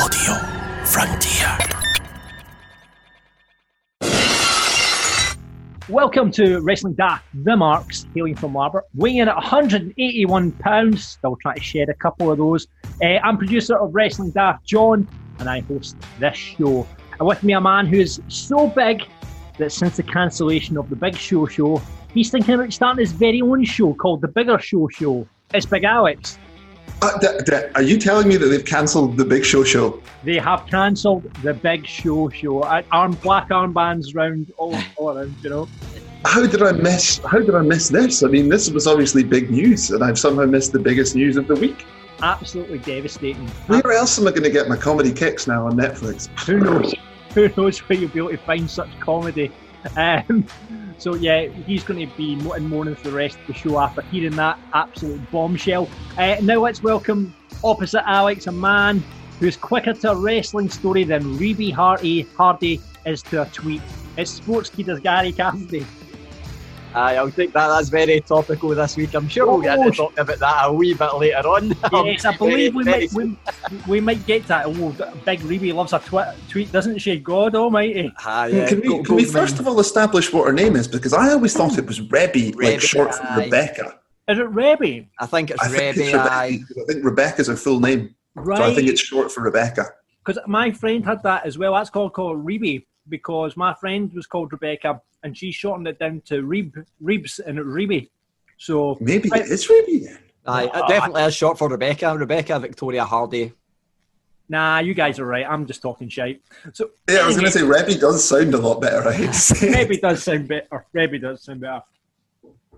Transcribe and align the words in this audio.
Audio 0.00 0.34
Frontier. 0.84 1.58
Welcome 5.88 6.30
to 6.32 6.60
Wrestling 6.60 6.92
Daft, 6.94 7.24
the 7.34 7.56
Marks, 7.56 8.06
hailing 8.14 8.36
from 8.36 8.52
Larbert, 8.52 8.82
weighing 8.94 9.16
in 9.16 9.28
at 9.28 9.34
181 9.34 10.52
pounds. 10.52 11.04
Still 11.04 11.34
trying 11.42 11.56
to 11.56 11.62
shed 11.62 11.88
a 11.88 11.94
couple 11.94 12.30
of 12.30 12.38
those. 12.38 12.68
Uh, 13.02 13.18
I'm 13.24 13.36
producer 13.38 13.76
of 13.76 13.92
Wrestling 13.92 14.30
Daft, 14.30 14.64
John, 14.64 15.08
and 15.40 15.50
I 15.50 15.60
host 15.62 15.96
this 16.20 16.36
show. 16.36 16.86
And 17.18 17.26
with 17.26 17.42
me, 17.42 17.54
a 17.54 17.60
man 17.60 17.86
who 17.86 17.98
is 17.98 18.20
so 18.28 18.68
big 18.68 19.02
that 19.58 19.72
since 19.72 19.96
the 19.96 20.04
cancellation 20.04 20.78
of 20.78 20.88
the 20.90 20.96
Big 20.96 21.16
Show 21.16 21.46
show, 21.46 21.82
he's 22.14 22.30
thinking 22.30 22.54
about 22.54 22.72
starting 22.72 23.00
his 23.00 23.10
very 23.10 23.42
own 23.42 23.64
show 23.64 23.94
called 23.94 24.20
the 24.20 24.28
Bigger 24.28 24.60
Show 24.60 24.88
Show. 24.92 25.26
It's 25.52 25.66
Big 25.66 25.82
Alex. 25.82 26.38
Uh, 27.00 27.60
are 27.74 27.82
you 27.82 27.98
telling 27.98 28.28
me 28.28 28.36
that 28.36 28.46
they've 28.46 28.64
cancelled 28.64 29.16
the 29.16 29.24
Big 29.24 29.44
Show 29.44 29.64
show? 29.64 30.02
They 30.24 30.38
have 30.38 30.66
cancelled 30.66 31.32
the 31.42 31.54
Big 31.54 31.86
Show 31.86 32.28
show. 32.30 32.62
Arm 32.92 33.12
black 33.22 33.48
armbands 33.50 34.14
round 34.14 34.52
all, 34.56 34.76
all 34.96 35.16
around, 35.16 35.34
you 35.42 35.50
know. 35.50 35.68
How 36.24 36.44
did 36.44 36.62
I 36.62 36.72
miss? 36.72 37.18
How 37.18 37.38
did 37.38 37.54
I 37.54 37.62
miss 37.62 37.88
this? 37.88 38.22
I 38.24 38.26
mean, 38.26 38.48
this 38.48 38.68
was 38.70 38.86
obviously 38.86 39.22
big 39.22 39.50
news, 39.50 39.90
and 39.90 40.02
I've 40.02 40.18
somehow 40.18 40.46
missed 40.46 40.72
the 40.72 40.80
biggest 40.80 41.14
news 41.14 41.36
of 41.36 41.46
the 41.46 41.54
week. 41.54 41.86
Absolutely 42.20 42.78
devastating. 42.78 43.46
Where 43.68 43.92
else 43.92 44.18
am 44.18 44.26
I 44.26 44.30
going 44.30 44.42
to 44.42 44.50
get 44.50 44.68
my 44.68 44.76
comedy 44.76 45.12
kicks 45.12 45.46
now 45.46 45.66
on 45.66 45.76
Netflix? 45.76 46.26
Who 46.46 46.58
knows? 46.58 46.94
Who 47.34 47.48
knows 47.56 47.78
where 47.78 47.98
you'll 47.98 48.10
be 48.10 48.18
able 48.18 48.30
to 48.30 48.38
find 48.38 48.68
such 48.68 48.90
comedy? 48.98 49.52
Um, 49.96 50.44
so 50.98 51.14
yeah, 51.14 51.46
he's 51.46 51.84
going 51.84 52.06
to 52.06 52.16
be 52.16 52.32
in 52.32 52.68
mourning 52.68 52.94
for 52.96 53.08
the 53.08 53.16
rest 53.16 53.38
of 53.38 53.46
the 53.46 53.54
show 53.54 53.78
after 53.78 54.02
hearing 54.02 54.36
that 54.36 54.58
absolute 54.74 55.30
bombshell. 55.30 55.88
Uh, 56.16 56.36
now 56.42 56.60
let's 56.60 56.82
welcome 56.82 57.32
opposite 57.62 58.02
Alex, 58.06 58.46
a 58.48 58.52
man 58.52 59.02
who's 59.38 59.56
quicker 59.56 59.92
to 59.92 60.10
a 60.10 60.16
wrestling 60.16 60.68
story 60.68 61.04
than 61.04 61.22
Reby 61.38 61.72
Hardy 61.72 62.22
Hardy 62.36 62.80
is 63.06 63.22
to 63.22 63.42
a 63.42 63.46
tweet. 63.46 63.80
It's 64.16 64.40
Sportskeeda's 64.40 65.00
Gary 65.00 65.32
Cassidy. 65.32 65.86
Aye, 66.94 67.16
I'll 67.16 67.30
take 67.30 67.52
that. 67.52 67.68
That's 67.68 67.88
very 67.90 68.20
topical 68.20 68.70
this 68.70 68.96
week. 68.96 69.14
I'm 69.14 69.28
sure 69.28 69.46
we'll 69.46 69.60
get 69.60 69.78
Oh, 69.78 69.90
to 69.90 69.96
talk 69.96 70.18
about 70.18 70.38
that 70.38 70.60
a 70.64 70.72
wee 70.72 70.94
bit 70.94 71.14
later 71.14 71.48
on. 71.48 71.68
Yes, 72.06 72.24
um, 72.24 72.34
I 72.34 72.36
believe 72.38 72.74
we 72.74 72.84
might 72.84 73.12
we, 73.12 73.38
we 73.88 74.00
might 74.00 74.24
get 74.26 74.46
that. 74.46 74.66
Oh, 74.66 74.90
Big 75.24 75.40
Reby 75.40 75.74
loves 75.74 75.92
a 75.92 75.98
twi- 75.98 76.34
tweet, 76.48 76.72
doesn't 76.72 76.98
she? 76.98 77.18
God 77.18 77.54
Almighty! 77.54 78.12
Aye, 78.24 78.46
yeah. 78.48 78.68
can 78.68 78.80
we, 78.80 78.88
Go- 78.88 79.02
can 79.02 79.14
we 79.16 79.24
first 79.24 79.58
of 79.58 79.68
all 79.68 79.78
establish 79.80 80.32
what 80.32 80.46
her 80.46 80.52
name 80.52 80.76
is? 80.76 80.88
Because 80.88 81.12
I 81.12 81.30
always 81.32 81.54
thought 81.54 81.76
it 81.78 81.86
was 81.86 82.00
Rebby, 82.00 82.52
like 82.52 82.80
short 82.80 83.14
for 83.14 83.22
aye. 83.24 83.44
Rebecca. 83.44 83.98
Is 84.28 84.38
it 84.38 84.46
Reby? 84.52 85.06
I 85.20 85.26
think 85.26 85.50
it's 85.50 85.60
I 85.62 85.68
think 85.68 85.82
it's 85.96 85.98
Rebby. 85.98 86.12
Rebecca. 86.12 86.32
Aye. 86.32 86.60
I 86.82 86.92
think 86.92 87.04
Rebecca's 87.04 87.46
her 87.48 87.56
full 87.56 87.80
name, 87.80 88.14
Right. 88.34 88.58
so 88.58 88.64
I 88.64 88.74
think 88.74 88.88
it's 88.88 89.00
short 89.00 89.30
for 89.30 89.42
Rebecca. 89.42 89.86
because 90.24 90.40
my 90.46 90.70
friend 90.70 91.04
had 91.04 91.22
that 91.22 91.44
as 91.46 91.58
well. 91.58 91.74
That's 91.74 91.90
called 91.90 92.12
called 92.14 92.44
Reby 92.44 92.84
because 93.08 93.56
my 93.56 93.74
friend 93.74 94.12
was 94.14 94.26
called 94.26 94.52
Rebecca 94.52 95.00
and 95.22 95.36
she 95.36 95.50
shortened 95.52 95.88
it 95.88 95.98
down 95.98 96.22
to 96.26 96.42
Reeb, 96.42 96.84
Reebs 97.02 97.40
and 97.44 97.58
Reby. 97.58 98.08
So 98.58 98.96
Maybe 99.00 99.30
I- 99.32 99.38
it 99.38 99.46
is 99.50 99.68
Rebby 99.68 99.98
then. 100.04 100.18
Aye, 100.46 100.64
it 100.64 100.88
definitely 100.88 101.22
is 101.24 101.34
short 101.34 101.58
for 101.58 101.68
Rebecca. 101.68 102.16
Rebecca 102.16 102.58
Victoria 102.58 103.04
Hardy. 103.04 103.52
nah, 104.48 104.78
you 104.78 104.94
guys 104.94 105.18
are 105.18 105.26
right. 105.26 105.44
I'm 105.46 105.66
just 105.66 105.82
talking 105.82 106.08
shite. 106.08 106.40
So 106.72 106.90
Yeah, 107.08 107.18
I 107.18 107.26
was 107.26 107.36
going 107.36 107.44
to 107.46 107.50
say 107.52 107.62
Rebby 107.62 107.96
does 107.98 108.26
sound 108.26 108.54
a 108.54 108.58
lot 108.58 108.80
better. 108.80 109.02
Right? 109.02 109.18
Reby 109.28 110.00
does 110.00 110.22
sound 110.22 110.48
better. 110.48 110.86
Reby 110.94 111.20
does 111.20 111.42
sound 111.42 111.60
better. 111.60 111.82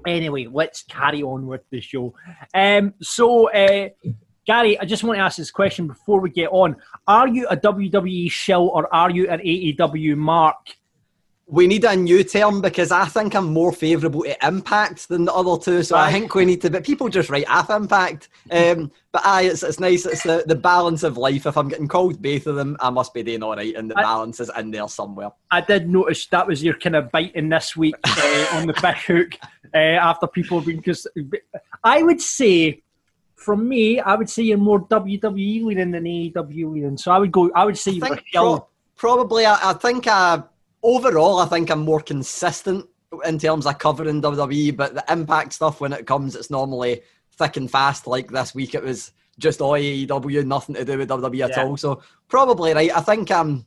Anyway, 0.07 0.49
let's 0.51 0.83
carry 0.83 1.23
on 1.23 1.47
with 1.47 1.63
the 1.71 1.81
show. 1.81 2.13
Um, 2.55 2.95
so, 3.03 3.51
uh, 3.53 3.91
Gary, 4.47 4.79
I 4.81 4.85
just 4.87 5.05
want 5.05 5.19
to 5.19 5.23
ask 5.23 5.37
this 5.37 5.51
question 5.53 5.87
before 5.87 6.19
we 6.21 6.31
get 6.31 6.49
on. 6.51 6.75
Are 7.07 7.29
you 7.29 7.47
a 7.49 7.57
WWE 7.57 8.31
shill 8.31 8.69
or 8.69 8.93
are 8.93 9.11
you 9.11 9.29
an 9.29 9.39
AEW 9.41 10.17
mark? 10.17 10.57
We 11.53 11.67
need 11.67 11.85
a 11.85 11.97
new 11.97 12.23
term 12.23 12.61
because 12.61 12.93
I 12.93 13.07
think 13.07 13.35
I'm 13.35 13.53
more 13.53 13.73
favourable 13.73 14.23
to 14.23 14.47
Impact 14.47 15.09
than 15.09 15.25
the 15.25 15.35
other 15.35 15.61
two. 15.61 15.83
So 15.83 15.97
I 15.97 16.13
think 16.13 16.33
we 16.35 16.45
need 16.45 16.61
to. 16.63 16.71
But 16.71 16.85
people 16.85 17.09
just 17.09 17.29
write 17.29 17.45
F 17.49 17.71
Impact. 17.71 18.29
Um, 18.53 18.93
but 19.11 19.23
aye, 19.25 19.43
it's, 19.43 19.65
it's 19.65 19.81
nice. 19.81 20.07
It's 20.07 20.23
the, 20.23 20.45
the 20.47 20.55
balance 20.55 21.03
of 21.03 21.17
life. 21.17 21.47
If 21.47 21.57
I'm 21.59 21.69
getting 21.69 21.89
called 21.89 22.23
both 22.23 22.47
of 22.47 22.55
them, 22.55 22.77
I 22.79 22.91
must 22.91 23.13
be 23.13 23.25
doing 23.25 23.43
all 23.43 23.57
right, 23.57 23.75
and 23.75 23.91
the 23.91 23.99
I- 23.99 24.03
balance 24.03 24.39
is 24.39 24.51
in 24.57 24.71
there 24.71 24.87
somewhere. 24.87 25.31
I 25.51 25.61
did 25.61 25.91
notice 25.91 26.27
that 26.29 26.47
was 26.47 26.63
your 26.63 26.75
kind 26.75 26.95
of 26.95 27.11
biting 27.11 27.49
this 27.49 27.77
week 27.77 27.97
uh, 28.05 28.47
on 28.53 28.69
the 28.69 28.75
big 28.75 28.95
hook 28.97 29.35
uh, 29.75 29.77
after 29.79 30.29
people 30.29 30.59
have 30.59 30.67
been. 30.67 30.77
Because 30.77 31.07
I 31.83 32.05
would 32.05 32.21
say, 32.21 32.83
from 33.35 33.69
me, 33.69 33.99
I 33.99 34.15
would 34.15 34.31
say 34.31 34.45
you're 34.45 34.59
more 34.59 34.87
WWE 34.87 35.65
leaning 35.65 35.91
than 35.91 36.05
AEW 36.05 36.73
leaning. 36.73 36.97
So 36.97 37.11
I 37.11 37.19
would 37.19 37.33
go. 37.33 37.51
I 37.57 37.65
would 37.65 37.77
say 37.77 37.91
I 37.91 37.95
you're 37.95 38.07
think 38.07 38.23
shill. 38.27 38.59
pro- 38.61 38.69
probably. 38.97 39.47
I, 39.47 39.71
I 39.71 39.73
think 39.73 40.07
uh, 40.07 40.43
overall, 40.83 41.39
I 41.39 41.47
think 41.47 41.71
I'm 41.71 41.85
more 41.85 42.01
consistent 42.01 42.87
in 43.25 43.39
terms 43.39 43.67
of 43.67 43.79
covering 43.79 44.23
WWE. 44.23 44.77
But 44.77 44.95
the 44.95 45.05
Impact 45.09 45.53
stuff, 45.53 45.81
when 45.81 45.93
it 45.93 46.07
comes, 46.07 46.37
it's 46.37 46.51
normally 46.51 47.03
thick 47.37 47.57
and 47.57 47.71
fast. 47.71 48.07
Like 48.07 48.31
this 48.31 48.55
week, 48.55 48.75
it 48.75 48.83
was 48.83 49.13
just 49.39 49.61
all 49.61 49.73
AEW, 49.73 50.45
nothing 50.47 50.75
to 50.75 50.85
do 50.85 50.99
with 50.99 51.09
WWE 51.09 51.51
at 51.51 51.59
all. 51.59 51.77
So 51.77 52.03
probably 52.29 52.75
right. 52.75 52.95
I 52.95 53.01
think 53.01 53.31
um 53.31 53.67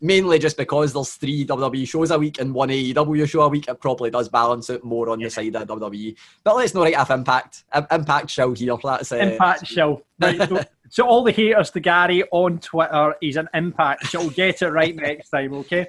mainly 0.00 0.38
just 0.38 0.56
because 0.56 0.92
there's 0.92 1.14
three 1.14 1.44
WWE 1.44 1.86
shows 1.86 2.10
a 2.10 2.18
week 2.18 2.40
and 2.40 2.54
one 2.54 2.70
AEW 2.70 3.28
show 3.28 3.42
a 3.42 3.48
week, 3.48 3.68
it 3.68 3.80
probably 3.80 4.10
does 4.10 4.28
balance 4.28 4.70
it 4.70 4.82
more 4.82 5.10
on 5.10 5.18
the 5.18 5.28
side 5.28 5.54
of 5.54 5.68
WWE. 5.68 6.16
But 6.42 6.56
let's 6.56 6.74
not 6.74 6.84
write 6.84 6.96
off 6.96 7.10
Impact. 7.10 7.64
Impact 7.90 8.30
show 8.30 8.52
here. 8.52 8.76
That's 8.82 9.12
uh, 9.12 9.16
Impact 9.16 9.66
shill. 9.66 10.02
Right, 10.18 10.38
so, 10.48 10.64
so 10.88 11.06
all 11.06 11.22
the 11.22 11.32
haters 11.32 11.70
to 11.72 11.80
Gary 11.80 12.24
on 12.30 12.58
Twitter, 12.58 13.14
he's 13.20 13.36
an 13.36 13.48
impact. 13.54 14.06
She'll 14.06 14.30
get 14.30 14.62
it 14.62 14.70
right 14.70 14.96
next 14.96 15.30
time, 15.30 15.52
okay? 15.54 15.88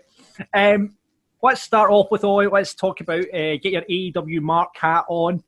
Um, 0.53 0.95
let's 1.41 1.61
start 1.61 1.91
off 1.91 2.07
with 2.11 2.23
all. 2.23 2.43
Let's 2.43 2.73
talk 2.73 3.01
about 3.01 3.21
uh, 3.33 3.57
get 3.57 3.65
your 3.73 3.83
AEW 3.83 4.41
mark 4.41 4.69
hat 4.75 5.05
on. 5.09 5.43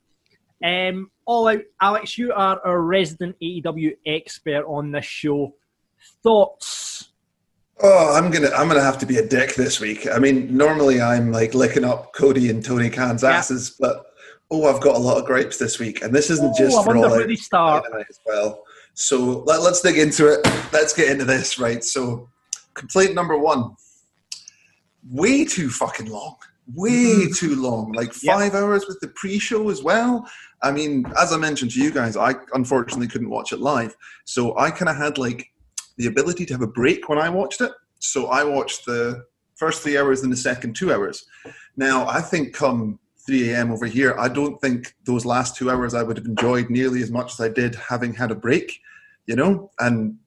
Um, 0.64 1.12
all 1.26 1.48
out, 1.48 1.62
Alex. 1.82 2.18
You 2.18 2.34
are 2.34 2.60
a 2.66 2.80
resident 2.80 3.36
AEW 3.42 3.96
expert 4.06 4.66
on 4.66 4.92
this 4.92 5.06
show. 5.06 5.54
Thoughts? 6.22 7.12
Oh, 7.82 8.14
I'm 8.16 8.30
gonna 8.32 8.50
I'm 8.50 8.68
gonna 8.68 8.82
have 8.82 8.98
to 9.00 9.06
be 9.06 9.18
a 9.18 9.28
dick 9.28 9.56
this 9.56 9.80
week. 9.80 10.08
I 10.10 10.20
mean, 10.20 10.56
normally 10.56 11.02
I'm 11.02 11.32
like 11.32 11.54
licking 11.54 11.84
up 11.84 12.14
Cody 12.14 12.50
and 12.50 12.64
Tony 12.64 12.90
Khan's 12.90 13.24
Yeah. 13.24 13.32
asses, 13.32 13.76
but 13.80 14.06
oh, 14.52 14.74
I've 14.74 14.82
got 14.82 14.96
a 14.96 15.00
lot 15.00 15.18
of 15.18 15.26
gripes 15.26 15.58
this 15.58 15.80
week, 15.80 16.02
and 16.04 16.14
this 16.14 16.30
isn't 16.30 16.52
Oh, 16.52 16.58
just 16.58 16.78
I 16.78 16.84
for 16.84 16.96
all 16.96 17.14
out 17.22 17.30
start. 17.38 17.86
As 18.10 18.20
well. 18.26 18.64
So 18.94 19.44
let, 19.48 19.62
let's 19.62 19.82
dig 19.82 19.98
into 19.98 20.32
it. 20.32 20.46
Let's 20.72 20.94
get 20.94 21.10
into 21.10 21.26
this, 21.26 21.58
right? 21.58 21.84
So, 21.84 22.30
complaint 22.76 23.16
number 23.16 23.38
one: 23.38 23.76
way 25.10 25.46
too 25.46 25.70
fucking 25.70 26.08
long. 26.08 26.36
Way 26.74 26.92
mm-hmm. 26.92 27.34
too 27.34 27.62
long. 27.62 27.92
Like 27.92 28.14
Yep. 28.24 28.36
five 28.36 28.56
hours 28.56 28.86
with 28.88 29.00
the 29.02 29.10
pre-show 29.10 29.70
as 29.70 29.84
well. 29.84 30.30
I 30.62 30.72
mean, 30.72 31.06
as 31.20 31.34
I 31.34 31.38
mentioned 31.38 31.72
to 31.72 31.84
you 31.84 31.92
guys, 31.92 32.16
I 32.16 32.36
unfortunately 32.54 33.08
couldn't 33.08 33.30
watch 33.30 33.52
it 33.52 33.60
live, 33.60 33.96
so 34.24 34.58
I 34.58 34.72
kind 34.72 34.90
of 34.90 34.96
had 34.96 35.18
like 35.18 35.52
the 35.98 36.08
ability 36.08 36.46
to 36.46 36.54
have 36.54 36.62
a 36.62 36.68
break 36.68 37.10
when 37.10 37.20
I 37.20 37.30
watched 37.30 37.62
it. 37.62 37.72
So 38.00 38.28
I 38.28 38.44
watched 38.44 38.86
the 38.86 39.26
first 39.56 39.82
three 39.82 39.98
hours 39.98 40.24
and 40.24 40.32
the 40.32 40.38
second 40.38 40.76
two 40.76 40.92
hours. 40.94 41.26
Now, 41.78 42.08
I 42.08 42.22
think 42.22 42.54
come 42.54 43.00
3 43.26 43.52
a.m. 43.52 43.72
over 43.72 43.86
here, 43.86 44.16
I 44.20 44.28
don't 44.28 44.60
think 44.60 44.94
those 45.06 45.26
last 45.26 45.56
two 45.56 45.70
hours 45.70 45.94
I 45.94 46.04
would 46.04 46.18
have 46.18 46.26
enjoyed 46.26 46.70
nearly 46.70 47.02
as 47.02 47.12
much 47.12 47.34
as 47.34 47.40
I 47.40 47.50
did 47.50 47.76
having 47.76 48.14
had 48.14 48.32
a 48.32 48.36
break, 48.36 48.80
you 49.26 49.36
know? 49.36 49.72
And 49.80 50.18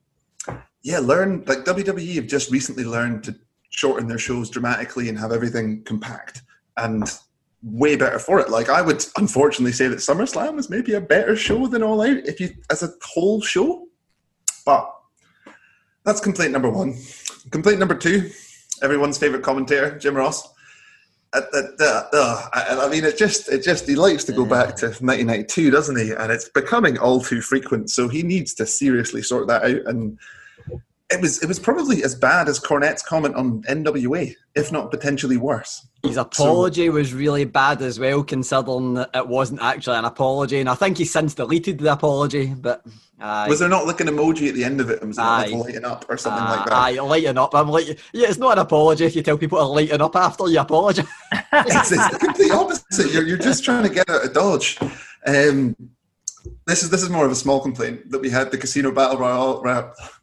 yeah, 0.82 1.00
learn, 1.00 1.44
like 1.46 1.64
WWE 1.64 2.14
have 2.14 2.26
just 2.26 2.50
recently 2.50 2.84
learned 2.84 3.24
to 3.24 3.36
shorten 3.70 4.08
their 4.08 4.18
shows 4.18 4.50
dramatically 4.50 5.08
and 5.08 5.18
have 5.18 5.32
everything 5.32 5.82
compact 5.84 6.42
and 6.76 7.18
way 7.62 7.96
better 7.96 8.18
for 8.18 8.38
it. 8.38 8.50
Like 8.50 8.68
I 8.68 8.82
would 8.82 9.04
unfortunately 9.16 9.72
say 9.72 9.88
that 9.88 9.98
SummerSlam 9.98 10.54
was 10.54 10.70
maybe 10.70 10.94
a 10.94 11.00
better 11.00 11.36
show 11.36 11.66
than 11.66 11.82
All 11.82 12.00
Out 12.00 12.18
if 12.24 12.40
you, 12.40 12.50
as 12.70 12.82
a 12.82 12.90
whole 13.02 13.40
show. 13.40 13.86
But 14.64 14.92
that's 16.04 16.20
complaint 16.20 16.52
number 16.52 16.70
one. 16.70 16.96
Complaint 17.50 17.78
number 17.78 17.94
two, 17.94 18.30
everyone's 18.82 19.18
favorite 19.18 19.42
commentator, 19.42 19.98
Jim 19.98 20.16
Ross. 20.16 20.48
Uh, 21.32 21.42
uh, 21.52 21.62
uh, 21.80 22.02
uh, 22.12 22.48
I, 22.52 22.86
I 22.86 22.88
mean, 22.88 23.04
it 23.04 23.18
just, 23.18 23.48
it 23.48 23.62
just, 23.62 23.86
he 23.88 23.94
likes 23.96 24.24
to 24.24 24.32
go 24.32 24.46
back 24.46 24.76
to 24.76 24.86
1992, 24.86 25.70
doesn't 25.70 25.98
he? 25.98 26.12
And 26.12 26.32
it's 26.32 26.48
becoming 26.48 26.98
all 26.98 27.20
too 27.20 27.42
frequent. 27.42 27.90
So 27.90 28.08
he 28.08 28.22
needs 28.22 28.54
to 28.54 28.66
seriously 28.66 29.22
sort 29.22 29.48
that 29.48 29.64
out. 29.64 29.86
And 29.86 30.18
it 31.10 31.20
was 31.20 31.42
it 31.42 31.46
was 31.46 31.58
probably 31.58 32.02
as 32.02 32.14
bad 32.14 32.48
as 32.48 32.58
Cornette's 32.58 33.02
comment 33.02 33.36
on 33.36 33.62
NWA, 33.62 34.34
if 34.54 34.72
not 34.72 34.90
potentially 34.90 35.36
worse. 35.36 35.86
His 36.02 36.16
apology 36.16 36.86
so, 36.86 36.92
was 36.92 37.14
really 37.14 37.44
bad 37.44 37.80
as 37.80 37.98
well, 37.98 38.24
considering 38.24 38.94
that 38.94 39.10
it 39.14 39.26
wasn't 39.26 39.62
actually 39.62 39.96
an 39.96 40.04
apology, 40.04 40.58
and 40.58 40.68
I 40.68 40.74
think 40.74 40.98
he's 40.98 41.12
since 41.12 41.34
deleted 41.34 41.78
the 41.78 41.92
apology. 41.92 42.54
But 42.54 42.84
uh, 43.20 43.46
was 43.48 43.60
there 43.60 43.68
not 43.68 43.86
like 43.86 44.00
an 44.00 44.08
emoji 44.08 44.48
at 44.48 44.54
the 44.54 44.64
end 44.64 44.80
of 44.80 44.90
it? 44.90 45.04
Was 45.04 45.16
it 45.16 45.20
like 45.20 45.52
lighten 45.52 45.84
up 45.84 46.04
or 46.08 46.16
something 46.16 46.44
like 46.44 46.64
that? 46.64 46.72
Aye, 46.72 47.00
lighten 47.00 47.38
up. 47.38 47.54
I'm 47.54 47.68
like, 47.68 47.86
yeah, 48.12 48.28
it's 48.28 48.38
not 48.38 48.52
an 48.52 48.58
apology 48.58 49.04
if 49.04 49.14
you 49.14 49.22
tell 49.22 49.38
people 49.38 49.58
to 49.58 49.64
lighten 49.64 50.00
up 50.00 50.16
after 50.16 50.48
you 50.48 50.58
apologise. 50.58 51.06
it's, 51.52 51.92
it's, 51.92 52.10
the 52.10 52.18
complete 52.18 52.50
opposite. 52.50 53.12
You're, 53.12 53.26
you're 53.26 53.38
just 53.38 53.64
trying 53.64 53.84
to 53.84 53.94
get 53.94 54.10
out 54.10 54.24
of 54.24 54.32
dodge. 54.32 54.78
Um, 55.24 55.76
this 56.66 56.82
is 56.82 56.90
this 56.90 57.02
is 57.02 57.10
more 57.10 57.24
of 57.24 57.32
a 57.32 57.36
small 57.36 57.60
complaint 57.60 58.10
that 58.10 58.20
we 58.20 58.30
had 58.30 58.50
the 58.50 58.58
casino 58.58 58.90
battle 58.90 59.18
royale, 59.18 59.62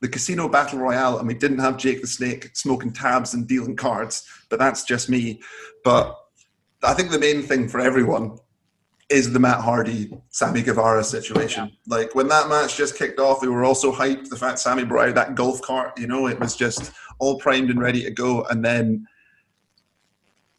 the 0.01 0.07
casino 0.07 0.47
battle 0.47 0.79
royale, 0.79 1.17
and 1.19 1.27
we 1.27 1.33
didn't 1.33 1.59
have 1.59 1.77
Jake 1.77 2.01
the 2.01 2.07
Snake 2.07 2.55
smoking 2.55 2.91
tabs 2.91 3.33
and 3.33 3.47
dealing 3.47 3.75
cards. 3.75 4.27
But 4.49 4.59
that's 4.59 4.83
just 4.83 5.09
me. 5.09 5.41
But 5.83 6.17
I 6.83 6.93
think 6.93 7.11
the 7.11 7.19
main 7.19 7.41
thing 7.43 7.69
for 7.69 7.79
everyone 7.79 8.37
is 9.09 9.31
the 9.31 9.39
Matt 9.39 9.61
Hardy 9.61 10.11
Sammy 10.29 10.61
Guevara 10.61 11.03
situation. 11.03 11.65
Yeah. 11.65 11.97
Like 11.97 12.15
when 12.15 12.27
that 12.29 12.49
match 12.49 12.77
just 12.77 12.97
kicked 12.97 13.19
off, 13.19 13.41
we 13.41 13.47
were 13.47 13.63
also 13.63 13.91
hyped. 13.91 14.29
The 14.29 14.37
fact 14.37 14.59
Sammy 14.59 14.83
brought 14.85 15.09
out 15.09 15.15
that 15.15 15.35
golf 15.35 15.61
cart, 15.61 15.97
you 15.99 16.07
know, 16.07 16.27
it 16.27 16.39
was 16.39 16.55
just 16.55 16.91
all 17.19 17.39
primed 17.39 17.69
and 17.69 17.79
ready 17.79 18.03
to 18.03 18.11
go, 18.11 18.43
and 18.45 18.63
then. 18.63 19.07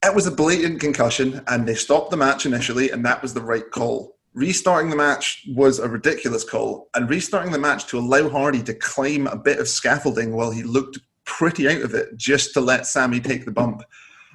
It 0.06 0.14
was 0.14 0.26
a 0.26 0.30
blatant 0.30 0.80
concussion, 0.80 1.40
and 1.46 1.66
they 1.66 1.74
stopped 1.74 2.10
the 2.10 2.18
match 2.18 2.44
initially, 2.44 2.90
and 2.90 3.02
that 3.06 3.22
was 3.22 3.32
the 3.32 3.40
right 3.40 3.70
call 3.70 4.14
restarting 4.34 4.90
the 4.90 4.96
match 4.96 5.46
was 5.54 5.78
a 5.78 5.88
ridiculous 5.88 6.44
call, 6.44 6.88
and 6.94 7.08
restarting 7.08 7.52
the 7.52 7.58
match 7.58 7.86
to 7.86 7.98
allow 7.98 8.28
Hardy 8.28 8.62
to 8.64 8.74
climb 8.74 9.26
a 9.26 9.36
bit 9.36 9.58
of 9.58 9.68
scaffolding 9.68 10.34
while 10.34 10.50
he 10.50 10.62
looked 10.62 10.98
pretty 11.24 11.68
out 11.68 11.82
of 11.82 11.94
it 11.94 12.16
just 12.16 12.52
to 12.52 12.60
let 12.60 12.86
Sammy 12.86 13.20
take 13.20 13.44
the 13.44 13.50
bump 13.50 13.82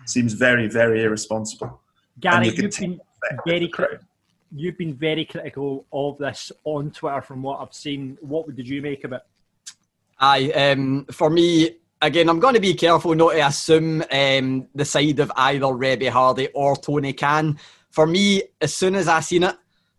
seems 0.05 0.33
very, 0.33 0.67
very 0.67 1.03
irresponsible. 1.03 1.81
Gary, 2.19 2.49
you 2.49 2.63
have 2.63 2.77
been 2.77 2.99
very 3.45 3.67
critical. 3.67 4.05
You've 4.55 4.77
been 4.77 4.95
very 4.95 5.25
critical 5.25 5.85
of 5.93 6.17
this 6.17 6.51
on 6.63 6.89
Twitter 6.89 7.21
from 7.21 7.43
what 7.43 7.59
I've 7.59 7.73
seen. 7.73 8.17
What 8.21 8.53
did 8.55 8.67
you 8.67 8.81
make 8.81 9.03
of 9.03 9.13
it? 9.13 9.21
Aye, 10.19 10.51
um, 10.51 11.05
for 11.11 11.29
me, 11.29 11.77
again, 12.01 12.29
I'm 12.29 12.39
going 12.39 12.55
to 12.55 12.59
be 12.59 12.73
careful 12.73 13.13
not 13.13 13.33
to 13.33 13.45
assume 13.45 14.03
um, 14.11 14.67
the 14.73 14.85
side 14.85 15.19
of 15.19 15.31
either 15.35 15.67
Reby 15.67 16.09
Hardy 16.09 16.47
or 16.55 16.75
Tony 16.75 17.13
Khan. 17.13 17.59
For 17.91 18.07
me, 18.07 18.43
as 18.59 18.73
soon 18.73 18.95
as 18.95 19.07
I 19.07 19.19
seen 19.19 19.43
it, 19.43 19.55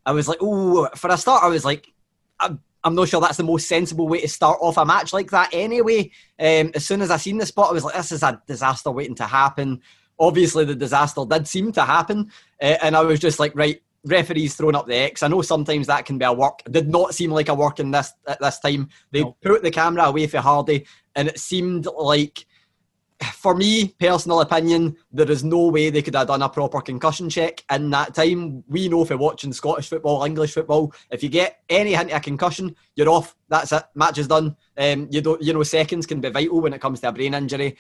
I 0.06 0.12
was 0.12 0.29
like, 0.29 0.38
oh, 0.41 0.88
for 0.97 1.11
a 1.11 1.17
start, 1.17 1.43
I 1.43 1.49
was 1.49 1.64
like, 1.64 1.93
I'm, 2.38 2.61
I'm 2.82 2.94
not 2.94 3.08
sure 3.08 3.20
that's 3.20 3.37
the 3.37 3.44
most 3.44 3.69
sensible 3.69 4.08
way 4.08 4.20
to 4.20 4.29
start 4.29 4.58
off 4.61 4.79
a 4.79 4.85
match 4.85 5.12
like 5.12 5.31
that 5.31 5.50
anyway. 5.52 6.11
Um, 6.38 6.70
as 6.75 6.87
soon 6.87 7.02
as 7.02 7.11
I 7.11 7.17
seen 7.17 7.38
the 7.38 7.47
spot, 7.47 7.70
I 7.70 7.73
was 7.73 7.85
like, 7.85 7.94
this 7.94 8.12
is 8.12 8.23
a 8.23 8.41
disaster 8.47 8.91
waiting 8.91 9.17
to 9.17 9.26
happen. 9.26 9.82
Obviously, 10.19 10.64
the 10.64 10.75
disaster 10.75 11.23
did 11.29 11.47
seem 11.47 11.73
to 11.73 11.85
happen. 11.85 12.31
Uh, 12.61 12.76
and 12.82 12.97
I 12.97 13.02
was 13.02 13.20
just 13.20 13.38
like, 13.38 13.52
right, 13.55 13.82
referees 14.05 14.55
throwing 14.55 14.76
up 14.76 14.87
the 14.87 14.94
X. 14.94 15.23
I 15.23 15.29
know 15.29 15.43
sometimes 15.43 15.87
that 15.87 16.06
can 16.06 16.19
be 16.19 16.25
a 16.25 16.32
work. 16.32 16.62
It 16.67 16.73
did 16.73 16.88
not 16.88 17.14
seem 17.14 17.31
like 17.31 17.49
a 17.49 17.55
work 17.55 17.81
in 17.81 17.91
this 17.91 18.12
at 18.26 18.41
this 18.41 18.58
time. 18.58 18.88
They 19.11 19.23
no. 19.23 19.37
put 19.43 19.62
the 19.62 19.70
camera 19.70 20.05
away 20.05 20.26
for 20.26 20.38
Hardy, 20.38 20.87
and 21.14 21.29
it 21.29 21.38
seemed 21.38 21.87
like 21.87 22.47
for 23.23 23.55
me, 23.55 23.89
personal 23.99 24.41
opinion, 24.41 24.97
there 25.13 25.31
is 25.31 25.45
no 25.45 25.69
way 25.69 25.91
they 25.91 26.03
could 26.03 26.15
have 26.15 26.29
done 26.29 26.43
a 26.43 26.49
proper 26.49 26.81
concussion 26.81 27.29
check 27.29 27.63
in 27.71 27.91
that 27.91 28.15
time. 28.15 28.65
We 28.69 28.89
know 28.89 29.05
for 29.05 29.17
watching 29.17 29.53
Scottish 29.53 29.89
football, 29.89 30.25
English 30.25 30.55
football, 30.55 30.95
if 31.11 31.23
you 31.23 31.29
get 31.29 31.63
any 31.69 31.95
hint 31.95 32.11
of 32.11 32.17
a 32.17 32.21
concussion, 32.21 32.75
you're 32.97 33.11
off. 33.11 33.37
That's 33.49 33.73
it. 33.73 33.83
Match 33.95 34.19
is 34.19 34.29
done. 34.29 34.57
Um, 34.77 35.09
you 35.11 35.21
don't, 35.21 35.43
you 35.43 35.53
know, 35.53 35.63
seconds 35.63 36.07
can 36.07 36.21
be 36.21 36.31
vital 36.31 36.61
when 36.61 36.73
it 36.73 36.81
comes 36.81 37.01
to 37.01 37.09
a 37.09 37.13
brain 37.13 37.35
injury. 37.35 37.77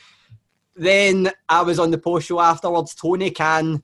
Then 0.76 1.30
I 1.48 1.62
was 1.62 1.78
on 1.78 1.90
the 1.90 1.98
post 1.98 2.28
show 2.28 2.40
afterwards. 2.40 2.94
Tony 2.94 3.30
Khan, 3.30 3.82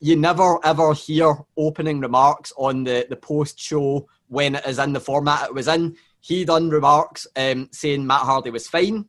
you 0.00 0.16
never 0.16 0.64
ever 0.64 0.92
hear 0.92 1.34
opening 1.56 2.00
remarks 2.00 2.52
on 2.56 2.84
the 2.84 3.06
the 3.08 3.16
post 3.16 3.58
show 3.58 4.08
when 4.28 4.54
it 4.54 4.66
is 4.66 4.78
in 4.78 4.92
the 4.92 5.00
format 5.00 5.48
it 5.48 5.54
was 5.54 5.68
in. 5.68 5.96
He 6.20 6.44
done 6.44 6.70
remarks 6.70 7.26
um, 7.36 7.68
saying 7.72 8.06
Matt 8.06 8.22
Hardy 8.22 8.50
was 8.50 8.68
fine 8.68 9.06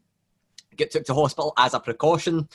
get 0.80 0.92
took 0.92 1.06
to 1.06 1.14
hospital 1.14 1.54
as 1.58 1.74
a 1.74 1.80
precaution 1.80 2.48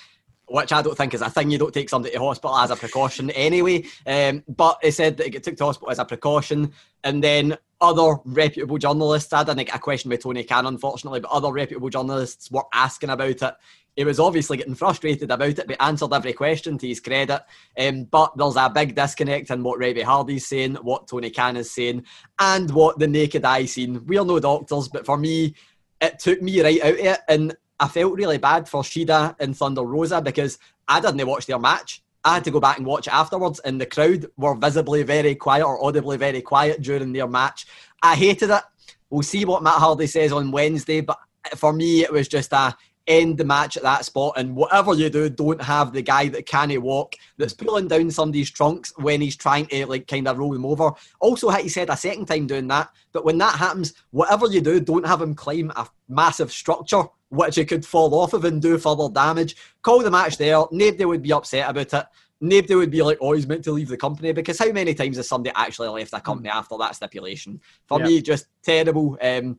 which 0.46 0.72
I 0.72 0.82
don't 0.82 0.96
think 0.96 1.14
is 1.14 1.22
a 1.22 1.30
thing. 1.30 1.50
You 1.50 1.58
don't 1.58 1.72
take 1.72 1.88
somebody 1.88 2.14
to 2.14 2.20
hospital 2.20 2.56
as 2.56 2.70
a 2.70 2.76
precaution 2.76 3.30
anyway. 3.30 3.84
Um, 4.06 4.44
but 4.48 4.78
he 4.82 4.90
said 4.90 5.16
that 5.16 5.32
he 5.32 5.40
took 5.40 5.56
to 5.56 5.64
hospital 5.64 5.90
as 5.90 5.98
a 5.98 6.04
precaution, 6.04 6.72
and 7.02 7.22
then 7.22 7.56
other 7.80 8.16
reputable 8.24 8.78
journalists. 8.78 9.32
I 9.32 9.44
didn't 9.44 9.66
get 9.66 9.76
a 9.76 9.78
question 9.78 10.10
by 10.10 10.16
Tony 10.16 10.44
Khan, 10.44 10.66
unfortunately, 10.66 11.20
but 11.20 11.30
other 11.30 11.52
reputable 11.52 11.90
journalists 11.90 12.50
were 12.50 12.64
asking 12.72 13.10
about 13.10 13.42
it. 13.42 13.54
He 13.96 14.04
was 14.04 14.18
obviously 14.18 14.56
getting 14.56 14.74
frustrated 14.74 15.30
about 15.30 15.58
it, 15.58 15.66
but 15.68 15.80
answered 15.80 16.12
every 16.12 16.32
question 16.32 16.78
to 16.78 16.88
his 16.88 17.00
credit. 17.00 17.42
Um, 17.78 18.04
but 18.04 18.36
there's 18.36 18.56
a 18.56 18.68
big 18.68 18.94
disconnect 18.94 19.50
in 19.50 19.62
what 19.62 19.78
Reby 19.78 20.02
Hardy's 20.02 20.46
saying, 20.46 20.74
what 20.76 21.06
Tony 21.06 21.30
Khan 21.30 21.56
is 21.56 21.70
saying, 21.70 22.04
and 22.38 22.70
what 22.72 22.98
the 22.98 23.06
naked 23.06 23.44
eye 23.44 23.66
seen. 23.66 24.04
We're 24.04 24.24
no 24.24 24.40
doctors, 24.40 24.88
but 24.88 25.06
for 25.06 25.16
me, 25.16 25.54
it 26.00 26.18
took 26.18 26.42
me 26.42 26.60
right 26.60 26.82
out 26.82 26.92
of 26.92 26.98
it. 26.98 27.20
And 27.28 27.56
I 27.80 27.88
felt 27.88 28.14
really 28.14 28.38
bad 28.38 28.68
for 28.68 28.82
Shida 28.82 29.36
and 29.40 29.56
Thunder 29.56 29.82
Rosa 29.82 30.20
because 30.20 30.58
I 30.86 31.00
didn't 31.00 31.26
watch 31.26 31.46
their 31.46 31.58
match. 31.58 32.02
I 32.24 32.34
had 32.34 32.44
to 32.44 32.50
go 32.50 32.60
back 32.60 32.78
and 32.78 32.86
watch 32.86 33.06
afterwards, 33.06 33.60
and 33.60 33.80
the 33.80 33.86
crowd 33.86 34.26
were 34.36 34.54
visibly 34.54 35.02
very 35.02 35.34
quiet 35.34 35.64
or 35.64 35.84
audibly 35.84 36.16
very 36.16 36.40
quiet 36.40 36.80
during 36.80 37.12
their 37.12 37.28
match. 37.28 37.66
I 38.02 38.14
hated 38.14 38.50
it. 38.50 38.62
We'll 39.10 39.22
see 39.22 39.44
what 39.44 39.62
Matt 39.62 39.74
Hardy 39.74 40.06
says 40.06 40.32
on 40.32 40.50
Wednesday, 40.50 41.02
but 41.02 41.18
for 41.56 41.72
me, 41.72 42.02
it 42.02 42.12
was 42.12 42.28
just 42.28 42.52
a 42.52 42.74
end 43.06 43.38
the 43.38 43.44
match 43.44 43.76
at 43.76 43.82
that 43.82 44.04
spot. 44.04 44.34
And 44.36 44.56
whatever 44.56 44.94
you 44.94 45.10
do, 45.10 45.28
don't 45.28 45.60
have 45.62 45.92
the 45.92 46.02
guy 46.02 46.28
that 46.28 46.46
can't 46.46 46.80
walk 46.82 47.16
that's 47.36 47.52
pulling 47.52 47.88
down 47.88 48.10
somebody's 48.10 48.50
trunks 48.50 48.92
when 48.96 49.20
he's 49.20 49.36
trying 49.36 49.66
to 49.66 49.86
like 49.86 50.06
kind 50.06 50.28
of 50.28 50.38
roll 50.38 50.52
them 50.52 50.66
over. 50.66 50.92
Also, 51.20 51.50
he 51.50 51.68
said 51.68 51.90
a 51.90 51.96
second 51.96 52.26
time 52.26 52.46
doing 52.46 52.68
that. 52.68 52.90
But 53.12 53.24
when 53.24 53.38
that 53.38 53.58
happens, 53.58 53.94
whatever 54.10 54.46
you 54.48 54.60
do, 54.60 54.80
don't 54.80 55.06
have 55.06 55.22
him 55.22 55.34
climb 55.34 55.70
a 55.76 55.86
massive 56.08 56.52
structure 56.52 57.04
which 57.34 57.56
he 57.56 57.64
could 57.64 57.84
fall 57.84 58.14
off 58.14 58.32
of 58.32 58.44
and 58.44 58.60
do 58.62 58.78
further 58.78 59.08
damage. 59.08 59.56
Call 59.82 60.02
the 60.02 60.10
match 60.10 60.38
there. 60.38 60.64
Nobody 60.70 61.04
would 61.04 61.22
be 61.22 61.32
upset 61.32 61.68
about 61.68 61.92
it. 61.92 62.06
Nobody 62.40 62.74
would 62.74 62.90
be 62.90 63.02
like, 63.02 63.18
oh, 63.20 63.32
he's 63.32 63.46
meant 63.46 63.64
to 63.64 63.72
leave 63.72 63.88
the 63.88 63.96
company 63.96 64.32
because 64.32 64.58
how 64.58 64.70
many 64.70 64.92
times 64.92 65.16
has 65.16 65.28
somebody 65.28 65.54
actually 65.54 65.88
left 65.88 66.12
a 66.12 66.20
company 66.20 66.48
mm. 66.48 66.54
after 66.54 66.76
that 66.78 66.96
stipulation? 66.96 67.60
For 67.86 68.00
yeah. 68.00 68.06
me, 68.06 68.22
just 68.22 68.46
terrible. 68.62 69.16
Um, 69.22 69.58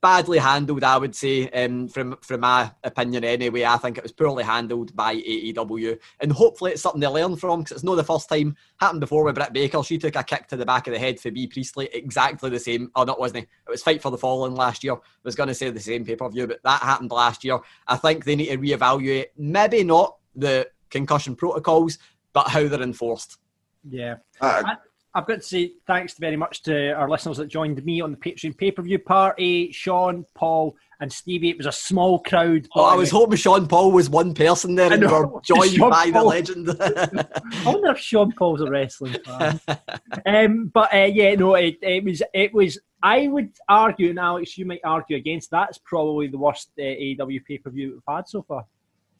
badly 0.00 0.38
handled, 0.38 0.84
I 0.84 0.98
would 0.98 1.14
say, 1.14 1.48
um, 1.50 1.88
from 1.88 2.16
from 2.20 2.40
my 2.40 2.70
opinion 2.84 3.24
anyway. 3.24 3.64
I 3.64 3.76
think 3.76 3.98
it 3.98 4.02
was 4.02 4.12
poorly 4.12 4.44
handled 4.44 4.94
by 4.94 5.16
AEW, 5.16 5.98
and 6.20 6.32
hopefully 6.32 6.72
it's 6.72 6.82
something 6.82 7.00
they 7.00 7.06
learn 7.06 7.36
from 7.36 7.60
because 7.60 7.76
it's 7.76 7.84
not 7.84 7.94
the 7.94 8.04
first 8.04 8.28
time. 8.28 8.56
Happened 8.80 9.00
before 9.00 9.24
with 9.24 9.34
Britt 9.34 9.52
Baker. 9.52 9.82
She 9.82 9.98
took 9.98 10.16
a 10.16 10.22
kick 10.22 10.48
to 10.48 10.56
the 10.56 10.66
back 10.66 10.86
of 10.86 10.92
the 10.92 10.98
head 10.98 11.20
for 11.20 11.30
Bea 11.30 11.46
Priestley, 11.46 11.88
exactly 11.92 12.50
the 12.50 12.60
same. 12.60 12.90
Oh, 12.94 13.04
not 13.04 13.20
wasn't 13.20 13.44
it? 13.44 13.48
It 13.66 13.70
was 13.70 13.82
Fight 13.82 14.02
for 14.02 14.10
the 14.10 14.18
Fallen 14.18 14.54
last 14.54 14.84
year. 14.84 14.94
I 14.94 14.98
was 15.22 15.36
going 15.36 15.48
to 15.48 15.54
say 15.54 15.70
the 15.70 15.80
same 15.80 16.04
pay 16.04 16.16
per 16.16 16.28
view, 16.28 16.46
but 16.46 16.62
that 16.64 16.82
happened 16.82 17.10
last 17.10 17.44
year. 17.44 17.58
I 17.86 17.96
think 17.96 18.24
they 18.24 18.36
need 18.36 18.48
to 18.48 18.58
reevaluate, 18.58 19.26
maybe 19.36 19.84
not 19.84 20.16
the 20.34 20.68
concussion 20.90 21.36
protocols, 21.36 21.98
but 22.32 22.48
how 22.48 22.66
they're 22.68 22.82
enforced. 22.82 23.38
Yeah. 23.88 24.16
Uh, 24.40 24.62
I've 25.16 25.26
got 25.26 25.36
to 25.36 25.42
say 25.42 25.72
thanks 25.86 26.18
very 26.18 26.36
much 26.36 26.62
to 26.64 26.92
our 26.92 27.08
listeners 27.08 27.38
that 27.38 27.48
joined 27.48 27.82
me 27.86 28.02
on 28.02 28.10
the 28.10 28.18
Patreon 28.18 28.54
pay 28.58 28.70
per 28.70 28.82
view 28.82 28.98
party. 28.98 29.72
Sean, 29.72 30.26
Paul, 30.34 30.76
and 31.00 31.10
Stevie. 31.10 31.48
It 31.48 31.56
was 31.56 31.64
a 31.64 31.72
small 31.72 32.18
crowd. 32.18 32.68
Oh, 32.76 32.84
I 32.84 32.94
was 32.96 33.10
hoping 33.10 33.38
Sean 33.38 33.66
Paul 33.66 33.92
was 33.92 34.10
one 34.10 34.34
person 34.34 34.74
there 34.74 34.92
and 34.92 35.02
we're 35.02 35.40
joined 35.42 35.70
Sean 35.70 35.88
by 35.88 36.10
Paul. 36.10 36.12
the 36.12 36.22
legend. 36.22 36.68
I 36.80 37.62
wonder 37.64 37.92
if 37.92 37.98
Sean 37.98 38.30
Paul's 38.32 38.60
a 38.60 38.68
wrestling 38.68 39.16
fan. 39.24 39.58
um, 40.26 40.70
but 40.74 40.92
uh, 40.92 41.08
yeah, 41.10 41.34
no, 41.34 41.54
it, 41.54 41.78
it, 41.80 42.04
was 42.04 42.22
it 42.34 42.52
was. 42.52 42.78
I 43.02 43.26
would 43.28 43.56
argue, 43.70 44.10
and 44.10 44.18
Alex, 44.18 44.58
you 44.58 44.66
might 44.66 44.80
argue 44.84 45.16
against. 45.16 45.50
That's 45.50 45.78
probably 45.78 46.26
the 46.26 46.38
worst 46.38 46.72
uh, 46.78 46.82
AEW 46.82 47.42
pay 47.46 47.56
per 47.56 47.70
view 47.70 47.92
we've 47.92 48.14
had 48.16 48.28
so 48.28 48.42
far. 48.42 48.66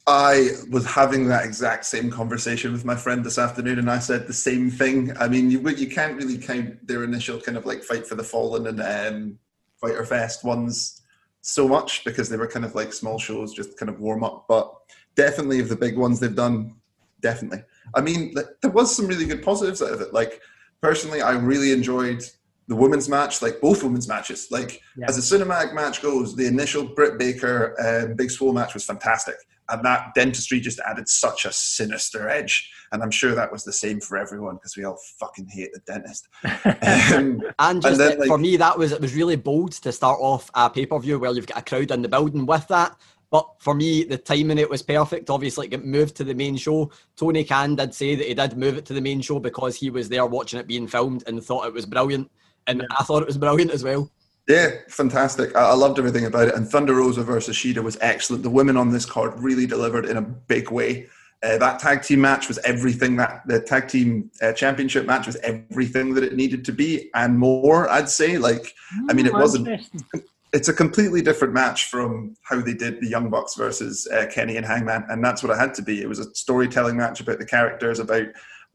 I 0.07 0.51
was 0.71 0.85
having 0.85 1.27
that 1.27 1.43
exact 1.43 1.85
same 1.85 2.09
conversation 2.09 2.71
with 2.71 2.85
my 2.85 2.95
friend 2.95 3.25
this 3.25 3.37
afternoon, 3.37 3.77
and 3.77 3.91
I 3.91 3.99
said 3.99 4.25
the 4.25 4.33
same 4.33 4.71
thing. 4.71 5.15
I 5.17 5.27
mean, 5.27 5.51
you 5.51 5.67
you 5.69 5.89
can't 5.89 6.15
really 6.15 6.37
count 6.37 6.87
their 6.87 7.03
initial 7.03 7.41
kind 7.41 7.57
of 7.57 7.65
like 7.65 7.83
fight 7.83 8.07
for 8.07 8.15
the 8.15 8.23
fallen 8.23 8.67
and 8.67 8.81
um, 8.81 9.39
Fyter 9.81 10.05
Fest 10.05 10.45
ones 10.45 11.01
so 11.41 11.67
much 11.67 12.05
because 12.05 12.29
they 12.29 12.37
were 12.37 12.47
kind 12.47 12.63
of 12.63 12.73
like 12.73 12.93
small 12.93 13.19
shows, 13.19 13.53
just 13.53 13.77
kind 13.77 13.89
of 13.89 13.99
warm 13.99 14.23
up. 14.23 14.45
But 14.47 14.73
definitely, 15.15 15.59
of 15.59 15.67
the 15.67 15.75
big 15.75 15.97
ones 15.97 16.21
they've 16.21 16.33
done, 16.33 16.75
definitely. 17.19 17.63
I 17.93 17.99
mean, 17.99 18.33
there 18.61 18.71
was 18.71 18.95
some 18.95 19.07
really 19.07 19.25
good 19.25 19.43
positives 19.43 19.81
out 19.81 19.91
of 19.91 19.99
it. 19.99 20.13
Like 20.13 20.39
personally, 20.81 21.21
I 21.21 21.31
really 21.33 21.73
enjoyed 21.73 22.23
the 22.69 22.77
women's 22.77 23.09
match, 23.09 23.41
like 23.41 23.59
both 23.59 23.83
women's 23.83 24.07
matches. 24.07 24.47
Like 24.51 24.81
yeah. 24.95 25.07
as 25.09 25.17
a 25.17 25.37
cinematic 25.37 25.73
match 25.73 26.01
goes, 26.01 26.33
the 26.33 26.47
initial 26.47 26.85
Britt 26.85 27.19
Baker 27.19 27.75
uh, 27.81 28.15
Big 28.15 28.31
Swole 28.31 28.53
match 28.53 28.73
was 28.73 28.85
fantastic 28.85 29.35
and 29.69 29.83
that 29.85 30.13
dentistry 30.15 30.59
just 30.59 30.79
added 30.79 31.07
such 31.09 31.45
a 31.45 31.51
sinister 31.51 32.29
edge. 32.29 32.71
And 32.91 33.03
I'm 33.03 33.11
sure 33.11 33.35
that 33.35 33.51
was 33.51 33.63
the 33.65 33.73
same 33.73 33.99
for 33.99 34.17
everyone 34.17 34.55
because 34.55 34.77
we 34.77 34.85
all 34.85 34.97
fucking 35.19 35.47
hate 35.47 35.71
the 35.73 35.81
dentist. 35.85 36.27
Um, 37.13 37.41
And 37.59 37.81
just 37.81 37.97
then, 37.97 38.19
like- 38.19 38.27
for 38.27 38.37
me, 38.37 38.55
that 38.57 38.77
was 38.77 38.91
it 38.91 39.01
was 39.01 39.13
really 39.13 39.35
bold 39.35 39.73
to 39.73 39.91
start 39.91 40.19
off 40.21 40.49
a 40.53 40.69
pay 40.69 40.85
per 40.85 40.99
view 40.99 41.19
where 41.19 41.33
you've 41.33 41.47
got 41.47 41.59
a 41.59 41.61
crowd 41.61 41.91
in 41.91 42.01
the 42.01 42.07
building 42.09 42.45
with 42.45 42.67
that. 42.69 42.95
But 43.29 43.45
for 43.59 43.73
me, 43.73 44.05
the 44.05 44.17
timing 44.17 44.57
it 44.57 44.69
was 44.69 44.81
perfect. 44.81 45.29
Obviously, 45.29 45.67
it 45.69 45.83
moved 45.83 46.15
to 46.15 46.23
the 46.23 46.33
main 46.33 46.55
show. 46.55 46.89
Tony 47.17 47.43
Khan 47.43 47.75
did 47.75 47.93
say 47.93 48.15
that 48.15 48.25
he 48.27 48.33
did 48.33 48.57
move 48.57 48.77
it 48.77 48.85
to 48.85 48.93
the 48.93 49.01
main 49.01 49.19
show 49.19 49.39
because 49.39 49.75
he 49.75 49.89
was 49.89 50.07
there 50.07 50.25
watching 50.25 50.59
it 50.61 50.67
being 50.67 50.87
filmed 50.87 51.25
and 51.27 51.43
thought 51.43 51.67
it 51.67 51.73
was 51.73 51.85
brilliant. 51.85 52.31
And 52.67 52.85
I 52.97 53.03
thought 53.03 53.21
it 53.21 53.27
was 53.27 53.37
brilliant 53.37 53.71
as 53.71 53.83
well. 53.83 54.09
Yeah, 54.47 54.69
fantastic. 54.87 55.55
I, 55.55 55.71
I 55.71 55.73
loved 55.73 55.99
everything 55.99 56.25
about 56.25 56.47
it. 56.47 56.55
And 56.55 56.67
Thunder 56.67 56.95
Rosa 56.95 57.23
versus 57.23 57.55
Shida 57.55 57.83
was 57.83 57.97
excellent. 58.01 58.43
The 58.43 58.49
women 58.49 58.77
on 58.77 58.91
this 58.91 59.05
card 59.05 59.37
really 59.39 59.65
delivered 59.67 60.05
in 60.05 60.17
a 60.17 60.21
big 60.21 60.71
way. 60.71 61.07
Uh, 61.43 61.57
that 61.57 61.79
tag 61.79 62.01
team 62.01 62.19
match 62.21 62.47
was 62.47 62.57
everything 62.59 63.15
that 63.17 63.43
the 63.45 63.59
tag 63.61 63.87
team 63.87 64.31
uh, 64.41 64.53
championship 64.53 65.05
match 65.05 65.27
was 65.27 65.35
everything 65.37 66.13
that 66.15 66.23
it 66.23 66.35
needed 66.35 66.65
to 66.65 66.71
be 66.71 67.11
and 67.13 67.37
more. 67.37 67.87
I'd 67.89 68.09
say. 68.09 68.37
Like, 68.37 68.73
I 69.09 69.13
mean, 69.13 69.25
it 69.27 69.33
Hmm, 69.33 69.39
wasn't. 69.39 69.81
It's 70.53 70.69
a 70.69 70.73
completely 70.73 71.21
different 71.21 71.53
match 71.53 71.85
from 71.85 72.35
how 72.41 72.61
they 72.61 72.73
did 72.73 73.01
the 73.01 73.07
Young 73.07 73.29
Bucks 73.29 73.55
versus 73.55 74.07
uh, 74.07 74.27
Kenny 74.33 74.55
and 74.55 74.65
Hangman, 74.65 75.05
and 75.09 75.23
that's 75.23 75.43
what 75.43 75.51
it 75.51 75.59
had 75.59 75.73
to 75.75 75.81
be. 75.81 76.01
It 76.01 76.07
was 76.07 76.19
a 76.19 76.33
storytelling 76.33 76.95
match 76.95 77.19
about 77.19 77.37
the 77.37 77.45
characters, 77.45 77.99
about 77.99 78.27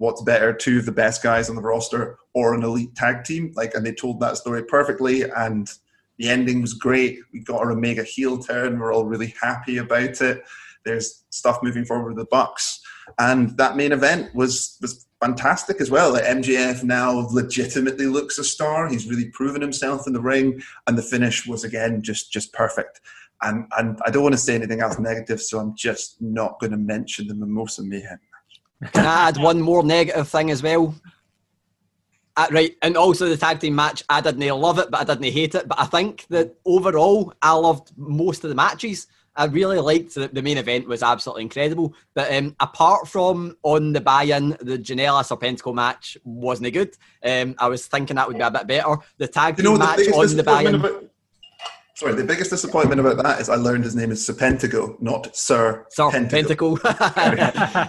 what's 0.03 0.21
better, 0.23 0.53
two 0.53 0.81
of 0.81 0.85
the 0.85 0.91
best 0.91 1.23
guys 1.23 1.49
on 1.49 1.55
the 1.55 1.63
roster 1.63 2.19
or 2.35 2.55
an 2.55 2.65
elite 2.65 2.93
tag 2.97 3.23
team. 3.23 3.53
Like, 3.55 3.77
and 3.77 3.87
they 3.87 3.93
told 3.93 4.19
that 4.19 4.37
story 4.37 4.65
perfectly, 4.65 5.23
and 5.23 5.71
the 6.19 6.29
ending 6.29 6.61
was 6.61 6.75
great. 6.75 7.21
We 7.33 7.39
got 7.39 7.61
our 7.61 7.71
Omega 7.71 8.03
heel 8.03 8.39
turn. 8.39 8.81
We're 8.81 8.93
all 8.93 9.05
really 9.05 9.33
happy 9.41 9.77
about 9.77 10.21
it. 10.21 10.43
There's 10.85 11.23
stuff 11.31 11.61
moving 11.63 11.85
forward 11.85 12.09
with 12.09 12.17
the 12.17 12.31
Bucks, 12.33 12.81
and 13.21 13.57
that 13.59 13.77
main 13.77 13.93
event 13.93 14.35
was 14.35 14.77
was 14.83 15.07
fantastic 15.21 15.81
as 15.81 15.89
well. 15.89 16.15
Like 16.15 16.25
MJF 16.25 16.83
now 16.83 17.29
legitimately 17.31 18.07
looks 18.07 18.39
a 18.39 18.45
star. 18.45 18.89
He's 18.89 19.09
really 19.09 19.31
proven 19.31 19.63
himself 19.63 20.09
in 20.09 20.15
the 20.15 20.21
ring, 20.21 20.61
and 20.89 20.99
the 20.99 21.03
finish 21.03 21.47
was 21.47 21.63
again 21.63 22.03
just 22.03 22.33
just 22.33 22.53
perfect. 22.53 23.01
And 23.43 23.67
and 23.79 24.01
I 24.05 24.11
don't 24.11 24.25
want 24.25 24.35
to 24.35 24.47
say 24.47 24.57
anything 24.57 24.81
else 24.81 24.99
negative, 24.99 25.41
so 25.41 25.61
I'm 25.61 25.77
just 25.77 26.21
not 26.21 26.59
going 26.59 26.73
to 26.73 26.77
mention 26.77 27.29
the 27.29 27.37
Mimosa 27.37 27.85
Mayhem. 27.85 28.19
Can 28.93 29.07
I 29.07 29.29
add 29.29 29.37
one 29.37 29.61
more 29.61 29.83
negative 29.83 30.29
thing 30.29 30.51
as 30.51 30.62
well? 30.62 30.95
Uh, 32.37 32.47
right, 32.51 32.77
and 32.81 32.97
also 32.97 33.29
the 33.29 33.37
tag 33.37 33.61
team 33.61 33.75
match, 33.75 34.03
I 34.09 34.21
didn't 34.23 34.47
love 34.59 34.79
it, 34.79 34.91
but 34.91 35.01
I 35.01 35.05
didn't 35.05 35.33
hate 35.33 35.55
it. 35.55 35.69
But 35.69 35.79
I 35.79 35.85
think 35.85 36.27
that 36.31 36.55
overall, 36.65 37.35
I 37.43 37.53
loved 37.53 37.93
most 37.97 38.43
of 38.43 38.49
the 38.49 38.57
matches. 38.57 39.07
I 39.37 39.47
really 39.47 39.79
liked 39.79 40.15
the, 40.15 40.29
the 40.29 40.43
main 40.43 40.59
event 40.59 40.87
was 40.89 41.03
absolutely 41.03 41.43
incredible. 41.43 41.95
But 42.15 42.33
um, 42.35 42.57
apart 42.61 43.09
from 43.09 43.57
on 43.62 43.93
the 43.93 44.01
buy-in, 44.01 44.51
the 44.61 44.79
Janela 44.79 45.23
Serpentico 45.23 45.75
match 45.75 46.17
wasn't 46.25 46.73
good. 46.73 46.97
Um, 47.23 47.55
I 47.59 47.69
was 47.69 47.87
thinking 47.87 48.17
that 48.17 48.29
would 48.29 48.37
be 48.37 48.43
a 48.43 48.51
bit 48.51 48.67
better. 48.67 48.97
The 49.19 49.29
tag 49.29 49.59
You 49.59 49.65
team 49.65 49.73
know 49.73 49.79
the 49.79 49.85
match 49.85 50.09
on 50.09 50.37
the 50.37 50.43
disappointment 50.43 50.45
buy-in. 50.45 50.75
about 50.75 51.05
sorry, 52.03 52.15
the 52.15 52.25
biggest 52.25 52.51
disappointment 52.51 53.01
about 53.01 53.17
that 53.23 53.41
is 53.41 53.49
I 53.49 53.55
learned 53.55 53.85
his 53.85 53.95
name 53.95 54.11
is 54.11 54.27
Serpentico, 54.27 55.01
not 55.01 55.35
Sir 55.37 55.87
Sir 55.91 56.11
Pentacle. 56.11 56.77
Pentacle. 56.77 56.79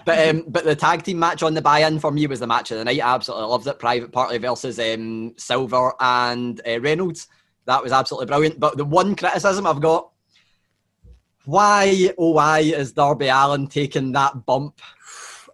but 0.06 0.30
um, 0.30 0.46
but 0.48 0.64
the 0.64 0.76
tag 0.76 1.04
team 1.04 1.20
match 1.20 1.42
on 1.42 1.54
the 1.54 1.62
buy-in 1.62 2.00
for 2.00 2.12
me 2.12 2.28
was 2.28 2.40
the 2.40 2.48
match 2.48 2.72
of 2.72 2.78
the 2.78 2.86
night. 2.86 3.02
I 3.02 3.14
absolutely 3.16 3.48
loved 3.48 3.68
it. 3.68 3.80
Private 3.80 4.12
Party 4.12 4.38
versus 4.38 4.80
um, 4.80 5.34
Silver 5.38 5.94
and 6.00 6.62
uh, 6.68 6.80
Reynolds. 6.80 7.28
That 7.66 7.82
was 7.82 7.92
absolutely 7.92 8.28
brilliant. 8.28 8.60
But 8.60 8.78
the 8.78 8.86
one 8.86 9.16
criticism 9.16 9.66
I've 9.66 9.82
got: 9.82 10.12
why, 11.46 12.14
oh 12.18 12.32
why, 12.32 12.60
is 12.60 12.92
Darby 12.92 13.30
Allin 13.30 13.68
taking 13.68 14.12
that 14.12 14.46
bump? 14.46 14.80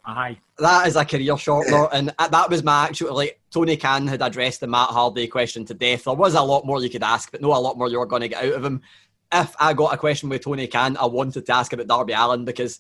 Aye. 0.06 0.38
That 0.58 0.88
is 0.88 0.98
a 0.98 1.06
career 1.06 1.36
shortener, 1.36 1.90
and 1.94 2.14
that 2.18 2.50
was 2.50 2.64
my 2.64 2.86
actual 2.86 3.16
like 3.16 3.39
Tony 3.52 3.78
Khan 3.78 4.08
had 4.08 4.22
addressed 4.22 4.60
the 4.60 4.68
Matt 4.68 4.90
Hardy 4.90 5.28
question 5.28 5.66
to 5.66 5.74
death. 5.74 6.04
There 6.04 6.14
was 6.14 6.36
a 6.36 6.42
lot 6.42 6.66
more 6.66 6.82
you 6.82 6.90
could 6.90 7.04
ask, 7.04 7.32
but 7.32 7.42
no, 7.42 7.56
a 7.56 7.58
lot 7.60 7.78
more 7.78 7.90
you 7.90 8.00
were 8.00 8.06
going 8.06 8.22
to 8.22 8.28
get 8.28 8.44
out 8.44 8.54
of 8.54 8.64
him. 8.66 8.82
If 9.32 9.56
I 9.60 9.74
got 9.74 9.94
a 9.94 9.98
question 9.98 10.30
with 10.30 10.44
Tony 10.44 10.68
Khan, 10.68 10.98
I 10.98 11.06
wanted 11.06 11.46
to 11.46 11.54
ask 11.54 11.72
about 11.74 11.88
Darby 11.88 12.14
Allin 12.14 12.46
because 12.46 12.80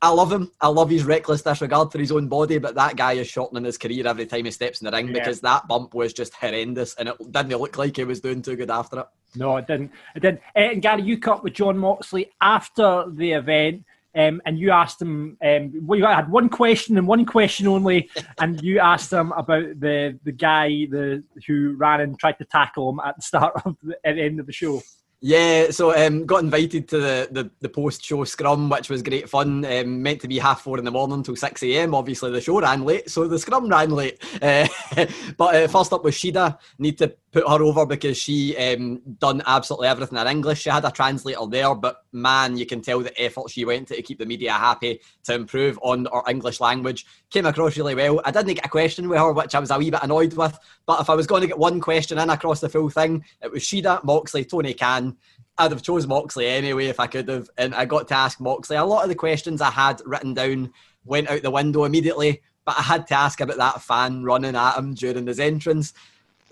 I 0.00 0.10
love 0.10 0.30
him. 0.32 0.52
I 0.60 0.68
love 0.68 0.90
his 0.90 1.02
reckless 1.04 1.42
disregard 1.42 1.90
for 1.90 1.98
his 1.98 2.12
own 2.12 2.28
body, 2.28 2.58
but 2.58 2.76
that 2.76 2.96
guy 2.96 3.14
is 3.14 3.26
shortening 3.26 3.64
his 3.64 3.78
career 3.78 4.06
every 4.06 4.26
time 4.26 4.44
he 4.44 4.50
steps 4.52 4.80
in 4.80 4.84
the 4.86 4.92
ring 4.92 5.08
Yeah. 5.08 5.14
because 5.14 5.40
that 5.40 5.66
bump 5.66 5.92
was 5.94 6.12
just 6.12 6.34
horrendous, 6.34 6.94
and 6.94 7.08
it 7.08 7.16
didn't 7.32 7.58
look 7.58 7.76
like 7.78 7.96
he 7.96 8.04
was 8.04 8.20
doing 8.20 8.40
too 8.42 8.54
good 8.54 8.70
after 8.70 9.00
it. 9.00 9.06
No, 9.34 9.56
it 9.56 9.66
didn't. 9.66 9.90
It 10.14 10.20
didn't. 10.20 10.40
Uh, 10.54 10.60
and 10.60 10.82
Gary, 10.82 11.02
you 11.02 11.18
cut 11.18 11.42
with 11.42 11.54
Jon 11.54 11.76
Moxley 11.76 12.30
after 12.40 13.06
the 13.08 13.32
event, 13.32 13.84
um, 14.14 14.40
and 14.46 14.58
you 14.58 14.70
asked 14.70 15.00
him. 15.00 15.36
Um, 15.44 15.72
well, 15.86 15.98
you 15.98 16.06
had 16.06 16.30
one 16.30 16.48
question 16.48 16.98
and 16.98 17.06
one 17.06 17.24
question 17.24 17.66
only, 17.66 18.10
and 18.40 18.60
you 18.62 18.78
asked 18.78 19.12
him 19.12 19.32
about 19.32 19.80
the 19.80 20.18
the 20.24 20.32
guy 20.32 20.68
the 20.90 21.22
who 21.46 21.74
ran 21.76 22.00
and 22.00 22.18
tried 22.18 22.38
to 22.38 22.44
tackle 22.44 22.90
him 22.90 23.00
at 23.00 23.16
the 23.16 23.22
start 23.22 23.54
of 23.64 23.76
the, 23.82 23.94
at 24.04 24.16
the 24.16 24.22
end 24.22 24.40
of 24.40 24.46
the 24.46 24.52
show. 24.52 24.80
Yeah, 25.20 25.70
so 25.70 25.96
um, 25.96 26.26
got 26.26 26.44
invited 26.44 26.86
to 26.90 26.98
the, 27.00 27.28
the, 27.32 27.50
the 27.60 27.68
post 27.68 28.04
show 28.04 28.22
scrum, 28.22 28.70
which 28.70 28.88
was 28.88 29.02
great 29.02 29.28
fun. 29.28 29.64
Um, 29.64 30.00
meant 30.00 30.20
to 30.20 30.28
be 30.28 30.38
half 30.38 30.60
four 30.60 30.78
in 30.78 30.84
the 30.84 30.92
morning 30.92 31.24
till 31.24 31.34
six 31.34 31.60
a.m. 31.64 31.92
Obviously, 31.92 32.30
the 32.30 32.40
show 32.40 32.60
ran 32.60 32.84
late, 32.84 33.10
so 33.10 33.26
the 33.26 33.38
scrum 33.38 33.68
ran 33.68 33.90
late. 33.90 34.22
Uh, 34.40 34.66
but 35.36 35.54
uh, 35.54 35.68
first 35.68 35.92
up 35.92 36.04
was 36.04 36.14
Shida. 36.14 36.58
Need 36.78 36.98
to 36.98 37.12
put 37.30 37.46
her 37.46 37.62
over 37.62 37.84
because 37.84 38.16
she 38.16 38.56
um, 38.56 39.02
done 39.18 39.42
absolutely 39.46 39.88
everything 39.88 40.18
in 40.18 40.26
English. 40.26 40.62
She 40.62 40.70
had 40.70 40.84
a 40.84 40.90
translator 40.90 41.46
there, 41.46 41.74
but 41.74 42.04
man, 42.12 42.56
you 42.56 42.64
can 42.64 42.80
tell 42.80 43.00
the 43.00 43.22
effort 43.22 43.50
she 43.50 43.66
went 43.66 43.88
to 43.88 43.98
to 43.98 44.02
keep 44.02 44.18
the 44.18 44.26
media 44.26 44.52
happy 44.52 45.00
to 45.24 45.34
improve 45.34 45.78
on 45.82 46.06
her 46.12 46.22
English 46.28 46.60
language. 46.60 47.04
Came 47.30 47.46
across 47.46 47.76
really 47.76 47.94
well. 47.94 48.20
I 48.24 48.30
didn't 48.30 48.54
get 48.54 48.66
a 48.66 48.70
question 48.70 49.08
with 49.08 49.18
her, 49.18 49.32
which 49.32 49.54
I 49.54 49.60
was 49.60 49.70
a 49.70 49.78
wee 49.78 49.90
bit 49.90 50.02
annoyed 50.02 50.32
with. 50.34 50.58
But 50.86 51.00
if 51.00 51.10
I 51.10 51.14
was 51.14 51.26
going 51.26 51.42
to 51.42 51.48
get 51.48 51.58
one 51.58 51.80
question 51.80 52.18
in 52.18 52.30
across 52.30 52.60
the 52.60 52.68
full 52.68 52.88
thing, 52.88 53.24
it 53.42 53.50
was 53.50 53.62
Shida, 53.62 54.02
Moxley, 54.04 54.44
Tony 54.44 54.74
Khan. 54.74 55.16
I'd 55.58 55.72
have 55.72 55.82
chose 55.82 56.06
Moxley 56.06 56.46
anyway 56.46 56.86
if 56.86 57.00
I 57.00 57.08
could 57.08 57.28
have, 57.28 57.50
and 57.58 57.74
I 57.74 57.84
got 57.84 58.08
to 58.08 58.14
ask 58.14 58.40
Moxley. 58.40 58.76
A 58.76 58.84
lot 58.84 59.02
of 59.02 59.08
the 59.08 59.14
questions 59.14 59.60
I 59.60 59.70
had 59.70 60.00
written 60.06 60.32
down 60.32 60.72
went 61.04 61.28
out 61.28 61.42
the 61.42 61.50
window 61.50 61.84
immediately, 61.84 62.42
but 62.64 62.78
I 62.78 62.82
had 62.82 63.06
to 63.08 63.14
ask 63.14 63.40
about 63.40 63.56
that 63.56 63.82
fan 63.82 64.22
running 64.22 64.54
at 64.54 64.78
him 64.78 64.94
during 64.94 65.26
his 65.26 65.40
entrance. 65.40 65.92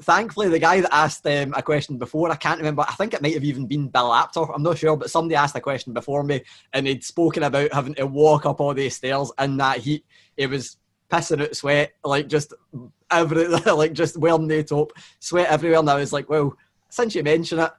Thankfully, 0.03 0.49
the 0.49 0.59
guy 0.59 0.81
that 0.81 0.95
asked 0.95 1.27
um, 1.27 1.55
a 1.57 1.63
question 1.63 1.97
before, 1.97 2.31
I 2.31 2.37
can't 2.37 2.59
remember, 2.59 2.85
I 2.87 2.95
think 2.95 3.15
it 3.15 3.23
might 3.23 3.35
have 3.35 3.45
even 3.45 3.67
been 3.67 3.89
Bill 3.89 4.13
Apter, 4.13 4.53
I'm 4.53 4.63
not 4.63 4.79
sure, 4.79 4.97
but 4.97 5.11
somebody 5.11 5.37
asked 5.37 5.57
a 5.57 5.61
question 5.61 5.95
before 5.95 6.23
me 6.23 6.43
and 6.73 6.87
he'd 6.87 7.03
spoken 7.03 7.45
about 7.45 7.73
having 7.73 7.95
to 7.95 8.07
walk 8.07 8.45
up 8.45 8.61
all 8.61 8.75
these 8.75 8.97
stairs 8.97 9.33
in 9.39 9.57
that 9.57 9.79
heat. 9.79 10.05
It 10.37 10.51
was 10.51 10.77
pissing 11.11 11.43
out 11.43 11.57
sweat, 11.57 11.93
like 12.05 12.29
just 12.29 12.53
every, 13.11 13.47
like 13.73 13.95
just 13.95 14.19
wearing 14.19 14.49
the 14.49 14.63
top, 14.63 14.93
sweat 15.19 15.49
everywhere. 15.49 15.79
And 15.79 15.89
I 15.89 15.95
was 15.95 16.13
like, 16.13 16.29
well, 16.29 16.57
since 16.91 17.15
you 17.15 17.23
mention 17.23 17.59
it, 17.59 17.71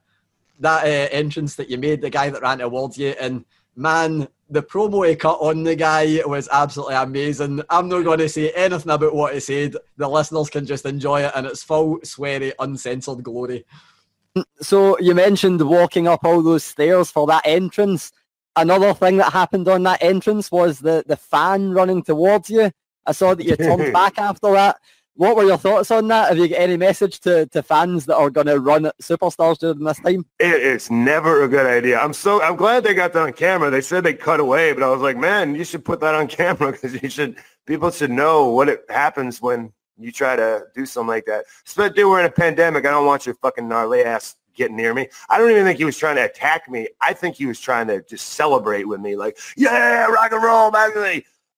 that 0.60 0.86
uh, 0.86 1.10
entrance 1.16 1.56
that 1.56 1.70
you 1.70 1.78
made, 1.78 2.02
the 2.02 2.10
guy 2.10 2.30
that 2.30 2.42
ran 2.42 2.60
towards 2.60 2.98
you, 2.98 3.10
and 3.22 3.46
man, 3.78 4.28
the 4.50 4.64
promo 4.64 5.08
he 5.08 5.16
cut 5.16 5.38
on 5.40 5.64
the 5.64 5.76
guy 5.76 6.20
was 6.26 6.50
absolutely 6.52 6.96
amazing. 6.96 7.62
I'm 7.70 7.88
not 7.88 8.04
going 8.04 8.20
to 8.20 8.30
say 8.30 8.52
anything 8.52 8.92
about 8.92 9.14
what 9.14 9.34
he 9.34 9.40
said. 9.40 9.76
The 9.98 10.10
listeners 10.10 10.50
can 10.50 10.66
just 10.66 10.86
enjoy 10.86 11.24
it, 11.24 11.32
and 11.36 11.46
it's 11.46 11.64
full, 11.64 12.00
sweary, 12.00 12.54
uncensored 12.60 13.24
glory. 13.24 13.66
So 14.62 15.00
you 15.00 15.16
mentioned 15.16 15.62
walking 15.62 16.08
up 16.08 16.24
all 16.24 16.42
those 16.42 16.64
stairs 16.64 17.12
for 17.12 17.28
that 17.28 17.46
entrance. 17.46 18.12
Another 18.56 18.94
thing 18.94 19.18
that 19.18 19.34
happened 19.34 19.68
on 19.68 19.84
that 19.84 20.02
entrance 20.02 20.52
was 20.52 20.80
the, 20.80 21.04
the 21.06 21.18
fan 21.18 21.72
running 21.72 22.04
towards 22.04 22.50
you. 22.50 22.72
I 23.06 23.12
saw 23.12 23.36
that 23.36 23.44
you 23.44 23.56
turned 23.56 23.94
back 23.94 24.18
after 24.18 24.52
that. 24.54 24.78
What 25.18 25.36
were 25.36 25.46
your 25.46 25.58
thoughts 25.58 25.90
on 25.90 26.08
that? 26.10 26.30
Have 26.30 26.38
you 26.38 26.48
got 26.48 26.60
any 26.60 26.78
message 26.78 27.20
to, 27.22 27.48
to 27.48 27.64
fans 27.64 28.06
that 28.06 28.18
are 28.18 28.30
going 28.30 28.46
to 28.46 28.60
run 28.60 28.86
at 28.86 28.96
superstars 29.00 29.58
during 29.58 29.84
this 29.84 30.00
time? 30.00 30.28
It 30.38 30.62
is 30.62 30.92
never 30.92 31.42
a 31.42 31.48
good 31.48 31.66
idea. 31.66 32.00
I'm 32.00 32.14
so 32.14 32.40
I'm 32.44 32.56
glad 32.56 32.84
they 32.84 32.94
got 32.94 33.14
that 33.14 33.24
on 33.24 33.34
camera. 33.34 33.72
They 33.72 33.82
said 33.82 34.04
they 34.04 34.14
cut 34.14 34.40
away, 34.40 34.74
but 34.74 34.84
I 34.84 34.90
was 34.90 35.02
like, 35.02 35.18
man, 35.18 35.56
you 35.56 35.64
should 35.64 35.84
put 35.84 36.02
that 36.02 36.14
on 36.14 36.28
camera 36.40 36.72
because 36.72 37.02
you 37.02 37.10
should 37.10 37.36
people 37.66 37.90
should 37.90 38.12
know 38.12 38.50
what 38.50 38.70
it 38.70 38.86
happens 38.90 39.42
when 39.42 39.74
you 39.98 40.12
try 40.12 40.36
to 40.36 40.66
do 40.76 40.86
something 40.86 41.08
like 41.08 41.26
that. 41.26 41.46
Especially 41.66 42.04
we're 42.04 42.20
in 42.20 42.28
a 42.28 42.32
pandemic. 42.32 42.86
I 42.86 42.92
don't 42.92 43.08
want 43.08 43.26
your 43.26 43.34
fucking 43.36 43.68
gnarly 43.68 44.04
ass 44.04 44.36
getting 44.56 44.76
near 44.76 44.94
me. 44.94 45.08
I 45.30 45.40
don't 45.40 45.50
even 45.50 45.66
think 45.66 45.80
he 45.80 45.86
was 45.86 45.98
trying 45.98 46.18
to 46.18 46.26
attack 46.26 46.70
me. 46.70 46.90
I 47.02 47.14
think 47.14 47.38
he 47.38 47.48
was 47.48 47.60
trying 47.60 47.88
to 47.88 48.04
just 48.04 48.34
celebrate 48.34 48.88
with 48.88 49.00
me, 49.00 49.16
like, 49.16 49.38
yeah, 49.56 50.06
rock 50.06 50.32
and 50.32 50.44
roll, 50.44 50.70
back. 50.72 50.92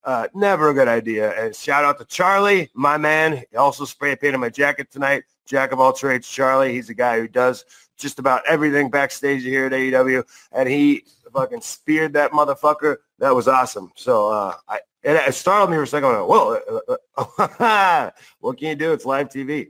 Uh, 0.03 0.27
never 0.33 0.69
a 0.69 0.73
good 0.73 0.87
idea. 0.87 1.31
And 1.39 1.55
shout 1.55 1.83
out 1.83 1.99
to 1.99 2.05
Charlie, 2.05 2.69
my 2.73 2.97
man. 2.97 3.43
He 3.51 3.57
also 3.57 3.85
spray 3.85 4.15
painted 4.15 4.37
my 4.37 4.49
jacket 4.49 4.91
tonight. 4.91 5.23
Jack 5.45 5.71
of 5.71 5.79
all 5.79 5.93
trades, 5.93 6.27
Charlie. 6.27 6.73
He's 6.73 6.89
a 6.89 6.93
guy 6.93 7.19
who 7.19 7.27
does 7.27 7.65
just 7.97 8.19
about 8.19 8.43
everything 8.47 8.89
backstage 8.89 9.43
here 9.43 9.65
at 9.65 9.73
AEW, 9.73 10.23
and 10.53 10.69
he 10.69 11.03
fucking 11.33 11.61
speared 11.61 12.13
that 12.13 12.31
motherfucker. 12.31 12.97
That 13.17 13.35
was 13.35 13.47
awesome. 13.47 13.91
So 13.95 14.29
uh, 14.29 14.55
I 14.67 14.79
it, 15.03 15.15
it 15.15 15.33
startled 15.33 15.69
me 15.69 15.77
for 15.77 15.83
a 15.83 15.87
second. 15.87 16.09
I 16.09 16.21
went, 16.21 16.29
Whoa, 16.29 16.59
uh, 17.17 17.23
uh, 17.59 18.11
what 18.39 18.57
can 18.57 18.69
you 18.69 18.75
do? 18.75 18.93
It's 18.93 19.05
live 19.05 19.29
TV. 19.29 19.69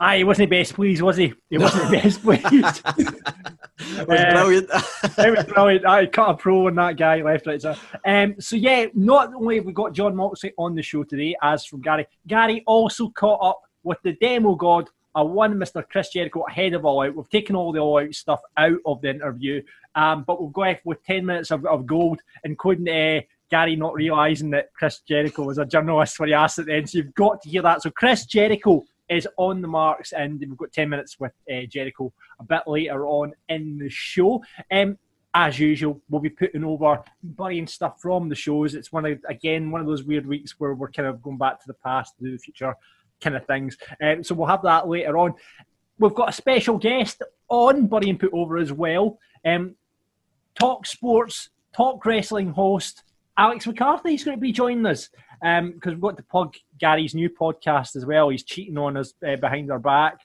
Aye, 0.00 0.18
he 0.18 0.24
wasn't 0.24 0.50
the 0.50 0.58
best 0.58 0.74
pleased, 0.74 1.02
was 1.02 1.16
he? 1.16 1.34
He 1.50 1.58
wasn't 1.58 1.90
the 1.90 1.96
best 1.96 2.22
pleased. 2.22 2.44
it 3.98 4.08
was 4.08 4.20
Uh, 4.20 4.32
brilliant. 4.32 4.68
it 4.70 5.36
was 5.36 5.44
brilliant. 5.46 5.86
I 5.86 6.06
cut 6.06 6.30
a 6.30 6.34
pro 6.36 6.66
on 6.66 6.74
that 6.76 6.96
guy 6.96 7.22
left, 7.22 7.46
right, 7.46 7.60
so. 7.60 7.74
Um, 8.04 8.34
so 8.40 8.56
yeah, 8.56 8.86
not 8.94 9.32
only 9.34 9.56
have 9.56 9.64
we 9.64 9.72
got 9.72 9.92
Jon 9.92 10.14
Moxley 10.16 10.52
on 10.58 10.74
the 10.74 10.82
show 10.82 11.04
today, 11.04 11.36
as 11.42 11.64
from 11.64 11.80
Gary, 11.80 12.06
Gary 12.26 12.62
also 12.66 13.08
caught 13.10 13.40
up 13.42 13.60
with 13.84 13.98
the 14.02 14.12
demo 14.14 14.54
god, 14.54 14.88
a 15.14 15.24
one 15.24 15.54
Mr. 15.54 15.82
Chris 15.88 16.10
Jericho 16.10 16.44
ahead 16.48 16.74
of 16.74 16.84
All 16.84 17.02
Out. 17.02 17.14
We've 17.14 17.28
taken 17.28 17.56
all 17.56 17.72
the 17.72 17.78
All 17.80 18.00
Out 18.00 18.14
stuff 18.14 18.40
out 18.56 18.78
of 18.84 19.00
the 19.00 19.10
interview, 19.10 19.62
um, 19.94 20.24
but 20.24 20.40
we'll 20.40 20.50
go 20.50 20.64
off 20.64 20.78
with 20.84 21.02
ten 21.04 21.24
minutes 21.26 21.50
of, 21.50 21.64
of 21.66 21.86
gold, 21.86 22.20
including 22.44 22.88
uh, 22.88 23.20
Gary 23.50 23.76
not 23.76 23.94
realising 23.94 24.50
that 24.50 24.72
Chris 24.74 25.00
Jericho 25.08 25.44
was 25.44 25.58
a 25.58 25.64
journalist 25.64 26.18
when 26.20 26.28
he 26.28 26.34
asked 26.34 26.58
at 26.58 26.66
the 26.66 26.74
end. 26.74 26.90
So 26.90 26.98
you've 26.98 27.14
got 27.14 27.42
to 27.42 27.48
hear 27.48 27.62
that. 27.62 27.82
So 27.82 27.90
Chris 27.90 28.26
Jericho 28.26 28.84
is 29.08 29.28
on 29.36 29.62
the 29.62 29.68
marks, 29.68 30.12
and 30.12 30.40
we've 30.40 30.56
got 30.56 30.72
10 30.72 30.88
minutes 30.88 31.18
with 31.18 31.32
uh, 31.50 31.62
Jericho 31.68 32.12
a 32.40 32.44
bit 32.44 32.62
later 32.66 33.06
on 33.06 33.32
in 33.48 33.78
the 33.78 33.88
show. 33.88 34.42
Um, 34.70 34.98
as 35.34 35.58
usual, 35.58 36.00
we'll 36.08 36.20
be 36.20 36.30
putting 36.30 36.64
over 36.64 37.02
burying 37.22 37.66
stuff 37.66 38.00
from 38.00 38.28
the 38.28 38.34
shows. 38.34 38.74
It's 38.74 38.92
one 38.92 39.04
of 39.04 39.18
again 39.28 39.70
one 39.70 39.80
of 39.80 39.86
those 39.86 40.02
weird 40.02 40.26
weeks 40.26 40.58
where 40.58 40.74
we're 40.74 40.90
kind 40.90 41.08
of 41.08 41.22
going 41.22 41.38
back 41.38 41.60
to 41.60 41.66
the 41.66 41.74
past, 41.74 42.16
to 42.18 42.30
the 42.30 42.38
future 42.38 42.74
kind 43.20 43.36
of 43.36 43.46
things. 43.46 43.76
Um, 44.02 44.24
so 44.24 44.34
we'll 44.34 44.48
have 44.48 44.62
that 44.62 44.88
later 44.88 45.18
on. 45.18 45.34
We've 45.98 46.14
got 46.14 46.30
a 46.30 46.32
special 46.32 46.78
guest 46.78 47.22
on 47.48 47.86
burying 47.86 48.18
put 48.18 48.32
over 48.32 48.56
as 48.56 48.72
well. 48.72 49.18
Um, 49.44 49.74
talk 50.58 50.86
sports, 50.86 51.50
talk 51.72 52.04
wrestling 52.04 52.52
host 52.52 53.02
Alex 53.38 53.68
McCarthy 53.68 54.14
is 54.14 54.24
going 54.24 54.36
to 54.36 54.40
be 54.40 54.50
joining 54.50 54.84
us 54.84 55.10
because 55.40 55.92
we've 55.92 56.00
got 56.00 56.16
to 56.16 56.22
plug 56.22 56.54
Gary's 56.78 57.14
new 57.14 57.30
podcast 57.30 57.96
as 57.96 58.04
well. 58.04 58.28
He's 58.28 58.44
cheating 58.44 58.78
on 58.78 58.96
us 58.96 59.14
uh, 59.26 59.36
behind 59.36 59.70
our 59.70 59.78
back. 59.78 60.20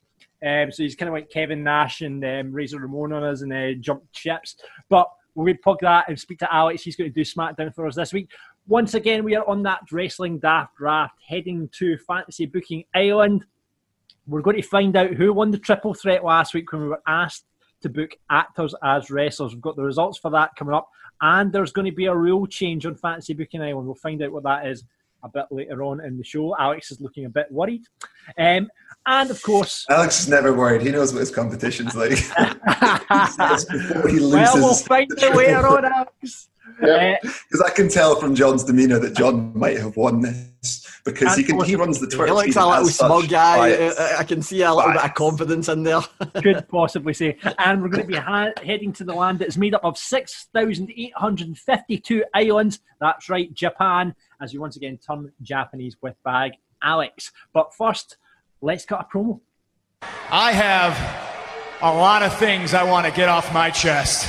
Um, 0.46 0.72
so 0.72 0.84
he's 0.84 0.96
kind 0.96 1.08
of 1.08 1.14
like 1.14 1.30
Kevin 1.30 1.64
Nash 1.64 2.02
and 2.02 2.24
um, 2.26 2.52
Razor 2.52 2.80
Ramon 2.80 3.14
on 3.14 3.24
us 3.24 3.42
and 3.42 3.54
uh, 3.54 3.74
jumped 3.80 4.16
ships. 4.16 4.58
But 4.90 5.08
we'll 5.36 5.54
plug 5.64 5.80
that 5.82 6.10
and 6.10 6.20
speak 6.20 6.40
to 6.40 6.54
Alex. 6.54 6.84
He's 6.84 6.96
going 6.96 7.12
to 7.12 7.14
do 7.14 7.22
SmackDown 7.22 7.74
for 7.74 7.88
us 7.88 7.96
this 7.96 8.14
week. 8.14 8.30
Once 8.68 8.94
again, 8.94 9.24
we 9.24 9.36
are 9.36 9.48
on 9.48 9.64
that 9.64 9.82
wrestling 9.92 10.40
daft 10.40 10.76
draft 10.78 11.16
heading 11.26 11.70
to 11.74 11.98
Fantasy 11.98 12.46
Booking 12.46 12.84
Island. 12.94 13.46
We're 14.28 14.42
going 14.42 14.62
to 14.62 14.68
find 14.68 14.96
out 14.96 15.14
who 15.14 15.34
won 15.34 15.52
the 15.52 15.58
triple 15.58 15.94
threat 15.94 16.24
last 16.24 16.54
week 16.54 16.72
when 16.72 16.82
we 16.82 16.88
were 16.88 17.02
asked 17.08 17.46
to 17.82 17.90
book 17.90 18.12
actors 18.30 18.74
as 18.84 19.10
wrestlers. 19.10 19.54
We've 19.54 19.62
got 19.62 19.76
the 19.76 19.84
results 19.84 20.18
for 20.18 20.32
that 20.32 20.56
coming 20.58 20.74
up. 20.74 20.90
And 21.22 21.52
there's 21.54 21.72
going 21.72 21.86
to 21.86 21.96
be 21.96 22.06
a 22.06 22.16
rule 22.16 22.48
change 22.48 22.86
on 22.86 22.96
Fantasy 22.96 23.34
Booking 23.34 23.62
Island. 23.62 23.86
We'll 23.86 23.96
find 23.96 24.22
out 24.22 24.32
what 24.32 24.44
that 24.44 24.66
is 24.66 24.84
a 25.24 25.30
bit 25.30 25.46
later 25.52 25.84
on 25.84 26.04
in 26.04 26.18
the 26.18 26.24
show. 26.24 26.56
Alex 26.58 26.90
is 26.92 27.00
looking 27.02 27.26
a 27.26 27.30
bit 27.30 27.52
worried. 27.52 27.84
Um, 28.38 28.70
and 29.06 29.30
of 29.30 29.44
course, 29.44 29.86
Alex 29.90 30.22
is 30.22 30.30
never 30.30 30.54
worried. 30.54 30.82
He 30.82 30.90
knows 30.92 31.12
what 31.14 31.20
his 31.20 31.30
competition's 31.32 31.94
like. 31.96 32.12
Before 32.12 34.08
he 34.08 34.20
loses. 34.20 34.32
well, 34.32 34.56
we'll 34.56 34.76
find 34.76 35.12
out 35.24 35.36
later 35.36 35.68
on, 35.68 35.84
Alex. 35.86 36.48
Uh, 36.82 37.16
Because 37.22 37.62
I 37.66 37.70
can 37.70 37.88
tell 37.90 38.16
from 38.16 38.34
John's 38.34 38.64
demeanour 38.64 38.98
that 39.00 39.14
John 39.16 39.52
might 39.58 39.78
have 39.78 39.96
won 39.98 40.22
this 40.22 40.50
because 41.06 41.36
he 41.36 41.44
can 41.44 41.62
he 41.66 41.76
runs 41.76 42.00
the 42.00 42.08
Twitter. 42.08 42.28
He 42.28 42.32
looks 42.32 42.56
a 42.56 42.66
little 42.66 42.86
smug 42.88 43.28
guy. 43.30 43.90
I, 43.92 44.20
I 44.20 44.24
can 44.24 44.42
see 44.42 44.62
a 44.62 44.74
little 44.74 44.94
bit 44.94 45.04
of 45.04 45.14
confidence 45.14 45.68
in 45.68 45.84
there. 45.84 46.00
could 46.42 46.66
possibly 46.70 47.14
say. 47.14 47.38
And 47.60 47.82
we're 47.82 47.90
going 47.90 48.04
to 48.04 48.08
be 48.08 48.16
ha- 48.16 48.54
heading 48.64 48.94
to 48.94 49.04
the 49.04 49.14
land 49.14 49.40
that's 49.40 49.58
made 49.58 49.74
up 49.76 49.84
of 49.84 49.98
6,852 49.98 52.24
islands. 52.34 52.80
That's 53.00 53.30
right, 53.30 53.54
Japan, 53.54 54.16
as 54.44 54.52
we 54.52 54.60
once 54.60 54.76
again 54.76 54.98
turn 54.98 55.32
Japanese 55.42 55.96
with 56.02 56.22
bag 56.24 56.52
Alex. 56.84 57.32
But 57.54 57.74
first, 57.74 58.18
let's 58.62 58.86
cut 58.86 59.08
a 59.10 59.18
promo. 59.18 59.40
I 60.30 60.52
have 60.52 60.94
a 61.82 61.94
lot 61.94 62.24
of 62.24 62.38
things 62.38 62.74
I 62.74 62.84
want 62.84 63.08
to 63.08 63.14
get 63.14 63.30
off 63.30 63.54
my 63.54 63.70
chest. 63.70 64.28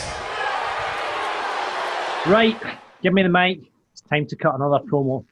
Right, 2.27 2.57
give 3.03 3.13
me 3.13 3.25
the 3.25 3.29
mic. 3.29 3.59
It's 3.93 4.03
time 4.03 4.27
to 4.27 4.37
cut 4.37 4.55
another 4.55 4.79
promo. 4.85 5.25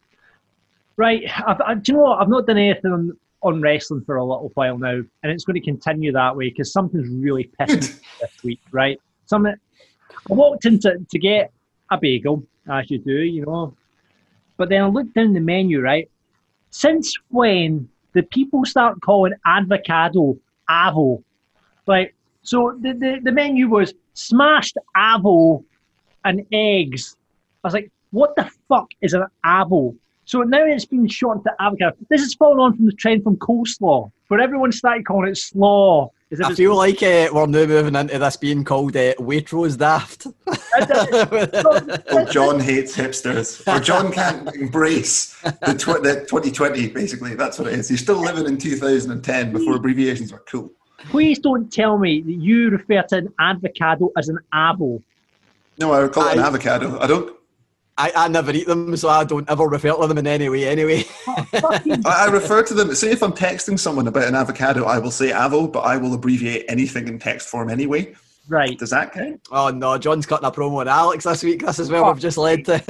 Right, 0.97 1.23
I've, 1.47 1.61
I, 1.61 1.75
do 1.75 1.93
you 1.93 1.95
know 1.95 2.03
what? 2.03 2.21
I've 2.21 2.29
not 2.29 2.47
done 2.47 2.59
anything 2.59 2.93
on, 2.93 3.17
on 3.43 3.62
wrestling 3.62 4.03
for 4.05 4.17
a 4.17 4.25
little 4.25 4.51
while 4.55 4.79
now, 4.79 5.01
and 5.23 5.33
it's 5.33 5.45
going 5.45 5.55
to 5.55 5.65
continue 5.65 6.11
that 6.12 6.37
way 6.37 6.51
because 6.51 6.73
something's 6.73 7.09
really 7.09 7.45
pissed 7.59 8.01
me 8.01 8.01
this 8.21 8.43
week. 8.43 8.61
Right, 8.73 9.01
something. 9.27 9.55
I 10.31 10.35
walked 10.35 10.65
in 10.65 10.81
to, 10.81 10.99
to 11.09 11.19
get 11.21 11.53
a 11.91 11.99
bagel, 11.99 12.45
as 12.71 12.91
you 12.91 12.99
do, 12.99 13.12
you 13.12 13.47
know, 13.47 13.75
but 14.62 14.68
then 14.68 14.81
I 14.81 14.87
looked 14.87 15.14
down 15.14 15.33
the 15.33 15.40
menu. 15.40 15.81
Right, 15.81 16.09
since 16.70 17.16
when 17.31 17.88
the 18.12 18.22
people 18.22 18.64
start 18.64 19.01
calling 19.01 19.33
avocado 19.44 20.38
avo? 20.70 21.20
Right, 21.85 22.14
so 22.44 22.79
the, 22.81 22.92
the, 22.92 23.18
the 23.25 23.33
menu 23.33 23.68
was 23.68 23.92
smashed 24.14 24.77
avo 24.96 25.64
and 26.25 26.46
eggs. 26.53 27.16
I 27.64 27.66
was 27.66 27.75
like, 27.75 27.90
what 28.12 28.37
the 28.37 28.48
fuck 28.68 28.88
is 29.01 29.14
an 29.14 29.27
avo? 29.44 29.96
So 30.27 30.42
now 30.42 30.64
it's 30.64 30.85
been 30.85 31.09
shortened 31.09 31.44
to 31.46 31.55
avocado. 31.59 31.96
This 32.09 32.22
is 32.22 32.35
following 32.35 32.61
on 32.61 32.77
from 32.77 32.87
the 32.87 32.92
trend 32.92 33.25
from 33.25 33.38
coleslaw, 33.38 34.12
where 34.29 34.40
everyone 34.40 34.70
started 34.70 35.05
calling 35.05 35.31
it 35.31 35.38
slaw. 35.38 36.09
As 36.33 36.40
if 36.40 36.47
I 36.47 36.49
it's- 36.49 36.57
feel 36.57 36.75
like 36.75 37.03
uh, 37.03 37.29
we're 37.33 37.47
now 37.47 37.66
moving 37.66 37.95
into 37.95 38.18
this 38.18 38.37
being 38.38 38.64
called 38.64 38.97
uh, 38.97 39.14
Waitrose 39.16 39.77
Daft. 39.77 40.27
Oh, 40.47 42.27
John 42.31 42.59
hates 42.59 42.97
hipsters. 42.97 43.62
Or 43.66 43.79
John 43.81 44.11
can't 44.11 44.49
embrace 44.57 45.38
the, 45.42 45.75
tw- 45.75 46.03
the 46.03 46.25
2020, 46.27 46.88
basically. 46.88 47.35
That's 47.35 47.59
what 47.59 47.68
it 47.68 47.79
is. 47.79 47.88
He's 47.88 48.01
still 48.01 48.16
living 48.21 48.47
in 48.47 48.57
2010 48.59 49.53
before 49.53 49.77
abbreviations 49.77 50.33
were 50.33 50.42
cool. 50.49 50.71
Please 51.11 51.38
don't 51.38 51.71
tell 51.73 51.99
me 51.99 52.23
that 52.23 52.33
you 52.33 52.71
refer 52.71 53.03
to 53.03 53.16
an 53.18 53.35
avocado 53.38 54.11
as 54.16 54.29
an 54.29 54.38
avo. 54.55 55.03
No, 55.79 55.92
I 55.92 56.01
would 56.03 56.12
call 56.12 56.29
it 56.29 56.35
an 56.38 56.40
avocado. 56.45 56.99
I 57.01 57.07
don't. 57.07 57.37
I, 58.03 58.25
I 58.25 58.29
never 58.29 58.51
eat 58.51 58.67
them, 58.67 58.97
so 58.97 59.09
I 59.09 59.23
don't 59.23 59.49
ever 59.49 59.65
refer 59.65 59.93
to 59.93 60.07
them 60.09 60.19
in 60.19 60.27
any 60.27 60.49
way. 60.49 60.67
Anyway, 60.67 61.05
oh, 61.29 61.47
I, 62.05 62.25
I 62.25 62.27
refer 62.27 62.65
to 62.65 62.75
them. 62.75 62.93
Say 62.97 63.12
if 63.12 63.23
I'm 63.23 63.33
texting 63.33 63.79
someone 63.79 64.09
about 64.09 64.25
an 64.25 64.35
avocado, 64.35 64.85
I 64.85 64.99
will 64.99 65.12
say 65.12 65.31
avo, 65.31 65.71
but 65.73 65.81
I 65.81 65.99
will 65.99 66.12
abbreviate 66.12 66.65
anything 66.69 67.07
in 67.07 67.21
text 67.21 67.49
form 67.49 67.71
anyway. 67.71 68.12
Right. 68.49 68.77
Does 68.77 68.91
that 68.91 69.12
count? 69.12 69.41
oh 69.53 69.71
no, 69.71 69.97
John's 69.99 70.27
cutting 70.27 70.45
a 70.45 70.51
promo 70.51 70.81
on 70.81 70.88
Alex 70.88 71.23
this 71.23 71.45
week. 71.45 71.65
This 71.65 71.79
is 71.79 71.93
where 71.93 72.03
we've 72.03 72.19
just 72.19 72.37
led 72.37 72.65
to. 72.65 72.83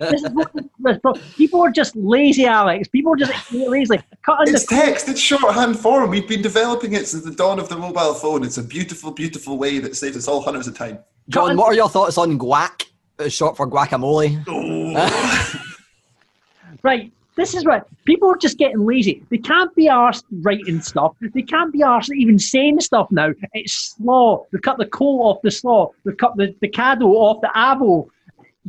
This 0.00 0.24
is 0.24 0.30
what 1.02 1.20
people 1.36 1.62
are 1.62 1.70
just 1.70 1.94
lazy, 1.94 2.46
Alex. 2.46 2.88
People 2.88 3.12
are 3.12 3.16
just 3.16 3.52
lazy. 3.52 4.00
Cutting 4.26 4.52
It's 4.52 4.66
the 4.66 4.74
text. 4.74 5.08
It's 5.08 5.20
shorthand 5.20 5.78
form. 5.78 6.10
We've 6.10 6.26
been 6.26 6.42
developing 6.42 6.94
it 6.94 7.06
since 7.06 7.22
the 7.22 7.30
dawn 7.30 7.60
of 7.60 7.68
the 7.68 7.76
mobile 7.76 8.14
phone. 8.14 8.42
It's 8.42 8.58
a 8.58 8.62
beautiful, 8.64 9.12
beautiful 9.12 9.56
way 9.56 9.78
that 9.78 9.94
saves 9.94 10.16
us 10.16 10.26
all 10.26 10.40
hundreds 10.40 10.66
of 10.66 10.76
time. 10.76 10.98
John, 11.28 11.56
what 11.56 11.66
are 11.66 11.74
your 11.74 11.88
thoughts 11.88 12.18
on 12.18 12.36
guac? 12.36 12.86
Short 13.28 13.56
for 13.56 13.68
guacamole. 13.68 14.44
Oh. 14.46 15.64
Right. 16.82 17.10
This 17.34 17.54
is 17.54 17.64
right. 17.64 17.82
People 18.04 18.28
are 18.30 18.36
just 18.36 18.58
getting 18.58 18.84
lazy. 18.84 19.22
They 19.30 19.38
can't 19.38 19.72
be 19.74 19.86
arsed 19.86 20.24
writing 20.42 20.80
stuff. 20.80 21.14
They 21.20 21.42
can't 21.42 21.72
be 21.72 21.80
arsed 21.80 22.12
even 22.14 22.38
saying 22.38 22.80
stuff 22.80 23.08
now. 23.12 23.32
It's 23.52 23.72
slaw. 23.72 24.44
They've 24.50 24.60
cut 24.62 24.78
the 24.78 24.86
coal 24.86 25.22
off 25.22 25.42
the 25.42 25.50
slaw. 25.50 25.92
They've 26.04 26.16
cut 26.16 26.36
the, 26.36 26.54
the 26.60 26.68
cado 26.68 27.04
off 27.14 27.40
the 27.40 27.50
avo. 27.54 28.08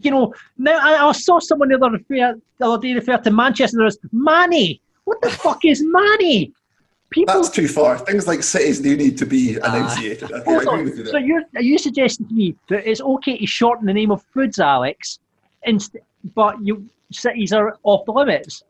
You 0.01 0.12
know, 0.12 0.33
now 0.57 0.77
I, 0.81 1.07
I 1.07 1.12
saw 1.13 1.39
someone 1.39 1.69
the 1.69 1.83
other, 1.83 1.99
the 2.07 2.39
other 2.62 2.81
day 2.81 2.93
refer 2.93 3.17
to 3.17 3.31
Manchester 3.31 3.85
as 3.85 3.97
Manny. 4.12 4.81
What 5.05 5.21
the 5.21 5.31
fuck 5.31 5.65
is 5.65 5.83
Manny? 5.83 6.53
People. 7.12 7.34
That's 7.34 7.50
too 7.50 7.67
far. 7.67 7.98
Things 7.98 8.28
like 8.28 8.43
cities 8.43 8.80
do 8.80 8.95
need 8.95 9.17
to 9.17 9.26
be 9.26 9.60
ah. 9.62 9.76
enunciated. 9.76 10.32
I, 10.32 10.41
I 10.41 10.43
Hold 10.43 10.62
agree 10.62 10.80
on. 10.80 10.86
with 10.86 10.98
you 11.00 11.06
So 11.08 11.17
you're 11.17 11.43
are 11.56 11.62
you 11.62 11.78
suggesting 11.78 12.28
to 12.28 12.34
me 12.34 12.56
that 12.67 12.89
it's 12.89 13.02
okay 13.02 13.38
to 13.38 13.48
shorten 13.48 13.88
the 13.88 13.93
name 13.93 14.12
of 14.12 14.24
foods, 14.34 14.60
Alex, 14.60 15.19
inst- 15.63 15.98
but 16.36 16.56
you 16.63 16.88
cities 17.12 17.52
are 17.52 17.78
off 17.84 18.06
the 18.06 18.12
limits? 18.12 18.63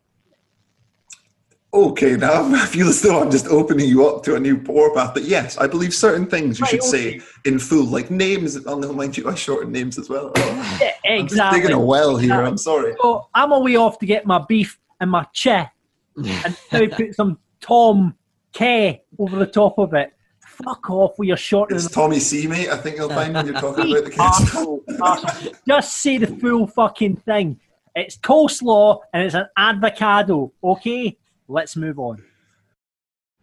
Okay, 1.72 2.16
now 2.16 2.42
I 2.54 2.66
feel 2.66 2.88
as 2.88 3.02
though 3.02 3.20
I'm 3.20 3.30
just 3.30 3.46
opening 3.46 3.88
you 3.88 4.06
up 4.08 4.22
to 4.24 4.36
a 4.36 4.40
new 4.40 4.56
warpath. 4.56 5.12
But 5.12 5.24
yes, 5.24 5.58
I 5.58 5.66
believe 5.66 5.94
certain 5.94 6.26
things 6.26 6.58
you 6.58 6.64
Right, 6.64 6.70
should 6.70 6.80
okay. 6.80 7.20
say 7.20 7.26
in 7.44 7.58
full, 7.58 7.84
like 7.84 8.10
names. 8.10 8.58
Oh 8.66 8.78
no, 8.78 8.92
mind 8.94 9.18
you, 9.18 9.28
I 9.28 9.34
shorten 9.34 9.70
names 9.70 9.98
as 9.98 10.08
well. 10.08 10.32
Oh, 10.34 10.78
Yeah, 10.80 10.92
I'm 11.04 11.24
exactly. 11.24 11.60
digging 11.60 11.76
a 11.76 11.80
well 11.80 12.16
here. 12.16 12.40
I'm 12.40 12.46
um, 12.46 12.58
sorry. 12.58 12.94
So 13.02 13.28
I'm 13.34 13.52
away 13.52 13.76
off 13.76 13.98
to 13.98 14.06
get 14.06 14.24
my 14.24 14.42
beef 14.48 14.78
and 15.00 15.10
my 15.10 15.26
che, 15.34 15.68
and 16.16 16.56
now 16.72 16.86
put 16.96 17.14
some 17.14 17.38
Tom 17.60 18.16
K 18.52 19.02
over 19.18 19.36
the 19.36 19.46
top 19.46 19.78
of 19.78 19.94
it. 19.94 20.12
Fuck 20.40 20.90
off 20.90 21.18
with 21.18 21.28
your 21.28 21.36
short. 21.36 21.72
It's 21.72 21.90
Tommy 21.90 22.20
C, 22.20 22.46
mate. 22.46 22.68
I 22.68 22.76
think 22.76 22.96
you'll 22.96 23.08
find 23.08 23.34
when 23.34 23.46
you're 23.46 23.54
talking 23.54 23.90
about 23.90 24.04
the 24.04 24.10
kids. 24.10 24.16
Arsehole, 24.18 24.84
arsehole. 24.84 25.56
Just 25.66 25.96
say 25.96 26.18
the 26.18 26.26
full 26.26 26.66
fucking 26.66 27.16
thing. 27.16 27.58
It's 27.94 28.18
coleslaw 28.18 29.00
and 29.12 29.22
it's 29.24 29.34
an 29.34 29.46
avocado. 29.56 30.52
Okay, 30.62 31.16
let's 31.48 31.76
move 31.76 31.98
on. 31.98 32.22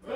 So 0.06 0.14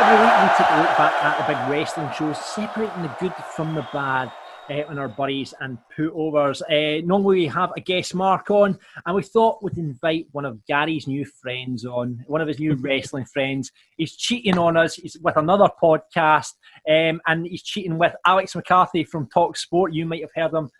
every 0.00 0.16
week 0.24 0.34
we 0.42 0.48
take 0.56 0.70
a 0.70 0.78
look 0.78 0.96
back 0.96 1.14
at 1.22 1.38
the 1.38 1.44
big 1.52 1.70
wrestling 1.70 2.10
shows, 2.12 2.38
separating 2.38 3.02
the 3.02 3.14
good 3.20 3.34
from 3.54 3.74
the 3.74 3.86
bad. 3.92 4.32
Uh, 4.70 4.82
on 4.88 4.98
our 4.98 5.08
buddies 5.08 5.54
and 5.60 5.78
putovers. 5.96 6.62
Uh, 6.62 7.04
normally 7.06 7.40
we 7.40 7.46
have 7.46 7.72
a 7.76 7.80
guest 7.80 8.14
mark 8.14 8.50
on, 8.50 8.78
and 9.04 9.14
we 9.16 9.22
thought 9.22 9.62
we'd 9.62 9.76
invite 9.78 10.26
one 10.32 10.44
of 10.44 10.64
Gary's 10.66 11.06
new 11.06 11.24
friends 11.24 11.84
on, 11.84 12.24
one 12.26 12.40
of 12.40 12.48
his 12.48 12.58
new 12.58 12.74
wrestling 12.80 13.24
friends. 13.26 13.70
He's 13.96 14.16
cheating 14.16 14.58
on 14.58 14.76
us. 14.76 14.94
He's 14.94 15.16
with 15.22 15.36
another 15.36 15.68
podcast, 15.82 16.52
um, 16.88 17.20
and 17.26 17.46
he's 17.46 17.62
cheating 17.62 17.98
with 17.98 18.14
Alex 18.26 18.54
McCarthy 18.54 19.04
from 19.04 19.28
Talk 19.28 19.56
Sport. 19.56 19.92
You 19.92 20.06
might 20.06 20.22
have 20.22 20.30
heard 20.34 20.52
him 20.52 20.70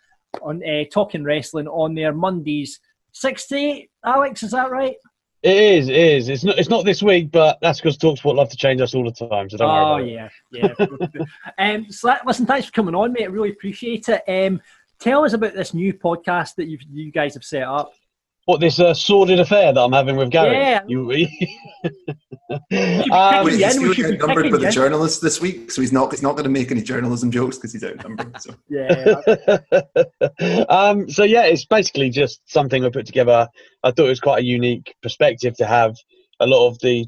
on 0.41 0.61
uh, 0.63 0.83
Talking 0.91 1.23
Wrestling 1.23 1.67
on 1.67 1.95
their 1.95 2.13
Mondays. 2.13 2.79
68, 3.13 3.89
Alex, 4.03 4.43
is 4.43 4.51
that 4.51 4.71
right? 4.71 4.95
It 5.45 5.57
is, 5.57 5.89
it 5.89 5.95
is. 5.95 6.29
It's 6.29 6.43
not. 6.43 6.57
It's 6.57 6.69
not 6.69 6.85
this 6.85 7.03
week, 7.03 7.29
but 7.29 7.59
that's 7.61 7.79
because 7.79 7.99
Talksport 7.99 8.35
love 8.35 8.49
to 8.49 8.57
change 8.57 8.81
us 8.81 8.95
all 8.95 9.03
the 9.03 9.11
time. 9.11 9.47
So 9.47 9.57
don't 9.57 9.69
oh 9.69 9.95
worry. 9.97 10.11
yeah, 10.11 10.29
yeah. 10.51 10.73
um, 11.59 11.91
so 11.91 12.07
that- 12.07 12.25
listen, 12.25 12.47
thanks 12.47 12.65
for 12.65 12.71
coming 12.71 12.95
on, 12.95 13.13
mate. 13.13 13.25
I 13.25 13.27
really 13.27 13.51
appreciate 13.51 14.09
it. 14.09 14.23
Um, 14.27 14.59
tell 14.97 15.23
us 15.23 15.33
about 15.33 15.53
this 15.53 15.75
new 15.75 15.93
podcast 15.93 16.55
that 16.55 16.65
you 16.67 16.79
you 16.91 17.11
guys 17.11 17.35
have 17.35 17.43
set 17.43 17.61
up. 17.61 17.93
What 18.45 18.59
this 18.59 18.79
uh, 18.79 18.93
sordid 18.93 19.39
affair 19.39 19.73
that 19.73 19.79
I'm 19.79 19.91
having 19.91 20.17
with 20.17 20.29
Gary? 20.29 20.55
Yeah. 20.55 20.83
You, 20.87 21.11
um, 23.11 23.45
Wait, 23.45 23.59
he's 23.59 23.75
in, 23.75 23.81
we 23.81 23.95
be 23.95 24.05
outnumbered 24.05 24.51
by 24.51 24.57
the 24.57 24.69
journalists 24.71 25.19
this 25.19 25.41
week, 25.41 25.71
so 25.71 25.81
he's 25.81 25.91
not 25.91 26.11
he's 26.11 26.21
not 26.21 26.33
going 26.33 26.43
to 26.43 26.49
make 26.49 26.69
any 26.69 26.83
journalism 26.83 27.31
jokes 27.31 27.57
because 27.57 27.73
he's 27.73 27.83
outnumbered. 27.83 28.39
So. 28.41 28.53
Yeah. 28.69 29.15
um, 30.69 31.09
so 31.09 31.23
yeah, 31.23 31.45
it's 31.45 31.65
basically 31.65 32.11
just 32.11 32.41
something 32.45 32.85
I 32.85 32.89
put 32.89 33.07
together. 33.07 33.47
I 33.83 33.91
thought 33.91 34.05
it 34.05 34.09
was 34.09 34.19
quite 34.19 34.43
a 34.43 34.45
unique 34.45 34.93
perspective 35.01 35.55
to 35.57 35.65
have 35.65 35.95
a 36.39 36.45
lot 36.45 36.67
of 36.67 36.77
the 36.79 37.07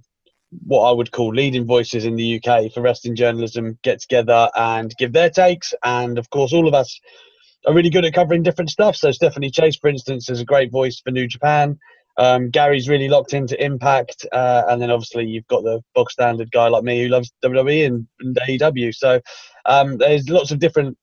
what 0.65 0.89
I 0.89 0.91
would 0.91 1.11
call 1.11 1.33
leading 1.33 1.65
voices 1.65 2.05
in 2.05 2.15
the 2.15 2.41
UK 2.41 2.71
for 2.71 2.81
wrestling 2.81 3.15
journalism 3.15 3.77
get 3.83 3.99
together 3.99 4.49
and 4.55 4.95
give 4.97 5.13
their 5.13 5.29
takes. 5.29 5.73
And 5.83 6.17
of 6.17 6.29
course, 6.29 6.53
all 6.53 6.67
of 6.67 6.73
us 6.73 6.99
are 7.65 7.73
really 7.73 7.89
good 7.89 8.05
at 8.05 8.13
covering 8.13 8.43
different 8.43 8.69
stuff. 8.69 8.95
So 8.95 9.11
Stephanie 9.11 9.49
Chase, 9.49 9.77
for 9.77 9.89
instance, 9.89 10.29
is 10.29 10.39
a 10.39 10.45
great 10.45 10.71
voice 10.71 10.99
for 10.99 11.11
New 11.11 11.27
Japan. 11.27 11.77
Um, 12.17 12.49
Gary's 12.49 12.89
really 12.89 13.09
locked 13.09 13.33
into 13.33 13.63
Impact, 13.63 14.25
uh, 14.31 14.63
and 14.69 14.81
then 14.81 14.89
obviously 14.89 15.25
you've 15.25 15.47
got 15.47 15.63
the 15.63 15.81
bog 15.93 16.09
standard 16.09 16.51
guy 16.51 16.67
like 16.67 16.83
me 16.83 17.03
who 17.03 17.09
loves 17.09 17.31
WWE 17.43 17.85
and, 17.85 18.07
and 18.19 18.37
AEW. 18.47 18.93
So 18.93 19.21
um, 19.65 19.97
there's 19.97 20.27
lots 20.27 20.51
of 20.51 20.59
different 20.59 20.97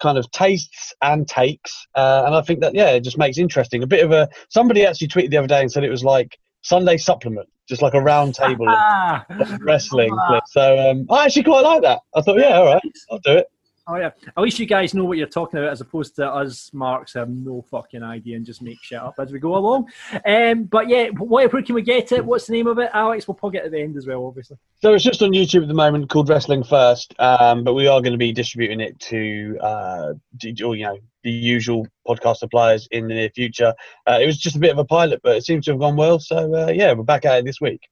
kind 0.00 0.16
of 0.16 0.30
tastes 0.30 0.94
and 1.02 1.28
takes, 1.28 1.86
uh, 1.94 2.22
and 2.24 2.34
I 2.34 2.40
think 2.40 2.60
that 2.60 2.74
yeah, 2.74 2.90
it 2.90 3.00
just 3.00 3.18
makes 3.18 3.36
interesting. 3.36 3.82
A 3.82 3.86
bit 3.86 4.04
of 4.04 4.10
a 4.12 4.28
somebody 4.48 4.86
actually 4.86 5.08
tweeted 5.08 5.30
the 5.30 5.36
other 5.36 5.48
day 5.48 5.60
and 5.60 5.70
said 5.70 5.84
it 5.84 5.90
was 5.90 6.04
like 6.04 6.38
Sunday 6.62 6.96
supplement, 6.96 7.48
just 7.68 7.82
like 7.82 7.94
a 7.94 8.00
round 8.00 8.34
table 8.34 8.66
Ah. 8.68 9.26
of 9.28 9.60
wrestling. 9.60 10.16
So 10.46 10.78
um, 10.78 11.06
I 11.10 11.26
actually 11.26 11.42
quite 11.44 11.64
like 11.64 11.82
that. 11.82 12.00
I 12.16 12.22
thought 12.22 12.38
yeah, 12.38 12.56
all 12.58 12.72
right, 12.72 12.82
I'll 13.10 13.18
do 13.18 13.36
it. 13.38 13.46
Oh 13.90 13.96
yeah. 13.96 14.10
At 14.36 14.42
least 14.42 14.58
you 14.58 14.66
guys 14.66 14.92
know 14.92 15.04
what 15.06 15.16
you're 15.16 15.26
talking 15.26 15.58
about, 15.58 15.72
as 15.72 15.80
opposed 15.80 16.14
to 16.16 16.28
us 16.28 16.70
marks 16.74 17.14
have 17.14 17.30
no 17.30 17.64
fucking 17.70 18.02
idea 18.02 18.36
and 18.36 18.44
just 18.44 18.60
make 18.60 18.76
shit 18.82 18.98
up 18.98 19.14
as 19.18 19.32
we 19.32 19.38
go 19.38 19.56
along. 19.56 19.88
Um, 20.26 20.64
but 20.64 20.88
yeah, 20.88 21.06
where, 21.08 21.48
where 21.48 21.62
can 21.62 21.74
we 21.74 21.80
get 21.82 22.12
it? 22.12 22.24
What's 22.24 22.46
the 22.46 22.52
name 22.52 22.66
of 22.66 22.78
it, 22.78 22.90
Alex? 22.92 23.26
We'll 23.26 23.34
plug 23.34 23.54
it 23.54 23.64
at 23.64 23.70
the 23.70 23.80
end 23.80 23.96
as 23.96 24.06
well, 24.06 24.26
obviously. 24.26 24.58
So 24.82 24.92
it's 24.92 25.02
just 25.02 25.22
on 25.22 25.30
YouTube 25.30 25.62
at 25.62 25.68
the 25.68 25.74
moment, 25.74 26.10
called 26.10 26.28
Wrestling 26.28 26.64
First. 26.64 27.14
Um, 27.18 27.64
but 27.64 27.72
we 27.72 27.86
are 27.86 28.02
going 28.02 28.12
to 28.12 28.18
be 28.18 28.32
distributing 28.32 28.80
it 28.80 29.00
to, 29.00 29.58
uh, 29.62 30.14
you 30.42 30.84
know, 30.84 30.98
the 31.24 31.30
usual 31.30 31.86
podcast 32.06 32.36
suppliers 32.36 32.88
in 32.90 33.08
the 33.08 33.14
near 33.14 33.30
future. 33.30 33.74
Uh, 34.06 34.18
it 34.20 34.26
was 34.26 34.38
just 34.38 34.56
a 34.56 34.60
bit 34.60 34.72
of 34.72 34.78
a 34.78 34.84
pilot, 34.84 35.20
but 35.22 35.36
it 35.36 35.44
seems 35.44 35.64
to 35.64 35.72
have 35.72 35.80
gone 35.80 35.96
well. 35.96 36.20
So 36.20 36.54
uh, 36.54 36.70
yeah, 36.70 36.92
we're 36.92 37.04
back 37.04 37.24
at 37.24 37.38
it 37.38 37.44
this 37.46 37.60
week. 37.60 37.88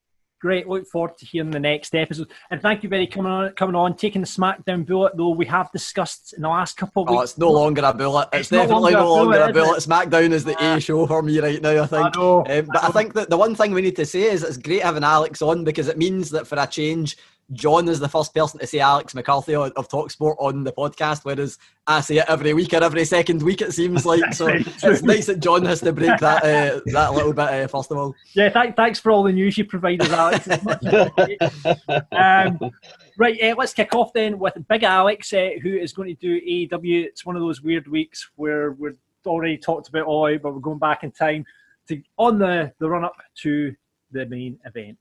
Great. 0.47 0.69
Look 0.69 0.87
forward 0.87 1.19
to 1.19 1.27
hearing 1.27 1.51
the 1.51 1.59
next 1.59 1.93
episode. 1.97 2.31
And 2.53 2.63
thank 2.63 2.85
you 2.85 2.89
very 2.89 3.09
coming 3.09 3.33
on, 3.33 3.51
coming 3.55 3.75
on, 3.75 3.97
taking 3.97 4.21
the 4.21 4.29
SmackDown 4.29 4.87
bullet. 4.87 5.17
Though 5.17 5.31
we 5.31 5.45
have 5.47 5.73
discussed 5.73 6.35
in 6.35 6.43
the 6.43 6.49
last 6.49 6.77
couple 6.77 7.03
of 7.03 7.09
Oh, 7.09 7.15
weeks. 7.19 7.31
it's 7.33 7.39
no 7.39 7.51
longer 7.51 7.83
a 7.85 7.93
bullet. 7.93 8.29
It's, 8.33 8.43
It's 8.43 8.53
no 8.53 8.59
definitely 8.59 8.93
longer 8.93 8.99
a 8.99 9.01
no 9.03 9.15
longer 9.15 9.39
a 9.43 9.53
bullet, 9.53 9.67
bullet. 9.67 9.81
SmackDown 9.81 10.31
is 10.31 10.45
the 10.45 10.55
A 10.65 10.79
show 10.79 11.05
for 11.09 11.21
me 11.21 11.41
right 11.41 11.61
now, 11.61 11.83
I 11.83 11.87
think. 11.87 12.15
know, 12.15 12.45
Um, 12.49 12.67
but 12.73 12.85
I 12.85 12.91
think 12.91 13.15
that 13.15 13.29
the 13.29 13.37
one 13.37 13.57
thing 13.57 13.73
we 13.73 13.83
need 13.83 13.97
to 13.97 14.07
say 14.07 14.23
is 14.23 14.45
it's 14.45 14.57
great 14.57 14.85
having 14.85 15.03
Alex 15.03 15.43
on 15.43 15.65
because 15.65 15.89
it 15.89 15.99
means 15.99 16.31
that 16.31 16.47
for 16.47 16.57
a 16.61 16.67
change, 16.69 17.17
John 17.53 17.89
is 17.89 18.01
the 18.01 18.09
first 18.09 18.35
person 18.35 18.59
to 18.59 18.67
say 18.67 18.81
Alex 18.81 19.15
McCarthy 19.15 19.55
on, 19.55 19.73
of 19.77 19.89
Talksport 19.89 20.37
on 20.39 20.65
the 20.65 20.73
podcast, 20.73 21.25
whereas 21.25 21.59
I 21.87 22.01
say 22.01 22.19
it 22.19 22.25
every 22.29 22.55
week 22.55 22.75
or 22.75 22.83
every 22.83 23.05
second 23.05 23.43
week, 23.43 23.63
it 23.63 23.73
seems 23.73 24.05
like. 24.07 24.35
So 24.35 24.49
it's 24.49 25.03
nice 25.03 25.27
that 25.27 25.41
John 25.41 25.65
has 25.65 25.81
to 25.81 25.93
break 25.93 26.19
that 26.19 26.43
uh, 26.43 26.81
that 26.87 27.15
little 27.15 27.33
bit, 27.33 27.49
uh, 27.49 27.69
first 27.69 27.91
of 27.91 27.99
all. 27.99 28.15
Yeah, 28.35 28.49
th- 28.49 28.75
thanks 28.75 28.99
for 28.99 29.13
all 29.13 29.23
the 29.23 29.33
news 29.33 29.57
you 29.57 29.65
provided, 29.65 30.11
Alex. 30.11 30.47
It's 30.49 30.65
much 30.65 30.83
appreciated. 30.83 32.07
um, 32.13 32.71
right, 33.17 33.41
uh, 33.43 33.55
let's 33.57 33.75
kick 33.75 33.95
off 33.95 34.13
then 34.13 34.39
with 34.39 34.55
Big 34.69 34.83
Alex, 34.83 35.33
uh, 35.33 35.51
who 35.63 35.77
is 35.77 35.93
going 35.93 36.09
to 36.09 36.21
do 36.21 36.41
AEW. 36.41 37.05
It's 37.05 37.25
one 37.25 37.37
of 37.37 37.43
those 37.43 37.63
weird 37.63 37.87
weeks 37.87 38.29
where 38.35 38.73
we've 38.73 38.99
already 39.25 39.57
talked 39.57 39.89
about 39.89 40.07
all 40.07 40.27
out, 40.27 40.43
but 40.43 40.53
we're 40.53 40.61
going 40.61 40.79
back 40.79 41.05
in 41.05 41.13
time 41.13 41.45
to 41.89 42.03
on 42.19 42.39
the, 42.39 42.73
the 42.81 42.89
run 42.89 43.05
up 43.05 43.17
to 43.43 43.75
the 44.11 44.27
main 44.27 44.59
event. 44.65 44.99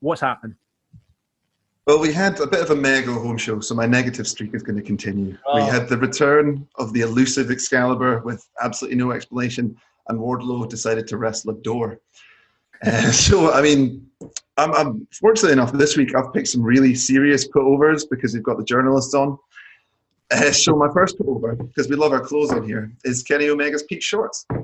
What's 0.00 0.20
happened? 0.20 0.54
Well, 1.88 1.98
we 1.98 2.12
had 2.12 2.38
a 2.40 2.46
bit 2.46 2.60
of 2.60 2.68
a 2.70 2.76
mega 2.76 3.10
home 3.14 3.38
show, 3.38 3.60
so 3.60 3.74
my 3.74 3.86
negative 3.86 4.28
streak 4.28 4.52
is 4.54 4.62
going 4.62 4.76
to 4.76 4.82
continue. 4.82 5.30
We 5.54 5.62
Oh. 5.62 5.64
had 5.64 5.88
the 5.88 5.96
return 5.96 6.68
of 6.74 6.92
the 6.92 7.00
elusive 7.00 7.50
Excalibur 7.50 8.18
with 8.26 8.46
absolutely 8.60 8.98
no 8.98 9.12
explanation, 9.12 9.74
and 10.08 10.18
Wardlow 10.20 10.68
decided 10.68 11.06
to 11.08 11.16
wrestle 11.16 11.52
a 11.52 11.54
door. 11.62 11.98
Uh, 12.86 13.10
so, 13.10 13.52
I 13.52 13.60
mean, 13.60 14.06
I'm, 14.56 14.72
I'm 14.72 15.08
fortunately 15.10 15.50
enough 15.52 15.72
this 15.72 15.96
week 15.96 16.14
I've 16.14 16.32
picked 16.32 16.46
some 16.46 16.62
really 16.62 16.94
serious 16.94 17.48
putovers 17.48 18.04
because 18.08 18.34
we've 18.34 18.42
got 18.44 18.56
the 18.56 18.62
journalists 18.62 19.14
on. 19.14 19.36
Uh, 20.30 20.52
so 20.52 20.76
my 20.76 20.88
first 20.92 21.18
putover, 21.18 21.58
because 21.58 21.88
we 21.88 21.96
love 21.96 22.12
our 22.12 22.20
clothes 22.20 22.52
on 22.52 22.62
here, 22.62 22.92
is 23.04 23.24
Kenny 23.24 23.48
Omega's 23.50 23.82
peak 23.84 24.02
shorts. 24.02 24.46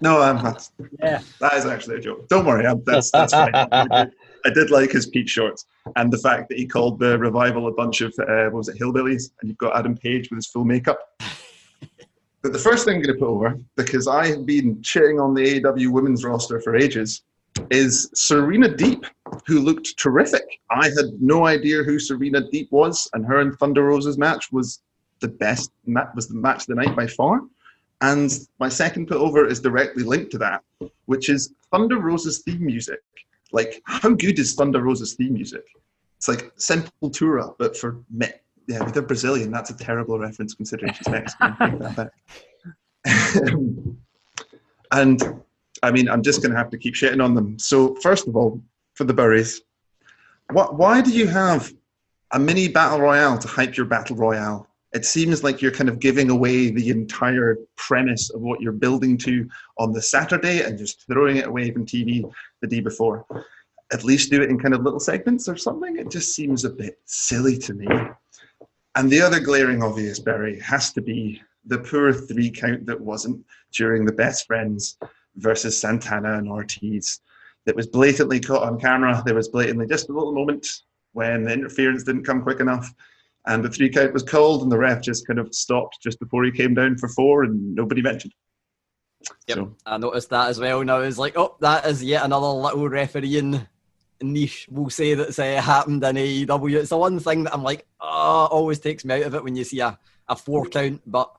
No, 0.00 0.22
I'm 0.22 0.36
not. 0.36 0.68
Yeah. 1.00 1.20
That 1.40 1.54
is 1.54 1.66
actually 1.66 1.96
a 1.96 2.00
joke. 2.00 2.28
Don't 2.28 2.46
worry, 2.46 2.64
I'm, 2.64 2.84
that's 2.84 3.10
that's 3.10 3.32
fine. 3.32 3.52
I 4.44 4.50
did, 4.50 4.70
like 4.70 4.92
his 4.92 5.06
peach 5.06 5.30
shorts 5.30 5.66
and 5.96 6.12
the 6.12 6.18
fact 6.18 6.48
that 6.48 6.58
he 6.58 6.66
called 6.66 6.98
the 6.98 7.18
revival 7.18 7.68
a 7.68 7.72
bunch 7.72 8.00
of 8.00 8.14
uh, 8.18 8.44
what 8.44 8.54
was 8.54 8.68
it, 8.68 8.78
hillbillies, 8.78 9.30
and 9.40 9.48
you've 9.48 9.58
got 9.58 9.76
Adam 9.76 9.96
Page 9.96 10.30
with 10.30 10.38
his 10.38 10.46
full 10.46 10.64
makeup. 10.64 10.98
But 12.40 12.52
the 12.52 12.58
first 12.58 12.84
thing 12.84 12.94
I'm 12.96 13.02
going 13.02 13.16
to 13.16 13.18
put 13.18 13.28
over, 13.28 13.58
because 13.74 14.06
I 14.06 14.28
have 14.28 14.46
been 14.46 14.76
shitting 14.76 15.20
on 15.20 15.34
the 15.34 15.60
AEW 15.60 15.90
women's 15.90 16.24
roster 16.24 16.60
for 16.60 16.76
ages, 16.76 17.22
is 17.70 18.08
Serena 18.14 18.68
Deeb, 18.68 19.04
who 19.44 19.58
looked 19.58 19.98
terrific. 19.98 20.60
I 20.70 20.84
had 20.84 21.20
no 21.20 21.46
idea 21.46 21.82
who 21.82 21.98
Serena 21.98 22.42
Deeb 22.42 22.70
was, 22.70 23.10
and 23.12 23.26
her 23.26 23.40
and 23.40 23.58
Thunder 23.58 23.82
Rosa's 23.82 24.18
match 24.18 24.52
was 24.52 24.80
the 25.18 25.26
best. 25.26 25.72
ma- 25.86 26.06
Was 26.14 26.28
the 26.28 26.36
match 26.36 26.60
of 26.62 26.66
the 26.68 26.74
night 26.76 26.94
by 26.94 27.08
far. 27.08 27.40
And 28.02 28.30
my 28.60 28.68
second 28.68 29.08
put 29.08 29.16
over 29.16 29.44
is 29.48 29.58
directly 29.60 30.04
linked 30.04 30.30
to 30.30 30.38
that, 30.38 30.62
which 31.06 31.28
is 31.28 31.52
Thunder 31.72 31.98
Rosa's 31.98 32.38
theme 32.42 32.64
music. 32.64 33.00
Like, 33.52 33.82
how 33.84 34.10
good 34.10 34.38
is 34.38 34.54
Thunder 34.54 34.82
Rosa's 34.82 35.14
theme 35.14 35.34
music? 35.34 35.64
It's 36.16 36.28
like 36.28 36.54
Sepultura, 36.56 37.54
but 37.58 37.76
for 37.76 38.00
me. 38.10 38.26
Yeah, 38.66 38.84
they're 38.84 39.02
Brazilian. 39.02 39.50
That's 39.50 39.70
a 39.70 39.76
terrible 39.76 40.18
reference 40.18 40.52
considering 40.52 40.92
she's 40.92 41.08
Mexican. 41.08 41.56
Take 41.60 41.78
that 41.78 41.96
back. 41.96 42.10
and 44.92 45.42
I 45.82 45.90
mean, 45.90 46.08
I'm 46.08 46.22
just 46.22 46.42
going 46.42 46.52
to 46.52 46.58
have 46.58 46.70
to 46.70 46.78
keep 46.78 46.94
shitting 46.94 47.24
on 47.24 47.34
them. 47.34 47.58
So, 47.58 47.94
first 47.96 48.28
of 48.28 48.36
all, 48.36 48.60
for 48.94 49.04
the 49.04 49.14
Burries, 49.14 49.62
what, 50.52 50.76
why 50.76 51.00
do 51.00 51.10
you 51.10 51.26
have 51.26 51.72
a 52.32 52.38
mini 52.38 52.68
battle 52.68 53.00
royale 53.00 53.38
to 53.38 53.48
hype 53.48 53.76
your 53.76 53.86
battle 53.86 54.16
royale? 54.16 54.67
It 54.92 55.04
seems 55.04 55.44
like 55.44 55.60
you're 55.60 55.72
kind 55.72 55.90
of 55.90 55.98
giving 55.98 56.30
away 56.30 56.70
the 56.70 56.88
entire 56.88 57.58
premise 57.76 58.30
of 58.30 58.40
what 58.40 58.60
you're 58.60 58.72
building 58.72 59.18
to 59.18 59.48
on 59.76 59.92
the 59.92 60.00
Saturday 60.00 60.62
and 60.62 60.78
just 60.78 61.06
throwing 61.06 61.36
it 61.36 61.46
away 61.46 61.70
from 61.70 61.84
TV 61.84 62.30
the 62.62 62.66
day 62.66 62.80
before. 62.80 63.26
At 63.92 64.04
least 64.04 64.30
do 64.30 64.42
it 64.42 64.50
in 64.50 64.58
kind 64.58 64.74
of 64.74 64.82
little 64.82 65.00
segments 65.00 65.48
or 65.48 65.56
something. 65.56 65.98
It 65.98 66.10
just 66.10 66.34
seems 66.34 66.64
a 66.64 66.70
bit 66.70 66.98
silly 67.04 67.58
to 67.58 67.74
me. 67.74 67.86
And 68.94 69.10
the 69.10 69.20
other 69.20 69.40
glaring 69.40 69.82
obvious, 69.82 70.18
Barry, 70.18 70.58
has 70.60 70.92
to 70.94 71.02
be 71.02 71.42
the 71.66 71.78
poor 71.78 72.12
three 72.12 72.50
count 72.50 72.86
that 72.86 73.00
wasn't 73.00 73.44
during 73.72 74.04
the 74.04 74.12
best 74.12 74.46
friends 74.46 74.96
versus 75.36 75.78
Santana 75.78 76.38
and 76.38 76.48
Ortiz. 76.48 77.20
That 77.66 77.76
was 77.76 77.86
blatantly 77.86 78.40
caught 78.40 78.62
on 78.62 78.80
camera. 78.80 79.22
There 79.24 79.34
was 79.34 79.48
blatantly 79.48 79.86
just 79.86 80.08
a 80.08 80.12
little 80.12 80.32
moment 80.32 80.66
when 81.12 81.44
the 81.44 81.52
interference 81.52 82.04
didn't 82.04 82.24
come 82.24 82.42
quick 82.42 82.60
enough. 82.60 82.92
And 83.48 83.64
the 83.64 83.70
three 83.70 83.88
count 83.88 84.12
was 84.12 84.22
called, 84.22 84.62
and 84.62 84.70
the 84.70 84.78
ref 84.78 85.02
just 85.02 85.26
kind 85.26 85.38
of 85.38 85.52
stopped 85.54 85.98
just 86.02 86.20
before 86.20 86.44
he 86.44 86.52
came 86.52 86.74
down 86.74 86.96
for 86.98 87.08
four, 87.08 87.42
and 87.44 87.74
nobody 87.74 88.02
mentioned. 88.02 88.34
Yep, 89.48 89.70
I 89.84 89.98
noticed 89.98 90.30
that 90.30 90.48
as 90.48 90.60
well. 90.60 90.84
Now 90.84 91.00
it's 91.00 91.18
like, 91.18 91.36
oh, 91.36 91.56
that 91.60 91.86
is 91.86 92.04
yet 92.04 92.24
another 92.24 92.46
little 92.46 92.88
refereeing 92.88 93.66
niche, 94.22 94.66
we'll 94.70 94.90
say, 94.90 95.14
that's 95.14 95.38
uh, 95.38 95.60
happened 95.60 96.04
in 96.04 96.16
AEW. 96.16 96.76
It's 96.76 96.90
the 96.90 96.96
one 96.96 97.18
thing 97.18 97.44
that 97.44 97.54
I'm 97.54 97.62
like, 97.62 97.86
oh, 98.00 98.48
always 98.50 98.78
takes 98.78 99.04
me 99.04 99.14
out 99.14 99.22
of 99.22 99.34
it 99.34 99.44
when 99.44 99.56
you 99.56 99.64
see 99.64 99.80
a, 99.80 99.98
a 100.28 100.36
four 100.36 100.66
count, 100.66 101.02
but 101.06 101.32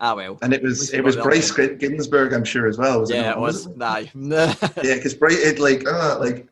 ah, 0.00 0.14
well. 0.14 0.38
And 0.42 0.52
it 0.52 0.62
was 0.62 0.92
it 0.92 1.02
was 1.02 1.16
Bryce. 1.16 1.52
Remsburg, 1.52 2.34
I'm 2.34 2.44
sure, 2.44 2.66
as 2.66 2.78
well. 2.78 3.00
Was 3.00 3.10
Yeah, 3.10 3.30
not? 3.30 3.36
it 3.36 3.40
was. 3.40 3.68
Aye. 3.80 4.10
yeah, 4.14 4.94
because 4.94 5.14
Bright 5.14 5.38
it 5.38 5.58
like 5.58 5.86
uh, 5.86 6.18
like 6.20 6.46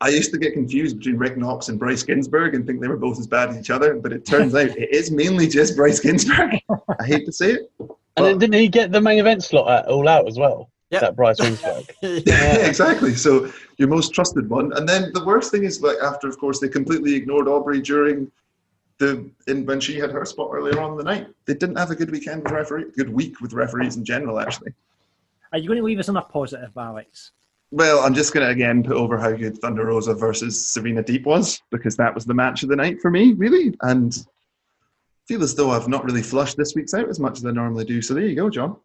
I 0.00 0.08
used 0.08 0.32
to 0.32 0.38
get 0.38 0.52
confused 0.52 0.98
between 0.98 1.16
Rick 1.16 1.36
Knox 1.36 1.68
and 1.68 1.78
Bryce 1.78 2.04
Remsburg 2.04 2.54
and 2.54 2.66
think 2.66 2.80
they 2.80 2.88
were 2.88 2.96
both 2.96 3.18
as 3.18 3.26
bad 3.26 3.50
as 3.50 3.58
each 3.58 3.70
other, 3.70 3.94
but 3.94 4.12
it 4.12 4.24
turns 4.24 4.54
out 4.54 4.68
it 4.68 4.92
is 4.92 5.10
mainly 5.10 5.48
just 5.48 5.76
Bryce 5.76 6.00
Remsburg. 6.00 6.60
I 7.00 7.04
hate 7.04 7.26
to 7.26 7.32
say 7.32 7.52
it. 7.52 7.72
And 8.16 8.26
then 8.26 8.38
didn't 8.38 8.54
he 8.54 8.68
get 8.68 8.92
the 8.92 9.00
main 9.00 9.18
event 9.18 9.42
slot 9.44 9.70
at 9.70 9.88
All 9.88 10.08
Out 10.08 10.28
as 10.28 10.38
well? 10.38 10.70
Yep. 10.90 11.00
That 11.00 11.16
Bryce 11.16 11.40
Remsburg. 11.40 11.90
Yeah, 12.26 12.66
exactly. 12.66 13.14
So 13.14 13.50
your 13.78 13.88
most 13.88 14.14
trusted 14.14 14.48
one, 14.48 14.72
and 14.74 14.88
then 14.88 15.12
the 15.12 15.24
worst 15.24 15.50
thing 15.50 15.64
is 15.64 15.82
like 15.82 15.96
after, 16.02 16.28
of 16.28 16.38
course, 16.38 16.60
they 16.60 16.68
completely 16.68 17.14
ignored 17.14 17.48
Aubrey 17.48 17.80
during 17.80 18.30
the 18.98 19.28
in 19.48 19.66
when 19.66 19.80
she 19.80 19.98
had 19.98 20.10
her 20.12 20.24
spot 20.24 20.50
earlier 20.52 20.80
on 20.80 20.92
in 20.92 20.96
the 20.98 21.04
night. 21.04 21.26
They 21.46 21.54
didn't 21.54 21.76
have 21.76 21.90
a 21.90 21.96
good 21.96 22.10
weekend 22.10 22.44
with 22.44 22.52
referee, 22.52 22.92
good 22.96 23.12
week 23.12 23.40
with 23.40 23.52
referees 23.52 23.96
in 23.96 24.04
general, 24.04 24.38
actually. 24.38 24.72
Are 25.52 25.58
you 25.58 25.68
going 25.68 25.78
to 25.78 25.84
leave 25.84 25.98
us 25.98 26.08
on 26.08 26.16
a 26.16 26.22
positive, 26.22 26.70
Alex? 26.76 27.32
Well, 27.74 28.04
I'm 28.04 28.14
just 28.14 28.32
going 28.32 28.46
to 28.46 28.52
again 28.52 28.84
put 28.84 28.96
over 28.96 29.18
how 29.18 29.32
good 29.32 29.58
Thunder 29.58 29.86
Rosa 29.86 30.14
versus 30.14 30.64
Serena 30.64 31.02
Deeb 31.02 31.24
was 31.24 31.60
because 31.72 31.96
that 31.96 32.14
was 32.14 32.24
the 32.24 32.32
match 32.32 32.62
of 32.62 32.68
the 32.68 32.76
night 32.76 33.00
for 33.00 33.10
me, 33.10 33.32
really. 33.32 33.74
And 33.82 34.16
feel 35.26 35.42
as 35.42 35.56
though 35.56 35.72
I've 35.72 35.88
not 35.88 36.04
really 36.04 36.22
flushed 36.22 36.56
this 36.56 36.74
week's 36.76 36.94
out 36.94 37.08
as 37.08 37.18
much 37.18 37.38
as 37.38 37.44
I 37.44 37.50
normally 37.50 37.84
do. 37.84 38.00
So 38.00 38.14
there 38.14 38.26
you 38.26 38.36
go, 38.36 38.48
John. 38.48 38.76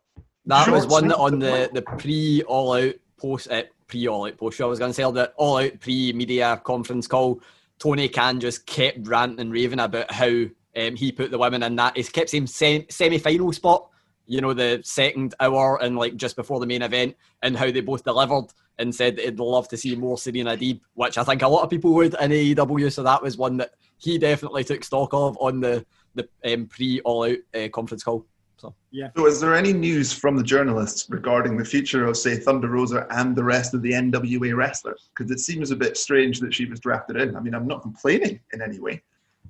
That 0.47 0.65
Short, 0.65 0.75
was 0.75 0.87
one 0.87 1.07
that 1.09 1.17
on 1.17 1.37
the, 1.37 1.69
the 1.71 1.83
pre 1.83 2.41
all 2.47 2.73
out 2.73 2.95
post 3.17 3.51
uh, 3.51 3.61
pre 3.85 4.07
all 4.07 4.25
out 4.25 4.39
post 4.39 4.57
show. 4.57 4.65
I 4.65 4.69
was 4.69 4.79
going 4.79 4.89
to 4.89 4.95
say 4.95 5.11
that 5.11 5.33
all 5.37 5.57
out 5.57 5.79
pre 5.79 6.11
media 6.13 6.59
conference 6.63 7.05
call. 7.05 7.41
Tony 7.77 8.09
Khan 8.09 8.39
just 8.39 8.65
kept 8.65 9.07
ranting 9.07 9.39
and 9.39 9.53
raving 9.53 9.81
about 9.81 10.09
how 10.11 10.45
um, 10.75 10.95
he 10.95 11.11
put 11.11 11.29
the 11.29 11.37
women 11.37 11.61
in 11.61 11.75
that. 11.75 11.95
He 11.95 12.01
kept 12.05 12.31
saying 12.31 12.47
sem- 12.47 12.89
semi 12.89 13.19
final 13.19 13.53
spot. 13.53 13.87
You 14.25 14.41
know 14.41 14.53
the 14.53 14.81
second 14.83 15.35
hour 15.39 15.79
and 15.79 15.95
like 15.95 16.15
just 16.15 16.35
before 16.35 16.59
the 16.59 16.65
main 16.65 16.81
event, 16.81 17.15
and 17.43 17.55
how 17.55 17.69
they 17.69 17.81
both 17.81 18.03
delivered 18.03 18.47
and 18.79 18.95
said 18.95 19.17
that 19.17 19.25
he'd 19.25 19.39
love 19.39 19.67
to 19.67 19.77
see 19.77 19.95
more 19.95 20.17
Serena 20.17 20.57
Deeb, 20.57 20.79
which 20.95 21.17
I 21.17 21.23
think 21.23 21.41
a 21.41 21.47
lot 21.47 21.63
of 21.63 21.69
people 21.69 21.93
would 21.93 22.15
in 22.15 22.31
AEW. 22.31 22.91
So 22.91 23.03
that 23.03 23.21
was 23.21 23.37
one 23.37 23.57
that 23.57 23.71
he 23.97 24.17
definitely 24.17 24.63
took 24.63 24.83
stock 24.83 25.13
of 25.13 25.37
on 25.39 25.59
the 25.59 25.85
the 26.15 26.27
um, 26.51 26.65
pre 26.65 26.99
all 27.01 27.25
out 27.25 27.37
uh, 27.53 27.67
conference 27.69 28.03
call. 28.03 28.25
So 28.57 28.75
yeah. 28.91 29.09
So, 29.15 29.27
is 29.27 29.39
there 29.39 29.55
any 29.55 29.71
news 29.71 30.11
from 30.11 30.35
the 30.35 30.43
journalists 30.43 31.09
regarding 31.09 31.55
the 31.55 31.63
future 31.63 32.05
of, 32.05 32.17
say, 32.17 32.35
Thunder 32.37 32.67
Rosa 32.67 33.07
and 33.11 33.35
the 33.35 33.43
rest 33.43 33.73
of 33.73 33.81
the 33.81 33.91
NWA 33.91 34.55
wrestlers? 34.55 35.09
Because 35.15 35.31
it 35.31 35.39
seems 35.39 35.71
a 35.71 35.77
bit 35.77 35.95
strange 35.95 36.39
that 36.41 36.53
she 36.53 36.65
was 36.65 36.81
drafted 36.81 37.15
in. 37.17 37.37
I 37.37 37.39
mean, 37.39 37.53
I'm 37.53 37.67
not 37.67 37.81
complaining 37.81 38.39
in 38.51 38.61
any 38.61 38.79
way, 38.79 39.01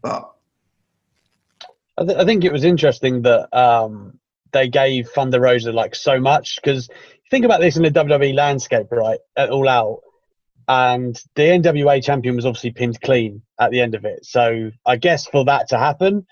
but 0.01 0.31
I, 1.97 2.05
th- 2.05 2.17
I 2.17 2.25
think 2.25 2.43
it 2.43 2.51
was 2.51 2.63
interesting 2.63 3.23
that 3.23 3.51
um, 3.57 4.19
they 4.51 4.67
gave 4.67 5.09
Thunder 5.09 5.41
Rosa 5.41 5.71
like 5.71 5.95
so 5.95 6.19
much 6.19 6.59
because 6.61 6.87
think 7.29 7.45
about 7.45 7.61
this 7.61 7.77
in 7.77 7.83
the 7.83 7.91
WWE 7.91 8.33
landscape, 8.33 8.87
right? 8.91 9.19
At 9.35 9.49
All 9.49 9.67
Out, 9.67 9.99
and 10.67 11.19
the 11.35 11.43
NWA 11.43 12.03
champion 12.03 12.35
was 12.35 12.45
obviously 12.45 12.71
pinned 12.71 13.01
clean 13.01 13.41
at 13.59 13.71
the 13.71 13.81
end 13.81 13.95
of 13.95 14.05
it. 14.05 14.25
So 14.25 14.71
I 14.85 14.97
guess 14.97 15.25
for 15.25 15.45
that 15.45 15.69
to 15.69 15.77
happen, 15.79 16.27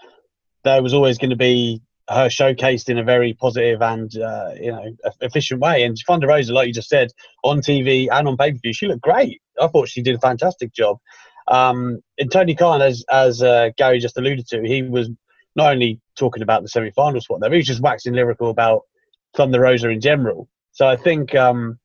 there 0.63 0.83
was 0.83 0.93
always 0.93 1.17
going 1.17 1.31
to 1.31 1.35
be 1.35 1.81
her 2.09 2.27
showcased 2.27 2.87
in 2.87 2.97
a 2.97 3.03
very 3.03 3.33
positive 3.33 3.81
and 3.81 4.15
uh, 4.17 4.51
you 4.59 4.71
know 4.71 4.95
efficient 5.21 5.59
way. 5.59 5.83
And 5.83 5.97
Thunder 6.05 6.27
Rosa, 6.27 6.53
like 6.53 6.67
you 6.67 6.73
just 6.73 6.89
said, 6.89 7.11
on 7.43 7.59
TV 7.59 8.07
and 8.11 8.27
on 8.27 8.37
pay 8.37 8.51
per 8.51 8.59
view, 8.59 8.73
she 8.73 8.87
looked 8.87 9.01
great. 9.01 9.41
I 9.59 9.67
thought 9.67 9.89
she 9.89 10.01
did 10.01 10.15
a 10.15 10.19
fantastic 10.19 10.73
job. 10.73 10.99
Um, 11.47 12.01
and 12.17 12.31
Tony 12.31 12.55
Khan, 12.55 12.81
as 12.81 13.03
as 13.09 13.41
uh, 13.41 13.69
Gary 13.77 13.99
just 13.99 14.17
alluded 14.17 14.47
to, 14.47 14.61
he 14.61 14.83
was 14.83 15.09
not 15.55 15.71
only 15.71 15.99
talking 16.15 16.43
about 16.43 16.61
the 16.61 16.69
semi-final 16.69 17.21
spot 17.21 17.39
there, 17.39 17.49
he 17.49 17.57
was 17.57 17.65
just 17.65 17.81
waxing 17.81 18.13
lyrical 18.13 18.49
about 18.49 18.81
Thunder 19.35 19.61
Rosa 19.61 19.89
in 19.89 20.01
general. 20.01 20.47
So 20.77 20.87
I 20.87 20.95
think 20.95 21.33
um, 21.33 21.79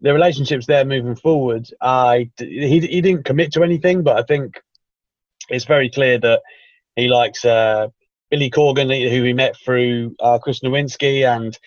the 0.00 0.14
relationships 0.14 0.64
there 0.64 0.86
moving 0.86 1.16
forward, 1.16 1.68
I 1.82 2.30
he 2.38 2.80
he 2.80 3.02
didn't 3.02 3.26
commit 3.26 3.52
to 3.52 3.62
anything, 3.62 4.02
but 4.02 4.18
I 4.18 4.22
think 4.22 4.58
it's 5.50 5.66
very 5.66 5.90
clear 5.90 6.18
that 6.18 6.40
he 6.96 7.08
likes 7.08 7.44
uh, 7.44 7.88
Billy 8.30 8.48
Corgan, 8.48 8.88
who 9.10 9.22
we 9.22 9.34
met 9.34 9.54
through 9.58 10.16
uh, 10.18 10.38
Chris 10.38 10.60
Nowinski, 10.60 11.26
and 11.26 11.58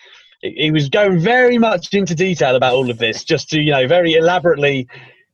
he 0.42 0.50
he 0.50 0.70
was 0.72 0.88
going 0.88 1.20
very 1.20 1.56
much 1.56 1.94
into 1.94 2.16
detail 2.16 2.56
about 2.56 2.74
all 2.74 2.90
of 2.90 2.98
this, 2.98 3.22
just 3.22 3.48
to 3.50 3.60
you 3.60 3.70
know 3.70 3.86
very 3.86 4.14
elaborately 4.14 4.88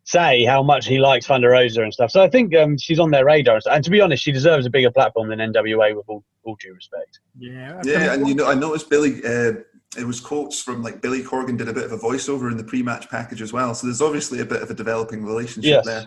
say 0.05 0.45
how 0.45 0.63
much 0.63 0.87
he 0.87 0.99
likes 0.99 1.27
Thunder 1.27 1.49
Rosa 1.49 1.83
and 1.83 1.95
stuff. 1.95 2.11
So 2.11 2.23
I 2.23 2.29
think 2.29 2.55
um, 2.55 2.77
she's 2.77 3.01
on 3.01 3.11
their 3.11 3.25
radar, 3.25 3.59
and 3.71 3.83
to 3.83 3.91
be 3.91 4.03
honest, 4.03 4.23
she 4.23 4.33
deserves 4.33 4.67
a 4.67 4.71
bigger 4.71 4.91
platform 4.91 5.31
than 5.31 5.39
NWA 5.39 5.97
with 5.97 6.05
all, 6.09 6.25
all 6.45 6.57
due 6.57 6.75
respect. 6.75 7.21
Yeah. 7.39 7.81
yeah, 7.85 8.13
and 8.13 8.29
you 8.29 8.35
know, 8.35 8.51
I 8.51 8.53
noticed 8.53 8.91
Billy. 8.91 9.25
Uh, 9.25 9.63
it 9.97 10.07
was 10.07 10.21
quotes 10.21 10.63
from 10.63 10.83
like 10.83 11.01
Billy 11.03 11.23
Corgan 11.23 11.59
did 11.59 11.69
a 11.69 11.73
bit 11.73 11.85
of 11.85 11.93
a 11.93 11.99
voiceover 11.99 12.51
in 12.51 12.57
the 12.57 12.65
pre-match 12.65 13.11
package 13.11 13.43
as 13.43 13.53
well. 13.53 13.75
So 13.75 13.87
there's 13.87 14.03
obviously 14.03 14.41
a 14.41 14.45
bit 14.45 14.63
of 14.63 14.71
a 14.71 14.75
developing 14.75 15.25
relationship 15.25 15.85
Yes. 15.85 15.87
there. 15.87 16.05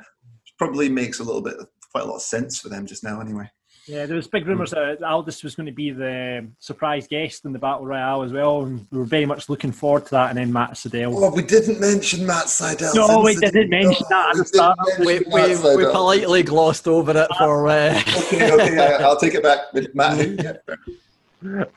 Probably 0.58 0.90
makes 0.90 1.20
a 1.20 1.24
little 1.24 1.42
bit, 1.42 1.56
quite 1.92 2.04
a 2.04 2.08
lot 2.08 2.16
of 2.16 2.22
sense 2.22 2.60
for 2.60 2.70
them 2.70 2.86
just 2.86 3.04
now, 3.04 3.20
anyway. 3.20 3.50
Yeah, 3.88 4.08
there 4.08 4.16
was 4.16 4.28
big 4.28 4.48
rumours 4.48 4.72
that 4.72 5.04
Aldis 5.04 5.44
was 5.44 5.54
going 5.54 5.68
to 5.68 5.72
be 5.72 5.92
the 5.92 6.50
surprise 6.58 7.08
guest 7.08 7.46
in 7.46 7.54
the 7.54 7.60
Battle 7.60 7.86
Royale 7.86 8.24
as 8.24 8.32
well, 8.32 8.64
and 8.64 8.88
we 8.90 8.98
were 8.98 9.06
very 9.06 9.28
much 9.28 9.48
looking 9.48 9.72
forward 9.72 10.06
to 10.06 10.12
that. 10.12 10.30
And 10.30 10.40
then 10.40 10.52
Matt 10.52 10.72
Sydal. 10.72 11.14
Oh, 11.16 11.32
we 11.32 11.44
didn't 11.44 11.80
mention 11.80 12.26
Matt 12.26 12.46
Sydal. 12.46 12.96
No, 12.96 13.22
we 13.22 13.36
didn't 13.36 13.70
mention 13.70 14.04
that 14.10 14.30
at 14.32 14.38
the 14.38 14.46
start. 14.46 14.80
we, 15.00 15.20
we, 15.20 15.76
we 15.76 15.92
politely 15.92 16.42
glossed 16.42 16.88
over 16.88 17.12
it 17.16 17.28
for. 17.38 17.68
Uh... 17.68 18.02
Okay, 18.26 18.52
okay, 18.52 18.80
I, 18.80 19.04
I'll 19.04 19.20
take 19.20 19.36
it 19.36 19.44
back. 19.44 19.60
Matt, 19.94 20.18
yeah. 20.18 20.54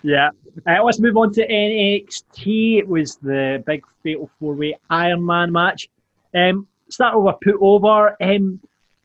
Yeah. 0.02 0.30
Uh, 0.66 0.82
let's 0.82 1.00
move 1.00 1.16
on 1.16 1.32
to 1.34 1.46
NXT. 1.46 2.78
It 2.78 2.88
was 2.88 3.16
the 3.16 3.62
big 3.66 3.84
fatal 4.02 4.30
four 4.38 4.54
way 4.54 4.76
Iron 4.90 5.24
Man 5.24 5.52
match. 5.52 5.88
Um, 6.34 6.66
start 6.88 7.20
with 7.20 7.34
a 7.34 7.38
put 7.42 7.56
over. 7.60 8.16
Um, 8.22 8.60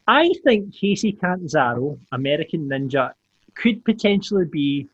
I 0.08 0.32
think 0.44 0.74
Kacy 0.74 1.20
Catanzaro, 1.20 1.98
American 2.12 2.68
Ninja, 2.68 3.14
could 3.56 3.84
potentially 3.86 4.46
be 4.46 4.88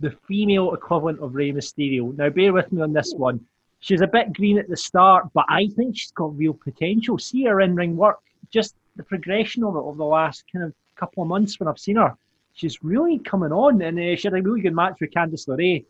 the 0.00 0.10
female 0.26 0.74
equivalent 0.74 1.20
of 1.20 1.34
Rey 1.34 1.52
Mysterio. 1.52 2.16
Now, 2.16 2.28
bear 2.28 2.52
with 2.52 2.72
me 2.72 2.82
on 2.82 2.92
this 2.92 3.14
one. 3.14 3.44
She's 3.80 4.00
a 4.00 4.06
bit 4.06 4.32
green 4.32 4.58
at 4.58 4.68
the 4.68 4.76
start, 4.76 5.26
but 5.32 5.44
I 5.48 5.68
think 5.68 5.96
she's 5.96 6.10
got 6.10 6.36
real 6.36 6.54
potential. 6.54 7.18
See 7.18 7.44
her 7.44 7.60
in 7.60 7.74
ring 7.74 7.96
work, 7.96 8.18
just 8.50 8.74
the 8.96 9.04
progression 9.04 9.62
of 9.64 9.76
it 9.76 9.80
over 9.80 9.96
the 9.96 10.04
last 10.04 10.44
kind 10.52 10.64
of 10.64 10.72
couple 10.96 11.22
of 11.22 11.28
months 11.28 11.60
when 11.60 11.68
I've 11.68 11.78
seen 11.78 11.96
her. 11.96 12.16
She's 12.56 12.82
really 12.82 13.18
coming 13.18 13.52
on, 13.52 13.82
and 13.82 13.98
uh, 13.98 14.16
she 14.16 14.26
had 14.26 14.32
a 14.32 14.42
really 14.42 14.62
good 14.62 14.74
match 14.74 14.96
with 15.00 15.10
Candice 15.10 15.46
LeRae. 15.46 15.84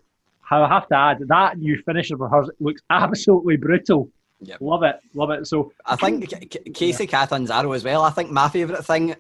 I 0.51 0.69
have 0.69 0.89
to 0.89 0.97
add 0.97 1.19
that 1.29 1.59
new 1.59 1.81
finisher 1.85 2.17
for 2.17 2.29
her 2.29 2.45
looks 2.61 2.83
absolutely 2.91 3.57
brutal. 3.57 4.11
Yep. 4.41 4.61
Love 4.61 4.83
it, 4.83 4.97
love 5.15 5.31
it. 5.31 5.47
So 5.47 5.73
I 5.85 5.97
think 5.97 6.29
Kacy 6.29 7.09
Catanzaro 7.09 7.59
arrow 7.61 7.73
as 7.73 7.85
well. 7.85 8.03
I 8.03 8.11
think 8.11 8.31
my 8.31 8.49
favourite 8.49 8.85
thing, 8.85 9.15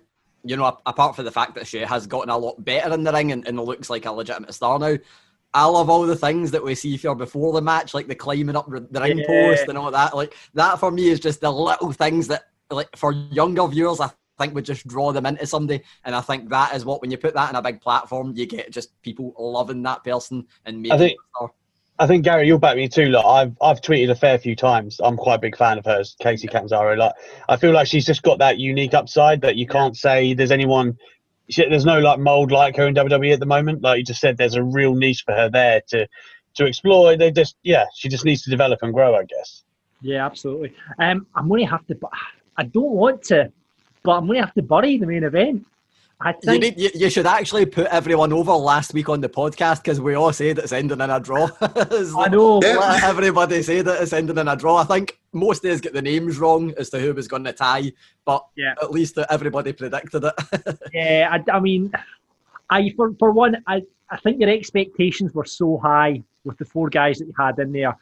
you 0.44 0.56
know, 0.56 0.78
apart 0.86 1.16
from 1.16 1.24
the 1.24 1.30
fact 1.32 1.54
that 1.54 1.66
she 1.66 1.78
has 1.78 2.06
gotten 2.06 2.30
a 2.30 2.36
lot 2.36 2.62
better 2.64 2.92
in 2.92 3.02
the 3.04 3.12
ring 3.12 3.32
and, 3.32 3.46
and 3.46 3.58
looks 3.58 3.88
like 3.90 4.06
a 4.06 4.12
legitimate 4.12 4.52
star 4.54 4.78
now, 4.78 4.96
I 5.54 5.64
love 5.64 5.88
all 5.88 6.04
the 6.04 6.16
things 6.16 6.50
that 6.50 6.62
we 6.62 6.74
see 6.74 6.96
for 6.96 7.14
before 7.14 7.52
the 7.52 7.62
match, 7.62 7.94
like 7.94 8.08
the 8.08 8.14
climbing 8.14 8.56
up 8.56 8.68
the 8.68 9.00
ring 9.00 9.18
Yeah. 9.18 9.26
post 9.26 9.68
and 9.68 9.78
all 9.78 9.90
that. 9.90 10.14
Like 10.14 10.36
that 10.54 10.78
for 10.78 10.90
me 10.90 11.08
is 11.08 11.20
just 11.20 11.40
the 11.40 11.50
little 11.50 11.92
things 11.92 12.28
that, 12.28 12.44
like, 12.70 12.88
for 12.96 13.12
younger 13.12 13.66
viewers, 13.68 14.00
I 14.00 14.10
think 14.38 14.54
would 14.54 14.64
just 14.64 14.86
draw 14.86 15.12
them 15.12 15.26
into 15.26 15.46
somebody. 15.46 15.82
And 16.04 16.14
I 16.14 16.20
think 16.20 16.48
that 16.50 16.74
is 16.74 16.84
what 16.84 17.00
when 17.00 17.10
you 17.10 17.18
put 17.18 17.34
that 17.34 17.50
in 17.50 17.56
a 17.56 17.62
big 17.62 17.80
platform, 17.80 18.32
you 18.36 18.46
get 18.46 18.70
just 18.70 19.00
people 19.02 19.34
loving 19.38 19.82
that 19.82 20.04
person 20.04 20.46
and 20.64 20.82
making 20.82 20.98
think- 20.98 21.10
them 21.12 21.24
a 21.34 21.38
star. 21.38 21.50
I 21.98 22.06
think 22.06 22.24
Gary, 22.24 22.46
you'll 22.46 22.58
back 22.58 22.76
me 22.76 22.88
too. 22.88 23.06
Like 23.06 23.24
I've 23.24 23.56
I've 23.62 23.80
tweeted 23.80 24.10
a 24.10 24.14
fair 24.14 24.38
few 24.38 24.54
times. 24.54 25.00
I'm 25.02 25.16
quite 25.16 25.36
a 25.36 25.38
big 25.38 25.56
fan 25.56 25.78
of 25.78 25.86
hers, 25.86 26.14
Kacy 26.22 26.46
Catanzaro. 26.46 26.94
Like 26.94 27.12
I 27.48 27.56
feel 27.56 27.72
like 27.72 27.86
she's 27.86 28.04
just 28.04 28.22
got 28.22 28.38
that 28.40 28.58
unique 28.58 28.92
upside 28.92 29.40
that 29.40 29.56
you 29.56 29.66
can't 29.66 29.96
say 29.96 30.34
there's 30.34 30.50
anyone. 30.50 30.98
She, 31.48 31.66
there's 31.66 31.86
no 31.86 32.00
like 32.00 32.18
mold 32.18 32.52
like 32.52 32.76
her 32.76 32.86
in 32.86 32.94
WWE 32.94 33.32
at 33.32 33.40
the 33.40 33.46
moment. 33.46 33.80
Like 33.80 33.96
you 33.96 34.04
just 34.04 34.20
said, 34.20 34.36
there's 34.36 34.56
a 34.56 34.62
real 34.62 34.94
niche 34.94 35.22
for 35.24 35.32
her 35.32 35.48
there 35.48 35.80
to 35.88 36.06
to 36.56 36.66
explore. 36.66 37.16
They 37.16 37.30
just 37.30 37.56
yeah, 37.62 37.86
she 37.94 38.10
just 38.10 38.26
needs 38.26 38.42
to 38.42 38.50
develop 38.50 38.80
and 38.82 38.92
grow, 38.92 39.14
I 39.14 39.24
guess. 39.24 39.62
Yeah, 40.02 40.26
absolutely. 40.26 40.74
Um, 40.98 41.26
I'm 41.34 41.48
going 41.48 41.64
to 41.64 41.70
have 41.70 41.86
to. 41.86 41.94
bu- 41.94 42.08
I 42.58 42.64
don't 42.64 42.92
want 42.92 43.22
to, 43.24 43.50
but 44.06 44.12
I'm 44.16 44.26
going 44.26 44.38
to 44.40 44.46
have 44.46 44.54
to 44.54 44.62
bury 44.62 44.96
the 44.96 45.06
main 45.06 45.24
event. 45.24 45.66
I 46.18 46.30
You, 46.30 46.36
think. 46.44 46.62
need, 46.62 46.78
you, 46.80 46.90
you 46.94 47.10
should 47.10 47.26
actually 47.26 47.66
put 47.66 47.88
everyone 47.88 48.32
over 48.32 48.52
last 48.52 48.94
week 48.94 49.10
on 49.10 49.20
the 49.20 49.28
podcast 49.28 49.82
because 49.82 50.00
we 50.00 50.14
all 50.14 50.32
said 50.32 50.56
it's 50.58 50.72
ending 50.72 51.02
in 51.02 51.10
a 51.10 51.20
draw. 51.20 51.48
I 51.60 52.28
know. 52.30 52.56
like- 52.60 52.78
let 52.80 53.04
everybody 53.04 53.62
say 53.62 53.82
that 53.82 54.00
it's 54.02 54.14
ending 54.14 54.38
in 54.38 54.48
a 54.48 54.56
draw. 54.56 54.76
I 54.78 54.84
think 54.84 55.18
most 55.34 55.62
days 55.62 55.82
get 55.82 55.92
the 55.92 56.00
names 56.00 56.38
wrong 56.38 56.72
as 56.78 56.88
to 56.90 56.98
who 57.00 57.12
was 57.12 57.28
going 57.28 57.44
to 57.44 57.52
tie, 57.52 57.92
but 58.24 58.46
Yeah. 58.56 58.72
at 58.80 58.90
least 58.92 59.18
everybody 59.28 59.74
predicted 59.74 60.24
it. 60.24 60.78
Yeah, 60.94 61.28
I, 61.30 61.50
I 61.52 61.60
mean, 61.60 61.92
I 62.70 62.88
for 62.96 63.12
for 63.18 63.30
one, 63.32 63.62
I 63.66 63.82
I 64.08 64.16
think 64.16 64.40
your 64.40 64.48
expectations 64.48 65.34
were 65.34 65.44
so 65.44 65.76
high 65.76 66.22
with 66.44 66.56
the 66.56 66.64
four 66.64 66.88
guys 66.88 67.18
that 67.18 67.26
you 67.26 67.34
had 67.38 67.58
in 67.58 67.72
there. 67.72 67.94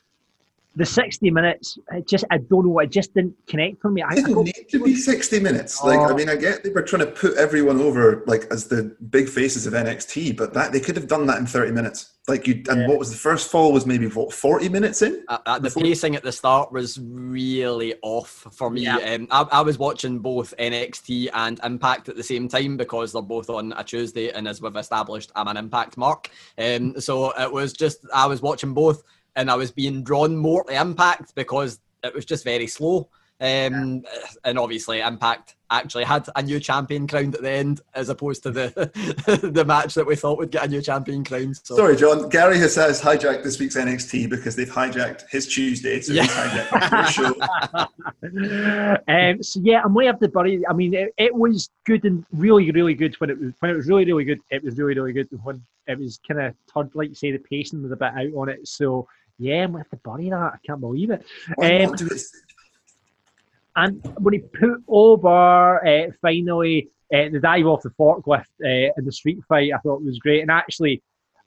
The 0.77 0.85
60 0.85 1.31
minutes, 1.31 1.79
it 1.93 2.09
just, 2.09 2.25
I 2.31 2.39
don't 2.39 2.67
know, 2.67 2.79
it 2.81 2.91
just 2.91 3.15
didn't 3.15 3.35
connect 3.47 3.81
for 3.81 3.91
me. 3.91 4.03
I, 4.03 4.13
It 4.15 4.27
didn't 4.27 4.45
need 4.45 4.67
to 4.71 4.83
be 4.83 4.97
60 4.97 5.39
minutes. 5.41 5.83
Like, 5.83 6.01
I 6.01 6.11
Oh. 6.11 6.15
mean, 6.17 6.29
I 6.29 6.35
get 6.37 6.65
they 6.65 6.71
were 6.71 6.83
trying 6.83 7.07
to 7.07 7.13
put 7.13 7.37
everyone 7.37 7.81
over, 7.81 8.25
like, 8.27 8.47
as 8.51 8.67
the 8.67 8.97
big 9.11 9.29
faces 9.29 9.67
of 9.67 9.75
NXT, 9.75 10.37
but 10.37 10.53
that 10.55 10.73
they 10.73 10.81
could 10.81 10.97
have 10.97 11.07
done 11.07 11.27
that 11.27 11.39
in 11.39 11.47
30 11.47 11.71
minutes. 11.73 12.11
Like, 12.27 12.47
you, 12.47 12.63
and 12.71 12.89
what 12.89 12.99
was 12.99 13.11
the 13.11 13.17
first 13.19 13.51
fall 13.51 13.73
was 13.73 13.85
maybe, 13.87 14.07
what, 14.07 14.33
40 14.33 14.69
minutes 14.71 15.03
in? 15.03 15.23
Uh, 15.29 15.39
uh, 15.47 15.59
the 15.59 15.71
pacing 15.71 16.17
at 16.17 16.23
the 16.23 16.33
start 16.33 16.73
was 16.73 16.99
really 16.99 17.95
off 18.03 18.47
for 18.53 18.71
me. 18.71 18.87
Um, 18.87 19.29
I, 19.31 19.43
I 19.53 19.61
was 19.61 19.79
watching 19.79 20.19
both 20.21 20.55
NXT 20.59 21.29
and 21.35 21.61
Impact 21.63 22.09
at 22.09 22.17
the 22.17 22.23
same 22.23 22.49
time 22.49 22.77
because 22.79 23.13
they're 23.13 23.21
both 23.23 23.51
on 23.51 23.75
a 23.77 23.85
Tuesday, 23.85 24.31
and 24.31 24.49
as 24.49 24.61
we've 24.63 24.75
established, 24.75 25.31
I'm 25.37 25.49
an 25.49 25.59
Impact 25.59 25.97
mark. 25.99 26.31
Um, 26.59 26.99
so 26.99 27.31
it 27.39 27.53
was 27.53 27.75
just 27.75 27.99
I 28.13 28.27
was 28.27 28.41
watching 28.41 28.73
both, 28.73 29.03
and 29.37 29.51
I 29.51 29.55
was 29.55 29.71
being 29.71 30.03
drawn 30.03 30.37
more 30.37 30.65
to 30.65 30.81
Impact 30.81 31.35
because 31.35 31.81
it 32.03 32.15
was 32.15 32.25
just 32.25 32.45
very 32.45 32.67
slow. 32.67 33.09
Um, 33.41 34.05
and 34.45 34.59
obviously, 34.59 35.01
Impact 35.01 35.57
actually 35.71 36.05
had 36.05 36.29
a 36.37 36.43
new 36.43 36.61
champion 36.61 37.09
crowned 37.09 37.35
at 37.35 37.43
the 37.43 37.51
end, 37.51 37.81
as 37.95 38.09
opposed 38.09 38.45
to 38.45 38.53
the 38.53 38.91
the 39.53 39.65
match 39.65 39.95
that 39.95 40.07
we 40.07 40.15
thought 40.15 40.39
would 40.39 40.53
get 40.53 40.65
a 40.65 40.69
new 40.69 40.81
champion 40.81 41.25
crowned. 41.25 41.57
So. 41.65 41.75
Sorry, 41.75 41.97
John. 41.97 42.29
Gary 42.29 42.59
has 42.59 42.75
says 42.75 43.03
hijacked 43.03 43.43
this 43.43 43.59
week's 43.59 43.77
NXT 43.77 44.31
because 44.31 44.55
they've 44.55 44.71
hijacked 44.71 45.25
his 45.29 45.49
Tuesday, 45.49 46.01
so 46.01 46.13
he's 46.13 46.31
hijacked 46.31 47.89
um, 49.37 49.43
so 49.43 49.61
yeah, 49.63 49.83
I'm 49.85 49.95
way 49.95 50.07
up 50.07 50.21
the 50.21 50.29
buddy. 50.29 50.65
I 50.69 50.73
mean, 50.73 50.95
it, 50.95 51.13
it 51.19 51.35
was 51.35 51.71
good 51.85 52.05
and 52.05 52.25
really, 52.33 52.71
really 52.71 52.95
good 52.95 53.17
when 53.17 53.31
it 53.31 53.39
was 53.39 53.53
when 53.59 53.71
it 53.73 53.77
was 53.77 53.89
really, 53.89 54.05
really 54.05 54.25
good. 54.25 54.41
It 54.51 54.63
was 54.63 54.79
really, 54.79 54.95
really 54.95 55.13
good 55.13 55.29
when 55.43 55.61
it 55.89 55.99
was 55.99 56.21
kind 56.27 56.41
of 56.41 56.55
turned, 56.73 56.93
like 56.95 57.09
you 57.09 57.15
say, 57.17 57.33
the 57.33 57.39
pacing 57.39 57.83
was 57.83 57.91
a 57.91 57.97
bit 57.97 58.13
out 58.15 58.33
on 58.37 58.49
it. 58.49 58.67
So 58.69 59.09
yeah, 59.39 59.65
I'm 59.65 59.73
with 59.73 59.91
the 59.91 59.97
buddy 59.97 60.31
that. 60.31 60.37
I 60.37 60.59
can't 60.65 60.81
believe 60.81 61.11
it. 61.11 61.25
Um, 61.61 61.83
not 61.83 61.99
do 61.99 62.07
it? 62.07 62.23
and 63.77 64.01
when 64.19 64.35
he 64.35 64.41
put 64.41 64.83
over 64.89 65.87
uh, 65.87 66.11
finally 66.23 66.91
uh, 67.13 67.29
the 67.31 67.41
dive 67.41 67.67
off 67.67 67.83
the 67.83 67.91
forklift 67.91 68.47
uh, 68.65 68.93
in 68.97 69.05
the 69.05 69.13
street 69.13 69.41
fight, 69.49 69.73
I 69.75 69.79
thought 69.79 70.01
it 70.01 70.07
was 70.07 70.19
great. 70.19 70.43
And 70.43 70.51
actually, 70.51 71.03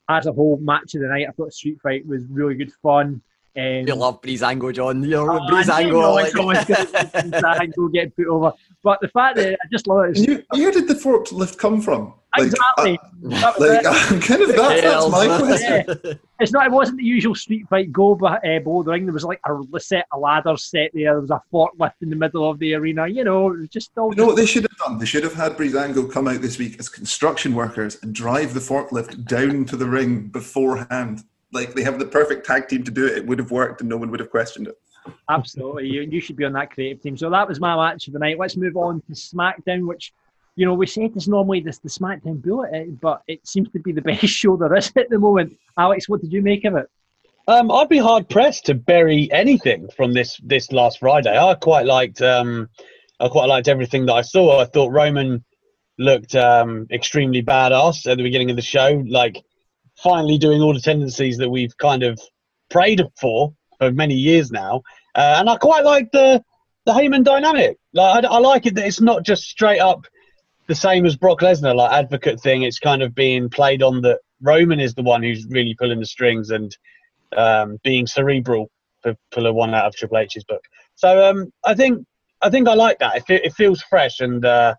as 0.10 0.26
a 0.26 0.34
whole 0.34 0.58
match 0.58 0.96
of 0.96 1.02
the 1.02 1.08
night, 1.08 1.28
I 1.28 1.32
thought 1.32 1.48
the 1.48 1.52
street 1.52 1.80
fight 1.82 2.06
was 2.06 2.24
really 2.30 2.56
good 2.56 2.72
fun. 2.82 3.22
Um, 3.58 3.88
You 3.88 3.96
love 3.96 4.22
Breezango, 4.22 4.72
John. 4.74 5.04
You're 5.04 5.32
Oh, 5.32 5.40
I 5.40 5.50
Breezango. 5.52 5.92
know 5.92 6.14
like- 6.14 6.28
it's 6.28 6.36
always 6.36 6.66
good 6.66 6.78
Breezango 6.78 7.92
get 7.92 8.16
put 8.16 8.28
over. 8.28 8.54
But 8.84 9.00
the 9.02 9.08
fact 9.10 9.38
that 9.38 9.54
I 9.54 9.68
just 9.72 9.88
love 9.88 10.06
it. 10.10 10.18
You, 10.18 10.44
where 10.52 10.72
did 10.72 10.88
the 10.88 10.94
forklift 10.94 11.58
come 11.58 11.82
from? 11.82 12.14
Like, 12.38 12.48
Exactly. 12.52 13.00
uh, 13.00 13.30
That 13.42 13.60
like, 13.60 13.80
it. 13.80 13.86
I'm 13.88 14.20
kind 14.30 14.42
of 14.44 14.48
that, 14.50 14.82
that's 14.84 15.10
my 15.10 15.26
Tails. 15.28 15.42
question. 15.42 16.20
It's 16.40 16.52
not. 16.52 16.68
It 16.68 16.72
wasn't 16.72 16.98
the 17.00 17.04
usual 17.04 17.34
street 17.34 17.68
fight 17.68 17.92
go 17.92 18.14
but 18.14 18.46
uh, 18.46 18.60
below 18.60 18.84
the 18.84 18.92
ring. 18.92 19.06
There 19.06 19.14
was 19.14 19.24
like 19.24 19.40
a 19.48 19.80
set 19.80 20.06
of 20.12 20.20
ladders 20.22 20.66
set 20.66 20.92
there. 20.94 21.14
There 21.14 21.22
was 21.22 21.32
a 21.32 21.42
forklift 21.52 21.94
in 22.02 22.12
the 22.12 22.16
middle 22.16 22.48
of 22.48 22.60
the 22.60 22.76
arena. 22.76 23.08
You 23.08 23.24
know, 23.24 23.48
it 23.54 23.60
was 23.62 23.70
just 23.70 23.90
all. 23.98 24.12
You 24.12 24.18
know 24.18 24.28
what 24.28 24.36
they 24.36 24.46
should 24.46 24.64
have 24.70 24.78
done? 24.78 25.00
They 25.00 25.06
should 25.06 25.24
have 25.24 25.34
had 25.34 25.58
Breezango 25.58 26.12
come 26.12 26.28
out 26.28 26.42
this 26.42 26.60
week 26.60 26.76
as 26.80 26.90
construction 26.90 27.56
workers 27.56 27.98
and 28.04 28.14
drive 28.14 28.54
the 28.54 28.60
forklift 28.60 29.26
down 29.26 29.66
to 29.66 29.76
the 29.78 29.88
ring 29.88 30.28
beforehand. 30.28 31.24
Like 31.52 31.74
they 31.74 31.84
have 31.84 32.00
the 32.00 32.06
perfect 32.06 32.46
tag 32.46 32.68
team 32.68 32.84
to 32.84 32.92
do 32.92 33.06
it. 33.06 33.18
It 33.18 33.26
would 33.26 33.40
have 33.40 33.52
worked 33.52 33.82
and 33.82 33.90
no 33.90 33.98
one 33.98 34.12
would 34.12 34.20
have 34.20 34.30
questioned 34.30 34.68
it. 34.68 34.76
Absolutely, 35.30 35.88
you, 35.88 36.02
you 36.02 36.20
should 36.20 36.36
be 36.36 36.44
on 36.44 36.54
that 36.54 36.72
creative 36.72 37.02
team. 37.02 37.18
So 37.18 37.30
that 37.30 37.48
was 37.48 37.60
my 37.60 37.76
match 37.76 38.08
of 38.08 38.14
the 38.14 38.20
night. 38.20 38.38
Let's 38.38 38.58
move 38.58 38.76
on 38.76 39.02
to 39.02 39.14
SmackDown, 39.14 39.88
which 39.88 40.14
you 40.56 40.66
know 40.66 40.74
we 40.74 40.88
said 40.88 41.16
is 41.16 41.28
normally 41.28 41.62
this 41.62 41.78
the 41.78 41.90
SmackDown 41.90 42.42
bullet, 42.42 42.72
eh, 42.74 42.86
but 43.02 43.22
it 43.28 43.48
seems 43.48 43.70
to 43.72 43.80
be 43.80 43.92
the 43.92 44.02
best 44.10 44.26
show 44.26 44.58
there 44.58 44.76
is 44.76 44.92
at 44.96 45.10
the 45.10 45.20
moment. 45.20 45.58
Alex, 45.78 46.10
what 46.10 46.22
did 46.22 46.34
you 46.34 46.42
make 46.42 46.66
of 46.66 46.76
it? 46.76 46.90
Um, 47.48 47.72
I'd 47.72 47.88
be 47.88 47.98
hard 47.98 48.28
pressed 48.28 48.66
to 48.66 48.74
bury 48.74 49.32
anything 49.32 49.90
from 49.96 50.12
this 50.14 50.38
this 50.44 50.72
last 50.74 51.00
Friday. 51.00 51.38
I 51.38 51.54
quite 51.54 51.86
liked 51.86 52.22
um, 52.22 52.70
I 53.20 53.30
quite 53.30 53.46
liked 53.46 53.70
everything 53.70 54.06
that 54.08 54.14
I 54.14 54.22
saw. 54.22 54.60
I 54.60 54.66
thought 54.66 54.92
Roman 54.92 55.44
looked 55.98 56.36
um, 56.36 56.88
extremely 56.92 57.42
badass 57.42 58.10
at 58.10 58.18
the 58.18 58.24
beginning 58.24 58.50
of 58.50 58.56
the 58.56 58.62
show, 58.62 59.04
like 59.08 59.44
finally 59.98 60.38
doing 60.38 60.62
all 60.62 60.74
the 60.74 60.80
tendencies 60.80 61.38
that 61.38 61.50
we've 61.50 61.76
kind 61.78 62.04
of 62.04 62.20
prayed 62.70 63.02
for 63.20 63.54
for 63.80 63.92
many 63.92 64.16
years 64.16 64.52
now. 64.52 64.82
Uh, 65.16 65.36
and 65.40 65.50
I 65.50 65.58
quite 65.58 65.84
like 65.84 66.12
the 66.12 66.44
the 66.86 66.94
Heyman 66.94 67.24
dynamic. 67.24 67.78
Like 67.94 68.24
I, 68.24 68.28
I 68.28 68.40
like 68.40 68.66
it 68.66 68.76
that 68.76 68.86
it's 68.86 69.02
not 69.02 69.24
just 69.24 69.44
straight 69.44 69.80
up 69.80 70.06
the 70.68 70.76
same 70.76 71.06
as 71.06 71.16
Brock 71.16 71.40
Lesnar, 71.42 71.76
like 71.76 71.92
advocate 71.92 72.40
thing. 72.42 72.64
It's 72.64 72.80
kind 72.80 73.02
of 73.02 73.16
being 73.16 73.50
played 73.50 73.82
on 73.82 74.02
that 74.02 74.20
Roman 74.42 74.80
is 74.80 74.94
the 74.94 75.04
one 75.04 75.24
who's 75.24 75.46
really 75.50 75.76
pulling 75.80 76.00
the 76.00 76.06
strings 76.06 76.50
and 76.50 76.76
um, 77.36 77.78
being 77.84 78.08
cerebral 78.08 78.70
for 79.02 79.16
pull 79.32 79.48
a 79.48 79.54
one 79.54 79.74
out 79.74 79.86
of 79.86 79.96
Triple 79.96 80.18
H's 80.20 80.44
book. 80.44 80.64
So 80.96 81.30
um, 81.30 81.52
I 81.66 81.74
think 81.74 82.06
I 82.42 82.50
think 82.50 82.68
I 82.68 82.74
like 82.74 83.00
that. 83.00 83.18
It, 83.18 83.46
it 83.46 83.54
feels 83.54 83.82
fresh, 83.82 84.20
and 84.20 84.46
uh, 84.46 84.76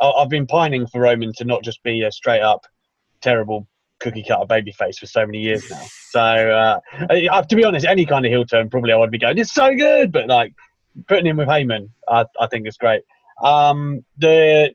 I- 0.00 0.10
I've 0.10 0.28
been 0.30 0.46
pining 0.46 0.86
for 0.86 1.00
Roman 1.02 1.32
to 1.34 1.44
not 1.44 1.62
just 1.62 1.82
be 1.82 2.02
a 2.02 2.10
straight 2.12 2.42
up 2.42 2.66
terrible 3.20 3.66
cookie 4.00 4.24
cutter 4.26 4.46
babyface 4.46 4.98
for 4.98 5.06
so 5.06 5.24
many 5.26 5.38
years 5.38 5.68
now. 5.70 5.82
So 6.10 6.20
uh, 6.20 7.42
to 7.42 7.56
be 7.56 7.64
honest, 7.64 7.86
any 7.86 8.06
kind 8.06 8.24
of 8.24 8.30
heel 8.30 8.44
turn 8.44 8.70
probably 8.70 8.92
I 8.92 8.96
would 8.96 9.10
be 9.10 9.18
going, 9.18 9.38
it's 9.38 9.52
so 9.52 9.74
good, 9.74 10.12
but 10.12 10.28
like 10.28 10.52
putting 11.08 11.26
him 11.26 11.36
with 11.36 11.48
Heyman, 11.48 11.90
I, 12.08 12.24
I 12.38 12.46
think 12.48 12.66
it's 12.66 12.76
great. 12.76 13.02
Um, 13.42 14.04
the 14.18 14.74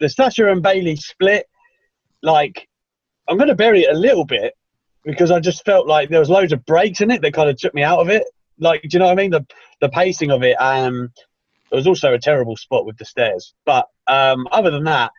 the 0.00 0.08
Sasha 0.08 0.50
and 0.50 0.62
Bayley 0.62 0.96
split, 0.96 1.46
like 2.22 2.68
I'm 3.28 3.36
going 3.36 3.48
to 3.48 3.54
bury 3.54 3.82
it 3.82 3.94
a 3.94 3.98
little 3.98 4.24
bit 4.24 4.54
because 5.04 5.30
I 5.30 5.40
just 5.40 5.64
felt 5.64 5.86
like 5.86 6.08
there 6.08 6.20
was 6.20 6.30
loads 6.30 6.52
of 6.52 6.64
breaks 6.64 7.00
in 7.00 7.10
it 7.10 7.22
that 7.22 7.32
kind 7.32 7.48
of 7.48 7.56
took 7.56 7.74
me 7.74 7.82
out 7.82 8.00
of 8.00 8.08
it. 8.08 8.24
Like, 8.58 8.82
do 8.82 8.88
you 8.92 8.98
know 8.98 9.06
what 9.06 9.12
I 9.12 9.22
mean? 9.22 9.30
The 9.30 9.46
the 9.80 9.88
pacing 9.88 10.30
of 10.30 10.42
it. 10.42 10.56
Um, 10.60 11.12
it 11.70 11.74
was 11.74 11.86
also 11.86 12.14
a 12.14 12.18
terrible 12.18 12.56
spot 12.56 12.86
with 12.86 12.96
the 12.96 13.04
stairs. 13.04 13.54
But 13.64 13.86
um, 14.06 14.48
other 14.50 14.70
than 14.70 14.84
that, 14.84 15.12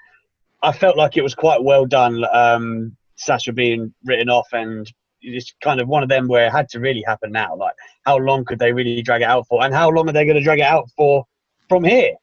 I 0.62 0.72
felt 0.72 0.98
like 0.98 1.16
it 1.16 1.22
was 1.22 1.36
quite 1.36 1.64
well 1.64 1.86
done. 1.86 2.26
Um, 2.32 2.98
Sasha 3.20 3.54
being 3.54 3.94
written 4.06 4.30
off, 4.30 4.48
and 4.54 4.92
it's 5.22 5.54
kind 5.62 5.80
of 5.82 5.88
one 5.88 6.04
of 6.04 6.10
them 6.10 6.28
where 6.28 6.48
it 6.48 6.52
had 6.52 6.70
to 6.70 6.80
really 6.80 7.04
happen 7.06 7.32
now. 7.32 7.56
Like, 7.56 7.74
how 8.06 8.18
long 8.18 8.46
could 8.46 8.60
they 8.60 8.72
really 8.72 9.02
drag 9.02 9.22
it 9.22 9.26
out 9.26 9.46
for, 9.48 9.64
and 9.64 9.74
how 9.74 9.90
long 9.90 10.10
are 10.10 10.14
they 10.14 10.26
going 10.26 10.38
to 10.38 10.44
drag 10.44 10.60
it 10.60 10.64
out 10.64 10.90
for 10.96 11.26
from 11.68 11.84
here? 11.84 12.14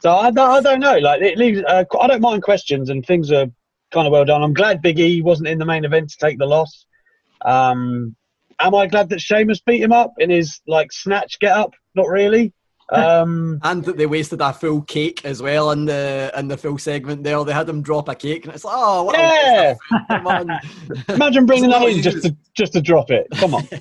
So 0.00 0.12
I, 0.14 0.30
don't- 0.30 0.50
I 0.50 0.60
don't 0.60 0.80
know. 0.80 0.98
Like, 0.98 1.22
it 1.22 1.38
leaves. 1.38 1.62
Uh, 1.66 1.84
I 2.00 2.06
don't 2.06 2.20
mind 2.20 2.42
questions, 2.42 2.90
and 2.90 3.04
things 3.04 3.32
are 3.32 3.46
kind 3.90 4.06
of 4.06 4.12
well 4.12 4.24
done. 4.24 4.42
I'm 4.42 4.54
glad 4.54 4.82
Big 4.82 5.00
E 5.00 5.22
wasn't 5.22 5.48
in 5.48 5.58
the 5.58 5.64
main 5.64 5.84
event 5.84 6.10
to 6.10 6.16
take 6.18 6.38
the 6.38 6.46
loss. 6.46 6.86
Um, 7.44 8.14
am 8.60 8.74
I 8.74 8.86
glad 8.86 9.08
that 9.08 9.20
Sheamus 9.20 9.60
beat 9.60 9.82
him 9.82 9.92
up 9.92 10.12
in 10.18 10.30
his 10.30 10.60
like 10.66 10.92
snatch 10.92 11.38
get 11.38 11.56
up? 11.56 11.72
Not 11.94 12.08
really. 12.08 12.52
Um, 12.90 13.60
and 13.64 13.84
that 13.84 13.98
they 13.98 14.06
wasted 14.06 14.40
a 14.40 14.52
full 14.52 14.82
cake 14.82 15.24
as 15.24 15.42
well 15.42 15.72
in 15.72 15.84
the 15.84 16.32
in 16.36 16.48
the 16.48 16.56
full 16.56 16.78
segment 16.78 17.22
there. 17.22 17.42
They 17.44 17.52
had 17.52 17.66
them 17.66 17.82
drop 17.82 18.08
a 18.08 18.14
cake, 18.14 18.46
and 18.46 18.54
it's 18.54 18.64
like, 18.64 18.74
oh, 18.76 19.04
what 19.04 19.14
a 19.14 19.18
yeah. 19.18 19.68
waste 19.68 19.80
of 19.80 19.98
food, 19.98 20.08
come 20.08 20.26
on. 20.26 20.60
Imagine 21.08 21.46
bringing 21.46 21.70
that 21.70 21.80
not 21.80 21.88
in 21.90 22.02
just 22.02 22.22
to 22.24 22.36
just 22.54 22.72
to 22.72 22.80
drop 22.80 23.10
it. 23.10 23.26
Come 23.32 23.54
on. 23.54 23.68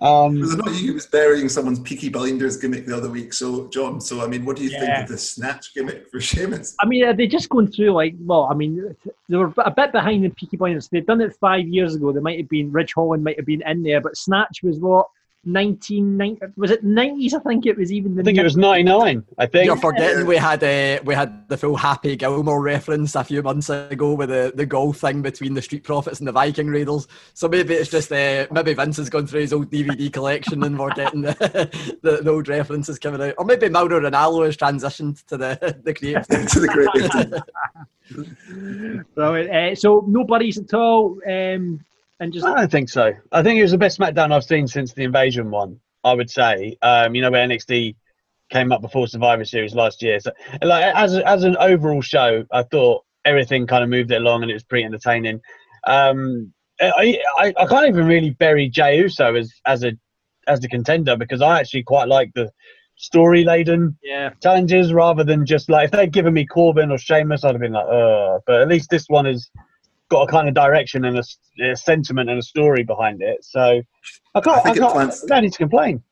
Um, 0.00 0.38
Was 0.40 0.52
it 0.52 0.58
not 0.58 0.74
you 0.74 0.88
who 0.88 0.94
was 0.94 1.06
burying 1.06 1.48
someone's 1.48 1.80
Peaky 1.80 2.10
Blinders 2.10 2.58
gimmick 2.58 2.84
the 2.84 2.94
other 2.94 3.08
week? 3.08 3.32
So, 3.32 3.68
John, 3.68 4.02
so 4.02 4.22
I 4.22 4.26
mean, 4.26 4.44
what 4.44 4.56
do 4.56 4.62
you 4.62 4.68
think 4.68 4.90
of 4.98 5.08
the 5.08 5.16
snatch 5.16 5.72
gimmick 5.72 6.10
for 6.10 6.20
Sheamus? 6.20 6.76
I 6.80 6.86
mean, 6.86 7.04
are 7.04 7.14
they 7.14 7.26
just 7.26 7.48
going 7.48 7.68
through 7.68 7.92
like? 7.92 8.14
Well, 8.20 8.48
I 8.50 8.54
mean, 8.54 8.94
they 9.28 9.36
were 9.36 9.54
a 9.56 9.70
bit 9.70 9.92
behind 9.92 10.24
the 10.24 10.28
Peaky 10.28 10.58
Blinders. 10.58 10.88
They'd 10.88 11.06
done 11.06 11.22
it 11.22 11.34
five 11.36 11.66
years 11.66 11.94
ago. 11.94 12.12
They 12.12 12.20
might 12.20 12.38
have 12.38 12.50
been 12.50 12.70
Ridge 12.70 12.92
Holland 12.92 13.24
might 13.24 13.36
have 13.36 13.46
been 13.46 13.62
in 13.66 13.82
there, 13.82 14.02
but 14.02 14.18
Snatch 14.18 14.62
was 14.62 14.78
what 14.78 15.06
nineteen 15.46 16.16
ninety? 16.16 16.46
Was 16.56 16.70
it 16.70 16.84
nineties? 16.84 17.34
I 17.34 17.40
think 17.40 17.66
it 17.66 17.76
was 17.76 17.92
even. 17.92 18.14
The 18.14 18.22
I 18.22 18.24
think 18.24 18.38
it 18.38 18.44
was 18.44 18.56
99. 18.56 19.24
I 19.38 19.46
think. 19.46 19.66
You're 19.66 19.76
forgetting 19.76 20.26
we 20.26 20.36
had 20.36 20.62
uh, 20.62 21.02
we 21.04 21.14
had 21.14 21.48
the 21.48 21.56
full 21.56 21.76
Happy 21.76 22.16
Gilmore 22.16 22.62
reference 22.62 23.14
a 23.14 23.24
few 23.24 23.42
months 23.42 23.68
ago 23.68 24.14
with 24.14 24.28
the, 24.28 24.52
the 24.54 24.66
golf 24.66 24.98
thing 24.98 25.22
between 25.22 25.54
the 25.54 25.62
Street 25.62 25.84
Profits 25.84 26.18
and 26.18 26.28
the 26.28 26.32
Viking 26.32 26.68
Raiders. 26.68 27.06
So 27.34 27.48
maybe 27.48 27.74
it's 27.74 27.90
just 27.90 28.10
uh, 28.12 28.46
maybe 28.50 28.74
Vince 28.74 28.96
has 28.96 29.10
gone 29.10 29.26
through 29.26 29.40
his 29.40 29.52
old 29.52 29.70
DVD 29.70 30.12
collection 30.12 30.62
and 30.64 30.78
we're 30.78 30.90
getting 30.90 31.22
the, 31.22 31.34
the, 32.02 32.22
the 32.22 32.30
old 32.30 32.48
references 32.48 32.98
coming 32.98 33.20
out, 33.20 33.34
or 33.38 33.44
maybe 33.44 33.68
Mauro 33.68 34.00
Ranallo 34.00 34.46
has 34.46 34.56
transitioned 34.56 35.24
to 35.26 35.36
the 35.36 35.80
the 35.82 35.94
creative 35.94 36.26
team. 36.28 36.46
to 36.46 36.60
the 36.60 36.68
creative 36.68 37.10
team. 37.10 37.34
Brilliant. 39.14 39.50
Uh, 39.50 39.74
so 39.74 40.04
no 40.06 40.24
buddies 40.24 40.58
at 40.58 40.74
all, 40.74 41.18
um, 41.26 41.80
and 42.20 42.32
just 42.32 42.46
I 42.46 42.54
don't 42.54 42.70
think 42.70 42.88
so. 42.88 43.12
I 43.32 43.42
think 43.42 43.58
it 43.58 43.62
was 43.62 43.72
the 43.72 43.78
best 43.78 43.98
SmackDown 43.98 44.32
I've 44.32 44.44
seen 44.44 44.66
since 44.66 44.92
the 44.92 45.04
Invasion 45.04 45.50
one. 45.50 45.80
I 46.04 46.12
would 46.12 46.30
say. 46.30 46.76
Um, 46.82 47.14
you 47.14 47.22
know 47.22 47.30
where 47.30 47.46
NXT 47.46 47.96
came 48.50 48.72
up 48.72 48.82
before 48.82 49.08
Survivor 49.08 49.44
Series 49.44 49.74
last 49.74 50.02
year. 50.02 50.20
So, 50.20 50.32
like 50.62 50.94
as 50.94 51.16
as 51.18 51.44
an 51.44 51.56
overall 51.56 52.02
show, 52.02 52.44
I 52.52 52.62
thought 52.62 53.04
everything 53.24 53.66
kind 53.66 53.82
of 53.82 53.90
moved 53.90 54.12
it 54.12 54.16
along 54.16 54.42
and 54.42 54.50
it 54.50 54.54
was 54.54 54.64
pretty 54.64 54.84
entertaining. 54.84 55.40
Um, 55.86 56.52
I, 56.80 57.20
I 57.38 57.54
I 57.56 57.66
can't 57.66 57.88
even 57.88 58.06
really 58.06 58.30
bury 58.30 58.68
Jey 58.68 58.98
Uso 58.98 59.34
as 59.34 59.52
as 59.66 59.82
a 59.82 59.92
as 60.46 60.60
the 60.60 60.68
contender 60.68 61.16
because 61.16 61.40
I 61.40 61.58
actually 61.58 61.84
quite 61.84 62.08
like 62.08 62.30
the 62.34 62.50
story 62.96 63.44
laden 63.44 63.98
yeah. 64.02 64.30
challenges 64.42 64.92
rather 64.92 65.24
than 65.24 65.46
just 65.46 65.68
like 65.68 65.86
if 65.86 65.90
they'd 65.90 66.12
given 66.12 66.34
me 66.34 66.46
Corbin 66.46 66.90
or 66.90 66.98
Sheamus, 66.98 67.44
I'd 67.44 67.52
have 67.52 67.60
been 67.60 67.72
like, 67.72 67.86
uh. 67.86 68.38
But 68.46 68.60
at 68.60 68.68
least 68.68 68.90
this 68.90 69.06
one 69.08 69.24
has 69.24 69.48
got 70.14 70.22
a 70.28 70.32
kind 70.32 70.48
of 70.48 70.54
direction 70.54 71.04
and 71.04 71.18
a, 71.18 71.24
a 71.70 71.76
sentiment 71.76 72.30
and 72.30 72.38
a 72.38 72.42
story 72.42 72.82
behind 72.84 73.20
it. 73.22 73.44
So 73.44 73.82
I 74.34 74.40
can't. 74.40 74.56
I 74.56 74.60
I, 74.60 74.62
think 74.62 74.76
it 74.76 74.80
can't. 74.80 74.92
plants- 74.92 75.24
I 75.24 75.26
don't 75.28 75.42
need 75.42 75.52
to 75.52 75.58
complain. 75.58 76.02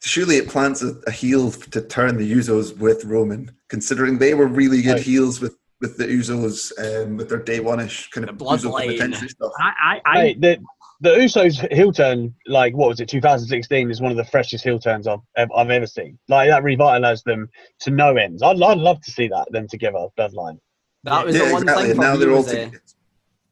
Surely 0.00 0.36
it 0.36 0.48
plants 0.48 0.82
a, 0.82 0.94
a 1.06 1.10
heel 1.10 1.50
to 1.50 1.80
turn 1.82 2.16
the 2.16 2.32
Usos 2.32 2.76
with 2.78 3.04
Roman, 3.04 3.50
considering 3.68 4.18
they 4.18 4.32
were 4.34 4.46
really 4.46 4.80
good 4.80 4.92
Right. 4.94 5.02
heels 5.02 5.40
with, 5.40 5.56
with 5.80 5.96
the 5.98 6.06
Usos 6.06 6.70
um, 6.78 7.16
with 7.16 7.28
their 7.28 7.38
day 7.42 7.58
one 7.60 7.80
ish 7.80 8.08
kind 8.10 8.28
of 8.28 8.40
Uso 8.40 8.70
bloodline. 8.70 9.14
stuff. 9.28 9.52
I, 9.58 9.72
I, 9.82 10.00
I 10.06 10.20
Hey, 10.20 10.34
the 10.34 10.58
the 11.00 11.10
Usos 11.16 11.72
heel 11.72 11.92
turn, 11.92 12.32
like 12.46 12.74
what 12.76 12.88
was 12.88 13.00
it, 13.00 13.08
2016, 13.08 13.90
is 13.90 14.00
one 14.00 14.10
of 14.12 14.16
the 14.16 14.24
freshest 14.24 14.62
heel 14.64 14.78
turns 14.78 15.06
I've 15.08 15.20
I've 15.36 15.70
ever 15.70 15.86
seen. 15.86 16.18
Like 16.28 16.48
that 16.48 16.62
revitalized 16.62 17.24
them 17.24 17.48
to 17.80 17.90
no 17.90 18.16
ends. 18.16 18.42
I'd, 18.42 18.60
I'd 18.62 18.78
love 18.78 19.00
to 19.02 19.10
see 19.10 19.28
that 19.28 19.50
them 19.52 19.66
together, 19.68 20.06
Bloodline. 20.16 20.58
That 21.04 21.24
was 21.26 21.36
Yeah, 21.36 21.46
the 21.46 21.52
one 21.54 21.62
exactly. 21.62 21.86
thing 21.88 21.96
for 21.96 22.02
now 22.02 22.12
me 22.14 22.18
they're 22.20 22.30
all 22.30 22.36
was, 22.38 22.46
together. 22.46 22.82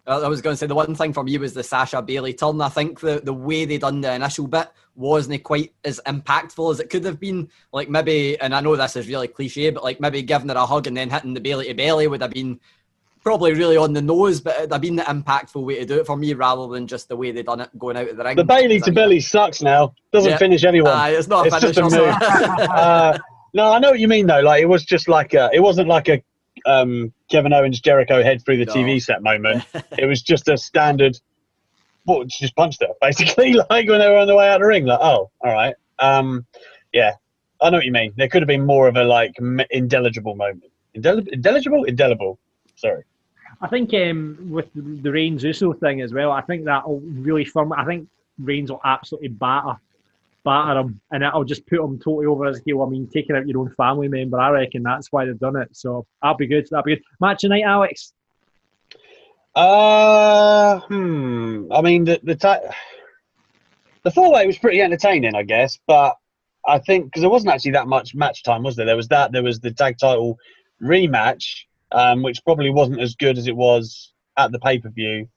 Uh, 0.07 0.23
I 0.23 0.29
was 0.29 0.41
going 0.41 0.55
to 0.55 0.57
say 0.57 0.67
the 0.67 0.75
one 0.75 0.95
thing 0.95 1.13
for 1.13 1.25
me 1.25 1.37
was 1.39 1.53
the 1.53 1.65
Sasha 1.65 2.01
Bayley 2.01 2.33
turn. 2.33 2.61
I 2.61 2.69
think 2.69 3.01
the, 3.01 3.21
the 3.23 3.35
way 3.35 3.65
they 3.65 3.79
done 3.79 4.01
the 4.01 4.15
initial 4.15 4.47
bit 4.47 4.69
wasn't 4.95 5.43
quite 5.43 5.73
as 5.85 6.01
impactful 6.07 6.73
as 6.73 6.81
it 6.81 6.91
could 6.91 7.05
have 7.05 7.19
been. 7.19 7.49
Like 7.73 7.89
maybe, 7.89 8.39
and 8.41 8.55
I 8.55 8.61
know 8.61 8.77
this 8.77 8.97
is 8.97 9.09
really 9.09 9.29
cliche, 9.29 9.71
but 9.71 9.83
like 9.83 10.01
maybe 10.01 10.23
giving 10.23 10.49
her 10.49 10.55
a 10.55 10.65
hug 10.65 10.87
and 10.87 10.97
then 10.97 11.11
hitting 11.11 11.35
the 11.35 11.41
Bayley 11.41 11.67
to 11.67 11.75
belly 11.75 12.07
would 12.07 12.23
have 12.23 12.31
been 12.31 12.61
probably 13.27 13.53
really 13.55 13.77
on 13.77 13.93
the 13.93 14.01
nose, 14.01 14.41
but 14.41 14.57
it'd 14.57 14.73
have 14.73 14.81
been 14.81 14.95
the 14.95 15.03
impactful 15.03 15.65
way 15.65 15.81
to 15.81 15.85
do 15.85 15.99
it 15.99 16.07
for 16.07 16.17
me 16.17 16.33
rather 16.35 16.69
than 16.69 16.87
just 16.87 17.09
the 17.09 17.17
way 17.17 17.33
they 17.33 17.43
done 17.43 17.61
it 17.61 17.69
going 17.77 17.97
out 17.97 18.09
of 18.09 18.17
the 18.17 18.23
ring. 18.23 18.37
The 18.37 18.45
Bayley 18.45 18.79
to 18.83 18.93
belly 18.93 19.19
sucks 19.19 19.61
now. 19.61 19.93
Doesn't 20.13 20.31
Yeah. 20.31 20.39
finish 20.39 20.63
anyone. 20.63 20.93
Aye, 20.93 21.11
it's 21.11 21.27
not 21.27 21.49
a 21.49 21.51
just 21.51 21.77
a 21.79 21.83
move. 21.83 21.93
uh, 22.71 23.19
no, 23.53 23.73
I 23.73 23.81
know 23.81 23.91
what 23.91 23.99
you 23.99 24.07
mean 24.07 24.29
though. 24.29 24.41
Like 24.41 24.63
it 24.63 24.67
was 24.67 24.85
just 24.85 25.09
like 25.09 25.35
a, 25.35 25.51
it 25.53 25.59
wasn't 25.59 25.89
like 25.89 26.09
a 26.09 26.23
um, 26.67 27.13
Kevin 27.31 27.53
Owens 27.53 27.81
Jericho 27.81 28.23
head 28.23 28.45
through 28.45 28.59
the 28.59 28.67
No. 28.67 28.75
TV 28.75 29.03
set 29.03 29.23
moment. 29.23 29.65
it 29.99 30.07
was 30.07 30.23
just 30.23 30.49
a 30.49 30.57
standard. 30.57 31.19
Well, 32.05 32.25
she 32.29 32.45
just 32.45 32.55
punched 32.57 32.81
her 32.83 32.89
basically, 33.01 33.55
like 33.55 33.89
when 33.89 33.99
they 33.99 34.09
were 34.09 34.19
on 34.19 34.27
the 34.27 34.35
way 34.37 34.49
out 34.49 34.57
of 34.57 34.61
the 34.63 34.67
ring. 34.69 34.87
Like, 34.87 35.01
oh, 35.01 35.31
all 35.41 35.53
right, 35.53 35.75
um, 35.99 36.47
yeah, 36.93 37.15
I 37.61 37.71
know 37.71 37.79
what 37.79 37.87
you 37.87 37.93
mean. 37.93 38.13
There 38.17 38.29
could 38.29 38.43
have 38.43 38.49
been 38.49 38.65
more 38.65 38.87
of 38.89 38.97
a 38.97 39.05
like 39.05 39.33
m- 39.41 39.61
indeligible 39.71 40.37
moment. 40.37 40.65
Indel- 40.97 41.27
indeligible, 41.33 41.85
indelible. 41.85 42.39
Sorry. 42.77 43.03
I 43.61 43.69
think 43.69 43.93
um, 43.95 44.37
with 44.51 44.69
the 44.75 45.11
Reigns 45.11 45.43
Uso 45.43 45.73
thing 45.73 46.03
as 46.03 46.13
well, 46.13 46.31
I 46.31 46.43
think 46.43 46.65
that'll 46.65 47.01
really 47.01 47.45
firm. 47.45 47.73
I 47.73 47.85
think 47.85 48.09
Reigns 48.39 48.71
will 48.71 48.83
absolutely 48.85 49.29
batter, 49.29 49.79
batter 50.47 50.81
him, 50.81 51.01
and 51.11 51.23
it'll 51.23 51.45
just 51.45 51.67
put 51.67 51.81
him 51.81 51.99
totally 51.99 52.27
over 52.27 52.47
his 52.47 52.63
heel. 52.65 52.83
I 52.83 52.89
mean, 52.89 53.09
taking 53.13 53.37
out 53.37 53.47
your 53.47 53.61
own 53.61 53.75
family 53.77 54.09
member, 54.09 54.41
I 54.41 54.51
reckon 54.51 54.83
that's 54.83 55.13
why 55.13 55.27
they've 55.27 55.39
done 55.39 55.57
it. 55.57 55.69
So 55.73 56.07
that'll 56.23 56.39
be 56.39 56.47
good. 56.47 56.67
That'll 56.71 56.85
be 56.85 56.95
good. 56.95 57.05
Match 57.21 57.41
tonight, 57.41 57.65
Alex. 57.65 58.15
Uh, 59.55 60.81
hmm. 60.81 61.67
I 61.73 61.83
mean, 61.83 62.05
the 62.05 62.21
the 62.23 62.75
the 64.05 64.11
four 64.11 64.33
way 64.33 64.47
was 64.47 64.59
pretty 64.59 64.81
entertaining, 64.81 65.35
I 65.35 65.43
guess, 65.43 65.79
but 65.87 66.17
I 66.67 66.79
think 66.79 67.07
because 67.07 67.23
there 67.23 67.31
wasn't 67.31 67.53
actually 67.53 67.73
that 67.73 67.89
much 67.89 68.15
match 68.15 68.43
time, 68.43 68.63
was 68.63 68.77
there? 68.77 68.87
There 68.87 68.97
was 68.97 69.09
that. 69.09 69.33
There 69.33 69.43
was 69.43 69.61
the 69.61 69.73
tag 69.73 69.99
title 69.99 70.39
rematch, 70.83 71.65
um, 71.93 72.23
which 72.23 72.45
probably 72.45 72.71
wasn't 72.71 73.01
as 73.01 73.15
good 73.17 73.37
as 73.37 73.47
it 73.49 73.57
was 73.57 74.13
at 74.37 74.53
the 74.53 74.59
pay 74.59 74.79
per 74.79 74.91
view. 74.91 75.29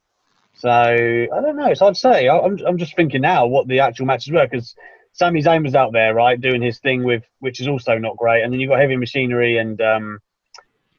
So 0.55 0.69
I 0.69 1.41
don't 1.41 1.55
know. 1.55 1.73
Hard 1.73 1.93
to 1.93 1.99
say. 1.99 2.27
I- 2.27 2.39
I'm 2.39 2.59
I'm 2.67 2.77
just 2.77 2.95
thinking 2.95 3.21
now 3.21 3.47
what 3.47 3.67
the 3.67 3.79
actual 3.79 4.05
matches 4.05 4.33
were 4.33 4.45
because 4.45 4.75
Sami 5.13 5.41
Zayn 5.41 5.63
was 5.63 5.75
out 5.75 5.91
there, 5.91 6.13
right, 6.13 6.39
doing 6.39 6.61
his 6.61 6.79
thing 6.79 7.03
with, 7.03 7.23
which 7.39 7.59
is 7.59 7.67
also 7.67 7.97
not 7.97 8.15
great, 8.17 8.43
and 8.43 8.53
then 8.53 8.59
you've 8.59 8.69
got 8.69 8.79
Heavy 8.79 8.95
Machinery 8.95 9.57
and 9.57 9.81
um, 9.81 10.19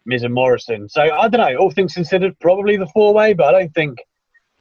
Miz 0.05 0.23
and 0.25 0.35
Morrison. 0.35 0.89
So 0.89 1.03
I 1.03 1.29
don't 1.29 1.41
know. 1.41 1.57
All 1.57 1.71
things 1.71 1.95
considered, 1.95 2.39
probably 2.39 2.77
the 2.77 2.87
four 2.89 3.15
way, 3.15 3.33
but 3.33 3.55
I 3.55 3.59
don't 3.61 3.75
think 3.75 3.99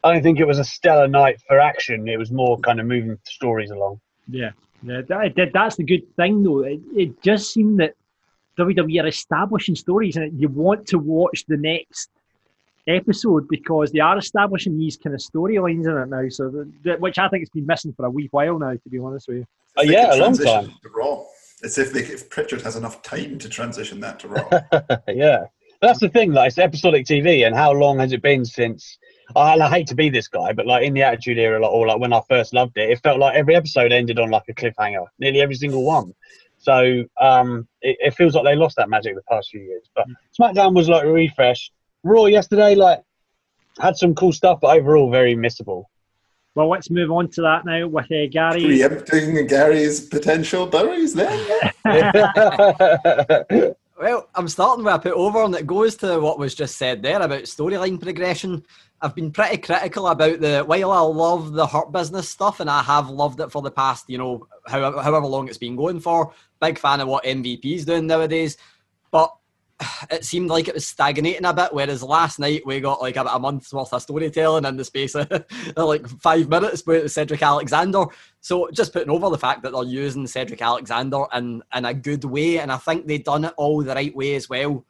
I 0.03 0.13
don't 0.13 0.23
think 0.23 0.39
it 0.39 0.45
was 0.47 0.59
a 0.59 0.63
stellar 0.63 1.07
night 1.07 1.41
for 1.47 1.59
action. 1.59 2.07
It 2.07 2.17
was 2.17 2.31
more 2.31 2.57
kind 2.59 2.79
of 2.79 2.85
moving 2.85 3.17
stories 3.25 3.69
along. 3.71 3.99
Yeah, 4.29 4.51
yeah. 4.83 5.01
That- 5.07 5.51
that's 5.53 5.75
the 5.75 5.83
good 5.83 6.03
thing, 6.15 6.43
though. 6.43 6.59
It, 6.61 6.79
it 6.95 7.21
just 7.21 7.51
seemed 7.51 7.79
that 7.81 7.95
WWE 8.57 9.03
are 9.03 9.07
establishing 9.07 9.75
stories, 9.75 10.15
and 10.15 10.39
you 10.39 10.47
want 10.47 10.87
to 10.87 10.99
watch 10.99 11.43
the 11.47 11.57
next 11.57 12.09
episode 12.87 13.47
because 13.49 13.91
they 13.91 13.99
are 13.99 14.17
establishing 14.17 14.77
these 14.77 14.97
kind 14.97 15.13
of 15.13 15.21
storylines 15.21 15.85
in 15.85 15.97
it 15.97 16.09
now. 16.09 16.27
So, 16.29 16.49
the, 16.49 16.71
the, 16.83 16.95
which 16.97 17.17
I 17.17 17.27
think 17.29 17.41
has 17.41 17.49
been 17.49 17.65
missing 17.65 17.93
for 17.93 18.05
a 18.05 18.09
wee 18.09 18.27
while 18.31 18.59
now, 18.59 18.73
to 18.73 18.89
be 18.89 18.99
honest 18.99 19.27
with 19.27 19.37
you. 19.37 19.45
Oh, 19.77 19.85
They 19.85 19.93
yeah, 19.93 20.15
a 20.15 20.17
long 20.17 20.37
time. 20.37 20.73
To 20.83 20.89
Raw. 20.89 21.23
It's 21.61 21.77
if 21.77 21.91
they, 21.91 22.01
if 22.01 22.29
Pritchard 22.29 22.61
has 22.61 22.75
enough 22.75 23.01
time 23.01 23.37
to 23.39 23.49
transition 23.49 23.99
that 23.99 24.19
to 24.19 24.27
Raw. 24.29 24.97
yeah, 25.07 25.45
that's 25.81 25.99
the 25.99 26.09
thing. 26.09 26.31
Like 26.31 26.49
it's 26.49 26.57
episodic 26.57 27.05
TV, 27.05 27.45
and 27.45 27.55
how 27.55 27.71
long 27.73 27.99
has 27.99 28.13
it 28.13 28.21
been 28.21 28.45
since? 28.45 28.97
I, 29.35 29.53
I 29.59 29.69
hate 29.69 29.87
to 29.87 29.95
be 29.95 30.09
this 30.09 30.27
guy, 30.27 30.53
but 30.53 30.65
like 30.65 30.83
in 30.83 30.93
the 30.93 31.03
Attitude 31.03 31.37
Era, 31.37 31.61
like, 31.61 31.71
or 31.71 31.87
like 31.87 31.99
when 31.99 32.13
I 32.13 32.21
first 32.27 32.53
loved 32.53 32.77
it, 32.77 32.89
it 32.89 32.99
felt 33.03 33.19
like 33.19 33.35
every 33.35 33.55
episode 33.55 33.91
ended 33.91 34.19
on 34.19 34.31
like 34.31 34.43
a 34.49 34.53
cliffhanger. 34.53 35.05
Nearly 35.19 35.41
every 35.41 35.55
single 35.55 35.83
one. 35.83 36.13
So 36.57 37.03
um, 37.19 37.67
it, 37.81 37.97
it 37.99 38.13
feels 38.15 38.35
like 38.35 38.43
they 38.43 38.55
lost 38.55 38.75
that 38.77 38.89
magic 38.89 39.15
the 39.15 39.21
past 39.29 39.49
few 39.49 39.61
years. 39.61 39.89
But 39.95 40.05
SmackDown 40.39 40.75
was 40.75 40.89
like 40.89 41.03
a 41.03 41.11
refresh. 41.11 41.71
Raw 42.03 42.25
yesterday, 42.25 42.75
like 42.75 43.01
had 43.79 43.97
some 43.97 44.15
cool 44.15 44.31
stuff, 44.31 44.59
but 44.61 44.77
overall 44.77 45.11
very 45.11 45.35
missable. 45.35 45.85
Well, 46.55 46.69
let's 46.69 46.89
move 46.89 47.11
on 47.11 47.29
to 47.31 47.41
that 47.43 47.65
now 47.65 47.87
with 47.87 48.11
uh, 48.11 48.27
Gary. 48.31 48.63
Preempting 48.63 49.47
Gary's 49.47 50.01
potential 50.01 50.65
buries 50.65 51.13
there. 51.13 51.73
Well, 53.99 54.29
I'm 54.33 54.47
starting 54.47 54.85
with 54.85 54.93
a 54.93 54.99
put 54.99 55.11
over, 55.11 55.43
and 55.43 55.53
it 55.53 55.67
goes 55.67 55.97
to 55.97 56.21
what 56.21 56.39
was 56.39 56.55
just 56.55 56.77
said 56.77 57.03
there 57.03 57.21
about 57.21 57.43
storyline 57.43 58.01
progression. 58.01 58.63
I've 59.01 59.13
been 59.13 59.29
pretty 59.29 59.57
critical 59.57 60.07
about 60.07 60.39
the. 60.39 60.63
While 60.65 60.93
I 60.93 61.01
love 61.01 61.51
the 61.51 61.67
Hurt 61.67 61.91
Business 61.91 62.29
stuff, 62.29 62.61
and 62.61 62.69
I 62.69 62.81
have 62.81 63.09
loved 63.09 63.41
it 63.41 63.51
for 63.51 63.61
the 63.61 63.71
past, 63.71 64.09
you 64.09 64.17
know, 64.17 64.47
however, 64.65 65.01
however 65.01 65.25
long 65.27 65.49
it's 65.49 65.57
been 65.57 65.75
going 65.75 65.99
for. 65.99 66.31
Big 66.61 66.79
fan 66.79 67.01
of 67.01 67.09
what 67.09 67.25
MVP's 67.25 67.83
doing 67.83 68.07
nowadays, 68.07 68.55
but 69.11 69.35
it 70.11 70.25
seemed 70.25 70.49
like 70.49 70.67
it 70.67 70.73
was 70.73 70.87
stagnating 70.87 71.45
a 71.45 71.53
bit. 71.53 71.73
Whereas 71.73 72.03
last 72.03 72.39
night 72.39 72.65
we 72.65 72.79
got 72.79 73.01
like 73.01 73.15
about 73.15 73.35
a 73.35 73.39
month's 73.39 73.73
worth 73.73 73.93
of 73.93 74.01
storytelling 74.01 74.65
in 74.65 74.77
the 74.77 74.85
space 74.85 75.15
of 75.15 75.45
like 75.77 76.07
five 76.07 76.49
minutes 76.49 76.85
with 76.85 77.11
Cedric 77.11 77.41
Alexander. 77.41 78.05
So 78.41 78.69
just 78.71 78.93
putting 78.93 79.09
over 79.09 79.29
the 79.29 79.37
fact 79.37 79.63
that 79.63 79.73
they're 79.73 79.83
using 79.83 80.27
Cedric 80.27 80.61
Alexander 80.61 81.23
in, 81.33 81.63
in 81.75 81.85
a 81.85 81.93
good 81.93 82.23
way, 82.23 82.59
and 82.59 82.71
I 82.71 82.77
think 82.77 83.07
they've 83.07 83.23
done 83.23 83.45
it 83.45 83.53
all 83.57 83.83
the 83.83 83.95
right 83.95 84.15
way 84.15 84.35
as 84.35 84.49
well. 84.49 84.85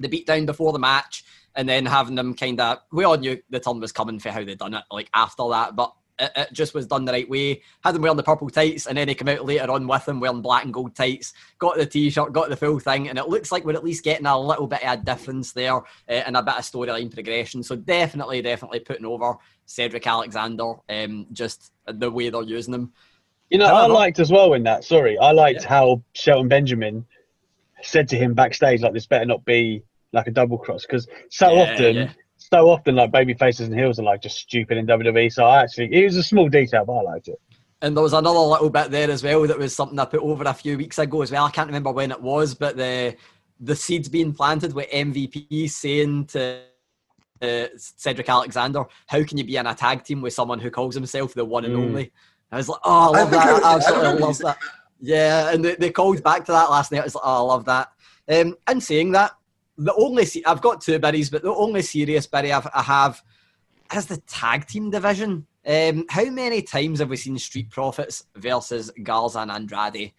The 0.00 0.08
beatdown 0.08 0.46
before 0.46 0.72
the 0.72 0.78
match, 0.78 1.24
and 1.56 1.68
then 1.68 1.86
having 1.86 2.14
them 2.14 2.34
kind 2.34 2.60
of 2.60 2.78
we 2.92 3.04
all 3.04 3.16
knew 3.16 3.40
the 3.50 3.58
turn 3.58 3.80
was 3.80 3.90
coming 3.90 4.20
for 4.20 4.30
how 4.30 4.44
they'd 4.44 4.58
done 4.58 4.74
it 4.74 4.84
like 4.92 5.10
after 5.12 5.48
that, 5.50 5.74
but 5.74 5.92
it, 6.18 6.32
it 6.36 6.52
just 6.52 6.74
was 6.74 6.86
done 6.86 7.04
the 7.04 7.12
right 7.12 7.28
way. 7.28 7.62
Had 7.82 7.94
them 7.94 8.02
wearing 8.02 8.16
the 8.16 8.22
purple 8.22 8.50
tights, 8.50 8.86
and 8.86 8.98
then 8.98 9.08
he 9.08 9.14
came 9.14 9.28
out 9.28 9.44
later 9.44 9.70
on 9.70 9.86
with 9.86 10.04
them 10.04 10.20
wearing 10.20 10.42
black 10.42 10.64
and 10.64 10.74
gold 10.74 10.94
tights. 10.94 11.32
Got 11.58 11.76
the 11.76 11.86
t-shirt, 11.86 12.32
got 12.32 12.48
the 12.48 12.56
full 12.56 12.78
thing, 12.78 13.08
and 13.08 13.18
it 13.18 13.28
looks 13.28 13.52
like 13.52 13.64
we're 13.64 13.74
at 13.74 13.84
least 13.84 14.04
getting 14.04 14.26
a 14.26 14.38
little 14.38 14.66
bit 14.66 14.84
of 14.84 15.00
a 15.00 15.02
difference 15.02 15.52
there 15.52 15.76
uh, 15.76 15.82
and 16.08 16.36
a 16.36 16.42
bit 16.42 16.56
of 16.56 16.64
storyline 16.64 17.12
progression. 17.12 17.62
So 17.62 17.76
definitely, 17.76 18.42
definitely 18.42 18.80
putting 18.80 19.06
over 19.06 19.36
Cedric 19.66 20.06
Alexander. 20.06 20.74
Um, 20.88 21.26
just 21.32 21.72
the 21.86 22.10
way 22.10 22.30
they're 22.30 22.42
using 22.42 22.74
him. 22.74 22.92
You 23.50 23.58
know, 23.58 23.66
I 23.66 23.86
liked 23.86 24.18
as 24.18 24.30
well 24.30 24.52
in 24.52 24.62
that. 24.64 24.84
Sorry, 24.84 25.16
I 25.18 25.32
liked 25.32 25.64
how 25.64 26.02
Shelton 26.12 26.48
Benjamin 26.48 27.06
said 27.82 28.08
to 28.08 28.16
him 28.16 28.34
backstage, 28.34 28.82
like, 28.82 28.92
"This 28.92 29.06
better 29.06 29.24
not 29.24 29.44
be 29.44 29.82
like 30.12 30.26
a 30.26 30.30
double 30.30 30.58
cross," 30.58 30.82
because 30.82 31.08
so 31.30 31.52
Yeah, 31.52 31.62
often, 31.62 31.96
yeah. 31.96 32.12
So 32.50 32.68
often, 32.70 32.96
like 32.96 33.10
baby 33.12 33.34
faces 33.34 33.68
and 33.68 33.78
heels 33.78 33.98
are 33.98 34.04
like 34.04 34.22
just 34.22 34.38
stupid 34.38 34.78
in 34.78 34.86
WWE. 34.86 35.32
So 35.32 35.44
I 35.44 35.62
actually, 35.62 35.92
it 35.92 36.04
was 36.04 36.16
a 36.16 36.22
small 36.22 36.48
detail, 36.48 36.84
but 36.84 36.94
I 36.98 37.02
liked 37.02 37.28
it. 37.28 37.40
And 37.80 37.96
there 37.96 38.02
was 38.02 38.12
another 38.12 38.38
little 38.40 38.70
bit 38.70 38.90
there 38.90 39.10
as 39.10 39.22
well 39.22 39.46
that 39.46 39.58
was 39.58 39.74
something 39.74 39.98
I 39.98 40.04
put 40.04 40.20
over 40.20 40.44
a 40.44 40.54
few 40.54 40.76
weeks 40.76 40.98
ago 40.98 41.22
as 41.22 41.30
well. 41.30 41.44
I 41.44 41.50
can't 41.50 41.68
remember 41.68 41.92
when 41.92 42.10
it 42.10 42.20
was, 42.20 42.54
but 42.54 42.76
the 42.76 43.16
the 43.60 43.74
seeds 43.76 44.08
being 44.08 44.32
planted 44.32 44.72
with 44.72 44.88
MVP 44.90 45.68
saying 45.70 46.26
to 46.26 46.60
uh, 47.42 47.66
Cedric 47.76 48.28
Alexander, 48.28 48.84
"How 49.06 49.22
can 49.22 49.38
you 49.38 49.44
be 49.44 49.56
in 49.56 49.66
a 49.66 49.74
tag 49.74 50.02
team 50.04 50.20
with 50.22 50.32
someone 50.32 50.58
who 50.58 50.70
calls 50.70 50.94
himself 50.94 51.34
the 51.34 51.44
one 51.44 51.64
and 51.64 51.74
Mm. 51.74 51.78
only?" 51.88 52.12
I 52.50 52.56
was 52.56 52.68
like, 52.68 52.80
"Oh, 52.84 52.90
I 53.14 53.18
I 53.18 53.20
love 53.20 53.30
think 53.30 53.42
that! 53.42 53.64
I- 53.64 53.68
I 53.68 53.72
I 53.72 53.76
absolutely 53.76 53.98
remember 54.06 54.20
you 54.20 54.26
love 54.26 54.38
that." 54.38 54.58
Yeah, 55.00 55.50
and 55.52 55.64
they, 55.64 55.74
they 55.76 55.90
called 55.90 56.22
back 56.24 56.44
to 56.46 56.52
that 56.52 56.70
last 56.70 56.90
night. 56.90 57.00
I 57.02 57.04
was 57.04 57.14
like, 57.14 57.24
"Oh, 57.24 57.36
I 57.46 57.52
love 57.52 57.64
that." 57.66 57.92
Um, 58.28 58.56
and 58.66 58.82
saying 58.82 59.12
that, 59.12 59.32
the 59.78 59.94
only 59.94 60.24
se- 60.24 60.42
I've 60.46 60.60
got 60.60 60.80
two 60.80 60.98
biddies, 60.98 61.30
but 61.30 61.42
the 61.42 61.54
only 61.54 61.82
serious 61.82 62.26
biddy 62.26 62.52
I've, 62.52 62.68
I 62.74 62.82
have 62.82 63.22
is 63.94 64.06
the 64.06 64.18
tag 64.26 64.66
team 64.66 64.90
division. 64.90 65.46
Um, 65.66 66.04
how 66.10 66.24
many 66.26 66.62
times 66.62 66.98
have 66.98 67.10
we 67.10 67.16
seen 67.16 67.38
Street 67.38 67.70
Profits 67.70 68.24
versus 68.36 68.90
Garza 69.02 69.40
and 69.40 69.50
Andrade? 69.50 70.12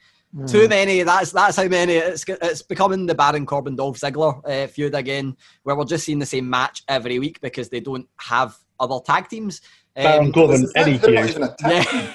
Too 0.48 0.68
many. 0.68 1.02
That's 1.02 1.32
that's 1.32 1.58
how 1.58 1.68
many. 1.68 1.94
It's 1.94 2.24
it's 2.28 2.62
becoming 2.62 3.08
the 3.08 3.16
Baron 3.16 3.48
Corbin 3.48 3.76
Dolph 3.76 4.00
Ziggler 4.00 4.40
uh, 4.46 4.68
feud 4.68 4.94
again, 4.94 5.36
where 5.64 5.76
we're 5.76 5.86
just 5.86 6.06
seeing 6.06 6.20
the 6.20 6.26
same 6.26 6.48
match 6.48 6.84
every 6.88 7.18
week 7.18 7.42
because 7.42 7.70
they 7.70 7.80
don't 7.80 8.08
have 8.18 8.56
other 8.80 9.00
tag 9.04 9.28
teams. 9.28 9.60
Baron 9.96 10.28
Um, 10.28 10.32
Corbin, 10.32 10.64
Is 10.64 10.74
that- 10.74 10.88
Eddie 10.88 10.98
they're 10.98 11.12
not 11.14 11.24
feud. 11.24 11.30
even 11.32 11.44
a 11.44 11.56
tag 11.56 11.88
team. 11.88 12.00
yeah, 12.02 12.14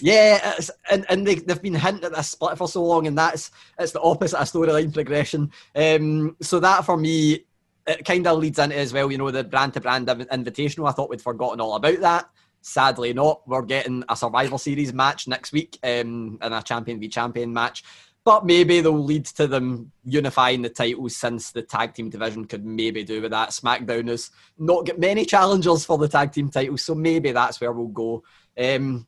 yeah, 0.00 0.58
and 0.90 1.04
and 1.08 1.26
they, 1.26 1.36
they've 1.36 1.60
been 1.62 1.74
hinting 1.74 2.04
at 2.04 2.14
this 2.14 2.30
split 2.30 2.58
for 2.58 2.68
so 2.68 2.84
long, 2.84 3.06
and 3.06 3.18
that's 3.18 3.50
it's 3.78 3.92
the 3.92 4.00
opposite 4.00 4.40
of 4.40 4.48
storyline 4.48 4.92
progression. 4.92 5.50
Um, 5.74 6.36
so 6.40 6.60
that 6.60 6.84
for 6.84 6.96
me, 6.96 7.44
it 7.86 8.04
kind 8.04 8.26
of 8.26 8.38
leads 8.38 8.58
into 8.58 8.76
as 8.76 8.92
well, 8.92 9.10
you 9.10 9.18
know, 9.18 9.30
the 9.30 9.44
brand 9.44 9.74
to 9.74 9.80
brand 9.80 10.08
invitational. 10.08 10.88
I 10.88 10.92
thought 10.92 11.10
we'd 11.10 11.20
forgotten 11.22 11.60
all 11.60 11.76
about 11.76 12.00
that. 12.00 12.30
Sadly, 12.62 13.12
not. 13.12 13.46
We're 13.46 13.62
getting 13.62 14.04
a 14.08 14.16
survival 14.16 14.56
Series 14.56 14.94
match 14.94 15.28
next 15.28 15.52
week 15.52 15.78
um, 15.82 16.38
and 16.40 16.54
a 16.54 16.62
Champion 16.62 16.98
v 16.98 17.08
Champion 17.08 17.52
match. 17.52 17.84
But 18.24 18.46
maybe 18.46 18.80
they'll 18.80 19.04
lead 19.04 19.26
to 19.26 19.46
them 19.46 19.92
unifying 20.06 20.62
the 20.62 20.70
titles 20.70 21.14
since 21.14 21.52
the 21.52 21.60
tag 21.60 21.92
team 21.92 22.08
division 22.08 22.46
could 22.46 22.64
maybe 22.64 23.04
do 23.04 23.20
with 23.20 23.32
that. 23.32 23.50
SmackDown 23.50 24.08
has 24.08 24.30
not 24.56 24.86
got 24.86 24.98
many 24.98 25.26
challengers 25.26 25.84
for 25.84 25.98
the 25.98 26.08
tag 26.08 26.32
team 26.32 26.48
titles, 26.48 26.80
so 26.80 26.94
maybe 26.94 27.32
that's 27.32 27.60
where 27.60 27.72
we'll 27.72 27.88
go. 27.88 28.22
Um, 28.58 29.06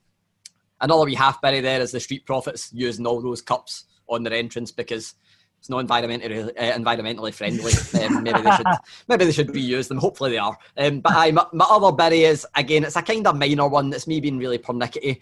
another 0.80 1.04
wee 1.04 1.14
half 1.14 1.40
bury 1.40 1.60
there 1.60 1.80
is 1.80 1.92
the 1.92 2.00
Street 2.00 2.26
Profits 2.26 2.70
using 2.72 3.06
all 3.06 3.20
those 3.20 3.42
cups 3.42 3.84
on 4.08 4.22
their 4.22 4.34
entrance 4.34 4.70
because 4.70 5.14
it's 5.58 5.68
not 5.68 5.84
environmentally 5.84 6.48
uh, 6.48 6.78
environmentally 6.78 7.34
friendly. 7.34 7.72
Um, 8.04 8.22
maybe 8.22 8.40
they 8.40 8.50
should 8.50 8.66
maybe 9.08 9.24
they 9.24 9.32
should 9.32 9.48
reuse 9.48 9.88
them. 9.88 9.98
Hopefully 9.98 10.30
they 10.30 10.38
are. 10.38 10.56
Um, 10.76 11.00
but 11.00 11.12
I, 11.14 11.32
my, 11.32 11.46
my, 11.52 11.66
other 11.68 11.92
bury 11.92 12.24
is 12.24 12.46
again, 12.54 12.84
it's 12.84 12.96
a 12.96 13.02
kind 13.02 13.26
of 13.26 13.36
minor 13.36 13.68
one. 13.68 13.90
That's 13.90 14.06
me 14.06 14.20
being 14.20 14.38
really 14.38 14.58
pernickety. 14.58 15.20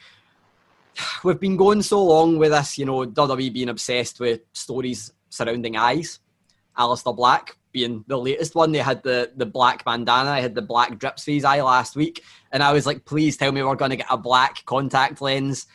We've 1.24 1.40
been 1.40 1.56
going 1.56 1.82
so 1.82 2.04
long 2.04 2.38
with 2.38 2.52
this, 2.52 2.78
you 2.78 2.84
know, 2.84 3.04
WWE 3.04 3.52
being 3.52 3.68
obsessed 3.68 4.20
with 4.20 4.40
stories 4.52 5.12
surrounding 5.28 5.76
eyes. 5.76 6.20
Aleister 6.78 7.14
Black 7.14 7.56
being 7.72 8.04
the 8.06 8.18
latest 8.18 8.54
one. 8.54 8.72
They 8.72 8.78
had 8.78 9.02
the 9.02 9.32
the 9.36 9.46
black 9.46 9.84
bandana. 9.84 10.30
I 10.30 10.40
had 10.40 10.54
the 10.54 10.62
black 10.62 10.98
drips 10.98 11.24
for 11.24 11.32
his 11.32 11.44
eye 11.44 11.60
last 11.60 11.96
week, 11.96 12.22
and 12.52 12.62
I 12.62 12.72
was 12.72 12.86
like, 12.86 13.04
please 13.04 13.36
tell 13.36 13.52
me 13.52 13.62
we're 13.62 13.74
going 13.74 13.90
to 13.90 13.96
get 13.96 14.06
a 14.10 14.16
black 14.16 14.64
contact 14.64 15.20
lens 15.20 15.66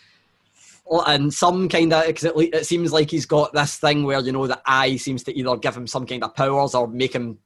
and 1.08 1.34
some 1.34 1.70
kind 1.70 1.94
of 1.94 2.08
because 2.08 2.24
it, 2.24 2.34
it 2.36 2.66
seems 2.66 2.92
like 2.92 3.12
he's 3.12 3.26
got 3.26 3.54
this 3.54 3.78
thing 3.78 4.04
where 4.04 4.20
you 4.20 4.32
know 4.32 4.48
the 4.48 4.60
eye 4.66 4.96
seems 4.96 5.24
to 5.24 5.38
either 5.38 5.56
give 5.58 5.76
him 5.76 5.88
some 5.88 6.06
kind 6.06 6.24
of 6.24 6.36
powers 6.36 6.74
or 6.74 6.88
make 6.88 7.14
him 7.14 7.38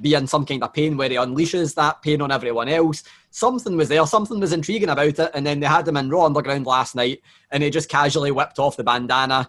be 0.00 0.14
in 0.14 0.26
some 0.26 0.46
kind 0.46 0.62
of 0.62 0.72
pain 0.72 0.96
where 0.96 1.08
he 1.08 1.16
unleashes 1.16 1.74
that 1.74 2.00
pain 2.02 2.20
on 2.20 2.30
everyone 2.30 2.68
else. 2.68 3.02
Something 3.30 3.76
was 3.76 3.88
there, 3.88 4.06
something 4.06 4.40
was 4.40 4.52
intriguing 4.52 4.88
about 4.88 5.18
it, 5.18 5.30
and 5.34 5.44
then 5.46 5.60
they 5.60 5.66
had 5.66 5.86
him 5.86 5.96
in 5.96 6.10
Raw 6.10 6.26
Underground 6.26 6.66
last 6.66 6.94
night, 6.94 7.22
and 7.50 7.62
he 7.62 7.70
just 7.70 7.88
casually 7.88 8.30
whipped 8.30 8.58
off 8.58 8.76
the 8.76 8.84
bandana. 8.84 9.48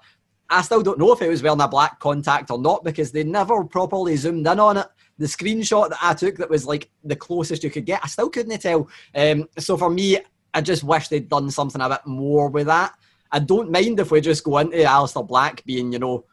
I 0.52 0.62
still 0.62 0.84
don't 0.84 1.00
know 1.00 1.14
if 1.14 1.22
it 1.22 1.30
was 1.30 1.42
wearing 1.42 1.62
a 1.62 1.68
black 1.68 2.00
contact 2.00 2.52
or 2.52 2.60
not 2.60 2.84
because 2.84 3.12
they 3.12 3.24
never 3.24 3.64
properly 3.64 4.18
zoomed 4.18 4.46
in 4.46 4.60
on 4.60 4.78
it. 4.78 4.88
The 5.18 5.26
screenshot 5.26 5.90
that 5.90 6.00
I 6.02 6.14
took 6.14 6.36
that 6.38 6.50
was 6.50 6.66
like 6.66 6.90
the 7.04 7.16
closest 7.16 7.64
you 7.64 7.70
could 7.70 7.86
get, 7.86 8.02
I 8.04 8.08
still 8.08 8.30
couldn't 8.30 8.60
tell. 8.60 8.90
Um, 9.16 9.48
so 9.58 9.78
for 9.78 9.90
me, 9.90 10.18
I 10.54 10.62
just 10.62 10.84
wish 10.84 11.08
they'd 11.08 11.30
done 11.30 11.50
something 11.50 11.82
a 11.82 11.88
bit 11.88 12.06
more 12.06 12.50
with 12.50 12.68
that. 12.68 12.94
I 13.32 13.40
don't 13.40 13.72
mind 13.72 14.00
if 14.00 14.12
we 14.12 14.20
just 14.20 14.44
go 14.44 14.58
into 14.58 14.78
Aleister 14.78 15.26
Black 15.26 15.64
being, 15.64 15.94
you 15.94 16.00
know, 16.00 16.26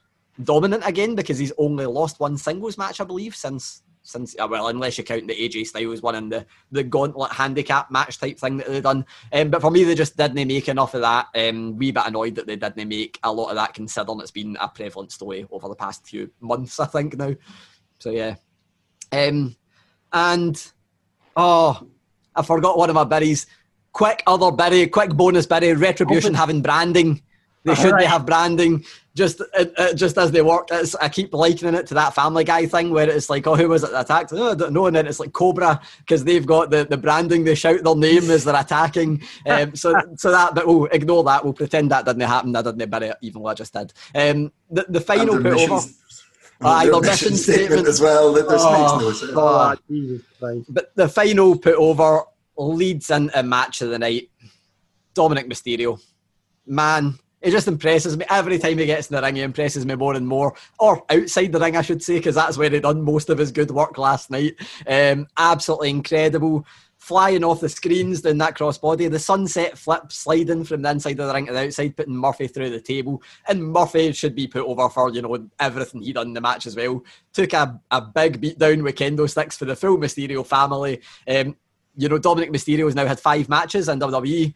dominant 0.42 0.82
again 0.84 1.14
because 1.14 1.38
he's 1.38 1.52
only 1.56 1.86
lost 1.86 2.18
one 2.18 2.36
singles 2.36 2.76
match, 2.76 3.00
I 3.00 3.04
believe, 3.04 3.36
since 3.36 3.82
since 4.08 4.34
uh, 4.38 4.48
well, 4.48 4.68
unless 4.68 4.96
you 4.96 5.04
count 5.04 5.28
the 5.28 5.34
AJ 5.34 5.66
Styles 5.66 6.00
one 6.00 6.14
and 6.14 6.32
the 6.32 6.46
the 6.72 6.82
gauntlet 6.82 7.30
handicap 7.32 7.90
match 7.90 8.18
type 8.18 8.38
thing 8.38 8.56
that 8.56 8.66
they've 8.66 8.82
done. 8.82 9.04
Um, 9.32 9.50
but 9.50 9.60
for 9.60 9.70
me, 9.70 9.84
they 9.84 9.94
just 9.94 10.16
didn't 10.16 10.48
make 10.48 10.68
enough 10.68 10.94
of 10.94 11.02
that. 11.02 11.26
Um, 11.34 11.76
we 11.76 11.92
bit 11.92 12.06
annoyed 12.06 12.34
that 12.36 12.46
they 12.46 12.56
didn't 12.56 12.88
make 12.88 13.18
a 13.22 13.32
lot 13.32 13.50
of 13.50 13.56
that, 13.56 13.74
considering 13.74 14.20
it's 14.20 14.30
been 14.30 14.56
a 14.60 14.68
prevalent 14.68 15.12
story 15.12 15.46
over 15.50 15.68
the 15.68 15.74
past 15.74 16.06
few 16.06 16.30
months, 16.40 16.80
I 16.80 16.86
think 16.86 17.18
now. 17.18 17.34
So 17.98 18.10
yeah, 18.10 18.36
um, 19.12 19.54
and 20.10 20.72
oh, 21.36 21.86
I 22.34 22.42
forgot 22.42 22.78
one 22.78 22.88
of 22.88 22.94
my 22.94 23.04
buries 23.04 23.46
quick 23.92 24.22
other 24.26 24.52
bury, 24.52 24.86
quick 24.86 25.10
bonus 25.10 25.46
bury, 25.46 25.72
retribution 25.74 26.32
having 26.32 26.62
branding. 26.62 27.20
They 27.64 27.74
should 27.74 27.92
right. 27.92 28.06
have 28.06 28.24
branding 28.24 28.84
just 29.18 29.40
uh, 29.40 29.64
uh, 29.76 29.92
just 29.92 30.16
as 30.16 30.30
they 30.30 30.42
work. 30.42 30.68
It's, 30.70 30.94
I 30.94 31.08
keep 31.08 31.34
likening 31.34 31.74
it 31.74 31.86
to 31.88 31.94
that 31.94 32.14
Family 32.14 32.44
Guy 32.44 32.66
thing 32.66 32.90
where 32.90 33.10
it's 33.10 33.28
like, 33.28 33.46
oh, 33.46 33.56
who 33.56 33.68
was 33.68 33.82
it 33.82 33.90
that 33.90 34.06
attacked? 34.06 34.32
Oh, 34.32 34.52
I 34.52 34.54
don't 34.54 34.72
know. 34.72 34.86
And 34.86 34.94
then 34.94 35.06
it's 35.06 35.20
like 35.20 35.32
Cobra 35.32 35.80
because 35.98 36.24
they've 36.24 36.46
got 36.46 36.70
the, 36.70 36.84
the 36.84 36.96
branding. 36.96 37.44
They 37.44 37.56
shout 37.56 37.82
their 37.82 37.96
name 37.96 38.30
as 38.30 38.44
they're 38.44 38.58
attacking. 38.58 39.22
Um, 39.48 39.74
so 39.74 39.94
so 40.16 40.30
that, 40.30 40.54
but 40.54 40.66
we'll 40.66 40.86
ignore 40.86 41.24
that. 41.24 41.42
We'll 41.42 41.54
pretend 41.54 41.90
that 41.90 42.04
didn't 42.04 42.20
happen. 42.22 42.54
I 42.54 42.60
didn't 42.60 42.90
bury 42.90 43.08
it, 43.08 43.16
even 43.22 43.42
though 43.42 43.48
I 43.48 43.54
just 43.54 43.72
did. 43.72 43.92
Um, 44.14 44.52
the 44.70 44.84
the 44.88 45.00
final 45.00 45.36
put 45.36 45.46
over. 45.46 45.88
Uh, 46.60 46.84
the 46.84 47.00
mission 47.00 47.36
statement, 47.36 47.86
as 47.86 48.00
well. 48.00 48.32
This 48.32 48.44
oh, 48.48 49.00
makes 49.00 49.04
no 49.04 49.12
sense. 49.12 49.32
Oh, 49.34 50.64
but 50.68 50.94
the 50.96 51.08
final 51.08 51.56
put 51.56 51.76
over 51.76 52.24
leads 52.56 53.10
into 53.10 53.42
match 53.42 53.80
of 53.80 53.90
the 53.90 53.98
night. 53.98 54.30
Dominic 55.14 55.48
Mysterio. 55.48 56.00
Man, 56.66 57.18
it 57.40 57.50
just 57.50 57.68
impresses 57.68 58.16
me 58.16 58.24
every 58.28 58.58
time 58.58 58.78
he 58.78 58.86
gets 58.86 59.08
in 59.08 59.16
the 59.16 59.22
ring. 59.22 59.36
He 59.36 59.42
impresses 59.42 59.86
me 59.86 59.94
more 59.94 60.14
and 60.14 60.26
more, 60.26 60.54
or 60.78 61.04
outside 61.10 61.52
the 61.52 61.60
ring, 61.60 61.76
I 61.76 61.82
should 61.82 62.02
say, 62.02 62.14
because 62.14 62.34
that's 62.34 62.58
where 62.58 62.70
he 62.70 62.80
done 62.80 63.02
most 63.02 63.30
of 63.30 63.38
his 63.38 63.52
good 63.52 63.70
work 63.70 63.98
last 63.98 64.30
night. 64.30 64.56
Um, 64.86 65.28
absolutely 65.36 65.90
incredible, 65.90 66.66
flying 66.96 67.44
off 67.44 67.60
the 67.60 67.68
screens 67.68 68.22
down 68.22 68.38
that 68.38 68.56
crossbody, 68.56 69.10
the 69.10 69.18
sunset 69.18 69.78
flip 69.78 70.10
sliding 70.10 70.64
from 70.64 70.82
the 70.82 70.90
inside 70.90 71.20
of 71.20 71.28
the 71.28 71.34
ring 71.34 71.46
to 71.46 71.52
the 71.52 71.60
outside, 71.66 71.96
putting 71.96 72.16
Murphy 72.16 72.48
through 72.48 72.70
the 72.70 72.80
table, 72.80 73.22
and 73.46 73.64
Murphy 73.64 74.12
should 74.12 74.34
be 74.34 74.48
put 74.48 74.66
over 74.66 74.88
for 74.88 75.12
you 75.12 75.22
know 75.22 75.48
everything 75.60 76.02
he 76.02 76.12
done 76.12 76.28
in 76.28 76.34
the 76.34 76.40
match 76.40 76.66
as 76.66 76.74
well. 76.74 77.04
Took 77.32 77.52
a, 77.52 77.80
a 77.90 78.00
big 78.00 78.40
beat 78.40 78.58
down 78.58 78.82
with 78.82 78.96
kendo 78.96 79.30
sticks 79.30 79.56
for 79.56 79.64
the 79.64 79.76
full 79.76 79.96
Mysterio 79.96 80.44
family. 80.44 81.00
Um, 81.26 81.56
you 81.96 82.08
know, 82.08 82.18
Dominic 82.18 82.52
Mysterio 82.52 82.84
has 82.84 82.94
now 82.94 83.06
had 83.06 83.18
five 83.18 83.48
matches 83.48 83.88
in 83.88 83.98
WWE. 83.98 84.54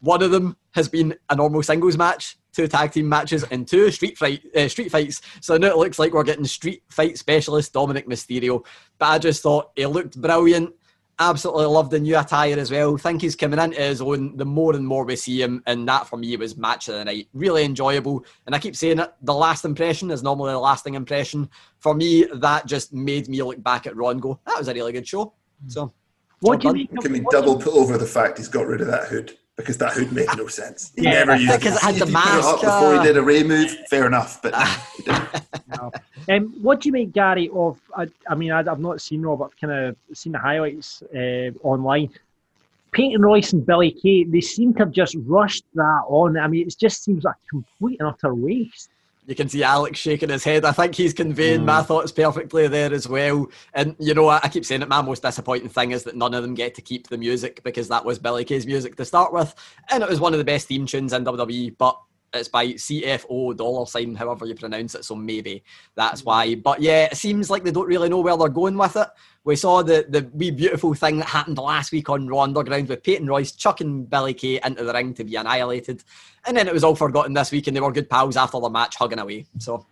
One 0.00 0.22
of 0.22 0.30
them 0.30 0.56
has 0.72 0.88
been 0.88 1.14
a 1.30 1.36
normal 1.36 1.62
singles 1.62 1.96
match, 1.96 2.36
two 2.52 2.66
tag 2.66 2.92
team 2.92 3.08
matches, 3.08 3.44
and 3.50 3.66
two 3.66 3.90
street 3.90 4.18
fight 4.18 4.42
uh, 4.54 4.68
street 4.68 4.90
fights. 4.90 5.20
So 5.40 5.56
now 5.56 5.68
it 5.68 5.76
looks 5.76 5.98
like 5.98 6.12
we're 6.12 6.24
getting 6.24 6.44
street 6.44 6.82
fight 6.88 7.18
specialist 7.18 7.72
Dominic 7.72 8.08
Mysterio. 8.08 8.64
But 8.98 9.06
I 9.06 9.18
just 9.18 9.42
thought 9.42 9.70
he 9.76 9.86
looked 9.86 10.20
brilliant. 10.20 10.74
Absolutely 11.18 11.64
loved 11.64 11.92
the 11.92 12.00
new 12.00 12.18
attire 12.18 12.58
as 12.58 12.70
well. 12.70 12.98
Think 12.98 13.22
he's 13.22 13.36
coming 13.36 13.58
into 13.58 13.80
his 13.80 14.02
own 14.02 14.36
the 14.36 14.44
more 14.44 14.74
and 14.74 14.86
more 14.86 15.04
we 15.04 15.16
see 15.16 15.40
him, 15.40 15.62
and 15.66 15.88
that 15.88 16.06
for 16.06 16.18
me 16.18 16.36
was 16.36 16.56
match 16.58 16.88
of 16.88 16.96
the 16.96 17.04
night. 17.04 17.28
Really 17.32 17.64
enjoyable. 17.64 18.24
And 18.44 18.54
I 18.54 18.58
keep 18.58 18.76
saying 18.76 18.98
it, 18.98 19.14
the 19.22 19.32
last 19.32 19.64
impression 19.64 20.10
is 20.10 20.22
normally 20.22 20.52
the 20.52 20.58
lasting 20.58 20.94
impression. 20.94 21.48
For 21.78 21.94
me, 21.94 22.26
that 22.34 22.66
just 22.66 22.92
made 22.92 23.28
me 23.28 23.42
look 23.42 23.62
back 23.62 23.86
at 23.86 23.96
Ron 23.96 24.18
go, 24.18 24.38
that 24.44 24.58
was 24.58 24.68
a 24.68 24.74
really 24.74 24.92
good 24.92 25.08
show. 25.08 25.32
So 25.68 25.92
what 26.40 26.60
do 26.60 26.68
you 26.68 26.74
mean? 26.74 26.88
Can 26.88 27.12
we 27.12 27.24
double 27.30 27.56
put 27.56 27.72
over 27.72 27.96
the 27.96 28.04
fact 28.04 28.36
he's 28.36 28.48
got 28.48 28.66
rid 28.66 28.82
of 28.82 28.88
that 28.88 29.08
hood? 29.08 29.38
Because 29.56 29.78
that 29.78 29.94
hood 29.94 30.12
made 30.12 30.28
no 30.36 30.46
sense. 30.48 30.92
He 30.96 31.02
yeah, 31.04 31.24
never 31.24 31.36
used 31.36 31.54
it. 31.54 31.60
Because 31.60 31.76
it 31.76 31.82
had 31.82 31.94
the 31.94 32.06
mask. 32.06 32.60
before 32.60 32.96
he 32.96 33.02
did 33.02 33.16
a 33.16 33.22
Ray 33.22 33.42
move, 33.42 33.74
fair 33.88 34.06
enough. 34.06 34.42
But 34.42 34.52
no, 35.78 35.90
um, 36.28 36.54
what 36.60 36.80
do 36.80 36.88
you 36.88 36.92
make, 36.92 37.12
Gary, 37.12 37.48
of, 37.54 37.80
I, 37.96 38.06
I 38.28 38.34
mean, 38.34 38.52
I, 38.52 38.62
have 38.62 38.80
not 38.80 39.00
seen 39.00 39.22
Robert, 39.22 39.58
kind 39.58 39.72
of 39.72 39.96
seen 40.12 40.32
the 40.32 40.38
highlights 40.38 41.02
uh, 41.14 41.50
online. 41.62 42.10
Peyton 42.92 43.22
Royce 43.22 43.52
and 43.52 43.64
Billie 43.64 43.92
Kay, 43.92 44.24
they 44.24 44.40
seem 44.40 44.72
to 44.74 44.80
have 44.80 44.90
just 44.90 45.16
rushed 45.26 45.64
that 45.74 46.02
on. 46.08 46.38
I 46.38 46.46
mean, 46.48 46.66
it 46.66 46.76
just 46.78 47.02
seems 47.04 47.24
like 47.24 47.34
a 47.34 47.48
complete 47.48 48.00
and 48.00 48.08
utter 48.08 48.34
waste 48.34 48.90
you 49.26 49.34
can 49.34 49.48
see 49.48 49.62
Alex 49.62 49.98
shaking 49.98 50.28
his 50.28 50.44
head. 50.44 50.64
I 50.64 50.72
think 50.72 50.94
he's 50.94 51.12
conveying 51.12 51.62
mm. 51.62 51.66
my 51.66 51.82
thoughts 51.82 52.12
perfectly 52.12 52.68
there 52.68 52.92
as 52.92 53.08
well. 53.08 53.46
And 53.74 53.96
you 53.98 54.14
know, 54.14 54.28
I 54.28 54.48
keep 54.48 54.64
saying 54.64 54.82
it. 54.82 54.88
My 54.88 55.02
most 55.02 55.22
disappointing 55.22 55.68
thing 55.68 55.90
is 55.90 56.04
that 56.04 56.16
none 56.16 56.34
of 56.34 56.42
them 56.42 56.54
get 56.54 56.74
to 56.76 56.82
keep 56.82 57.08
the 57.08 57.18
music 57.18 57.62
because 57.64 57.88
that 57.88 58.04
was 58.04 58.18
Billie 58.18 58.44
Kay's 58.44 58.66
music 58.66 58.96
to 58.96 59.04
start 59.04 59.32
with, 59.32 59.54
and 59.90 60.02
it 60.02 60.08
was 60.08 60.20
one 60.20 60.32
of 60.32 60.38
the 60.38 60.44
best 60.44 60.68
theme 60.68 60.86
tunes 60.86 61.12
in 61.12 61.24
WWE. 61.24 61.76
But 61.76 62.00
it's 62.34 62.48
by 62.48 62.68
CFO 62.68 63.56
dollar 63.56 63.86
sign, 63.86 64.14
however 64.14 64.46
you 64.46 64.54
pronounce 64.54 64.94
it. 64.94 65.04
So 65.04 65.14
maybe 65.14 65.64
that's 65.94 66.22
mm. 66.22 66.26
why. 66.26 66.54
But 66.54 66.80
yeah, 66.80 67.04
it 67.04 67.16
seems 67.16 67.50
like 67.50 67.64
they 67.64 67.72
don't 67.72 67.86
really 67.86 68.08
know 68.08 68.20
where 68.20 68.36
they're 68.36 68.48
going 68.48 68.76
with 68.76 68.96
it. 68.96 69.08
We 69.44 69.56
saw 69.56 69.82
the 69.82 70.06
the 70.08 70.28
wee 70.32 70.50
beautiful 70.50 70.94
thing 70.94 71.18
that 71.18 71.28
happened 71.28 71.58
last 71.58 71.92
week 71.92 72.08
on 72.08 72.28
Raw 72.28 72.40
Underground 72.40 72.88
with 72.88 73.02
Peyton 73.02 73.26
Royce 73.26 73.52
chucking 73.52 74.06
Billie 74.06 74.34
Kay 74.34 74.60
into 74.64 74.84
the 74.84 74.92
ring 74.92 75.14
to 75.14 75.24
be 75.24 75.36
annihilated, 75.36 76.02
and 76.46 76.56
then 76.56 76.68
it 76.68 76.74
was 76.74 76.84
all 76.84 76.94
forgotten 76.94 77.32
this 77.32 77.50
week, 77.52 77.66
and 77.66 77.76
they 77.76 77.80
were 77.80 77.92
good 77.92 78.10
pals 78.10 78.36
after 78.36 78.60
the 78.60 78.70
match, 78.70 78.96
hugging 78.96 79.18
away. 79.18 79.46
So. 79.58 79.84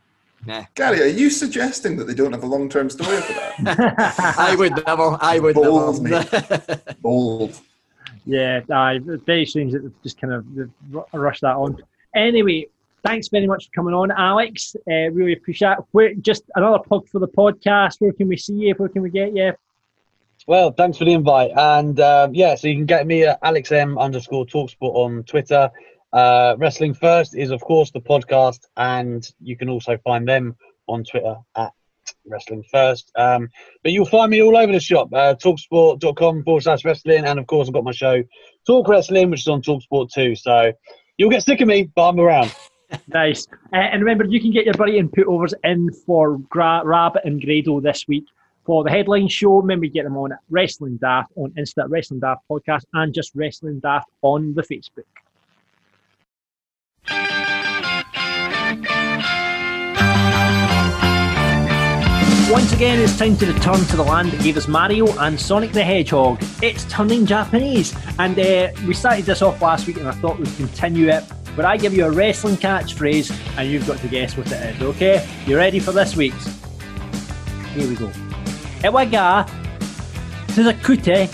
Yeah. 0.47 0.67
Gary, 0.75 1.01
are 1.01 1.07
you 1.07 1.31
suggesting 1.31 1.97
that 1.97 2.05
they 2.05 2.13
don't 2.13 2.33
have 2.33 2.43
a 2.43 2.47
long 2.47 2.69
term 2.69 2.91
story 2.91 3.17
for 3.23 3.33
that? 3.33 4.35
I 4.39 4.55
would 4.55 4.73
never. 4.87 5.17
I 5.21 5.39
would 5.39 5.55
Bold, 5.55 6.03
never. 6.03 6.81
Bold. 7.01 7.61
Yeah, 8.27 8.61
uh, 8.71 8.99
very 9.27 9.45
strange 9.45 9.73
that 9.73 9.81
they've 9.81 10.03
just 10.03 10.19
kind 10.19 10.33
of 10.33 10.47
rushed 11.13 11.43
that 11.43 11.57
on. 11.57 11.77
Anyway, 12.15 12.69
thanks 13.05 13.29
very 13.29 13.47
much 13.47 13.67
for 13.67 13.73
coming 13.73 13.93
on, 13.93 14.11
Alex. 14.11 14.75
Uh, 14.91 15.11
really 15.11 15.35
appreciate 15.35 15.73
it. 15.73 15.85
Where, 15.93 16.15
just 16.15 16.45
another 16.55 16.79
plug 16.79 17.07
for 17.09 17.19
the 17.19 17.29
podcast. 17.29 18.01
Where 18.01 18.13
can 18.13 18.29
we 18.29 18.39
see 18.39 18.55
you? 18.55 18.75
Where 18.75 18.89
can 18.89 19.03
we 19.03 19.11
get 19.11 19.37
you? 19.37 19.53
Well, 20.47 20.73
thanks 20.73 20.99
for 20.99 21.05
the 21.05 21.13
invite. 21.13 21.53
And 21.55 22.01
um, 22.01 22.35
yeah, 22.35 22.55
so 22.55 22.69
you 22.69 22.75
can 22.77 22.87
get 22.87 23.07
me 23.07 23.25
at 23.25 23.43
AlexM 23.43 24.01
underscore 24.01 24.47
Talksport 24.47 24.95
on 24.95 25.23
Twitter. 25.25 25.71
Uh, 26.15 26.55
Wrestling 26.59 26.95
First 26.95 27.37
is, 27.37 27.51
of 27.51 27.61
course, 27.61 27.91
the 27.91 28.01
podcast, 28.01 28.61
and 28.77 29.29
you 29.41 29.57
can 29.57 29.69
also 29.69 29.99
find 29.99 30.27
them 30.27 30.57
on 30.87 31.05
Twitter 31.05 31.35
at 31.57 31.73
Wrestling 32.27 32.65
First. 32.71 33.11
Um, 33.17 33.49
but 33.83 33.93
you'll 33.93 34.07
find 34.07 34.31
me 34.31 34.43
all 34.43 34.57
over 34.57 34.73
the 34.73 34.81
shop, 34.81 35.09
uh, 35.13 35.35
talksport.com 35.35 36.45
forward 36.45 36.63
slash 36.63 36.85
wrestling. 36.85 37.25
And 37.25 37.39
of 37.39 37.47
course, 37.47 37.69
I've 37.69 37.75
got 37.75 37.85
my 37.85 37.93
show, 37.93 38.23
Talk 38.67 38.89
Wrestling, 38.89 39.31
which 39.31 39.41
is 39.41 39.49
on 39.49 39.61
Talksport 39.61 40.11
too. 40.13 40.35
So 40.37 40.73
You'll 41.17 41.31
get 41.31 41.45
sick 41.45 41.61
of 41.61 41.69
me, 41.69 41.91
but 41.95 42.09
I'm 42.09 42.19
around. 42.19 42.55
nice. 43.09 43.47
Uh, 43.73 43.77
and 43.77 44.03
remember, 44.03 44.25
you 44.25 44.41
can 44.41 44.51
get 44.51 44.65
your 44.65 44.75
buddy 44.75 44.99
and 44.99 45.13
put 45.13 45.27
overs 45.29 45.55
in 45.63 45.93
for 45.93 46.39
Gra- 46.39 46.83
Rabbit 46.85 47.23
and 47.25 47.41
Grado 47.41 47.81
this 47.81 48.09
week. 48.09 48.25
For 48.67 48.83
the 48.83 48.91
headline 48.91 49.29
show, 49.29 49.59
remember 49.59 49.87
get 49.87 50.05
them 50.05 50.17
on 50.17 50.33
Wrestling 50.51 50.97
Daft 50.97 51.31
on 51.37 51.51
Insta, 51.53 51.85
Wrestling 51.89 52.21
Daft 52.21 52.43
Podcast, 52.51 52.85
and 52.95 53.15
just 53.15 53.31
Wrestling 53.35 53.79
Daft 53.79 54.09
on 54.23 54.55
the 54.55 54.63
Facebook. 54.63 55.05
Once 62.55 62.73
again, 62.73 63.01
it's 63.01 63.19
time 63.19 63.37
to 63.37 63.53
return 63.53 63.85
to 63.87 63.97
the 63.97 64.03
land 64.05 64.31
that 64.31 64.41
gave 64.41 64.57
us 64.57 64.69
Mario 64.69 65.09
and 65.19 65.39
Sonic 65.41 65.73
the 65.73 65.83
Hedgehog. 65.83 66.41
It's 66.63 66.85
turning 66.85 67.27
Japanese, 67.27 67.93
and 68.21 68.39
uh, 68.39 68.71
we 68.87 68.95
started 68.95 69.25
this 69.25 69.43
off 69.43 69.61
last 69.61 69.89
week, 69.89 69.97
and 69.97 70.07
I 70.07 70.13
thought 70.13 70.39
we'd 70.39 70.57
continue 70.57 71.09
it. 71.09 71.25
But 71.57 71.65
I 71.65 71.77
give 71.77 71.95
you 71.95 72.05
a 72.05 72.11
wrestling 72.13 72.55
catchphrase, 72.55 73.37
and 73.59 73.69
you've 73.69 73.89
got 73.89 73.99
to 73.99 74.07
guess 74.07 74.37
what 74.37 74.53
it 74.53 74.77
is. 74.77 74.83
Okay, 74.83 75.29
you 75.47 75.57
ready 75.57 75.81
for 75.81 75.91
this 75.91 76.15
week's? 76.15 76.47
Here 77.75 77.89
we 77.89 77.97
go. 77.97 78.09
Ewa 78.85 79.05
ga 79.05 79.45
tsuzakute 80.47 81.29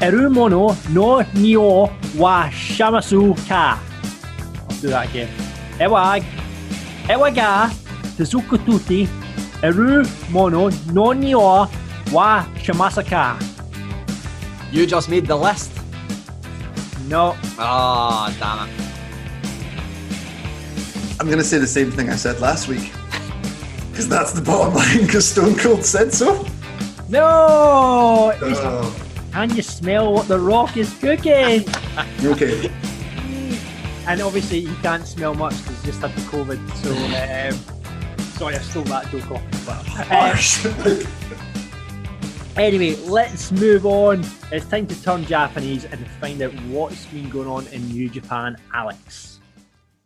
eru 0.00 0.30
mono 0.30 0.74
no 0.88 1.22
nio 1.34 1.92
wa 2.16 2.48
shamasu 2.48 3.36
ka. 3.46 3.78
I'll 4.70 4.76
do 4.80 4.88
that 4.88 5.10
again. 5.10 5.28
Ewa, 5.78 6.18
ewa 7.10 7.30
ga 7.30 7.68
tsuzukututi 8.16 9.21
eru 9.62 10.04
mono 10.30 10.68
no 10.92 11.12
nio 11.12 11.68
wa 12.12 12.44
shamasaka. 12.56 13.40
You 14.72 14.86
just 14.86 15.08
made 15.08 15.26
the 15.26 15.36
list. 15.36 15.70
No. 17.08 17.36
Oh, 17.58 18.34
damn 18.40 18.68
it. 18.68 18.74
I'm 21.20 21.26
going 21.26 21.38
to 21.38 21.44
say 21.44 21.58
the 21.58 21.66
same 21.66 21.90
thing 21.90 22.08
I 22.10 22.16
said 22.16 22.40
last 22.40 22.68
week. 22.68 22.90
Because 23.90 24.08
that's 24.08 24.32
the 24.32 24.40
bottom 24.40 24.72
line, 24.74 25.02
because 25.04 25.28
Stone 25.28 25.56
Cold 25.58 25.84
said 25.84 26.14
so. 26.14 26.46
No! 27.10 28.32
It's- 28.36 28.56
Oh, 28.62 28.96
Can 29.32 29.54
you 29.54 29.60
smell 29.60 30.14
what 30.14 30.28
the 30.28 30.38
rock 30.40 30.78
is 30.78 30.90
cooking? 30.98 31.66
okay. 32.24 32.70
and 34.06 34.22
obviously 34.22 34.60
you 34.60 34.74
can't 34.82 35.06
smell 35.06 35.34
much 35.34 35.54
because 35.58 35.78
you 35.84 35.92
just 35.92 36.00
had 36.00 36.10
the 36.14 36.22
COVID. 36.22 36.58
So 36.80 36.90
um, 37.20 37.81
sorry, 38.42 38.56
I 38.56 38.58
stole 38.58 38.82
that 38.84 39.08
joke 39.08 39.30
off. 39.30 39.42
But, 39.64 39.86
Harsh. 40.08 40.66
anyway, 42.56 42.96
let's 43.04 43.52
move 43.52 43.86
on. 43.86 44.24
It's 44.50 44.66
time 44.66 44.88
to 44.88 45.00
turn 45.00 45.24
Japanese 45.26 45.84
and 45.84 46.04
find 46.20 46.42
out 46.42 46.52
what's 46.62 47.06
been 47.06 47.30
going 47.30 47.46
on 47.46 47.68
in 47.68 47.86
New 47.86 48.08
Japan, 48.08 48.56
Alex. 48.74 49.38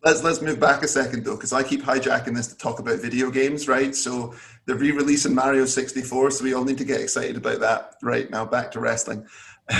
Let's 0.05 0.23
let's 0.23 0.43
move 0.43 0.61
back 0.61 0.83
a 0.83 0.89
second 0.89 1.25
though, 1.25 1.37
because 1.37 1.55
I 1.55 1.63
keep 1.63 1.83
hijacking 1.83 2.35
this 2.35 2.49
to 2.49 2.59
talk 2.59 2.79
about 2.79 3.01
video 3.01 3.31
games, 3.31 3.69
right? 3.69 3.97
So 3.97 4.35
they're 4.67 4.77
re-releasing 4.77 5.35
Mario 5.35 5.65
64, 5.65 6.33
so 6.33 6.45
we 6.45 6.53
all 6.53 6.63
need 6.63 6.77
to 6.77 6.85
get 6.85 7.01
excited 7.01 7.39
about 7.39 7.61
that 7.61 7.95
right 8.03 8.31
now. 8.31 8.45
Back 8.45 8.71
to 8.73 8.81
wrestling. 8.81 9.27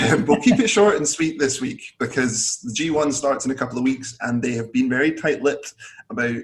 Um, 0.09 0.25
we'll 0.27 0.41
keep 0.41 0.59
it 0.59 0.67
short 0.67 0.95
and 0.95 1.07
sweet 1.07 1.37
this 1.37 1.61
week 1.61 1.93
because 1.99 2.57
the 2.63 2.73
G1 2.73 3.13
starts 3.13 3.45
in 3.45 3.51
a 3.51 3.55
couple 3.55 3.77
of 3.77 3.83
weeks, 3.83 4.17
and 4.21 4.41
they 4.41 4.53
have 4.53 4.73
been 4.73 4.89
very 4.89 5.11
tight-lipped 5.11 5.75
about 6.09 6.41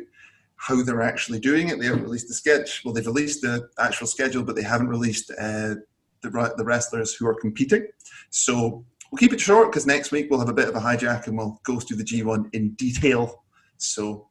how 0.63 0.81
they're 0.81 1.01
actually 1.01 1.39
doing 1.39 1.67
it. 1.67 1.77
They 1.77 1.87
haven't 1.87 2.03
released 2.03 2.29
the 2.29 2.33
sketch. 2.33 2.83
Well, 2.83 2.93
they've 2.93 3.05
released 3.05 3.41
the 3.41 3.67
actual 3.79 4.07
schedule, 4.07 4.43
but 4.43 4.55
they 4.55 4.63
haven't 4.63 4.87
released 4.87 5.29
uh, 5.31 5.75
the 6.21 6.53
the 6.57 6.63
wrestlers 6.63 7.13
who 7.13 7.27
are 7.27 7.35
competing. 7.35 7.85
So 8.29 8.85
we'll 9.11 9.19
keep 9.19 9.33
it 9.33 9.41
short 9.41 9.71
because 9.71 9.85
next 9.85 10.11
week 10.11 10.27
we'll 10.29 10.39
have 10.39 10.49
a 10.49 10.53
bit 10.53 10.69
of 10.69 10.75
a 10.75 10.79
hijack 10.79 11.27
and 11.27 11.37
we'll 11.37 11.59
go 11.65 11.79
through 11.79 11.97
the 11.97 12.05
G1 12.05 12.53
in 12.53 12.73
detail. 12.75 13.43
So 13.77 14.29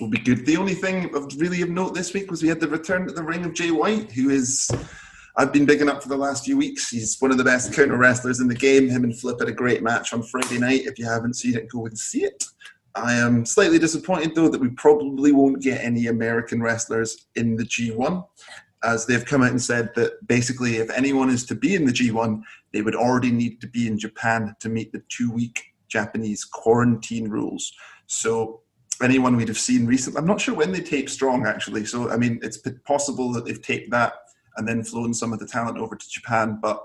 will 0.00 0.08
be 0.08 0.18
good. 0.18 0.46
The 0.46 0.56
only 0.56 0.74
thing 0.74 1.14
of 1.16 1.34
really 1.36 1.62
of 1.62 1.68
note 1.68 1.94
this 1.94 2.14
week 2.14 2.30
was 2.30 2.42
we 2.42 2.48
had 2.48 2.60
the 2.60 2.68
return 2.68 3.06
to 3.08 3.12
the 3.12 3.22
ring 3.22 3.44
of 3.44 3.52
Jay 3.52 3.72
White, 3.72 4.12
who 4.12 4.30
is 4.30 4.70
I've 5.36 5.52
been 5.52 5.66
bigging 5.66 5.88
up 5.88 6.02
for 6.02 6.08
the 6.08 6.16
last 6.16 6.44
few 6.44 6.56
weeks. 6.56 6.90
He's 6.90 7.16
one 7.18 7.32
of 7.32 7.38
the 7.38 7.44
best 7.44 7.72
counter 7.72 7.96
wrestlers 7.96 8.38
in 8.38 8.46
the 8.46 8.54
game. 8.54 8.88
Him 8.88 9.02
and 9.02 9.18
Flip 9.18 9.40
had 9.40 9.48
a 9.48 9.52
great 9.52 9.82
match 9.82 10.12
on 10.12 10.22
Friday 10.22 10.58
night. 10.58 10.82
If 10.84 10.98
you 10.98 11.06
haven't 11.06 11.34
seen 11.34 11.56
it, 11.56 11.68
go 11.68 11.86
and 11.86 11.98
see 11.98 12.22
it. 12.24 12.44
I 12.94 13.14
am 13.14 13.46
slightly 13.46 13.78
disappointed 13.78 14.34
though 14.34 14.48
that 14.48 14.60
we 14.60 14.70
probably 14.70 15.32
won't 15.32 15.62
get 15.62 15.82
any 15.82 16.08
American 16.08 16.62
wrestlers 16.62 17.26
in 17.36 17.56
the 17.56 17.64
G1, 17.64 18.24
as 18.84 19.06
they've 19.06 19.24
come 19.24 19.42
out 19.42 19.50
and 19.50 19.62
said 19.62 19.90
that 19.94 20.26
basically 20.26 20.76
if 20.76 20.90
anyone 20.90 21.30
is 21.30 21.46
to 21.46 21.54
be 21.54 21.74
in 21.74 21.86
the 21.86 21.92
G1, 21.92 22.42
they 22.72 22.82
would 22.82 22.96
already 22.96 23.30
need 23.30 23.60
to 23.60 23.66
be 23.66 23.86
in 23.86 23.98
Japan 23.98 24.54
to 24.60 24.68
meet 24.68 24.92
the 24.92 25.02
two-week 25.08 25.62
Japanese 25.88 26.44
quarantine 26.44 27.28
rules. 27.28 27.72
So 28.06 28.62
anyone 29.02 29.36
we'd 29.36 29.48
have 29.48 29.58
seen 29.58 29.86
recently. 29.86 30.18
I'm 30.18 30.26
not 30.26 30.40
sure 30.40 30.54
when 30.54 30.72
they 30.72 30.80
taped 30.80 31.10
Strong 31.10 31.46
actually. 31.46 31.84
So 31.84 32.10
I 32.10 32.16
mean, 32.16 32.38
it's 32.42 32.58
possible 32.84 33.32
that 33.32 33.44
they've 33.44 33.62
taped 33.62 33.90
that 33.90 34.14
and 34.56 34.68
then 34.68 34.84
flown 34.84 35.14
some 35.14 35.32
of 35.32 35.38
the 35.38 35.46
talent 35.46 35.78
over 35.78 35.96
to 35.96 36.08
Japan, 36.08 36.58
but 36.60 36.84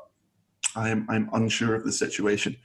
I'm 0.76 1.05
I'm 1.10 1.30
unsure 1.34 1.76
of 1.76 1.84
the 1.84 1.91
situation. 1.91 2.55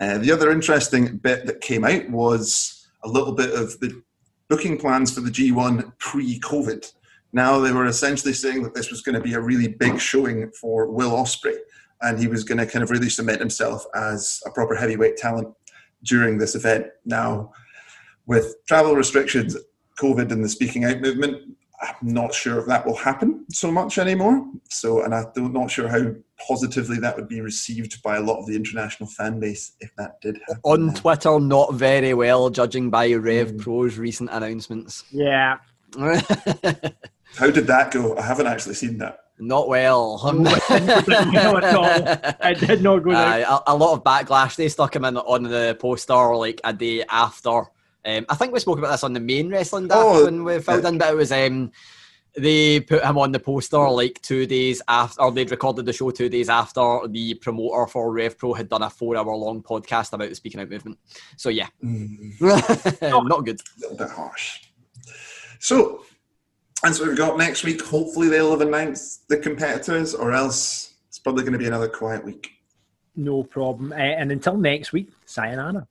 Uh, 0.00 0.18
the 0.18 0.32
other 0.32 0.50
interesting 0.50 1.16
bit 1.16 1.46
that 1.46 1.60
came 1.60 1.84
out 1.84 2.08
was 2.10 2.77
a 3.04 3.08
little 3.08 3.32
bit 3.32 3.54
of 3.54 3.78
the 3.80 4.02
booking 4.48 4.78
plans 4.78 5.12
for 5.12 5.20
the 5.20 5.30
G1 5.30 5.92
pre-COVID. 5.98 6.92
Now 7.32 7.58
they 7.58 7.72
were 7.72 7.86
essentially 7.86 8.32
saying 8.32 8.62
that 8.62 8.74
this 8.74 8.90
was 8.90 9.02
going 9.02 9.14
to 9.14 9.20
be 9.20 9.34
a 9.34 9.40
really 9.40 9.68
big 9.68 10.00
showing 10.00 10.50
for 10.52 10.90
Will 10.90 11.10
Ospreay, 11.10 11.56
and 12.00 12.18
he 12.18 12.26
was 12.26 12.44
going 12.44 12.58
to 12.58 12.66
kind 12.66 12.82
of 12.82 12.90
really 12.90 13.10
cement 13.10 13.40
himself 13.40 13.84
as 13.94 14.40
a 14.46 14.50
proper 14.50 14.74
heavyweight 14.74 15.16
talent 15.16 15.48
during 16.04 16.38
this 16.38 16.54
event. 16.54 16.86
Now 17.04 17.52
with 18.26 18.56
travel 18.66 18.94
restrictions, 18.94 19.56
COVID, 20.00 20.30
and 20.30 20.44
the 20.44 20.48
speaking 20.48 20.84
out 20.84 21.00
movement, 21.00 21.56
I'm 21.80 21.94
not 22.02 22.34
sure 22.34 22.58
if 22.58 22.66
that 22.66 22.84
will 22.84 22.96
happen 22.96 23.44
so 23.50 23.70
much 23.70 23.98
anymore. 23.98 24.44
So, 24.68 25.02
and 25.02 25.14
I'm 25.14 25.52
not 25.52 25.70
sure 25.70 25.88
how 25.88 26.12
positively 26.46 26.98
that 26.98 27.16
would 27.16 27.28
be 27.28 27.40
received 27.40 28.02
by 28.02 28.16
a 28.16 28.20
lot 28.20 28.38
of 28.38 28.46
the 28.46 28.56
international 28.56 29.08
fan 29.08 29.38
base 29.38 29.72
if 29.80 29.94
that 29.96 30.20
did 30.20 30.38
happen. 30.46 30.60
On 30.64 30.94
Twitter, 30.94 31.38
not 31.38 31.74
very 31.74 32.14
well, 32.14 32.50
judging 32.50 32.90
by 32.90 33.12
Rev 33.12 33.50
hmm. 33.50 33.56
Pro's 33.58 33.98
recent 33.98 34.30
announcements. 34.32 35.04
Yeah. 35.10 35.58
How 35.98 37.50
did 37.50 37.66
that 37.66 37.90
go? 37.92 38.16
I 38.16 38.22
haven't 38.22 38.46
actually 38.46 38.74
seen 38.74 38.98
that. 38.98 39.18
Not 39.40 39.68
well. 39.68 40.20
Not 40.34 40.70
at. 40.70 42.38
I 42.40 42.54
did 42.54 42.82
not 42.82 43.04
go 43.04 43.12
Aye, 43.12 43.40
down. 43.42 43.62
a, 43.66 43.72
a 43.72 43.76
lot 43.76 43.92
of 43.92 44.02
backlash. 44.02 44.56
They 44.56 44.68
stuck 44.68 44.96
him 44.96 45.04
in 45.04 45.16
on 45.16 45.44
the 45.44 45.76
poster 45.80 46.34
like 46.34 46.60
a 46.64 46.72
day 46.72 47.04
after. 47.08 47.62
Um, 48.08 48.24
I 48.30 48.34
think 48.36 48.54
we 48.54 48.60
spoke 48.60 48.78
about 48.78 48.92
this 48.92 49.04
on 49.04 49.12
the 49.12 49.20
main 49.20 49.50
wrestling 49.50 49.86
daft 49.86 50.00
Oh, 50.02 50.24
when 50.24 50.42
we 50.42 50.58
filled 50.60 50.86
in, 50.86 50.96
but 50.96 51.12
it 51.12 51.16
was 51.16 51.30
um, 51.30 51.70
they 52.34 52.80
put 52.80 53.04
him 53.04 53.18
on 53.18 53.32
the 53.32 53.38
poster 53.38 53.86
like 53.90 54.22
two 54.22 54.46
days 54.46 54.80
after, 54.88 55.20
or 55.20 55.30
they'd 55.30 55.50
recorded 55.50 55.84
the 55.84 55.92
show 55.92 56.10
two 56.10 56.30
days 56.30 56.48
after 56.48 57.00
the 57.08 57.34
promoter 57.34 57.86
for 57.86 58.10
Rev 58.10 58.38
Pro 58.38 58.54
had 58.54 58.70
done 58.70 58.82
a 58.82 58.88
four-hour-long 58.88 59.62
podcast 59.62 60.14
about 60.14 60.30
the 60.30 60.34
speaking 60.34 60.58
out 60.58 60.70
movement. 60.70 60.98
So 61.36 61.50
yeah, 61.50 61.66
not 61.82 63.44
good. 63.44 63.60
A 63.60 63.80
little 63.80 63.96
bit 63.98 64.08
harsh. 64.08 64.62
So 65.58 66.04
that's 66.82 67.00
what 67.00 67.08
we've 67.08 67.18
got 67.18 67.36
next 67.36 67.62
week. 67.64 67.82
Hopefully 67.82 68.28
they'll 68.28 68.52
have 68.52 68.62
announced 68.62 69.28
the 69.28 69.36
competitors, 69.36 70.14
or 70.14 70.32
else 70.32 70.94
it's 71.08 71.18
probably 71.18 71.42
going 71.42 71.52
to 71.52 71.58
be 71.58 71.66
another 71.66 71.88
quiet 71.88 72.24
week. 72.24 72.52
No 73.16 73.42
problem. 73.42 73.92
Uh, 73.92 73.96
and 73.96 74.32
until 74.32 74.56
next 74.56 74.92
week, 74.94 75.10
sayonara. 75.26 75.86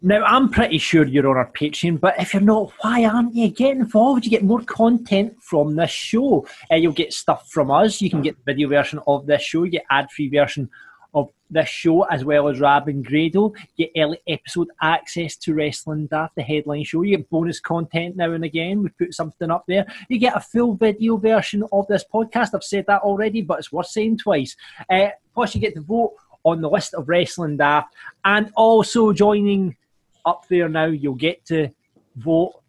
Now, 0.00 0.22
I'm 0.22 0.48
pretty 0.48 0.78
sure 0.78 1.04
you're 1.04 1.28
on 1.28 1.36
our 1.36 1.50
Patreon, 1.50 1.98
but 1.98 2.14
if 2.20 2.32
you're 2.32 2.40
not, 2.40 2.72
why 2.82 3.04
aren't 3.04 3.34
you? 3.34 3.48
Get 3.48 3.76
involved. 3.76 4.24
You 4.24 4.30
get 4.30 4.44
more 4.44 4.62
content 4.62 5.36
from 5.42 5.74
this 5.74 5.90
show. 5.90 6.46
Uh, 6.70 6.76
you'll 6.76 6.92
get 6.92 7.12
stuff 7.12 7.50
from 7.50 7.72
us. 7.72 8.00
You 8.00 8.08
can 8.08 8.22
get 8.22 8.36
the 8.36 8.52
video 8.52 8.68
version 8.68 9.00
of 9.08 9.26
this 9.26 9.42
show. 9.42 9.64
You 9.64 9.72
get 9.72 9.86
ad-free 9.90 10.28
version 10.28 10.70
of 11.14 11.30
this 11.50 11.68
show, 11.68 12.02
as 12.02 12.24
well 12.24 12.46
as 12.46 12.60
Rab 12.60 12.86
and 12.86 13.04
Grado. 13.04 13.52
You 13.74 13.88
get 13.88 14.00
early 14.00 14.20
episode 14.28 14.68
access 14.80 15.34
to 15.38 15.54
Wrestling 15.54 16.06
Daft, 16.06 16.36
the 16.36 16.42
headline 16.42 16.84
show. 16.84 17.02
You 17.02 17.16
get 17.16 17.28
bonus 17.28 17.58
content 17.58 18.14
now 18.14 18.30
and 18.30 18.44
again. 18.44 18.84
We 18.84 18.90
put 18.90 19.14
something 19.14 19.50
up 19.50 19.64
there. 19.66 19.84
You 20.08 20.20
get 20.20 20.36
a 20.36 20.40
full 20.40 20.74
video 20.74 21.16
version 21.16 21.64
of 21.72 21.88
this 21.88 22.04
podcast. 22.04 22.54
I've 22.54 22.62
said 22.62 22.84
that 22.86 23.02
already, 23.02 23.42
but 23.42 23.58
it's 23.58 23.72
worth 23.72 23.88
saying 23.88 24.18
twice. 24.18 24.54
Uh, 24.88 25.08
plus, 25.34 25.56
you 25.56 25.60
get 25.60 25.74
to 25.74 25.80
vote 25.80 26.14
on 26.44 26.60
the 26.60 26.70
list 26.70 26.94
of 26.94 27.08
Wrestling 27.08 27.56
Daft, 27.56 27.92
and 28.24 28.52
also 28.54 29.12
joining 29.12 29.76
up 30.24 30.46
there 30.48 30.68
now, 30.68 30.86
you'll 30.86 31.14
get 31.14 31.44
to 31.46 31.68
vote 32.16 32.62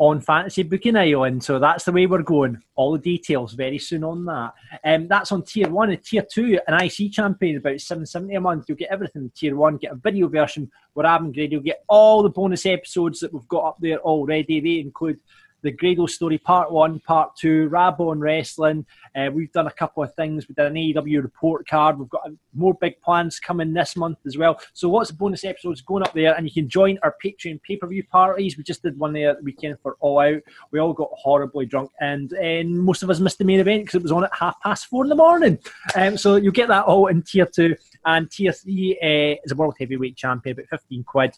on 0.00 0.18
Fantasy 0.18 0.62
Booking 0.62 0.96
Island. 0.96 1.44
So 1.44 1.58
that's 1.58 1.84
the 1.84 1.92
way 1.92 2.06
we're 2.06 2.22
going. 2.22 2.62
All 2.74 2.92
the 2.92 2.98
details 2.98 3.52
very 3.52 3.78
soon 3.78 4.02
on 4.02 4.24
that. 4.24 4.54
Um, 4.82 5.06
that's 5.08 5.30
on 5.30 5.42
tier 5.42 5.68
one 5.68 5.90
and 5.90 6.02
tier 6.02 6.24
two. 6.28 6.58
An 6.66 6.82
IC 6.82 7.12
champion 7.12 7.58
about 7.58 7.80
seven 7.80 8.06
seventy 8.06 8.34
a 8.34 8.40
month. 8.40 8.64
You'll 8.66 8.78
get 8.78 8.90
everything 8.90 9.22
in 9.22 9.32
tier 9.36 9.54
one. 9.54 9.76
Get 9.76 9.92
a 9.92 9.96
video 9.96 10.28
version 10.28 10.70
I'm 10.96 11.32
grade. 11.32 11.52
You'll 11.52 11.62
get 11.62 11.84
all 11.88 12.22
the 12.22 12.30
bonus 12.30 12.66
episodes 12.66 13.20
that 13.20 13.32
we've 13.32 13.48
got 13.48 13.64
up 13.64 13.76
there 13.80 13.98
already. 13.98 14.60
They 14.60 14.80
include 14.80 15.18
the 15.62 15.70
Grado 15.70 16.06
story, 16.06 16.38
part 16.38 16.70
one, 16.70 17.00
part 17.00 17.36
two, 17.36 17.68
Rabon 17.70 18.20
Wrestling. 18.20 18.86
Uh, 19.14 19.30
we've 19.32 19.52
done 19.52 19.66
a 19.66 19.72
couple 19.72 20.02
of 20.02 20.14
things. 20.14 20.48
We've 20.48 20.56
done 20.56 20.66
an 20.66 20.74
AEW 20.74 21.22
report 21.22 21.66
card. 21.68 21.98
We've 21.98 22.08
got 22.08 22.28
more 22.54 22.74
big 22.74 23.00
plans 23.00 23.38
coming 23.38 23.72
this 23.72 23.96
month 23.96 24.18
as 24.26 24.36
well. 24.36 24.60
So 24.72 24.90
lots 24.90 25.10
of 25.10 25.18
bonus 25.18 25.44
episodes 25.44 25.80
going 25.80 26.02
up 26.02 26.12
there, 26.12 26.34
and 26.34 26.46
you 26.46 26.52
can 26.52 26.68
join 26.68 26.98
our 27.02 27.14
Patreon 27.22 27.62
pay 27.62 27.76
per 27.76 27.86
view 27.86 28.04
parties. 28.04 28.56
We 28.56 28.64
just 28.64 28.82
did 28.82 28.98
one 28.98 29.12
there 29.12 29.34
the 29.34 29.42
weekend 29.42 29.78
for 29.82 29.96
All 30.00 30.20
Out. 30.20 30.42
We 30.70 30.78
all 30.78 30.92
got 30.92 31.10
horribly 31.12 31.66
drunk, 31.66 31.90
and, 32.00 32.32
and 32.32 32.78
most 32.78 33.02
of 33.02 33.10
us 33.10 33.20
missed 33.20 33.38
the 33.38 33.44
main 33.44 33.60
event 33.60 33.82
because 33.82 33.96
it 33.96 34.02
was 34.02 34.12
on 34.12 34.24
at 34.24 34.34
half 34.34 34.60
past 34.60 34.86
four 34.86 35.04
in 35.04 35.08
the 35.08 35.16
morning. 35.16 35.58
Um, 35.94 36.16
so 36.16 36.36
you'll 36.36 36.52
get 36.52 36.68
that 36.68 36.84
all 36.84 37.06
in 37.08 37.22
tier 37.22 37.46
two, 37.46 37.76
and 38.04 38.30
tier 38.30 38.52
three 38.52 38.98
uh, 39.02 39.40
is 39.44 39.52
a 39.52 39.54
world 39.54 39.76
heavyweight 39.78 40.16
champion, 40.16 40.58
about 40.58 40.68
fifteen 40.68 41.04
quid 41.04 41.36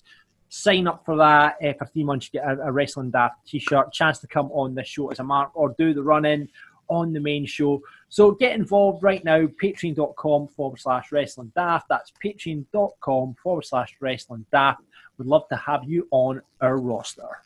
sign 0.53 0.87
up 0.87 1.03
for 1.07 1.17
that 1.17 1.57
uh, 1.65 1.73
for 1.79 1.87
three 1.87 2.05
months. 2.05 2.29
You 2.31 2.41
get 2.41 2.49
a, 2.49 2.65
a 2.65 2.73
Wrestling 2.73 3.11
Daft 3.11 3.47
t-shirt, 3.47 3.91
chance 3.91 4.19
to 4.19 4.27
come 4.27 4.51
on 4.53 4.75
this 4.75 4.87
show 4.87 5.11
as 5.11 5.19
a 5.19 5.25
mark, 5.25 5.51
or 5.55 5.75
do 5.79 5.95
the 5.95 6.03
run-in 6.03 6.47
on 6.89 7.15
the 7.15 7.21
main 7.21 7.47
show. 7.47 7.81
So 8.11 8.33
get 8.33 8.55
involved 8.55 9.03
right 9.03 9.25
now, 9.25 9.47
patreon.com 9.47 10.49
forward 10.49 10.79
slash 10.79 11.11
wrestling 11.11 11.53
daft. 11.57 11.89
That's 11.89 12.13
patreon.com 12.23 13.37
forward 13.43 13.65
slash 13.65 13.97
wrestling 14.01 14.45
daft. 14.53 14.83
We'd 15.17 15.27
love 15.27 15.49
to 15.49 15.57
have 15.57 15.85
you 15.85 16.07
on 16.11 16.43
our 16.61 16.77
roster. 16.77 17.39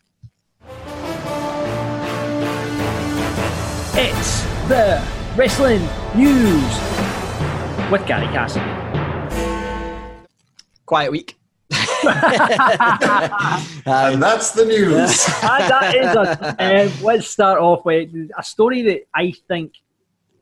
It's 3.93 4.41
the 4.67 5.01
Wrestling 5.37 5.81
News 6.13 7.89
with 7.89 8.05
Gary 8.05 8.27
Cassidy. 8.27 8.65
Quiet 10.85 11.11
week. 11.11 11.36
And 13.85 14.21
that's 14.21 14.51
the 14.51 14.65
news. 14.65 15.25
that 15.41 15.95
is 15.95 16.15
a, 16.15 16.55
um, 16.59 16.91
let's 17.03 17.27
start 17.27 17.59
off 17.59 17.85
with 17.85 18.09
a 18.37 18.43
story 18.43 18.81
that 18.83 19.07
I 19.15 19.33
think 19.47 19.73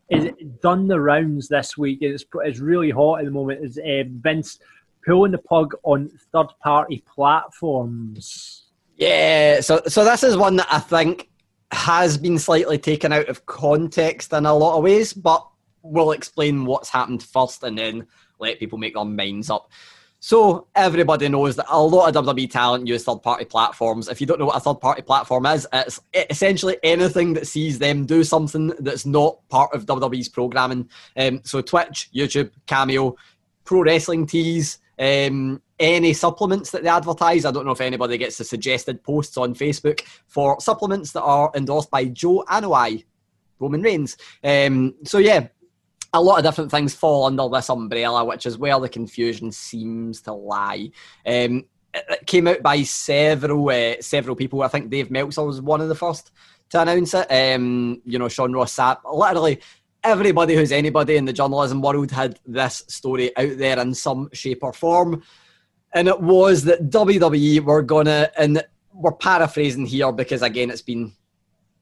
is 0.10 0.32
done 0.62 0.88
the 0.88 0.99
rounds 0.99 1.47
this 1.47 1.78
week. 1.78 1.99
It's, 2.01 2.26
it's 2.43 2.60
really 2.60 2.89
hot 2.89 3.20
at 3.20 3.26
the 3.26 3.32
moment. 3.32 3.64
Is 3.64 3.78
uh, 3.78 4.03
Vince 4.08 4.60
pulling 5.06 5.32
the 5.32 5.38
plug 5.38 5.76
on 5.84 6.10
third 6.32 6.47
party 6.62 7.03
platforms? 7.14 8.64
Yeah, 8.95 9.62
so 9.62 9.82
so 9.88 10.06
this 10.06 10.24
is 10.24 10.38
one 10.38 10.56
that 10.58 10.68
I 10.72 10.80
think 10.80 11.30
has 11.72 12.18
been 12.18 12.39
slightly 12.39 12.78
taken 12.78 13.12
out 13.12 13.28
of 13.28 13.45
context 13.45 14.32
in 14.34 14.45
a 14.45 14.53
lot 14.53 14.78
of 14.78 14.84
ways, 14.84 15.14
but 15.14 15.45
we'll 15.82 16.12
explain 16.12 16.66
what's 16.66 16.89
happened 16.89 17.22
first 17.24 17.64
and 17.64 17.78
then 17.78 18.08
let 18.39 18.60
people 18.60 18.78
make 18.78 18.93
their 18.93 19.06
minds 19.06 19.49
up. 19.49 19.70
So 20.26 20.65
everybody 20.73 21.30
knows 21.30 21.55
that 21.55 21.67
a 21.69 21.80
lot 21.80 22.15
of 22.15 22.26
WWE 22.26 22.49
talent 22.49 22.88
use 22.88 23.03
third-party 23.03 23.45
platforms. 23.45 24.07
If 24.07 24.19
you 24.19 24.26
don't 24.26 24.39
know 24.39 24.47
what 24.47 24.57
a 24.57 24.59
third-party 24.59 25.03
platform 25.03 25.45
is, 25.45 25.67
it's 25.71 26.01
essentially 26.15 26.78
anything 26.82 27.34
that 27.34 27.45
sees 27.45 27.78
them 27.78 28.07
do 28.07 28.23
something 28.23 28.73
that's 28.80 29.05
not 29.05 29.38
part 29.49 29.71
of 29.76 29.86
WWE's 29.86 30.28
programming. 30.28 30.89
Um, 31.15 31.41
so 31.43 31.61
Twitch, 31.61 32.09
YouTube, 32.11 32.49
Cameo, 32.65 33.15
Pro 33.65 33.84
Wrestling 33.84 34.26
Tees, 34.26 34.80
um, 34.97 35.61
any 35.80 36.11
supplements 36.13 36.71
that 36.71 36.82
they 36.82 36.89
advertise. 36.89 37.45
I 37.45 37.51
don't 37.51 37.67
know 37.67 37.73
if 37.73 37.82
anybody 37.82 38.17
gets 38.17 38.39
the 38.39 38.45
suggested 38.45 39.03
posts 39.03 39.38
on 39.38 39.53
Facebook 39.53 40.01
for 40.26 40.59
supplements 40.59 41.11
that 41.11 41.21
are 41.21 41.51
endorsed 41.53 41.91
by 41.91 42.05
Joe 42.05 42.43
Anoa'i, 42.49 43.05
Roman 43.59 43.84
Reigns. 43.84 44.17
Um, 44.43 44.95
so 45.03 45.19
yeah, 45.19 45.49
a 46.16 46.22
lot 46.22 46.39
of 46.39 46.45
different 46.45 46.72
things 46.72 46.95
fall 46.95 47.26
under 47.26 47.47
this 47.49 47.70
umbrella, 47.70 48.24
which 48.26 48.45
is 48.45 48.57
where 48.57 48.80
the 48.80 48.89
confusion 48.89 49.51
seems 49.51 50.22
to 50.22 50.34
lie. 50.34 50.89
Um, 51.26 51.66
it 51.93 52.26
came 52.26 52.47
out 52.47 52.61
by 52.61 52.84
several 52.84 53.70
uh, 53.70 54.01
several 54.01 54.36
people. 54.36 54.61
I 54.61 54.68
think 54.68 54.89
Dave 54.89 55.11
Meltzer 55.11 55.43
was 55.43 55.61
one 55.61 55.82
of 55.82 55.89
the 55.89 55.95
first 55.95 56.32
to 56.70 56.82
announce 56.82 57.13
it. 57.13 57.32
Um, 57.32 58.01
you 58.05 58.20
know, 58.20 58.28
Sean 58.28 58.53
Ross 58.53 58.76
Sapp, 58.76 58.99
literally 59.11 59.61
everybody 60.03 60.55
who's 60.55 60.72
anybody 60.72 61.18
in 61.18 61.26
the 61.26 61.34
journalism 61.34 61.82
world 61.82 62.11
had 62.11 62.39
this 62.45 62.84
story 62.88 63.36
out 63.38 63.57
there 63.57 63.80
in 63.80 63.93
some 63.93 64.30
shape 64.34 64.59
or 64.61 64.72
form. 64.72 65.24
And 65.93 66.07
it 66.07 66.22
was 66.22 66.63
that 66.66 66.89
WWE 66.89 67.61
were 67.61 67.82
gonna, 67.82 68.30
and 68.38 68.63
we're 68.93 69.13
paraphrasing 69.13 69.86
here 69.86 70.11
because 70.11 70.41
again, 70.41 70.70
it's 70.70 70.82
been 70.82 71.13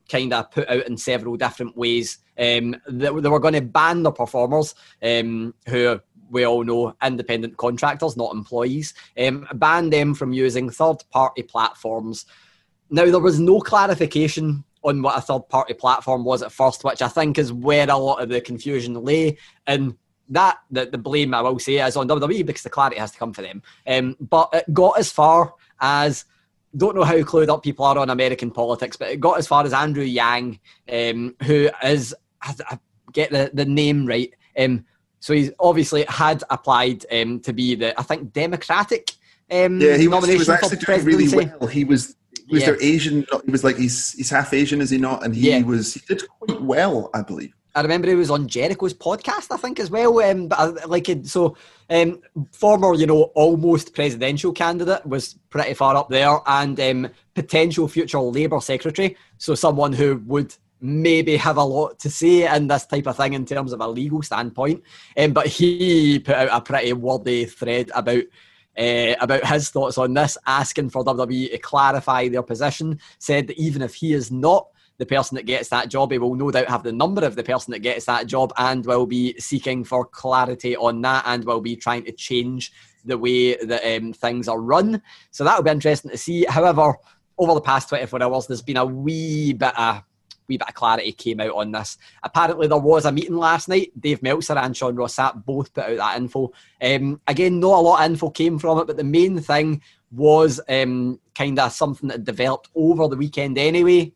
kind 0.10 0.34
of 0.34 0.52
put 0.52 0.70
out 0.70 0.88
in 0.88 0.98
several 0.98 1.36
different 1.36 1.76
ways. 1.76 2.20
Um, 2.38 2.76
they, 2.88 3.10
they 3.10 3.30
were 3.30 3.40
going 3.40 3.54
to 3.54 3.62
ban 3.62 4.04
the 4.04 4.12
performers 4.12 4.76
um, 5.02 5.54
who 5.68 6.00
we 6.30 6.46
all 6.46 6.64
know 6.64 6.96
independent 7.04 7.58
contractors, 7.58 8.18
not 8.18 8.34
employees, 8.34 8.94
um, 9.18 9.48
ban 9.54 9.90
them 9.90 10.14
from 10.14 10.34
using 10.34 10.70
third 10.70 10.98
party 11.12 11.44
platforms. 11.44 12.26
Now, 12.90 13.06
there 13.06 13.20
was 13.20 13.40
no 13.40 13.60
clarification 13.60 14.64
on 14.84 15.02
what 15.02 15.18
a 15.18 15.22
third 15.22 15.48
party 15.50 15.74
platform 15.74 16.26
was 16.26 16.42
at 16.42 16.52
first, 16.52 16.84
which 16.84 17.02
I 17.02 17.08
think 17.08 17.38
is 17.38 17.54
where 17.54 17.90
a 17.90 17.98
lot 17.98 18.22
of 18.22 18.30
the 18.30 18.42
confusion 18.42 18.96
lay. 18.96 19.38
And 19.66 19.96
that, 20.30 20.58
the, 20.72 20.86
blame, 20.98 21.34
I 21.34 21.42
will 21.42 21.60
say, 21.60 21.76
is 21.76 21.96
on 21.96 22.10
WWE 22.10 22.46
because 22.46 22.64
the 22.64 22.70
clarity 22.70 23.00
has 23.00 23.12
to 23.12 23.18
come 23.18 23.34
for 23.34 23.42
them. 23.42 23.62
Um, 23.88 24.18
but 24.20 24.50
it 24.54 24.74
got 24.74 25.00
as 25.00 25.12
far 25.12 25.54
as 25.80 26.26
don't 26.76 26.96
know 26.96 27.04
how 27.04 27.18
clued 27.22 27.50
up 27.50 27.64
people 27.64 27.86
are 27.86 27.98
on 28.00 28.10
American 28.10 28.50
politics, 28.50 28.98
but 28.98 29.10
it 29.10 29.20
got 29.20 29.38
as 29.38 29.48
far 29.48 29.64
as 29.64 29.74
Andrew 29.74 30.04
Yang, 30.04 30.60
um, 30.92 31.36
who 31.44 31.70
is 31.84 32.16
I, 32.44 32.56
I 32.70 32.80
get 33.12 33.32
the, 33.32 33.52
the 33.54 33.66
name 33.66 34.06
right. 34.06 34.34
Um, 34.58 34.86
so 35.20 35.34
he's 35.34 35.52
obviously 35.60 36.04
had 36.10 36.44
applied 36.50 37.06
um, 37.12 37.40
to 37.42 37.54
be 37.54 37.76
the 37.76 37.98
I 38.00 38.04
think 38.04 38.34
Democratic. 38.34 39.12
Um, 39.50 39.80
yeah, 39.80 39.98
he 39.98 40.08
was, 40.08 40.28
he 40.28 40.38
was 40.38 40.50
actually 40.50 40.78
doing 40.78 41.06
really 41.06 41.28
well. 41.30 41.68
He 41.68 41.84
was 41.84 42.16
he 42.48 42.56
was 42.56 42.64
yeah. 42.64 42.72
their 42.72 42.84
Asian. 42.84 43.26
He 43.46 43.52
was 43.52 43.64
like 43.64 43.78
he's 43.78 44.14
he's 44.14 44.30
half 44.30 44.54
Asian, 44.54 44.82
is 44.82 44.90
he 44.90 44.98
not? 44.98 45.24
And 45.24 45.36
he 45.36 45.52
yeah. 45.52 45.62
was 45.62 45.94
he 45.94 46.02
did 46.08 46.24
quite 46.28 46.62
well, 46.62 47.10
I 47.14 47.22
believe. 47.22 47.54
I 47.76 47.82
remember 47.82 48.08
he 48.08 48.16
was 48.16 48.30
on 48.30 48.48
Jericho's 48.48 48.94
podcast, 48.94 49.48
I 49.50 49.58
think, 49.58 49.80
as 49.80 49.90
well. 49.90 50.22
Um, 50.22 50.48
but 50.48 50.60
I, 50.60 50.86
like, 50.86 51.08
so 51.24 51.58
um, 51.90 52.22
former, 52.52 52.94
you 52.94 53.08
know, 53.08 53.24
almost 53.34 53.96
presidential 53.96 54.52
candidate 54.52 55.04
was 55.08 55.34
pretty 55.50 55.74
far 55.74 55.96
up 55.96 56.10
there, 56.10 56.40
and 56.46 56.80
um, 56.80 57.10
potential 57.34 57.88
future 57.88 58.20
Labour 58.20 58.60
secretary. 58.60 59.18
So 59.38 59.56
someone 59.56 59.94
who 59.94 60.22
would 60.26 60.56
maybe 60.84 61.38
have 61.38 61.58
a 61.58 61.64
lot 61.64 61.98
to 62.00 62.10
say 62.10 62.54
in 62.54 62.68
this 62.68 62.86
type 62.86 63.08
of 63.08 63.18
thing 63.18 63.34
in 63.34 63.46
terms 63.46 63.74
of 63.74 63.82
a 63.82 63.88
legal 63.88 64.22
standpoint. 64.22 64.84
Um, 65.18 65.32
but 65.32 65.48
he 65.48 66.20
put 66.20 66.36
out 66.36 66.50
a 66.52 66.62
pretty 66.62 66.94
wordy 66.94 67.46
thread 67.46 67.90
about. 67.96 68.24
Uh, 68.76 69.14
about 69.22 69.46
his 69.46 69.70
thoughts 69.70 70.00
on 70.00 70.16
this, 70.16 70.36
asking 70.48 70.90
for 70.90 71.06
WWE 71.06 71.52
to 71.52 71.60
clarify 71.60 72.28
their 72.28 72.42
position, 72.42 73.00
said 73.20 73.46
that 73.46 73.60
even 73.60 73.84
if 73.84 73.94
he 73.94 74.14
is 74.14 74.32
not 74.32 74.66
the 74.98 75.06
person 75.06 75.36
that 75.36 75.46
gets 75.46 75.70
that 75.70 75.90
job. 75.90 76.12
He 76.12 76.18
will 76.18 76.36
no 76.36 76.52
doubt 76.52 76.70
have 76.70 76.84
the 76.84 76.92
number 76.92 77.26
of 77.26 77.36
the 77.36 77.44
person 77.44 77.72
that 77.72 77.80
gets 77.80 78.06
that 78.06 78.28
job 78.28 78.54
and 78.58 78.86
will 78.86 79.06
be 79.06 79.38
seeking 79.40 79.84
for 79.84 80.06
clarity 80.06 80.76
on 80.76 81.02
that 81.02 81.24
and 81.28 81.44
will 81.44 81.62
be 81.62 81.76
trying 81.76 82.06
to 82.06 82.12
change 82.12 82.72
the 83.06 83.18
way 83.18 83.56
that 83.58 83.98
um, 83.98 84.14
things 84.14 84.48
are 84.48 84.62
run. 84.62 85.02
So 85.32 85.44
that 85.44 85.56
will 85.56 85.64
be 85.64 85.72
interesting 85.72 86.12
to 86.12 86.18
see. 86.18 86.46
However, 86.46 86.96
over 87.38 87.54
the 87.54 87.62
past 87.62 87.90
24 87.90 88.24
hours, 88.24 88.48
there's 88.48 88.62
been 88.62 88.78
a 88.78 88.86
wee 88.86 89.54
bit 89.54 89.78
of 89.78 90.04
wee 90.48 90.58
bit 90.58 90.68
of 90.68 90.74
clarity 90.74 91.12
came 91.12 91.40
out 91.40 91.56
on 91.56 91.72
this. 91.72 91.98
Apparently, 92.24 92.68
there 92.68 92.78
was 92.78 93.06
a 93.06 93.12
meeting 93.12 93.38
last 93.38 93.70
night. 93.70 93.92
Dave 94.00 94.22
Meltzer 94.24 94.58
and 94.58 94.76
Sean 94.76 94.96
Ross 94.96 95.16
Sapp 95.16 95.46
both 95.46 95.74
put 95.74 95.86
out 95.86 95.98
that 95.98 96.18
info. 96.18 96.52
Um, 96.82 97.22
again, 97.28 97.60
not 97.60 97.80
a 97.80 97.82
lot 97.82 98.04
of 98.04 98.12
info 98.12 98.30
came 98.30 98.60
from 98.60 98.80
it, 98.80 98.88
but 98.88 98.98
the 98.98 99.04
main 99.04 99.40
thing 99.40 99.82
was 100.12 100.60
um, 100.70 101.20
kind 101.36 101.60
of 101.60 101.72
something 101.72 102.10
that 102.10 102.24
developed 102.24 102.70
over 102.76 103.08
the 103.08 103.18
weekend 103.18 103.58
anyway. 103.58 104.14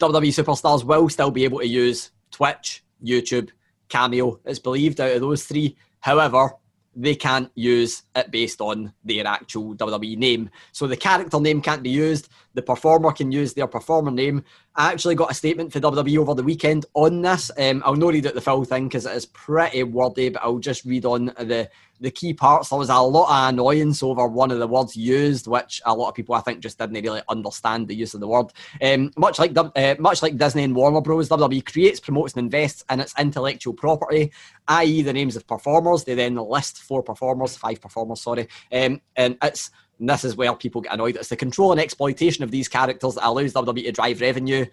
WWE 0.00 0.28
superstars 0.28 0.84
will 0.84 1.08
still 1.08 1.30
be 1.30 1.44
able 1.44 1.58
to 1.58 1.66
use 1.66 2.12
Twitch, 2.30 2.84
YouTube, 3.04 3.50
Cameo, 3.88 4.40
it's 4.44 4.58
believed 4.58 5.00
out 5.00 5.12
of 5.12 5.20
those 5.20 5.44
three. 5.44 5.76
However, 6.00 6.52
they 6.98 7.14
can't 7.14 7.50
use 7.54 8.02
it 8.16 8.30
based 8.32 8.60
on 8.60 8.92
their 9.04 9.24
actual 9.24 9.74
WWE 9.76 10.18
name. 10.18 10.50
So 10.72 10.88
the 10.88 10.96
character 10.96 11.38
name 11.40 11.62
can't 11.62 11.82
be 11.82 11.90
used. 11.90 12.28
The 12.54 12.62
performer 12.62 13.12
can 13.12 13.30
use 13.30 13.54
their 13.54 13.68
performer 13.68 14.10
name. 14.10 14.44
I 14.74 14.92
actually 14.92 15.14
got 15.14 15.30
a 15.30 15.34
statement 15.34 15.72
for 15.72 15.78
WWE 15.78 16.18
over 16.18 16.34
the 16.34 16.42
weekend 16.42 16.86
on 16.94 17.22
this. 17.22 17.52
Um, 17.56 17.82
I'll 17.86 17.94
not 17.94 18.14
read 18.14 18.26
out 18.26 18.34
the 18.34 18.40
full 18.40 18.64
thing 18.64 18.88
because 18.88 19.06
it 19.06 19.14
is 19.14 19.26
pretty 19.26 19.84
wordy, 19.84 20.30
but 20.30 20.42
I'll 20.42 20.58
just 20.58 20.84
read 20.84 21.04
on 21.04 21.26
the 21.26 21.70
the 22.00 22.10
key 22.10 22.32
parts. 22.32 22.68
There 22.68 22.78
was 22.78 22.88
a 22.88 22.98
lot 22.98 23.28
of 23.28 23.54
annoyance 23.54 24.02
over 24.02 24.26
one 24.26 24.50
of 24.50 24.58
the 24.58 24.66
words 24.66 24.96
used, 24.96 25.46
which 25.46 25.80
a 25.84 25.94
lot 25.94 26.08
of 26.08 26.14
people 26.14 26.34
I 26.34 26.40
think 26.40 26.60
just 26.60 26.78
didn't 26.78 27.02
really 27.02 27.22
understand 27.28 27.88
the 27.88 27.94
use 27.94 28.14
of 28.14 28.20
the 28.20 28.28
word. 28.28 28.52
Um, 28.82 29.10
much 29.16 29.38
like 29.38 29.56
uh, 29.56 29.94
much 29.98 30.22
like 30.22 30.36
Disney 30.36 30.64
and 30.64 30.74
Warner 30.74 31.00
Bros, 31.00 31.28
WWE 31.28 31.64
creates, 31.64 32.00
promotes, 32.00 32.34
and 32.34 32.44
invests 32.44 32.84
in 32.90 33.00
its 33.00 33.14
intellectual 33.18 33.74
property, 33.74 34.32
i.e., 34.68 35.02
the 35.02 35.12
names 35.12 35.36
of 35.36 35.46
performers. 35.46 36.04
They 36.04 36.14
then 36.14 36.36
list 36.36 36.82
four 36.82 37.02
performers, 37.02 37.56
five 37.56 37.80
performers, 37.80 38.20
sorry, 38.20 38.48
um, 38.72 39.00
and 39.16 39.36
it's 39.42 39.70
and 39.98 40.08
this 40.08 40.24
is 40.24 40.36
where 40.36 40.54
people 40.54 40.80
get 40.80 40.94
annoyed. 40.94 41.16
It's 41.16 41.28
the 41.28 41.36
control 41.36 41.72
and 41.72 41.80
exploitation 41.80 42.44
of 42.44 42.50
these 42.50 42.68
characters 42.68 43.16
that 43.16 43.26
allows 43.26 43.52
WWE 43.52 43.84
to 43.84 43.92
drive 43.92 44.20
revenue. 44.20 44.66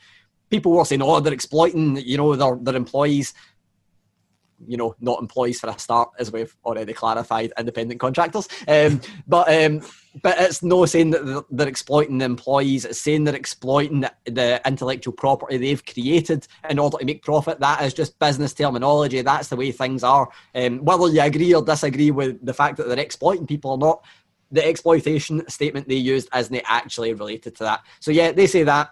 People 0.50 0.74
were 0.74 0.86
saying, 0.86 1.02
"Oh, 1.02 1.20
they're 1.20 1.34
exploiting, 1.34 1.98
you 1.98 2.18
know, 2.18 2.36
their 2.36 2.56
their 2.62 2.76
employees." 2.76 3.34
You 4.68 4.78
know, 4.78 4.96
not 5.00 5.22
employees 5.22 5.60
for 5.60 5.70
a 5.70 5.78
start, 5.78 6.10
as 6.20 6.32
we've 6.32 6.56
already 6.66 6.94
clarified, 6.94 7.52
independent 7.58 8.00
contractors. 8.00 8.48
Um, 8.68 9.02
but 9.28 9.52
um, 9.54 9.82
but 10.22 10.40
it's 10.40 10.64
no 10.64 10.86
saying 10.86 11.12
that 11.12 11.46
they're 11.50 11.68
exploiting 11.68 12.20
the 12.20 12.26
employees. 12.26 12.86
It's 12.86 13.00
saying 13.00 13.26
they're 13.26 13.36
exploiting 13.36 14.06
the 14.26 14.62
intellectual 14.66 15.14
property 15.14 15.58
they've 15.58 15.86
created 15.86 16.48
in 16.70 16.80
order 16.80 16.98
to 16.98 17.06
make 17.06 17.24
profit. 17.24 17.60
That 17.60 17.84
is 17.84 17.94
just 17.94 18.18
business 18.20 18.54
terminology. 18.54 19.22
That's 19.22 19.50
the 19.50 19.56
way 19.56 19.72
things 19.72 20.04
are. 20.04 20.30
Um, 20.54 20.80
whether 20.86 21.08
you 21.08 21.22
agree 21.22 21.54
or 21.54 21.64
disagree 21.64 22.12
with 22.12 22.46
the 22.46 22.54
fact 22.54 22.78
that 22.78 22.88
they're 22.88 23.00
exploiting 23.00 23.48
people 23.48 23.72
or 23.72 23.78
not, 23.78 24.06
the 24.52 24.66
exploitation 24.66 25.48
statement 25.50 25.88
they 25.88 25.96
used 25.96 26.30
isn't 26.34 26.64
actually 26.66 27.14
related 27.14 27.56
to 27.58 27.64
that. 27.64 27.82
So 28.00 28.12
yeah, 28.12 28.32
they 28.32 28.48
say 28.48 28.64
that, 28.64 28.92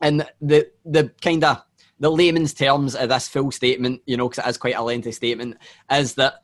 and 0.00 0.26
the 0.40 0.70
the 0.84 1.10
kind 1.20 1.42
of 1.42 1.62
the 2.04 2.10
layman's 2.10 2.52
terms 2.52 2.94
of 2.94 3.08
this 3.08 3.28
full 3.28 3.50
statement, 3.50 4.02
you 4.04 4.14
know, 4.14 4.28
because 4.28 4.44
it 4.44 4.50
is 4.50 4.58
quite 4.58 4.74
a 4.74 4.82
lengthy 4.82 5.10
statement, 5.10 5.56
is 5.90 6.12
that 6.16 6.42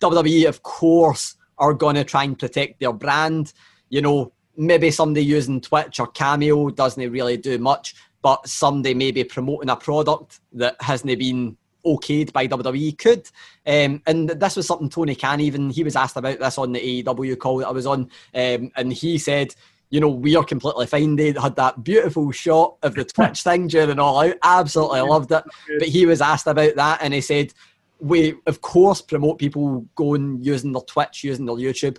WWE, 0.00 0.48
of 0.48 0.62
course, 0.62 1.36
are 1.58 1.74
going 1.74 1.96
to 1.96 2.04
try 2.04 2.24
and 2.24 2.38
protect 2.38 2.80
their 2.80 2.94
brand. 2.94 3.52
You 3.90 4.00
know, 4.00 4.32
maybe 4.56 4.90
somebody 4.90 5.26
using 5.26 5.60
Twitch 5.60 6.00
or 6.00 6.06
Cameo 6.06 6.70
doesn't 6.70 7.12
really 7.12 7.36
do 7.36 7.58
much, 7.58 7.96
but 8.22 8.48
somebody 8.48 8.94
maybe 8.94 9.24
promoting 9.24 9.68
a 9.68 9.76
product 9.76 10.40
that 10.54 10.76
hasn't 10.80 11.18
been 11.18 11.58
okayed 11.84 12.32
by 12.32 12.48
WWE 12.48 12.96
could. 12.96 13.28
Um, 13.66 14.02
and 14.06 14.30
this 14.30 14.56
was 14.56 14.66
something 14.66 14.88
Tony 14.88 15.14
Khan 15.14 15.40
even 15.40 15.68
he 15.68 15.84
was 15.84 15.96
asked 15.96 16.16
about 16.16 16.38
this 16.38 16.56
on 16.56 16.72
the 16.72 17.02
AEW 17.02 17.38
call 17.38 17.58
that 17.58 17.68
I 17.68 17.72
was 17.72 17.86
on, 17.86 18.10
um, 18.34 18.70
and 18.74 18.90
he 18.90 19.18
said. 19.18 19.54
You 19.90 20.00
know, 20.00 20.08
we 20.08 20.36
are 20.36 20.44
completely 20.44 20.86
fine. 20.86 21.16
They 21.16 21.32
had 21.32 21.56
that 21.56 21.82
beautiful 21.82 22.30
shot 22.30 22.76
of 22.82 22.94
the 22.94 23.04
Twitch 23.04 23.42
thing 23.42 23.68
during 23.68 23.98
All 23.98 24.20
Out. 24.20 24.36
Absolutely 24.42 25.00
loved 25.00 25.32
it. 25.32 25.44
But 25.78 25.88
he 25.88 26.04
was 26.04 26.20
asked 26.20 26.46
about 26.46 26.74
that, 26.76 27.00
and 27.02 27.14
he 27.14 27.20
said, 27.20 27.54
we 28.00 28.34
of 28.46 28.60
course 28.60 29.02
promote 29.02 29.38
people 29.38 29.86
going 29.94 30.38
using 30.40 30.72
their 30.72 30.82
Twitch, 30.82 31.24
using 31.24 31.46
their 31.46 31.56
YouTube. 31.56 31.98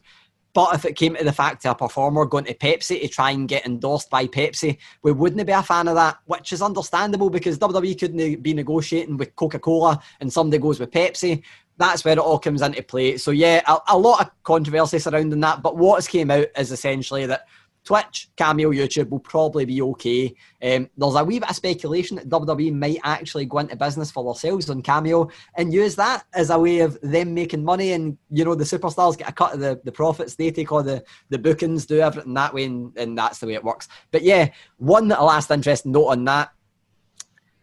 But 0.54 0.74
if 0.74 0.86
it 0.86 0.96
came 0.96 1.16
to 1.16 1.24
the 1.24 1.32
fact 1.32 1.66
of 1.66 1.72
a 1.72 1.76
performer 1.76 2.26
going 2.26 2.46
to 2.46 2.54
Pepsi 2.56 3.02
to 3.02 3.08
try 3.08 3.32
and 3.32 3.48
get 3.48 3.66
endorsed 3.66 4.10
by 4.10 4.26
Pepsi, 4.26 4.78
we 5.04 5.12
wouldn't 5.12 5.46
be 5.46 5.54
a 5.54 5.62
fan 5.62 5.88
of 5.88 5.96
that, 5.96 6.18
which 6.26 6.52
is 6.52 6.62
understandable 6.62 7.30
because 7.30 7.60
WWE 7.60 8.00
couldn't 8.00 8.42
be 8.42 8.54
negotiating 8.54 9.18
with 9.18 9.36
Coca 9.36 9.60
Cola 9.60 10.02
and 10.20 10.34
somebody 10.34 10.60
goes 10.60 10.80
with 10.80 10.92
Pepsi. 10.92 11.44
That's 11.78 12.04
where 12.04 12.14
it 12.14 12.20
all 12.20 12.40
comes 12.40 12.62
into 12.62 12.82
play. 12.82 13.18
So, 13.18 13.32
yeah, 13.32 13.62
a, 13.68 13.78
a 13.90 13.98
lot 13.98 14.22
of 14.22 14.32
controversy 14.44 15.00
surrounding 15.00 15.40
that. 15.42 15.62
But 15.62 15.78
what 15.78 15.96
has 15.96 16.08
came 16.08 16.32
out 16.32 16.48
is 16.58 16.72
essentially 16.72 17.26
that 17.28 17.48
Twitch, 17.90 18.30
Cameo, 18.38 18.70
YouTube 18.70 19.10
will 19.10 19.18
probably 19.18 19.66
be 19.66 19.82
okay. 19.82 20.36
Um, 20.62 20.92
there's 20.96 21.16
a 21.16 21.24
wee 21.24 21.40
bit 21.40 21.50
of 21.50 21.56
speculation 21.56 22.18
that 22.18 22.30
WWE 22.30 22.72
might 22.72 23.00
actually 23.04 23.48
go 23.48 23.58
into 23.58 23.76
business 23.76 24.12
for 24.12 24.24
themselves 24.24 24.70
on 24.70 24.84
Cameo 24.84 25.28
and 25.56 25.74
use 25.74 25.96
that 25.96 26.24
as 26.36 26.52
a 26.52 26.60
way 26.60 26.82
of 26.82 27.02
them 27.02 27.34
making 27.34 27.64
money. 27.64 27.94
And, 27.94 28.16
you 28.30 28.46
know, 28.46 28.54
the 28.54 28.64
superstars 28.64 29.18
get 29.18 29.28
a 29.28 29.32
cut 29.32 29.56
of 29.56 29.60
the, 29.62 29.82
the 29.86 29.92
profits. 29.92 30.36
They 30.36 30.52
take 30.52 30.72
all 30.72 30.84
the, 30.84 31.04
the 31.30 31.40
bookings, 31.40 31.88
do 31.88 32.00
everything 32.00 32.36
that 32.36 32.54
way, 32.54 32.66
and, 32.66 32.96
and 32.96 33.18
that's 33.18 33.40
the 33.40 33.48
way 33.48 33.56
it 33.56 33.64
works. 33.64 33.88
But 34.12 34.22
yeah, 34.22 34.50
one 34.78 35.08
last 35.08 35.50
interesting 35.50 35.92
note 35.92 36.10
on 36.10 36.26
that. 36.26 36.52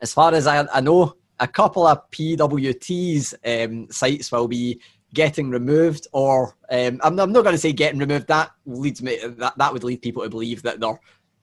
As 0.00 0.12
far 0.12 0.34
as 0.34 0.48
I, 0.48 0.66
I 0.74 0.80
know, 0.80 1.14
a 1.38 1.46
couple 1.46 1.86
of 1.86 2.10
PWT's 2.10 3.32
um, 3.44 3.86
sites 3.92 4.32
will 4.32 4.48
be 4.48 4.80
getting 5.16 5.48
removed, 5.50 6.06
or 6.12 6.54
um, 6.70 7.00
I'm, 7.02 7.18
I'm, 7.18 7.32
not 7.32 7.42
going 7.42 7.54
to 7.54 7.58
say 7.58 7.72
getting 7.72 7.98
removed. 7.98 8.28
That 8.28 8.50
leads 8.66 9.02
me 9.02 9.18
that 9.24 9.56
that 9.56 9.72
would 9.72 9.82
lead 9.82 10.02
people 10.02 10.22
to 10.22 10.28
believe 10.28 10.62
that 10.62 10.78
they're 10.78 11.00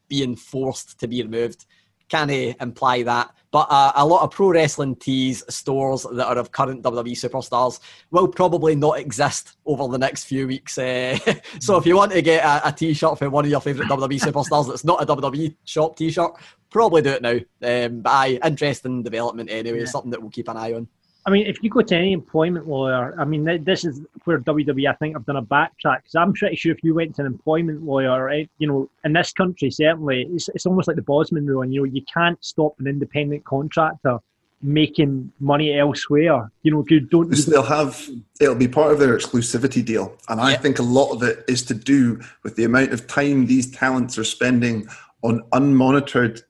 being 0.07 0.36
forced 0.36 0.99
to 0.99 1.07
be 1.07 1.24
removed. 1.24 1.65
Can 2.07 2.30
I 2.30 2.55
imply 2.61 3.01
that? 3.03 3.34
But 3.49 3.67
uh, 3.71 3.91
a 3.95 4.05
lot 4.05 4.21
of 4.21 4.30
pro 4.32 4.49
wrestling 4.49 4.95
tees 4.95 5.43
stores 5.49 6.05
that 6.11 6.28
are 6.28 6.38
of 6.38 6.51
current 6.51 6.84
WWE 6.84 7.13
superstars 7.13 7.80
will 8.11 8.28
probably 8.28 8.76
not 8.76 8.99
exist 8.99 9.57
over 9.65 9.88
the 9.88 9.97
next 9.97 10.26
few 10.26 10.47
weeks. 10.47 10.78
Uh, 10.78 11.17
so 11.59 11.76
if 11.78 11.88
you 11.88 11.95
want 11.95 12.11
to 12.11 12.21
get 12.21 12.45
a 12.45 12.69
a 12.69 12.71
t-shirt 12.71 13.17
for 13.17 13.30
one 13.32 13.45
of 13.45 13.51
your 13.51 13.61
favourite 13.61 13.89
WWE 13.89 14.19
superstars 14.19 14.67
that's 14.67 14.86
not 14.86 15.01
a 15.01 15.05
WWE 15.05 15.55
shop 15.65 15.95
t-shirt, 15.95 16.34
probably 16.69 17.01
do 17.01 17.11
it 17.11 17.21
now. 17.24 17.39
Um, 17.63 18.01
but 18.01 18.11
I 18.11 18.39
interesting 18.45 19.01
development 19.01 19.49
anyway, 19.49 19.80
yeah. 19.80 19.86
something 19.86 20.11
that 20.11 20.21
we'll 20.21 20.30
keep 20.30 20.49
an 20.49 20.57
eye 20.57 20.74
on. 20.74 20.88
I 21.26 21.30
mean, 21.30 21.47
if 21.47 21.63
you 21.63 21.69
go 21.69 21.82
to 21.82 21.95
any 21.95 22.11
employment 22.11 22.67
lawyer, 22.67 23.15
I 23.17 23.24
mean, 23.24 23.45
this 23.63 23.86
is 23.86 24.01
where 24.26 24.39
WWE, 24.39 24.89
I 24.89 24.93
think, 24.93 25.15
have 25.15 25.26
done 25.26 25.38
a 25.38 25.41
backtrack 25.41 25.99
because 25.99 26.15
I'm 26.15 26.34
pretty 26.34 26.57
sure 26.57 26.74
if 26.74 26.84
you 26.84 26.93
went 26.93 27.15
to 27.15 27.21
an 27.21 27.28
employment 27.28 27.84
lawyer, 27.84 28.26
right, 28.26 28.49
you 28.57 28.67
know, 28.67 28.89
in 29.05 29.13
this 29.13 29.32
country, 29.32 29.71
certainly, 29.71 30.28
it's, 30.34 30.49
it's 30.49 30.65
almost 30.65 30.88
like 30.88 30.97
the 30.97 31.01
Bosman 31.01 31.45
rule, 31.45 31.61
and 31.61 31.74
you 31.74 31.82
know, 31.82 31.86
you 31.86 32.03
can't 32.13 32.43
stop 32.43 32.78
an 32.80 32.88
independent 32.88 33.45
contractor 33.45 34.19
making 34.61 35.32
money 35.39 35.78
elsewhere. 35.78 36.51
You 36.63 36.71
know, 36.71 36.82
if 36.82 36.91
you 36.91 36.99
don't, 36.99 37.30
they'll 37.30 37.63
have 37.63 38.05
it'll 38.41 38.55
be 38.55 38.67
part 38.67 38.91
of 38.91 38.99
their 38.99 39.15
exclusivity 39.15 39.84
deal, 39.84 40.17
and 40.28 40.41
I 40.41 40.55
think 40.55 40.80
a 40.80 40.84
lot 40.84 41.11
of 41.11 41.24
it 41.24 41.45
is 41.47 41.63
to 41.63 41.74
do 41.74 42.21
with 42.43 42.57
the 42.57 42.65
amount 42.65 42.91
of 42.91 43.07
time 43.07 43.45
these 43.45 43.71
talents 43.71 44.17
are 44.17 44.24
spending 44.26 44.88
on 45.21 45.41
unmonitored 45.53 46.41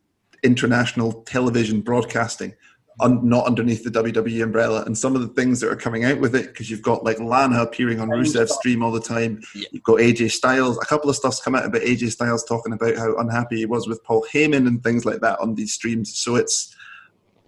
international 0.43 1.13
television 1.23 1.81
broadcasting 1.81 2.53
un, 2.99 3.27
not 3.27 3.45
underneath 3.45 3.83
the 3.83 3.89
WWE 3.89 4.43
umbrella, 4.43 4.83
and 4.85 4.97
some 4.97 5.15
of 5.15 5.21
the 5.21 5.27
things 5.29 5.59
that 5.59 5.71
are 5.71 5.75
coming 5.75 6.05
out 6.05 6.19
with 6.19 6.35
it, 6.35 6.47
because 6.47 6.69
you've 6.69 6.81
got 6.81 7.03
like 7.03 7.19
Lana 7.19 7.61
appearing 7.61 7.99
on 7.99 8.09
Rusev's 8.09 8.55
stream 8.55 8.83
all 8.83 8.91
the 8.91 8.99
time. 8.99 9.41
Yeah. 9.55 9.67
You've 9.71 9.83
got 9.83 9.99
AJ 9.99 10.31
Styles. 10.31 10.77
A 10.77 10.85
couple 10.85 11.09
of 11.09 11.15
stuff's 11.15 11.41
come 11.41 11.55
out 11.55 11.65
about 11.65 11.81
AJ 11.81 12.11
Styles 12.11 12.43
talking 12.43 12.73
about 12.73 12.95
how 12.95 13.15
unhappy 13.17 13.57
he 13.57 13.65
was 13.65 13.87
with 13.87 14.03
Paul 14.03 14.25
Heyman 14.31 14.67
and 14.67 14.83
things 14.83 15.05
like 15.05 15.21
that 15.21 15.39
on 15.39 15.55
these 15.55 15.73
streams. 15.73 16.17
So 16.17 16.35
it's 16.35 16.75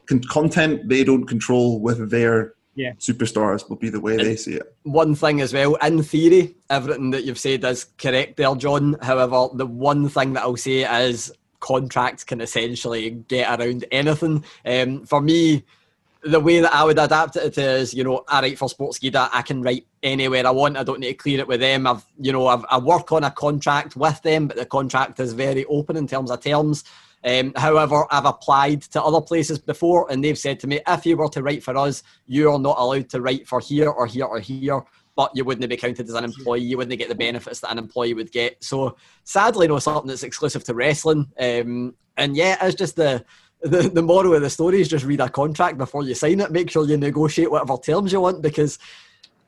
con- 0.07 0.23
content 0.23 0.87
they 0.89 1.03
don't 1.03 1.25
control 1.25 1.79
with 1.79 2.09
their 2.09 2.55
yeah. 2.75 2.91
superstars 2.93 3.67
will 3.69 3.77
be 3.77 3.89
the 3.89 3.99
way 3.99 4.13
and 4.13 4.21
they 4.21 4.35
see 4.35 4.53
it. 4.53 4.75
One 4.83 5.15
thing 5.15 5.41
as 5.41 5.53
well, 5.53 5.75
in 5.75 6.03
theory, 6.03 6.55
everything 6.69 7.11
that 7.11 7.23
you've 7.23 7.39
said 7.39 7.63
is 7.63 7.85
correct 7.97 8.37
there, 8.37 8.53
John. 8.55 8.97
However, 9.01 9.47
the 9.53 9.65
one 9.65 10.09
thing 10.09 10.33
that 10.33 10.43
I'll 10.43 10.57
say 10.57 10.83
is 11.07 11.31
contracts 11.59 12.23
can 12.23 12.41
essentially 12.41 13.09
get 13.09 13.59
around 13.59 13.85
anything. 13.91 14.43
Um, 14.65 15.05
for 15.05 15.21
me, 15.21 15.63
the 16.25 16.39
way 16.39 16.59
that 16.59 16.73
I 16.73 16.83
would 16.83 16.97
adapt 16.97 17.35
it 17.35 17.57
is, 17.57 17.93
you 17.93 18.03
know, 18.03 18.23
I 18.27 18.41
write 18.41 18.57
for 18.57 18.67
Sportskeeda, 18.67 19.29
I 19.31 19.43
can 19.43 19.61
write 19.61 19.85
anywhere 20.01 20.45
I 20.45 20.51
want. 20.51 20.75
I 20.75 20.83
don't 20.83 20.99
need 20.99 21.09
to 21.09 21.13
clear 21.13 21.39
it 21.39 21.47
with 21.47 21.59
them. 21.59 21.85
I've, 21.85 22.03
you 22.19 22.31
know, 22.31 22.47
I've, 22.47 22.65
I 22.69 22.79
work 22.79 23.11
on 23.11 23.23
a 23.23 23.31
contract 23.31 23.95
with 23.95 24.21
them, 24.23 24.47
but 24.47 24.57
the 24.57 24.65
contract 24.65 25.19
is 25.19 25.33
very 25.33 25.65
open 25.65 25.97
in 25.97 26.07
terms 26.07 26.31
of 26.31 26.41
terms. 26.41 26.83
Um, 27.23 27.53
however, 27.55 28.05
I've 28.11 28.25
applied 28.25 28.83
to 28.83 29.03
other 29.03 29.21
places 29.21 29.59
before, 29.59 30.11
and 30.11 30.23
they've 30.23 30.37
said 30.37 30.59
to 30.61 30.67
me, 30.67 30.81
if 30.87 31.05
you 31.05 31.15
were 31.15 31.29
to 31.29 31.43
write 31.43 31.63
for 31.63 31.77
us, 31.77 32.01
you 32.25 32.51
are 32.51 32.59
not 32.59 32.77
allowed 32.79 33.09
to 33.09 33.21
write 33.21 33.47
for 33.47 33.59
here 33.59 33.89
or 33.89 34.07
here 34.07 34.25
or 34.25 34.39
here 34.39 34.83
but 35.15 35.31
you 35.33 35.45
wouldn't 35.45 35.69
be 35.69 35.77
counted 35.77 36.07
as 36.07 36.13
an 36.13 36.23
employee. 36.23 36.61
You 36.61 36.77
wouldn't 36.77 36.97
get 36.99 37.09
the 37.09 37.15
benefits 37.15 37.61
that 37.61 37.71
an 37.71 37.77
employee 37.77 38.13
would 38.13 38.31
get. 38.31 38.63
So 38.63 38.97
sadly, 39.23 39.67
no 39.67 39.79
something 39.79 40.07
that's 40.07 40.23
exclusive 40.23 40.63
to 40.65 40.73
wrestling. 40.73 41.31
Um, 41.39 41.95
and 42.17 42.35
yeah, 42.35 42.57
it's 42.65 42.75
just 42.75 42.95
the, 42.95 43.23
the 43.61 43.89
the 43.89 44.01
moral 44.01 44.35
of 44.35 44.41
the 44.41 44.49
story 44.49 44.81
is 44.81 44.89
just 44.89 45.05
read 45.05 45.21
a 45.21 45.29
contract 45.29 45.77
before 45.77 46.03
you 46.03 46.13
sign 46.13 46.41
it. 46.41 46.51
Make 46.51 46.69
sure 46.69 46.85
you 46.85 46.97
negotiate 46.97 47.49
whatever 47.49 47.77
terms 47.77 48.11
you 48.11 48.21
want 48.21 48.41
because 48.41 48.77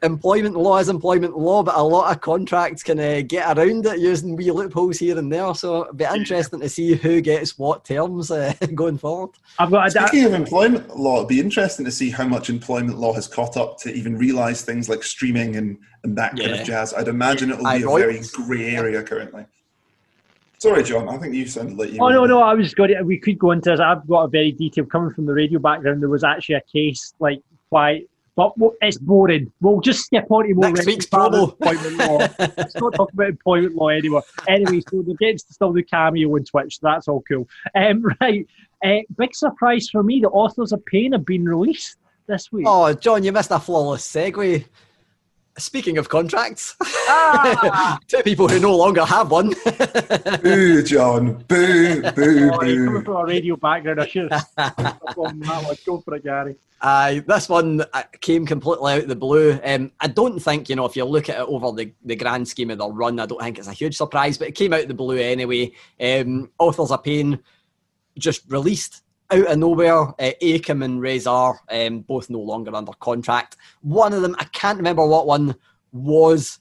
employment 0.04 0.56
law 0.56 0.78
is 0.78 0.90
employment 0.90 1.38
law, 1.38 1.64
but 1.64 1.76
a 1.76 1.82
lot 1.82 2.14
of 2.14 2.22
contracts 2.22 2.84
can 2.84 3.00
uh, 3.00 3.22
get 3.28 3.58
around 3.58 3.86
it 3.86 4.00
using 4.00 4.36
wee 4.36 4.52
loopholes 4.52 5.00
here 5.00 5.18
and 5.18 5.32
there. 5.32 5.54
So 5.56 5.86
it'd 5.86 5.98
be 5.98 6.06
interesting 6.06 6.60
to 6.60 6.70
see 6.70 6.96
who 6.96 7.22
gets 7.22 7.58
what 7.58 7.84
terms 7.84 8.30
uh, 8.30 8.54
going 8.76 8.98
forward. 8.98 9.32
I've 9.58 9.72
got 9.72 9.92
speaking 9.92 10.26
of 10.26 10.34
employment 10.34 10.96
law, 10.96 11.18
it'd 11.18 11.30
be 11.30 11.40
interesting 11.40 11.86
to 11.86 11.92
see 11.92 12.10
how 12.10 12.28
much 12.28 12.50
employment 12.50 13.00
law 13.00 13.14
has 13.14 13.28
caught 13.28 13.58
up 13.58 13.80
to 13.80 13.94
even 13.94 14.18
realise 14.18 14.62
things 14.62 14.88
like 14.88 15.04
streaming 15.04 15.56
and, 15.56 15.78
and 16.04 16.16
that 16.18 16.38
kind 16.38 16.52
of 16.52 16.66
jazz. 16.66 16.94
I'd 16.94 17.08
imagine 17.08 17.52
it'll 17.52 17.64
be 17.64 17.84
a 17.84 17.88
very 17.88 18.22
grey 18.34 18.76
area 18.76 19.02
currently. 19.04 19.46
Sorry, 20.60 20.84
John. 20.84 21.08
I 21.08 21.18
think 21.18 21.36
you 21.36 21.46
sounded 21.48 21.78
like 21.78 21.92
you. 21.92 22.00
Oh 22.02 22.10
no, 22.10 22.26
no. 22.26 22.42
I 22.42 22.56
was 22.56 22.74
going. 22.74 22.90
To, 22.90 23.04
we 23.04 23.20
could 23.20 23.38
go 23.38 23.52
into 23.52 23.70
this. 23.70 23.80
I've 23.80 24.08
got 24.08 24.24
a 24.24 24.28
very 24.28 24.52
detailed 24.52 24.90
coming 24.90 25.14
from 25.14 25.28
the 25.28 25.34
radio 25.34 25.60
background. 25.60 26.02
There 26.02 26.10
was 26.10 26.24
actually 26.24 26.56
a 26.56 26.62
case 26.62 27.14
like 27.20 27.42
why 27.70 28.06
but 28.38 28.54
it's 28.82 29.00
boring. 29.00 29.52
We'll 29.62 29.82
just 29.82 30.06
skip 30.06 30.28
on 30.30 30.48
to 30.48 30.54
more 30.54 30.70
next 30.70 30.86
week's 30.86 31.08
promo. 31.08 31.52
Employment 31.60 31.98
law. 31.98 32.18
Let's 32.56 32.76
not 32.76 32.94
talk 32.94 33.12
about 33.12 33.30
employment 33.30 33.76
law 33.76 33.90
anymore. 33.90 34.24
Anyway, 34.48 34.82
so 34.88 35.02
they're 35.02 35.16
getting 35.16 35.40
to 35.40 35.54
still 35.54 35.74
do 35.74 35.84
cameo 35.84 36.30
on 36.36 36.44
Twitch. 36.44 36.80
So 36.80 36.88
that's 36.88 37.08
all 37.08 37.24
cool. 37.28 37.50
Um, 37.74 38.06
right. 38.22 38.48
Uh, 38.86 39.00
big 39.18 39.34
surprise 39.34 39.90
for 39.90 40.04
me. 40.04 40.20
The 40.20 40.30
authors 40.30 40.72
of 40.72 40.86
Pain 40.86 41.14
have 41.14 41.26
been 41.26 41.46
released 41.46 41.98
this 42.28 42.52
week. 42.52 42.68
Oh, 42.70 42.94
John, 42.94 43.24
you 43.24 43.32
missed 43.32 43.50
a 43.50 43.60
flawless 43.60 44.08
segue. 44.08 44.64
Speaking 45.58 45.98
of 45.98 46.08
contracts, 46.08 46.76
ah! 46.82 48.00
two 48.08 48.22
people 48.22 48.48
who 48.48 48.60
no 48.60 48.76
longer 48.76 49.04
have 49.04 49.32
one. 49.32 49.54
boo, 50.44 50.84
John. 50.84 51.44
Boo, 51.48 52.02
boo, 52.12 52.52
oh, 52.54 52.60
boo. 52.60 52.86
Coming 52.86 53.04
from 53.04 53.16
a 53.16 53.26
radio 53.26 53.56
background, 53.56 54.02
I 54.02 54.08
should 54.08 54.32
have 54.32 54.48
that 54.56 55.00
one. 55.16 55.40
Go 55.86 56.00
for 56.02 56.16
it, 56.16 56.24
Gary. 56.24 56.56
Uh, 56.80 57.22
this 57.26 57.50
one 57.50 57.82
uh, 57.94 58.04
came 58.22 58.46
completely 58.46 58.94
out 58.94 59.02
of 59.02 59.08
the 59.08 59.16
blue. 59.16 59.60
Um, 59.64 59.92
I 60.00 60.08
don't 60.08 60.40
think, 60.40 60.70
you 60.70 60.76
know, 60.76 60.86
if 60.86 60.96
you 60.96 61.06
look 61.06 61.28
at 61.28 61.40
it 61.40 61.48
over 61.48 61.72
the, 61.72 61.92
the 62.06 62.16
grand 62.16 62.48
scheme 62.48 62.70
of 62.70 62.78
the 62.78 62.88
run, 62.88 63.20
I 63.20 63.26
don't 63.26 63.42
think 63.42 63.58
it's 63.58 63.68
a 63.68 63.74
huge 63.74 63.98
surprise, 63.98 64.38
but 64.38 64.50
it 64.50 64.56
came 64.56 64.74
out 64.74 64.82
of 64.82 64.88
the 64.88 64.94
blue 64.94 65.18
anyway. 65.18 65.72
Um, 66.00 66.52
Authors 66.60 66.92
of 66.92 67.04
Pain 67.04 67.40
just 68.20 68.44
released 68.52 69.02
out 69.32 69.48
of 69.48 69.58
nowhere, 69.58 70.08
uh, 70.20 70.32
Akam 70.42 70.84
and 70.84 71.02
Rezar, 71.02 71.60
um, 71.70 72.00
both 72.02 72.30
no 72.30 72.40
longer 72.40 72.76
under 72.76 72.94
contract. 72.94 73.58
One 73.82 74.14
of 74.14 74.22
them, 74.22 74.36
I 74.40 74.46
can't 74.46 74.78
remember 74.78 75.06
what 75.06 75.28
one 75.28 75.56
was. 75.92 76.60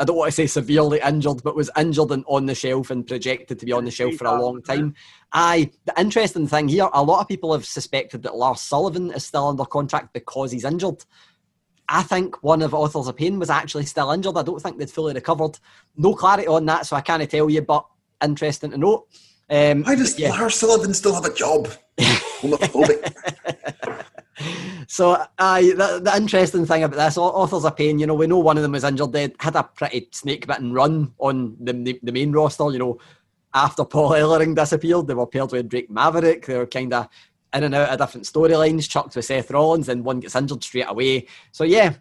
I 0.00 0.04
don't 0.04 0.16
want 0.16 0.28
to 0.28 0.32
say 0.32 0.46
severely 0.46 1.00
injured, 1.00 1.42
but 1.42 1.56
was 1.56 1.70
injured 1.76 2.12
and 2.12 2.24
on 2.28 2.46
the 2.46 2.54
shelf 2.54 2.90
and 2.90 3.04
projected 3.04 3.58
to 3.58 3.66
be 3.66 3.72
on 3.72 3.84
the 3.84 3.90
shelf 3.90 4.14
for 4.14 4.26
a 4.26 4.40
long 4.40 4.62
time. 4.62 4.94
I 5.32 5.70
the 5.86 6.00
interesting 6.00 6.46
thing 6.46 6.68
here, 6.68 6.88
a 6.92 7.02
lot 7.02 7.20
of 7.20 7.26
people 7.26 7.52
have 7.52 7.66
suspected 7.66 8.22
that 8.22 8.36
Lars 8.36 8.60
Sullivan 8.60 9.10
is 9.10 9.24
still 9.24 9.48
under 9.48 9.64
contract 9.64 10.12
because 10.12 10.52
he's 10.52 10.64
injured. 10.64 11.04
I 11.88 12.02
think 12.02 12.42
one 12.44 12.62
of 12.62 12.74
Authors 12.74 13.08
of 13.08 13.16
Pain 13.16 13.38
was 13.38 13.50
actually 13.50 13.86
still 13.86 14.12
injured. 14.12 14.36
I 14.36 14.42
don't 14.42 14.60
think 14.60 14.78
they'd 14.78 14.90
fully 14.90 15.14
recovered. 15.14 15.58
No 15.96 16.14
clarity 16.14 16.46
on 16.46 16.66
that, 16.66 16.86
so 16.86 16.94
I 16.94 17.00
can't 17.00 17.28
tell 17.28 17.50
you, 17.50 17.62
but 17.62 17.84
interesting 18.22 18.70
to 18.70 18.78
note. 18.78 19.06
Um, 19.50 19.82
Why 19.84 19.94
does 19.94 20.18
yeah. 20.18 20.30
Lars 20.30 20.56
Sullivan 20.56 20.92
still 20.94 21.14
have 21.14 21.24
a 21.24 21.34
job? 21.34 21.68
Homophobic. 21.98 23.14
So, 24.90 25.22
aye, 25.38 25.74
the, 25.76 26.00
the 26.02 26.16
interesting 26.16 26.64
thing 26.64 26.82
about 26.82 26.96
this, 26.96 27.18
authors 27.18 27.64
of 27.64 27.76
pain, 27.76 27.98
you 27.98 28.06
know, 28.06 28.14
we 28.14 28.26
know 28.26 28.38
one 28.38 28.56
of 28.56 28.62
them 28.62 28.72
was 28.72 28.84
injured. 28.84 29.12
They 29.12 29.34
had 29.38 29.54
a 29.54 29.62
pretty 29.62 30.08
snake 30.12 30.46
bitten 30.46 30.72
run 30.72 31.12
on 31.18 31.56
the, 31.60 31.74
the, 31.74 32.00
the 32.02 32.12
main 32.12 32.32
roster, 32.32 32.70
you 32.70 32.78
know, 32.78 32.98
after 33.52 33.84
Paul 33.84 34.12
Ellering 34.12 34.56
disappeared. 34.56 35.06
They 35.06 35.14
were 35.14 35.26
paired 35.26 35.52
with 35.52 35.68
Drake 35.68 35.90
Maverick. 35.90 36.46
They 36.46 36.56
were 36.56 36.66
kind 36.66 36.94
of 36.94 37.08
in 37.52 37.64
and 37.64 37.74
out 37.74 37.90
of 37.90 37.98
different 37.98 38.26
storylines, 38.26 38.88
chucked 38.88 39.14
with 39.14 39.26
Seth 39.26 39.50
Rollins, 39.50 39.90
and 39.90 40.04
one 40.04 40.20
gets 40.20 40.36
injured 40.36 40.64
straight 40.64 40.88
away. 40.88 41.26
So, 41.52 41.64
yeah, 41.64 41.94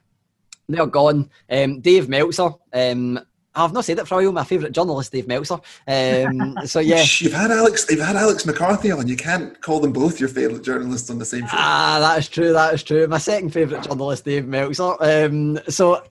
they're 0.69 0.85
gone. 0.85 1.29
Um, 1.49 1.81
Dave 1.81 2.07
Meltzer, 2.07 2.51
um, 2.71 3.19
I've 3.57 3.73
not 3.73 3.85
said 3.85 3.99
it 3.99 4.07
for 4.07 4.19
a 4.19 4.23
while, 4.23 4.31
my 4.31 4.43
favourite 4.43 4.73
journalist, 4.73 5.11
Dave 5.11 5.27
Meltzer. 5.27 5.59
Um, 5.87 6.57
so, 6.65 6.79
yeah. 6.79 7.03
You've 7.19 7.33
had 7.33 7.51
Alex. 7.51 7.85
You've 7.89 7.99
had 7.99 8.15
Alex 8.15 8.45
McCarthy 8.45 8.91
on. 8.91 9.07
You 9.07 9.17
can't 9.17 9.59
call 9.61 9.79
them 9.79 9.91
both 9.91 10.19
your 10.19 10.29
favourite 10.29 10.63
journalists 10.63 11.09
on 11.09 11.19
the 11.19 11.25
same 11.25 11.41
show. 11.41 11.57
Ah, 11.57 11.97
that 11.99 12.19
is 12.19 12.29
true. 12.29 12.53
That 12.53 12.73
is 12.73 12.83
true. 12.83 13.07
My 13.07 13.17
second 13.17 13.51
favourite 13.51 13.83
journalist, 13.83 14.25
Dave 14.25 14.47
Meltzer. 14.47 14.95
Um, 15.01 15.59
so 15.67 16.03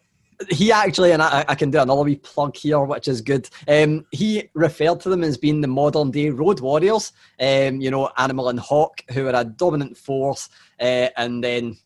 he 0.50 0.72
actually, 0.72 1.12
and 1.12 1.22
I, 1.22 1.44
I 1.48 1.54
can 1.54 1.70
do 1.70 1.80
another 1.80 2.02
wee 2.02 2.16
plug 2.16 2.56
here, 2.56 2.82
which 2.82 3.08
is 3.08 3.20
good. 3.20 3.48
Um, 3.68 4.06
he 4.10 4.48
referred 4.54 5.00
to 5.00 5.08
them 5.08 5.24
as 5.24 5.36
being 5.36 5.60
the 5.60 5.68
modern 5.68 6.10
day 6.10 6.30
road 6.30 6.60
warriors. 6.60 7.12
Um, 7.40 7.80
you 7.80 7.90
know, 7.90 8.10
Animal 8.18 8.48
and 8.48 8.60
Hawk, 8.60 9.02
who 9.12 9.26
are 9.26 9.34
a 9.34 9.44
dominant 9.44 9.96
force, 9.96 10.48
uh, 10.80 11.08
and 11.16 11.42
then 11.42 11.76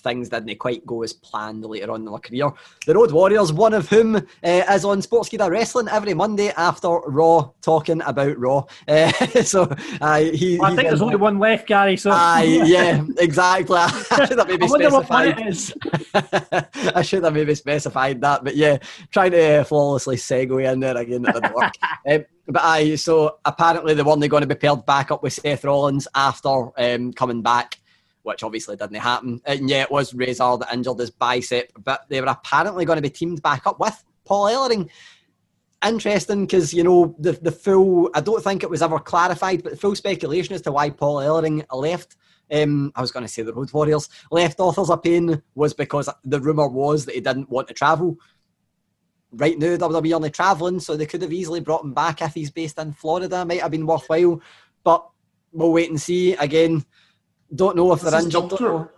things 0.00 0.28
didn't 0.28 0.58
quite 0.58 0.84
go 0.86 1.02
as 1.02 1.12
planned 1.12 1.64
later 1.64 1.90
on 1.90 2.00
in 2.00 2.06
their 2.06 2.18
career. 2.18 2.50
The 2.86 2.94
Road 2.94 3.12
Warriors, 3.12 3.52
one 3.52 3.74
of 3.74 3.88
whom 3.88 4.16
uh, 4.16 4.20
is 4.42 4.84
on 4.84 5.00
Sportskeeda 5.00 5.50
Wrestling 5.50 5.88
every 5.88 6.14
Monday 6.14 6.48
after 6.56 6.88
Raw, 6.88 7.50
talking 7.62 8.00
about 8.02 8.38
Raw. 8.38 8.64
Uh, 8.88 9.12
so 9.42 9.62
uh, 10.00 10.20
he, 10.20 10.58
Well, 10.58 10.72
I 10.72 10.76
think 10.76 10.88
there's 10.88 11.02
only 11.02 11.16
one 11.16 11.38
left, 11.38 11.66
Gary. 11.66 11.96
So 11.96 12.10
Aye, 12.12 12.62
yeah, 12.64 13.04
exactly. 13.18 13.76
I 13.78 14.26
should 14.26 14.38
have 14.38 14.48
maybe 14.48 14.66
I 14.66 14.70
wonder 14.70 14.90
what 14.90 15.08
one 15.10 15.52
specified. 15.52 16.68
I 16.94 17.02
should 17.02 17.24
have 17.24 17.34
maybe 17.34 17.54
specified 17.54 18.20
that, 18.22 18.44
but 18.44 18.56
yeah, 18.56 18.78
trying 19.12 19.32
to 19.32 19.64
flawlessly 19.64 20.16
segue 20.16 20.72
in 20.72 20.80
there 20.80 20.96
again 20.96 21.26
at 21.26 21.34
the 21.34 21.52
work. 21.54 21.72
um, 22.08 22.24
but 22.46 22.62
aye, 22.64 22.96
so 22.96 23.38
apparently 23.44 23.94
the 23.94 24.04
one 24.04 24.18
they 24.18 24.24
weren't 24.24 24.30
going 24.30 24.48
to 24.48 24.54
be 24.54 24.58
paired 24.58 24.84
back 24.86 25.10
up 25.10 25.22
with 25.22 25.32
Seth 25.32 25.64
Rollins 25.64 26.08
after 26.14 26.70
um, 26.78 27.12
coming 27.12 27.42
back, 27.42 27.78
which 28.22 28.42
obviously 28.42 28.76
didn't 28.76 28.96
happen. 28.96 29.40
And 29.44 29.68
yeah, 29.68 29.82
it 29.82 29.90
was 29.90 30.14
Rezar 30.14 30.58
that 30.58 30.72
injured 30.72 30.98
his 30.98 31.10
bicep, 31.10 31.72
but 31.82 32.06
they 32.08 32.20
were 32.20 32.26
apparently 32.26 32.84
going 32.84 32.96
to 32.96 33.02
be 33.02 33.10
teamed 33.10 33.42
back 33.42 33.66
up 33.66 33.80
with 33.80 34.02
Paul 34.24 34.46
Ellering 34.46 34.90
interesting 35.84 36.46
because 36.46 36.74
you 36.74 36.84
know 36.84 37.14
the 37.18 37.32
the 37.32 37.52
full. 37.52 38.10
I 38.14 38.20
don't 38.20 38.42
think 38.42 38.62
it 38.62 38.70
was 38.70 38.82
ever 38.82 38.98
clarified, 38.98 39.62
but 39.62 39.72
the 39.72 39.78
full 39.78 39.94
speculation 39.94 40.54
as 40.54 40.62
to 40.62 40.72
why 40.72 40.90
Paul 40.90 41.16
Ellering 41.16 41.64
left. 41.72 42.16
Um, 42.52 42.90
I 42.96 43.00
was 43.00 43.12
going 43.12 43.24
to 43.24 43.32
say 43.32 43.42
the 43.42 43.54
Road 43.54 43.72
Warriors 43.72 44.08
left 44.32 44.58
Authors 44.58 44.90
of 44.90 45.04
Pain 45.04 45.40
was 45.54 45.72
because 45.72 46.08
the 46.24 46.40
rumor 46.40 46.66
was 46.66 47.04
that 47.04 47.14
he 47.14 47.20
didn't 47.20 47.48
want 47.48 47.68
to 47.68 47.74
travel. 47.74 48.16
Right 49.30 49.56
now, 49.56 49.76
WWE 49.76 50.14
only 50.14 50.30
traveling, 50.30 50.80
so 50.80 50.96
they 50.96 51.06
could 51.06 51.22
have 51.22 51.32
easily 51.32 51.60
brought 51.60 51.84
him 51.84 51.94
back 51.94 52.20
if 52.20 52.34
he's 52.34 52.50
based 52.50 52.80
in 52.80 52.92
Florida. 52.92 53.44
Might 53.44 53.60
have 53.60 53.70
been 53.70 53.86
worthwhile, 53.86 54.40
but 54.82 55.08
we'll 55.52 55.72
wait 55.72 55.90
and 55.90 56.00
see. 56.00 56.34
Again, 56.34 56.84
don't 57.54 57.76
know 57.76 57.92
if 57.92 58.02
Is 58.04 58.10
they're 58.10 58.20
injured. 58.22 58.48
daughter- 58.50 58.90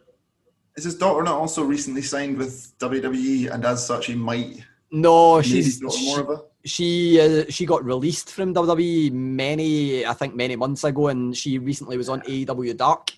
Is 0.77 0.85
his 0.85 0.97
daughter 0.97 1.23
not 1.23 1.35
also 1.37 1.63
recently 1.65 2.03
signed 2.03 2.37
with 2.39 2.73
WWE, 2.79 3.51
and 3.53 3.65
as 3.65 3.87
such, 3.87 4.07
he 4.07 4.15
might 4.15 4.65
No, 4.91 5.41
she's 5.43 5.79
she's 5.81 6.05
more 6.05 6.21
of 6.21 6.31
a. 6.31 6.43
she 6.65 7.21
uh, 7.21 7.45
she 7.49 7.65
got 7.67 7.85
released 7.85 8.31
from 8.31 8.55
WWE 8.55 9.11
many 9.13 10.05
I 10.07 10.13
think 10.15 10.35
many 10.35 10.57
months 10.57 10.85
ago, 10.85 11.09
and 11.09 11.37
she 11.37 11.59
recently 11.59 11.97
was 11.97 12.09
on 12.09 12.21
AEW 12.23 12.77
Dark. 12.77 13.11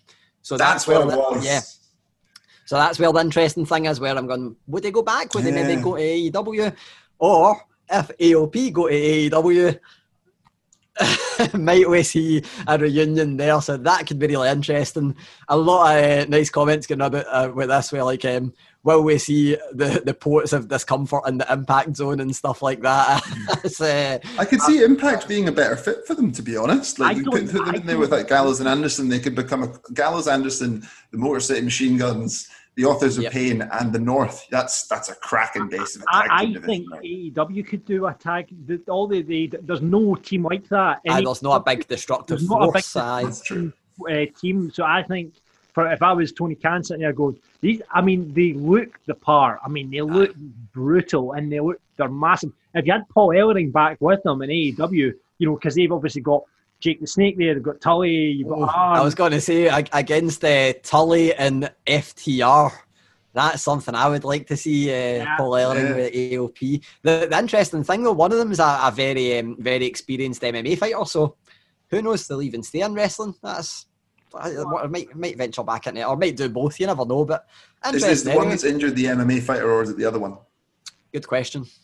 So 0.42 0.56
that's, 0.56 0.84
That's 0.84 0.86
where 0.88 1.00
it 1.00 1.06
was. 1.16 1.44
yeah. 1.44 1.60
So 2.66 2.76
that's 2.76 2.98
where 2.98 3.12
the 3.12 3.20
interesting 3.20 3.66
thing 3.66 3.86
is. 3.86 4.00
Where 4.00 4.16
I'm 4.16 4.26
going, 4.26 4.56
would 4.66 4.82
they 4.82 4.90
go 4.90 5.02
back? 5.02 5.32
Would 5.34 5.44
they 5.44 5.52
maybe 5.52 5.80
go 5.82 5.96
to 5.96 6.02
AEW, 6.02 6.74
or 7.18 7.60
if 7.90 8.08
AOP 8.18 8.72
go 8.72 8.88
to 8.88 8.94
AEW? 8.94 9.78
Might 11.54 11.88
we 11.88 12.02
see 12.02 12.42
a 12.66 12.78
reunion 12.78 13.36
there? 13.36 13.60
So 13.60 13.76
that 13.76 14.06
could 14.06 14.18
be 14.18 14.28
really 14.28 14.48
interesting. 14.48 15.16
A 15.48 15.56
lot 15.56 15.96
of 15.96 16.04
uh, 16.04 16.24
nice 16.28 16.50
comments 16.50 16.86
going 16.86 17.00
about 17.00 17.26
uh, 17.28 17.50
with 17.52 17.68
this. 17.68 17.92
Where 17.92 18.04
like, 18.04 18.24
um, 18.24 18.52
will 18.84 19.02
we 19.02 19.18
see 19.18 19.56
the 19.72 20.02
the 20.04 20.14
ports 20.14 20.52
of 20.52 20.68
discomfort 20.68 21.26
in 21.26 21.38
the 21.38 21.52
impact 21.52 21.96
zone 21.96 22.20
and 22.20 22.34
stuff 22.34 22.62
like 22.62 22.80
that? 22.82 23.22
It's, 23.64 23.80
uh, 23.80 24.18
I 24.38 24.44
could 24.44 24.60
see 24.60 24.82
Impact 24.84 25.26
being 25.26 25.48
a 25.48 25.52
better 25.52 25.76
fit 25.76 26.06
for 26.06 26.14
them, 26.14 26.30
to 26.32 26.42
be 26.42 26.56
honest. 26.56 26.98
Like, 26.98 27.16
I 27.16 27.18
we 27.18 27.24
don't- 27.24 27.32
put, 27.32 27.52
put 27.52 27.64
them 27.64 27.74
I 27.74 27.78
in 27.78 27.86
there 27.86 27.98
with 27.98 28.12
like 28.12 28.28
Gallows 28.28 28.60
and 28.60 28.68
Anderson, 28.68 29.08
they 29.08 29.18
could 29.18 29.34
become 29.34 29.62
a 29.62 29.72
Gallows, 29.94 30.28
Anderson, 30.28 30.86
the 31.10 31.18
Motor 31.18 31.40
City 31.40 31.62
Machine 31.62 31.96
Guns, 31.96 32.48
the 32.76 32.84
Authors 32.84 33.16
of 33.18 33.24
Yep. 33.24 33.32
Pain, 33.32 33.62
and 33.62 33.92
the 33.92 33.98
North. 33.98 34.46
That's 34.50 34.86
that's 34.88 35.08
a 35.08 35.14
cracking 35.14 35.68
base 35.68 35.96
of 35.96 36.02
a 36.02 36.04
tag 36.12 36.28
I, 36.30 36.44
team 36.44 36.50
I 36.50 36.52
division. 36.60 36.88
think 36.90 37.34
AEW 37.34 37.66
could 37.66 37.84
do 37.84 38.06
a 38.06 38.14
tag. 38.14 38.48
the- 38.66 38.82
All 38.88 39.06
the, 39.06 39.22
the 39.22 39.52
there's 39.62 39.82
no 39.82 40.14
team 40.16 40.42
like 40.42 40.68
that. 40.68 41.00
Aye, 41.08 41.16
Any- 41.18 41.24
there's 41.24 41.42
not 41.42 41.60
a 41.60 41.64
big 41.64 41.86
destructive 41.94 42.38
there's 42.38 42.48
not 42.50 42.62
a 42.68 42.72
big 42.72 42.82
force. 42.84 42.96
aye. 42.96 43.30
team, 43.54 43.72
uh, 44.10 44.24
team. 44.40 44.70
So 44.72 44.82
I 44.84 45.02
think 45.04 45.34
for 45.72 45.90
if 45.92 46.02
I 46.02 46.12
was 46.12 46.32
Tony 46.32 46.54
Khan 46.56 46.82
sitting 46.82 47.02
there 47.02 47.12
going, 47.12 47.38
these. 47.60 47.80
I 47.92 48.00
mean, 48.00 48.32
they 48.34 48.52
look 48.54 48.98
the 49.06 49.14
part. 49.14 49.60
I 49.64 49.68
mean, 49.68 49.90
they 49.90 50.00
look 50.00 50.34
brutal 50.72 51.32
and 51.32 51.50
they 51.52 51.60
look 51.60 51.80
they're 51.96 52.08
massive. 52.08 52.52
If 52.74 52.86
you 52.86 52.92
had 52.92 53.08
Paul 53.08 53.28
Ellering 53.28 53.72
back 53.72 53.98
with 54.00 54.20
them 54.24 54.42
in 54.42 54.50
AEW, 54.50 55.12
you 55.38 55.46
know, 55.46 55.54
because 55.54 55.76
they've 55.76 55.92
obviously 55.92 56.22
got 56.22 56.42
Jake 56.84 57.00
the 57.00 57.06
Snake 57.06 57.38
there, 57.38 57.54
they've 57.54 57.62
got 57.62 57.80
Tully, 57.80 58.10
you've 58.10 58.48
got 58.48 58.68
I 58.68 58.98
Arn. 58.98 59.04
was 59.04 59.14
going 59.14 59.32
to 59.32 59.40
say 59.40 59.68
against 59.94 60.44
uh, 60.44 60.74
Tully 60.82 61.34
and 61.34 61.72
FTR. 61.86 62.70
That's 63.32 63.62
something 63.62 63.94
I 63.94 64.06
would 64.10 64.22
like 64.22 64.46
to 64.48 64.56
see 64.56 64.90
uh, 64.92 65.24
Paul 65.38 65.52
Ellering 65.52 65.88
Yeah. 65.88 65.96
with 65.96 66.12
AOP. 66.12 66.84
The, 67.02 67.26
the 67.30 67.38
interesting 67.38 67.84
thing 67.84 68.02
though, 68.02 68.12
one 68.12 68.32
of 68.32 68.38
them 68.38 68.52
is 68.52 68.60
a, 68.60 68.80
a 68.82 68.92
very 68.94 69.38
um, 69.38 69.56
very 69.58 69.86
experienced 69.86 70.42
MMA 70.42 70.76
fighter. 70.76 71.06
So 71.06 71.36
who 71.88 72.02
knows? 72.02 72.20
if 72.20 72.28
They'll 72.28 72.42
even 72.42 72.62
stay 72.62 72.82
in 72.82 72.92
wrestling. 72.92 73.34
That's 73.42 73.86
I, 74.34 74.54
I 74.82 74.86
might 74.86 75.16
might 75.16 75.38
venture 75.38 75.64
back 75.64 75.86
into 75.86 76.02
it, 76.02 76.04
or 76.06 76.16
might 76.18 76.36
do 76.36 76.50
both. 76.50 76.78
You 76.78 76.86
never 76.86 77.06
know. 77.06 77.24
But 77.24 77.46
Is, 77.86 77.94
interesting. 77.94 78.10
is 78.12 78.24
the 78.24 78.36
one 78.36 78.50
that's 78.50 78.64
injured 78.64 78.94
the 78.94 79.06
MMA 79.06 79.42
fighter, 79.42 79.72
or 79.72 79.82
is 79.82 79.88
it 79.90 79.96
the 79.96 80.04
other 80.04 80.18
one? 80.18 80.36
Good 81.12 81.26
question. 81.26 81.64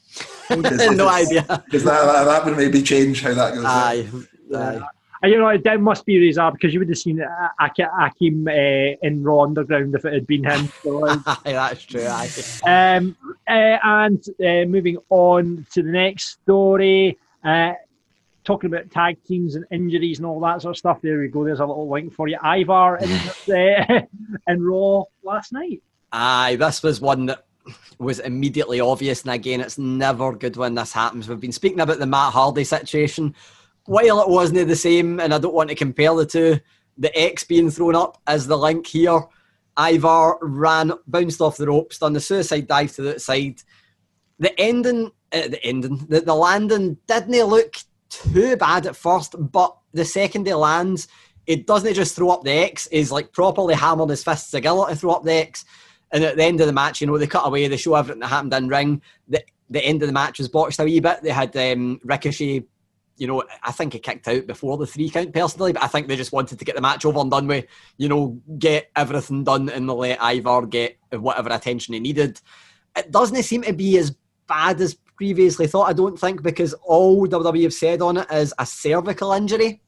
No 0.51 1.09
idea. 1.09 1.43
Because 1.65 1.85
that, 1.85 2.05
that, 2.05 2.25
that 2.25 2.45
would 2.45 2.57
maybe 2.57 2.83
change 2.83 3.23
how 3.23 3.33
that 3.35 3.55
goes. 3.55 3.65
Aye, 3.65 4.09
aye. 4.13 4.27
And, 5.23 5.33
you 5.33 5.39
know, 5.39 5.57
that 5.57 5.81
must 5.81 6.07
be 6.07 6.19
Rezar 6.19 6.51
because 6.51 6.73
you 6.73 6.81
would 6.81 6.89
have 6.89 6.97
seen 6.97 7.19
Akam 7.61 7.89
Ak- 7.99 8.15
uh, 8.23 9.07
in 9.07 9.23
Raw 9.23 9.43
Underground 9.43 9.95
if 9.95 10.05
it 10.07 10.15
had 10.15 10.27
been 10.27 10.45
him. 10.45 10.73
So, 10.83 11.07
uh, 11.09 11.19
Aye, 11.27 11.53
that's 11.53 11.83
true. 11.85 12.07
Aye. 12.07 12.31
Um, 12.65 13.17
uh, 13.47 13.79
and 13.83 14.25
uh, 14.41 14.65
moving 14.67 14.97
on 15.11 15.67
to 15.73 15.83
the 15.83 15.91
next 15.91 16.41
story, 16.43 17.19
uh, 17.45 17.73
talking 18.45 18.73
about 18.73 18.91
tag 18.91 19.23
teams 19.25 19.57
and 19.57 19.67
injuries 19.71 20.19
and 20.19 20.27
all 20.27 20.41
that 20.41 20.63
sort 20.63 20.73
of 20.73 20.79
stuff. 20.79 21.03
There 21.03 21.19
we 21.19 21.29
go. 21.29 21.45
There's 21.45 21.61
a 21.61 21.67
little 21.67 21.91
link 21.91 22.15
for 22.15 22.27
you. 22.27 22.39
Ivar 22.43 22.97
in, 22.97 23.11
uh, 23.55 24.01
in 24.49 24.63
Raw 24.65 25.05
last 25.23 25.53
night. 25.53 25.83
Aye, 26.13 26.57
this 26.57 26.83
was 26.83 27.01
one 27.03 27.27
that 27.27 27.45
was 27.99 28.21
immediately 28.21 28.81
obvious, 28.81 29.23
and 29.23 29.33
again, 29.33 29.61
it's 29.61 29.77
never 29.77 30.35
good 30.35 30.57
when 30.57 30.75
this 30.75 30.95
happens. 30.95 31.29
We've 31.29 31.39
been 31.39 31.53
speaking 31.53 31.81
about 31.81 31.99
the 31.99 32.07
Matt 32.07 32.33
Hardy 32.33 32.65
situation. 32.65 33.35
While 33.87 34.21
it 34.21 34.29
wasn't 34.29 34.69
the 34.69 34.77
same, 34.77 35.21
and 35.21 35.35
I 35.35 35.39
don't 35.39 35.55
want 35.55 35.71
to 35.71 35.75
compare 35.75 36.15
the 36.15 36.27
two, 36.27 36.61
the 36.99 37.17
X 37.19 37.45
being 37.45 37.71
thrown 37.71 37.97
up 37.97 38.21
as 38.27 38.47
the 38.47 38.59
link 38.59 38.87
here. 38.87 39.23
Ivar 39.79 40.39
ran, 40.43 40.93
bounced 41.07 41.41
off 41.41 41.57
the 41.57 41.67
ropes, 41.67 41.99
done 41.99 42.13
the 42.13 42.21
suicide 42.21 42.67
dive 42.67 42.95
to 42.95 43.03
the 43.03 43.15
outside. 43.15 43.63
The 44.39 44.59
ending, 44.61 45.11
uh, 45.33 45.49
the 45.49 45.65
ending, 45.65 46.07
the, 46.09 46.21
the 46.21 46.35
landing 46.35 46.99
didn't 47.07 47.45
look 47.45 47.77
too 48.11 48.57
bad 48.57 48.87
at 48.87 48.97
first, 48.97 49.35
but 49.39 49.77
the 49.93 50.05
second 50.05 50.47
he 50.47 50.55
lands, 50.55 51.09
it 51.47 51.67
doesn't 51.67 51.95
just 51.95 52.15
throw 52.15 52.31
up 52.31 52.45
the 52.45 52.53
X, 52.53 52.87
is 52.89 53.11
like 53.11 53.33
properly 53.33 53.75
hammered 53.75 54.11
his 54.11 54.25
fists 54.25 54.51
together 54.51 54.85
to 54.89 54.97
throw 54.97 55.13
up 55.13 55.25
the 55.25 55.33
X. 55.33 55.65
And 56.13 56.25
at 56.25 56.37
the 56.37 56.45
end 56.45 56.61
of 56.61 56.67
the 56.67 56.73
match, 56.73 57.01
you 57.01 57.07
know, 57.07 57.17
they 57.17 57.27
cut 57.27 57.47
away, 57.47 57.67
they 57.69 57.77
show 57.77 57.95
everything 57.95 58.21
that 58.21 58.29
happened 58.29 58.53
in 58.53 58.69
ring. 58.69 59.03
The, 59.29 59.43
the 59.71 59.83
end 59.85 60.03
of 60.03 60.09
the 60.09 60.13
match 60.13 60.39
was 60.39 60.49
botched 60.49 60.81
a 60.81 60.85
wee 60.85 61.01
bit. 61.01 61.23
They 61.23 61.31
had 61.31 61.57
um, 61.57 62.01
Ricochet 62.05 62.65
you 63.21 63.27
know, 63.27 63.45
I 63.63 63.71
think 63.71 63.93
he 63.93 63.99
kicked 63.99 64.27
out 64.29 64.47
before 64.47 64.79
the 64.79 64.87
three 64.87 65.11
count 65.11 65.35
personally, 65.35 65.75
but 65.75 65.83
I 65.83 65.89
think 65.89 66.09
they 66.09 66.17
just 66.17 66.33
wanted 66.33 66.59
to 66.59 66.65
get 66.65 66.75
the 66.75 66.81
match 66.81 67.05
over 67.05 67.21
and 67.21 67.31
done 67.31 67.47
with, 67.47 67.67
you 67.99 68.09
know, 68.09 68.41
get 68.59 68.91
everything 68.97 69.45
done 69.45 69.69
and 69.69 69.87
let 69.89 70.19
Ivar 70.23 70.65
get 70.65 70.97
whatever 71.13 71.51
attention 71.51 71.93
he 71.93 72.01
needed. 72.01 72.41
It 72.97 73.11
doesn't 73.11 73.43
seem 73.43 73.61
to 73.63 73.75
be 73.75 73.99
as 73.99 74.17
bad 74.47 74.81
as 74.81 74.95
previously 75.17 75.67
thought, 75.67 75.91
I 75.91 75.93
don't 75.93 76.19
think, 76.19 76.43
because 76.43 76.73
all 76.83 77.27
WWE 77.27 77.65
have 77.65 77.75
said 77.75 78.01
on 78.01 78.17
it 78.17 78.31
is 78.33 78.55
a 78.59 78.65
cervical 78.65 79.33
injury. 79.33 79.83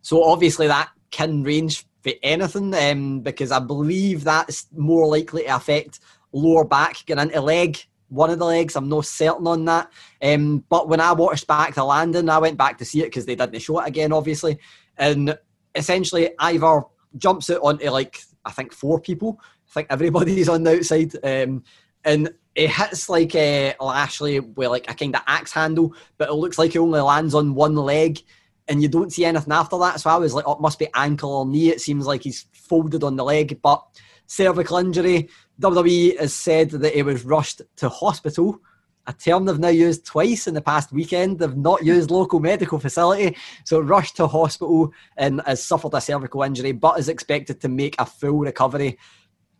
So 0.00 0.24
obviously 0.24 0.68
that 0.68 0.88
can 1.10 1.42
range 1.42 1.84
for 2.02 2.12
anything, 2.22 2.74
um, 2.74 3.20
because 3.20 3.52
I 3.52 3.58
believe 3.58 4.24
that's 4.24 4.68
more 4.74 5.06
likely 5.06 5.42
to 5.42 5.56
affect 5.56 6.00
lower 6.32 6.64
back, 6.64 7.04
getting 7.04 7.24
into 7.24 7.42
leg, 7.42 7.78
one 8.08 8.30
of 8.30 8.38
the 8.38 8.44
legs. 8.44 8.76
I'm 8.76 8.88
not 8.88 9.06
certain 9.06 9.46
on 9.46 9.64
that. 9.64 9.90
Um, 10.22 10.64
but 10.68 10.88
when 10.88 11.00
I 11.00 11.12
watched 11.12 11.46
back 11.46 11.74
the 11.74 11.84
landing, 11.84 12.28
I 12.28 12.38
went 12.38 12.58
back 12.58 12.78
to 12.78 12.84
see 12.84 13.00
it 13.00 13.06
because 13.06 13.26
they 13.26 13.34
didn't 13.34 13.58
show 13.60 13.80
it 13.80 13.88
again, 13.88 14.12
obviously. 14.12 14.58
And 14.96 15.38
essentially, 15.74 16.30
Ivar 16.40 16.86
jumps 17.16 17.50
out 17.50 17.62
onto 17.62 17.88
like 17.90 18.20
I 18.44 18.52
think 18.52 18.72
four 18.72 19.00
people. 19.00 19.40
I 19.42 19.72
think 19.72 19.88
everybody's 19.90 20.48
on 20.50 20.62
the 20.62 20.76
outside, 20.76 21.14
um, 21.24 21.64
and 22.04 22.30
it 22.54 22.70
hits 22.70 23.08
like 23.08 23.34
uh, 23.34 23.74
Lashley 23.80 24.40
with 24.40 24.68
like 24.68 24.90
a 24.90 24.94
kind 24.94 25.14
of 25.14 25.22
axe 25.26 25.52
handle, 25.52 25.94
but 26.16 26.28
it 26.28 26.34
looks 26.34 26.58
like 26.58 26.72
he 26.72 26.78
only 26.78 27.00
lands 27.00 27.34
on 27.34 27.54
one 27.54 27.74
leg. 27.74 28.20
And 28.68 28.82
you 28.82 28.88
don't 28.88 29.12
see 29.12 29.24
anything 29.24 29.52
after 29.52 29.78
that. 29.78 30.00
So 30.00 30.10
I 30.10 30.16
was 30.16 30.34
like, 30.34 30.44
oh, 30.48 30.54
it 30.54 30.60
must 30.60 30.80
be 30.80 30.88
ankle 30.92 31.32
or 31.32 31.46
knee. 31.46 31.68
It 31.68 31.80
seems 31.80 32.04
like 32.04 32.22
he's 32.22 32.46
folded 32.52 33.04
on 33.04 33.14
the 33.14 33.22
leg. 33.22 33.60
But 33.62 33.84
cervical 34.26 34.78
injury, 34.78 35.28
WWE 35.60 36.18
has 36.18 36.34
said 36.34 36.70
that 36.70 36.94
he 36.94 37.02
was 37.02 37.24
rushed 37.24 37.62
to 37.76 37.88
hospital, 37.88 38.60
a 39.06 39.12
term 39.12 39.44
they've 39.44 39.58
now 39.58 39.68
used 39.68 40.04
twice 40.04 40.46
in 40.46 40.54
the 40.54 40.60
past 40.60 40.92
weekend. 40.92 41.38
They've 41.38 41.56
not 41.56 41.84
used 41.84 42.10
local 42.10 42.40
medical 42.40 42.78
facility, 42.78 43.36
so 43.64 43.80
rushed 43.80 44.16
to 44.16 44.26
hospital 44.26 44.92
and 45.16 45.40
has 45.46 45.64
suffered 45.64 45.94
a 45.94 46.00
cervical 46.00 46.42
injury, 46.42 46.72
but 46.72 46.98
is 46.98 47.08
expected 47.08 47.60
to 47.60 47.68
make 47.68 47.94
a 47.98 48.06
full 48.06 48.38
recovery. 48.38 48.98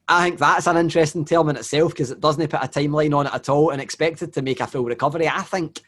I 0.09 0.25
think 0.25 0.39
that's 0.39 0.67
an 0.67 0.77
interesting 0.77 1.25
term 1.25 1.49
in 1.49 1.57
itself 1.57 1.93
because 1.93 2.11
it 2.11 2.21
doesn't 2.21 2.49
put 2.49 2.63
a 2.63 2.69
timeline 2.69 3.17
on 3.17 3.27
it 3.27 3.35
at 3.35 3.49
all 3.49 3.71
and 3.71 3.81
expected 3.81 4.33
to 4.35 4.43
make 4.43 4.61
a 4.61 4.67
full 4.67 4.85
recovery. 4.85 5.29
I 5.29 5.43
think 5.43 5.81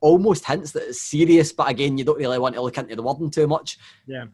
almost 0.00 0.44
hints 0.44 0.72
that 0.72 0.88
it's 0.88 1.00
serious, 1.00 1.52
but 1.52 1.70
again, 1.70 1.98
you 1.98 2.04
don't 2.04 2.18
really 2.18 2.38
want 2.38 2.54
to 2.54 2.62
look 2.62 2.78
into 2.78 2.94
the 2.94 3.02
wording 3.02 3.30
too 3.30 3.46
much. 3.46 3.78
Yeah 4.06 4.26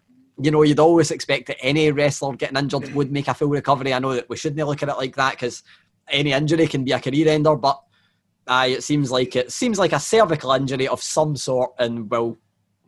you 0.42 0.50
know, 0.50 0.62
you'd 0.62 0.80
always 0.80 1.10
expect 1.10 1.46
that 1.48 1.58
any 1.60 1.90
wrestler 1.90 2.34
getting 2.34 2.56
injured 2.56 2.94
would 2.94 3.12
make 3.12 3.28
a 3.28 3.34
full 3.34 3.48
recovery. 3.48 3.92
I 3.92 3.98
know 3.98 4.14
that 4.14 4.28
we 4.28 4.36
shouldn't 4.36 4.66
look 4.66 4.82
at 4.82 4.88
it 4.88 4.96
like 4.96 5.16
that 5.16 5.32
because 5.32 5.62
any 6.08 6.32
injury 6.32 6.66
can 6.66 6.84
be 6.84 6.92
a 6.92 7.00
career 7.00 7.28
ender, 7.28 7.56
but 7.56 7.80
uh, 8.46 8.66
it 8.68 8.82
seems 8.82 9.10
like 9.10 9.36
it 9.36 9.52
seems 9.52 9.78
like 9.78 9.92
a 9.92 10.00
cervical 10.00 10.52
injury 10.52 10.88
of 10.88 11.02
some 11.02 11.36
sort 11.36 11.72
and 11.78 12.10
will 12.10 12.38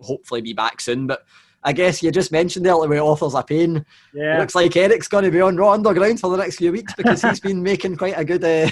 hopefully 0.00 0.40
be 0.40 0.52
back 0.52 0.80
soon. 0.80 1.06
But 1.06 1.24
I 1.64 1.72
guess 1.72 2.02
you 2.02 2.10
just 2.10 2.32
mentioned 2.32 2.66
there 2.66 2.76
with 2.76 2.98
authors 2.98 3.34
of 3.34 3.46
pain. 3.46 3.84
Yeah. 4.12 4.38
Looks 4.38 4.54
like 4.54 4.76
Erik's 4.76 5.06
going 5.06 5.24
to 5.24 5.30
be 5.30 5.40
on 5.40 5.56
Raw 5.56 5.72
Underground 5.72 6.18
for 6.18 6.30
the 6.30 6.36
next 6.36 6.56
few 6.56 6.72
weeks 6.72 6.92
because 6.94 7.22
he's 7.22 7.40
been 7.48 7.62
making 7.62 7.96
quite 7.96 8.14
a 8.16 8.24
good 8.24 8.44
uh, 8.44 8.68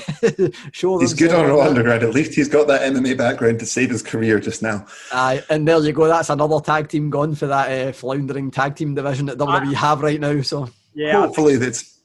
show. 0.72 0.98
He's 0.98 1.14
good 1.14 1.32
on 1.32 1.48
Raw 1.48 1.60
Underground. 1.60 2.02
At 2.02 2.14
least 2.14 2.34
he's 2.34 2.48
got 2.48 2.66
that 2.66 2.82
MMA 2.82 3.16
background 3.16 3.60
to 3.60 3.66
save 3.66 3.90
his 3.90 4.02
career 4.02 4.40
just 4.40 4.62
now. 4.62 4.86
Uh, 5.12 5.38
and 5.48 5.68
there 5.68 5.78
you 5.78 5.92
go. 5.92 6.08
That's 6.08 6.30
another 6.30 6.60
tag 6.60 6.88
team 6.88 7.10
gone 7.10 7.34
for 7.34 7.46
that 7.46 7.70
uh, 7.70 7.92
floundering 7.92 8.50
tag 8.50 8.74
team 8.74 8.94
division 8.94 9.26
that 9.26 9.38
WWE 9.38 9.74
have 9.74 10.02
right 10.02 10.20
now. 10.20 10.42
So 10.42 10.68
yeah, 10.94 11.12
hopefully 11.12 11.56
that's. 11.56 11.98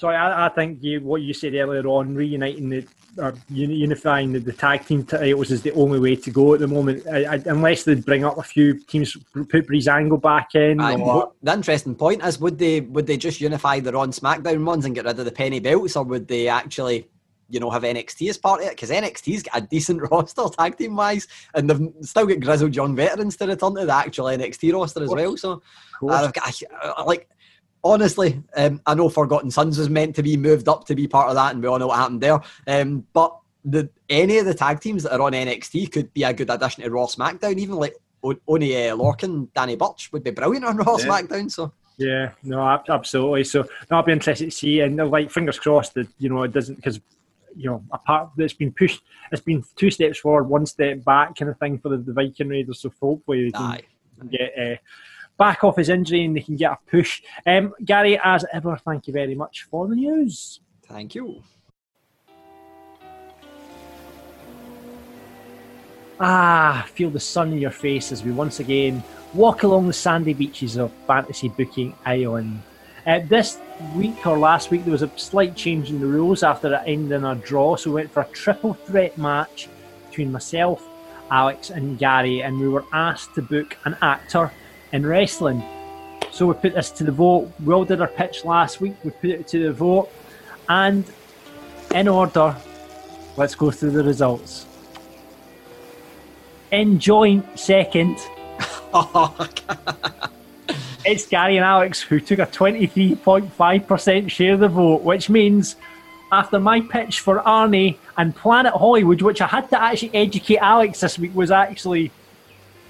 Sorry. 0.00 0.16
I, 0.16 0.46
I 0.46 0.48
think 0.48 0.82
you, 0.82 1.02
what 1.02 1.20
you 1.20 1.34
said 1.34 1.54
earlier 1.54 1.86
on, 1.86 2.14
reuniting 2.14 2.70
the 2.70 2.86
or 3.18 3.34
unifying 3.50 4.32
the, 4.32 4.38
the, 4.38 4.52
tag 4.52 4.86
team 4.86 5.04
titles 5.04 5.50
is 5.50 5.62
the 5.62 5.72
only 5.72 5.98
way 5.98 6.16
to 6.16 6.30
go 6.30 6.54
at 6.54 6.60
the 6.60 6.68
moment, 6.68 7.06
I, 7.06 7.24
I, 7.24 7.34
unless 7.44 7.82
they 7.82 7.96
bring 7.96 8.24
up 8.24 8.38
a 8.38 8.42
few 8.42 8.78
teams, 8.84 9.14
put 9.34 9.66
Breezango 9.66 10.18
back 10.22 10.54
in. 10.54 10.80
Or... 10.80 11.32
The 11.42 11.52
interesting 11.52 11.96
point 11.96 12.24
is, 12.24 12.40
would 12.40 12.58
they 12.58 12.80
would 12.80 13.06
they 13.06 13.18
just 13.18 13.42
unify 13.42 13.80
the 13.80 13.92
Raw 13.92 14.06
SmackDown 14.06 14.64
ones 14.64 14.86
and 14.86 14.94
get 14.94 15.04
rid 15.04 15.18
of 15.18 15.24
the 15.24 15.32
penny 15.32 15.60
belts, 15.60 15.96
or 15.96 16.04
would 16.04 16.28
they 16.28 16.48
actually? 16.48 17.06
You 17.52 17.58
know, 17.58 17.68
have 17.70 17.82
NXT 17.82 18.30
as 18.30 18.38
part 18.38 18.60
of 18.60 18.68
it 18.68 18.76
because 18.76 18.90
NXT's 18.90 19.42
got 19.42 19.58
a 19.58 19.66
decent 19.66 20.00
roster 20.10 20.44
tag 20.56 20.78
team 20.78 20.94
wise, 20.94 21.26
and 21.52 21.68
they've 21.68 21.92
still 22.02 22.26
got 22.26 22.38
grizzled 22.38 22.76
young 22.76 22.94
veterans 22.94 23.36
to 23.38 23.46
return 23.48 23.74
to 23.74 23.86
the 23.86 23.92
actual 23.92 24.26
NXT 24.26 24.72
roster 24.72 25.02
as 25.02 25.10
well. 25.10 25.36
So, 25.36 25.60
uh, 26.08 26.30
like 27.04 27.28
honestly, 27.84 28.42
um, 28.56 28.80
I 28.86 28.94
know 28.94 29.08
Forgotten 29.08 29.50
Sons 29.50 29.78
was 29.78 29.90
meant 29.90 30.16
to 30.16 30.22
be 30.22 30.36
moved 30.36 30.68
up 30.68 30.86
to 30.86 30.94
be 30.94 31.06
part 31.06 31.28
of 31.28 31.34
that, 31.34 31.54
and 31.54 31.62
we 31.62 31.68
all 31.68 31.78
know 31.78 31.88
what 31.88 31.98
happened 31.98 32.20
there. 32.20 32.40
Um, 32.66 33.06
but 33.12 33.36
the 33.64 33.90
any 34.08 34.38
of 34.38 34.46
the 34.46 34.54
tag 34.54 34.80
teams 34.80 35.02
that 35.02 35.12
are 35.12 35.22
on 35.22 35.32
NXT 35.32 35.92
could 35.92 36.12
be 36.12 36.22
a 36.22 36.32
good 36.32 36.50
addition 36.50 36.84
to 36.84 36.90
Raw 36.90 37.06
SmackDown. 37.06 37.58
Even 37.58 37.76
like 37.76 37.96
Oney 38.22 38.88
uh, 38.88 38.96
Lorcan, 38.96 39.48
Danny 39.54 39.76
Burch 39.76 40.10
would 40.12 40.24
be 40.24 40.30
brilliant 40.30 40.64
on 40.64 40.76
Raw 40.76 40.96
yeah. 40.98 41.06
SmackDown. 41.06 41.50
So. 41.50 41.72
Yeah, 41.98 42.32
no, 42.42 42.80
absolutely. 42.88 43.44
So 43.44 43.66
I'll 43.90 44.02
be 44.02 44.12
interested 44.12 44.46
to 44.46 44.50
see, 44.50 44.80
and 44.80 44.96
like 44.96 45.30
fingers 45.30 45.58
crossed 45.58 45.94
that 45.94 46.08
you 46.18 46.30
know 46.30 46.42
it 46.44 46.52
doesn't 46.52 46.76
because 46.76 46.98
you 47.54 47.68
know 47.68 47.84
apart 47.92 48.30
it's 48.38 48.54
been 48.54 48.72
pushed, 48.72 49.02
it's 49.30 49.42
been 49.42 49.62
two 49.76 49.90
steps 49.90 50.18
forward, 50.18 50.44
one 50.44 50.64
step 50.64 51.04
back 51.04 51.36
kind 51.36 51.50
of 51.50 51.58
thing 51.58 51.78
for 51.78 51.90
the, 51.90 51.98
the 51.98 52.14
Viking 52.14 52.48
Raiders. 52.48 52.80
So 52.80 52.90
hopefully 53.00 53.44
they 53.44 53.50
can 53.50 53.62
Aye. 53.62 53.82
get 54.30 54.52
uh, 54.58 54.76
back 55.40 55.64
off 55.64 55.76
his 55.76 55.88
injury 55.88 56.26
and 56.26 56.36
they 56.36 56.42
can 56.42 56.54
get 56.54 56.70
a 56.70 56.78
push. 56.90 57.22
Um, 57.46 57.72
Gary, 57.86 58.20
as 58.22 58.44
ever, 58.52 58.76
thank 58.76 59.06
you 59.06 59.14
very 59.14 59.34
much 59.34 59.66
for 59.70 59.88
the 59.88 59.96
news. 59.96 60.60
Thank 60.86 61.14
you. 61.14 61.42
Ah, 66.20 66.86
feel 66.92 67.08
the 67.08 67.18
sun 67.18 67.54
in 67.54 67.58
your 67.58 67.70
face 67.70 68.12
as 68.12 68.22
we 68.22 68.30
once 68.30 68.60
again 68.60 69.02
walk 69.32 69.62
along 69.62 69.86
the 69.86 69.92
sandy 69.94 70.34
beaches 70.34 70.76
of 70.76 70.92
Fantasy 71.06 71.48
Booking 71.48 71.94
Island. 72.04 72.60
Uh, 73.06 73.20
this 73.26 73.58
week 73.96 74.26
or 74.26 74.38
last 74.38 74.70
week, 74.70 74.84
there 74.84 74.92
was 74.92 75.00
a 75.00 75.10
slight 75.16 75.56
change 75.56 75.88
in 75.88 76.00
the 76.00 76.06
rules 76.06 76.42
after 76.42 76.74
it 76.74 76.82
ended 76.84 77.12
in 77.12 77.24
a 77.24 77.34
draw, 77.36 77.76
so 77.76 77.88
we 77.88 77.94
went 77.94 78.12
for 78.12 78.20
a 78.20 78.28
triple 78.28 78.74
threat 78.74 79.16
match 79.16 79.70
between 80.10 80.30
myself, 80.30 80.86
Alex, 81.30 81.70
and 81.70 81.98
Gary, 81.98 82.42
and 82.42 82.60
we 82.60 82.68
were 82.68 82.84
asked 82.92 83.34
to 83.36 83.40
book 83.40 83.78
an 83.86 83.96
actor 84.02 84.52
in 84.92 85.06
wrestling. 85.06 85.62
So 86.32 86.46
we 86.46 86.54
put 86.54 86.74
this 86.74 86.90
to 86.92 87.04
the 87.04 87.12
vote. 87.12 87.50
We 87.64 87.74
all 87.74 87.84
did 87.84 88.00
our 88.00 88.08
pitch 88.08 88.44
last 88.44 88.80
week. 88.80 88.94
We 89.04 89.10
put 89.10 89.30
it 89.30 89.48
to 89.48 89.64
the 89.64 89.72
vote. 89.72 90.10
And 90.68 91.04
in 91.94 92.08
order, 92.08 92.56
let's 93.36 93.54
go 93.54 93.70
through 93.70 93.90
the 93.90 94.04
results. 94.04 94.66
In 96.70 96.98
joint 97.00 97.58
second, 97.58 98.16
it's 101.04 101.26
Gary 101.26 101.56
and 101.56 101.64
Alex 101.64 102.00
who 102.00 102.20
took 102.20 102.38
a 102.38 102.46
23.5% 102.46 104.30
share 104.30 104.54
of 104.54 104.60
the 104.60 104.68
vote, 104.68 105.02
which 105.02 105.28
means 105.28 105.74
after 106.32 106.60
my 106.60 106.80
pitch 106.80 107.20
for 107.20 107.40
Arnie 107.40 107.96
and 108.16 108.34
Planet 108.36 108.72
Hollywood, 108.72 109.20
which 109.22 109.40
I 109.40 109.48
had 109.48 109.68
to 109.70 109.82
actually 109.82 110.14
educate 110.14 110.58
Alex 110.58 111.00
this 111.00 111.18
week, 111.18 111.34
was 111.34 111.50
actually 111.50 112.12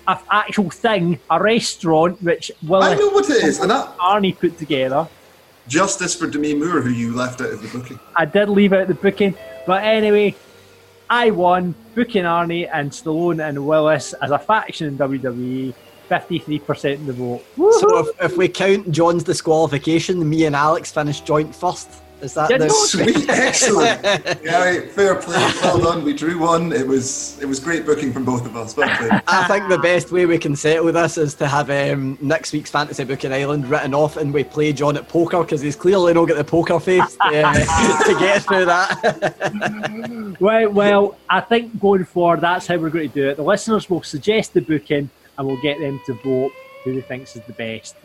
an 0.07 0.19
actual 0.31 0.71
thing, 0.71 1.19
a 1.31 1.43
restaurant, 1.43 2.23
which 2.23 2.51
Will 2.63 2.83
I 2.83 2.95
know 2.95 3.09
what 3.11 3.29
it 3.31 3.43
is, 3.45 3.61
and 3.61 3.71
that 3.71 3.97
Arnie 3.99 4.39
put 4.39 4.59
together. 4.59 5.09
Justice 5.69 6.15
for 6.15 6.27
Demi 6.27 6.55
Moore, 6.55 6.81
who 6.81 6.91
you 6.91 7.15
left 7.15 7.41
out 7.41 7.51
of 7.51 7.63
the 7.63 7.69
booking. 7.69 8.01
I 8.17 8.25
did 8.25 8.49
leave 8.49 8.73
out 8.73 8.89
the 8.89 8.95
booking, 8.95 9.35
but 9.67 9.85
anyway, 9.85 10.35
I 11.09 11.31
won 11.31 11.75
booking 11.95 12.25
Arnie 12.25 12.69
and 12.73 12.91
Stallone 12.91 13.47
and 13.47 13.67
Willis 13.67 14.13
as 14.15 14.31
a 14.31 14.39
faction 14.39 14.89
in 14.89 14.99
WWE. 14.99 15.75
53% 16.11 16.95
of 16.95 17.07
the 17.07 17.13
vote. 17.13 17.45
Woo-hoo! 17.57 17.79
So 17.79 17.99
if, 17.99 18.33
if 18.33 18.37
we 18.37 18.49
count 18.49 18.91
John's 18.91 19.23
disqualification, 19.23 20.29
me 20.29 20.45
and 20.45 20.57
Alex 20.57 20.91
finished 20.91 21.25
joint 21.25 21.55
first. 21.55 21.89
Is 22.23 22.35
that 22.35 22.49
the 22.49 22.69
sweet? 22.69 23.29
Excellent. 23.29 24.05
yeah, 24.43 24.81
fair 24.89 25.17
play. 25.17 25.39
Well 25.63 25.79
done. 25.79 26.05
We 26.05 26.13
drew 26.13 26.39
one. 26.39 26.73
It 26.73 26.87
was 26.87 27.41
it 27.41 27.47
was 27.47 27.59
great 27.59 27.87
booking 27.87 28.13
from 28.13 28.25
both 28.25 28.45
of 28.45 28.57
us. 28.57 28.77
Well 28.77 28.95
played. 28.97 29.23
I 29.27 29.47
think 29.49 29.69
the 29.69 29.79
best 29.79 30.13
way 30.13 30.27
we 30.27 30.39
can 30.39 30.55
settle 30.55 30.93
this 30.93 31.17
is 31.17 31.35
to 31.37 31.47
have 31.49 31.71
um, 31.71 32.19
next 32.21 32.53
week's 32.53 32.71
fantasy 32.71 33.05
booking 33.05 33.33
island 33.33 33.69
written 33.69 33.95
off, 33.95 34.17
and 34.17 34.35
we 34.35 34.45
play 34.45 34.73
John 34.73 34.97
at 34.97 35.09
poker 35.09 35.43
because 35.43 35.61
he's 35.61 35.77
clearly 35.77 36.13
not 36.13 36.27
got 36.27 36.37
the 36.37 36.45
poker 36.45 36.79
face 36.79 37.17
to, 37.17 37.43
uh, 37.43 38.05
to 38.05 38.17
get 38.19 38.43
through 38.43 38.67
that. 38.67 40.37
well, 40.41 40.71
well, 40.71 41.19
I 41.29 41.41
think 41.41 41.81
going 41.81 42.05
forward, 42.05 42.43
that's 42.43 42.67
how 42.67 42.77
we're 42.77 42.91
going 42.91 43.09
to 43.09 43.15
do 43.15 43.29
it. 43.31 43.37
The 43.37 43.43
listeners 43.43 43.89
will 43.89 44.03
suggest 44.03 44.53
the 44.53 44.61
booking, 44.61 45.09
and 45.39 45.47
we'll 45.47 45.61
get 45.63 45.79
them 45.79 46.01
to 46.07 46.13
vote 46.15 46.53
who 46.85 46.95
they 46.95 47.01
thinks 47.01 47.37
is 47.37 47.43
the 47.47 47.53
best 47.53 47.97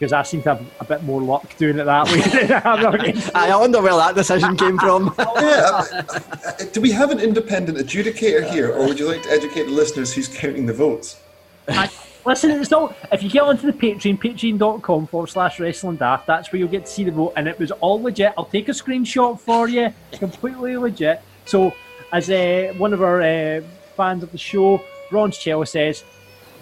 because 0.00 0.14
I 0.14 0.22
seem 0.22 0.40
to 0.44 0.54
have 0.54 0.66
a 0.80 0.84
bit 0.84 1.02
more 1.02 1.20
luck 1.20 1.54
doing 1.58 1.78
it 1.78 1.84
that 1.84 2.06
way. 2.06 3.30
I 3.34 3.54
wonder 3.54 3.82
where 3.82 3.94
that 3.96 4.14
decision 4.14 4.56
came 4.56 4.78
from. 4.78 5.14
yeah, 5.18 5.24
uh, 5.26 6.02
uh, 6.02 6.64
do 6.72 6.80
we 6.80 6.90
have 6.90 7.10
an 7.10 7.20
independent 7.20 7.76
adjudicator 7.76 8.50
here, 8.50 8.72
or 8.72 8.86
would 8.86 8.98
you 8.98 9.06
like 9.06 9.22
to 9.24 9.28
educate 9.28 9.64
the 9.64 9.72
listeners 9.72 10.14
who's 10.14 10.26
counting 10.26 10.64
the 10.64 10.72
votes? 10.72 11.20
I, 11.68 11.90
listen, 12.24 12.50
it's 12.50 12.70
not. 12.70 12.96
If 13.12 13.22
you 13.22 13.28
get 13.28 13.42
onto 13.42 13.66
the 13.66 13.74
Patreon, 13.74 14.18
patreon.com 14.18 15.06
forward 15.08 15.26
slash 15.26 15.60
wrestling 15.60 15.96
daft, 15.96 16.26
that's 16.26 16.50
where 16.50 16.60
you'll 16.60 16.70
get 16.70 16.86
to 16.86 16.90
see 16.90 17.04
the 17.04 17.10
vote, 17.10 17.34
and 17.36 17.46
it 17.46 17.58
was 17.58 17.70
all 17.70 18.00
legit. 18.00 18.32
I'll 18.38 18.46
take 18.46 18.70
a 18.70 18.72
screenshot 18.72 19.38
for 19.38 19.68
you, 19.68 19.92
completely 20.12 20.78
legit. 20.78 21.20
So, 21.44 21.74
as 22.10 22.30
uh, 22.30 22.72
one 22.78 22.94
of 22.94 23.02
our 23.02 23.20
uh, 23.20 23.60
fans 23.98 24.22
of 24.22 24.32
the 24.32 24.38
show 24.38 24.82
Bronze 25.10 25.38
says, 25.38 26.04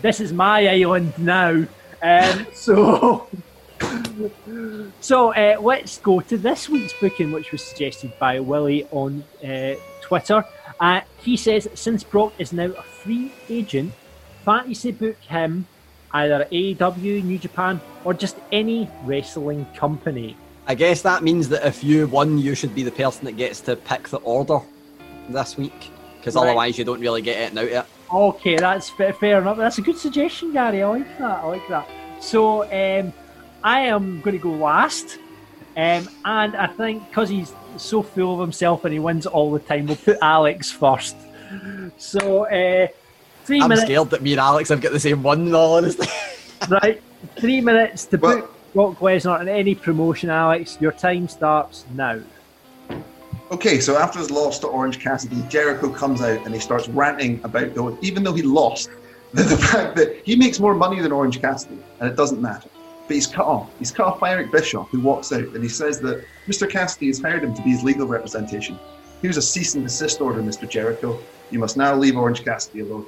"This 0.02 0.18
is 0.18 0.32
my 0.32 0.66
island 0.66 1.16
now." 1.18 1.66
Um, 2.02 2.46
so, 2.54 3.26
so 5.00 5.32
uh, 5.34 5.56
let's 5.60 5.98
go 5.98 6.20
to 6.20 6.38
this 6.38 6.68
week's 6.68 6.94
booking, 7.00 7.32
which 7.32 7.52
was 7.52 7.62
suggested 7.62 8.12
by 8.18 8.40
Willie 8.40 8.86
on 8.90 9.24
uh, 9.44 9.74
Twitter. 10.00 10.44
Uh, 10.80 11.00
he 11.18 11.36
says, 11.36 11.68
since 11.74 12.04
Brock 12.04 12.32
is 12.38 12.52
now 12.52 12.66
a 12.66 12.82
free 12.82 13.32
agent, 13.48 13.92
fantasy 14.44 14.92
book 14.92 15.16
him 15.20 15.66
either 16.12 16.46
AEW, 16.50 17.22
New 17.22 17.38
Japan, 17.38 17.80
or 18.04 18.14
just 18.14 18.36
any 18.50 18.88
wrestling 19.04 19.66
company. 19.76 20.36
I 20.66 20.74
guess 20.74 21.02
that 21.02 21.22
means 21.22 21.48
that 21.50 21.66
if 21.66 21.82
you 21.84 22.06
won, 22.06 22.38
you 22.38 22.54
should 22.54 22.74
be 22.74 22.82
the 22.82 22.90
person 22.90 23.24
that 23.26 23.36
gets 23.36 23.60
to 23.62 23.76
pick 23.76 24.08
the 24.08 24.18
order 24.18 24.60
this 25.28 25.56
week, 25.58 25.90
because 26.18 26.34
Right. 26.34 26.42
otherwise 26.46 26.78
you 26.78 26.84
don't 26.84 27.00
really 27.00 27.22
get 27.22 27.52
it 27.52 27.58
out 27.58 27.70
yet. 27.70 27.86
Okay, 28.12 28.56
that's 28.56 28.88
fa- 28.88 29.12
fair 29.12 29.40
enough. 29.40 29.58
That's 29.58 29.78
a 29.78 29.82
good 29.82 29.98
suggestion, 29.98 30.52
Gary. 30.52 30.82
I 30.82 30.88
like 30.88 31.18
that. 31.18 31.38
I 31.40 31.46
like 31.46 31.68
that. 31.68 31.88
So 32.20 32.62
um, 32.64 33.12
I 33.62 33.80
am 33.80 34.20
going 34.22 34.36
to 34.36 34.42
go 34.42 34.50
last, 34.50 35.18
um, 35.76 36.08
and 36.24 36.56
I 36.56 36.66
think 36.66 37.06
because 37.08 37.28
he's 37.28 37.52
so 37.76 38.02
full 38.02 38.34
of 38.34 38.40
himself 38.40 38.84
and 38.84 38.92
he 38.92 38.98
wins 38.98 39.26
all 39.26 39.52
the 39.52 39.58
time, 39.60 39.86
we'll 39.86 39.96
put 39.96 40.18
Alex 40.22 40.70
first. 40.70 41.16
So 41.96 42.46
uh, 42.46 42.88
3 43.44 43.62
I'm 43.62 43.68
minutes. 43.68 43.82
scared 43.86 44.10
that 44.10 44.22
me 44.22 44.32
and 44.32 44.40
Alex 44.40 44.68
have 44.70 44.80
got 44.80 44.92
the 44.92 45.00
same 45.00 45.22
one, 45.22 45.46
in 45.46 45.54
all 45.54 45.76
honesty. 45.76 46.06
right, 46.68 47.02
three 47.36 47.60
minutes 47.60 48.06
to 48.06 48.18
book 48.18 48.54
Brock 48.74 48.98
Lesnar 48.98 49.40
in 49.40 49.48
any 49.48 49.74
promotion, 49.74 50.30
Alex. 50.30 50.78
Your 50.80 50.92
time 50.92 51.28
starts 51.28 51.84
now. 51.94 52.20
Okay, 53.50 53.80
so 53.80 53.96
after 53.96 54.18
his 54.18 54.30
loss 54.30 54.58
to 54.58 54.66
Orange 54.66 55.00
Cassidy, 55.00 55.42
Jericho 55.48 55.88
comes 55.88 56.20
out 56.20 56.44
and 56.44 56.52
he 56.52 56.60
starts 56.60 56.86
ranting 56.88 57.40
about 57.44 57.74
though, 57.74 57.96
even 58.02 58.22
though 58.22 58.34
he 58.34 58.42
lost, 58.42 58.90
the, 59.32 59.42
the 59.44 59.56
fact 59.56 59.96
that 59.96 60.20
he 60.22 60.36
makes 60.36 60.60
more 60.60 60.74
money 60.74 61.00
than 61.00 61.12
Orange 61.12 61.40
Cassidy, 61.40 61.78
and 62.00 62.10
it 62.10 62.14
doesn't 62.14 62.42
matter. 62.42 62.68
But 63.06 63.14
he's 63.14 63.26
cut 63.26 63.46
off. 63.46 63.70
He's 63.78 63.90
cut 63.90 64.06
off 64.06 64.20
by 64.20 64.32
Eric 64.32 64.52
Bischoff, 64.52 64.90
who 64.90 65.00
walks 65.00 65.32
out 65.32 65.44
and 65.44 65.62
he 65.62 65.68
says 65.68 65.98
that 66.00 66.26
Mr. 66.46 66.68
Cassidy 66.68 67.06
has 67.06 67.20
hired 67.20 67.42
him 67.42 67.54
to 67.54 67.62
be 67.62 67.70
his 67.70 67.82
legal 67.82 68.06
representation. 68.06 68.78
Here's 69.22 69.38
a 69.38 69.42
cease 69.42 69.74
and 69.74 69.82
desist 69.82 70.20
order, 70.20 70.42
Mr. 70.42 70.68
Jericho. 70.68 71.18
You 71.50 71.58
must 71.58 71.78
now 71.78 71.94
leave 71.94 72.18
Orange 72.18 72.44
Cassidy 72.44 72.80
alone. 72.80 73.06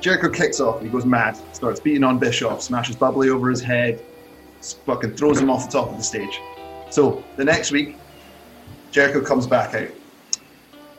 Jericho 0.00 0.30
kicks 0.30 0.58
off. 0.58 0.82
He 0.82 0.88
goes 0.88 1.06
mad, 1.06 1.38
starts 1.54 1.78
beating 1.78 2.02
on 2.02 2.18
Bischoff, 2.18 2.60
smashes 2.60 2.96
Bubbly 2.96 3.30
over 3.30 3.48
his 3.48 3.60
head, 3.60 4.02
fucking 4.84 5.14
throws 5.14 5.40
him 5.40 5.48
off 5.48 5.66
the 5.66 5.78
top 5.78 5.90
of 5.90 5.96
the 5.96 6.02
stage. 6.02 6.40
So 6.90 7.22
the 7.36 7.44
next 7.44 7.70
week, 7.70 7.96
Jericho 8.90 9.20
comes 9.20 9.46
back 9.46 9.74
out. 9.74 9.88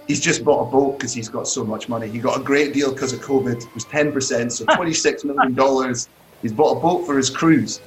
He's 0.08 0.20
just 0.20 0.44
bought 0.44 0.68
a 0.68 0.72
boat 0.72 0.98
because 0.98 1.14
he's 1.14 1.30
got 1.30 1.48
so 1.48 1.64
much 1.64 1.88
money. 1.88 2.08
He 2.08 2.20
got 2.20 2.40
a 2.40 2.44
great 2.44 2.74
deal 2.74 2.92
because 2.92 3.14
of 3.14 3.22
COVID. 3.22 3.64
It 3.64 3.74
was 3.74 3.86
10%, 3.86 4.52
so 4.52 4.66
$26 4.70 5.26
million. 5.26 5.96
He's 6.42 6.54
bought 6.54 6.78
a 6.78 6.80
boat 6.80 7.06
for 7.06 7.18
his 7.18 7.30
cruise. 7.30 7.80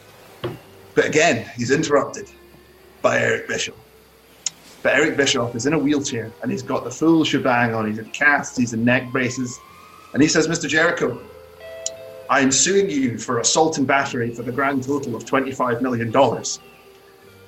But 0.95 1.07
again, 1.07 1.51
he's 1.57 1.71
interrupted 1.71 2.31
by 3.03 3.19
Eric 3.19 3.49
Bischoff. 3.49 3.77
But 4.83 4.95
Eric 4.95 5.17
Bischoff 5.17 5.55
is 5.55 5.67
in 5.67 5.73
a 5.73 5.79
wheelchair 5.79 6.31
and 6.43 6.51
he's 6.51 6.63
got 6.63 6.85
the 6.85 6.91
full 6.91 7.25
shebang 7.25 7.75
on. 7.75 7.87
He's 7.89 7.99
in 7.99 8.11
casts, 8.11 8.57
he's 8.57 8.75
in 8.75 8.85
neck 8.85 9.11
braces. 9.11 9.59
And 10.13 10.23
he 10.23 10.29
says, 10.29 10.47
Mr. 10.47 10.69
Jericho, 10.69 11.21
I 12.31 12.41
am 12.41 12.53
suing 12.53 12.89
you 12.89 13.19
for 13.19 13.41
assault 13.41 13.79
and 13.79 13.87
battery 13.87 14.35
for 14.35 14.43
the 14.43 14.53
grand 14.53 14.85
total 14.85 15.17
of 15.17 15.25
$25 15.25 15.81
million. 15.81 16.13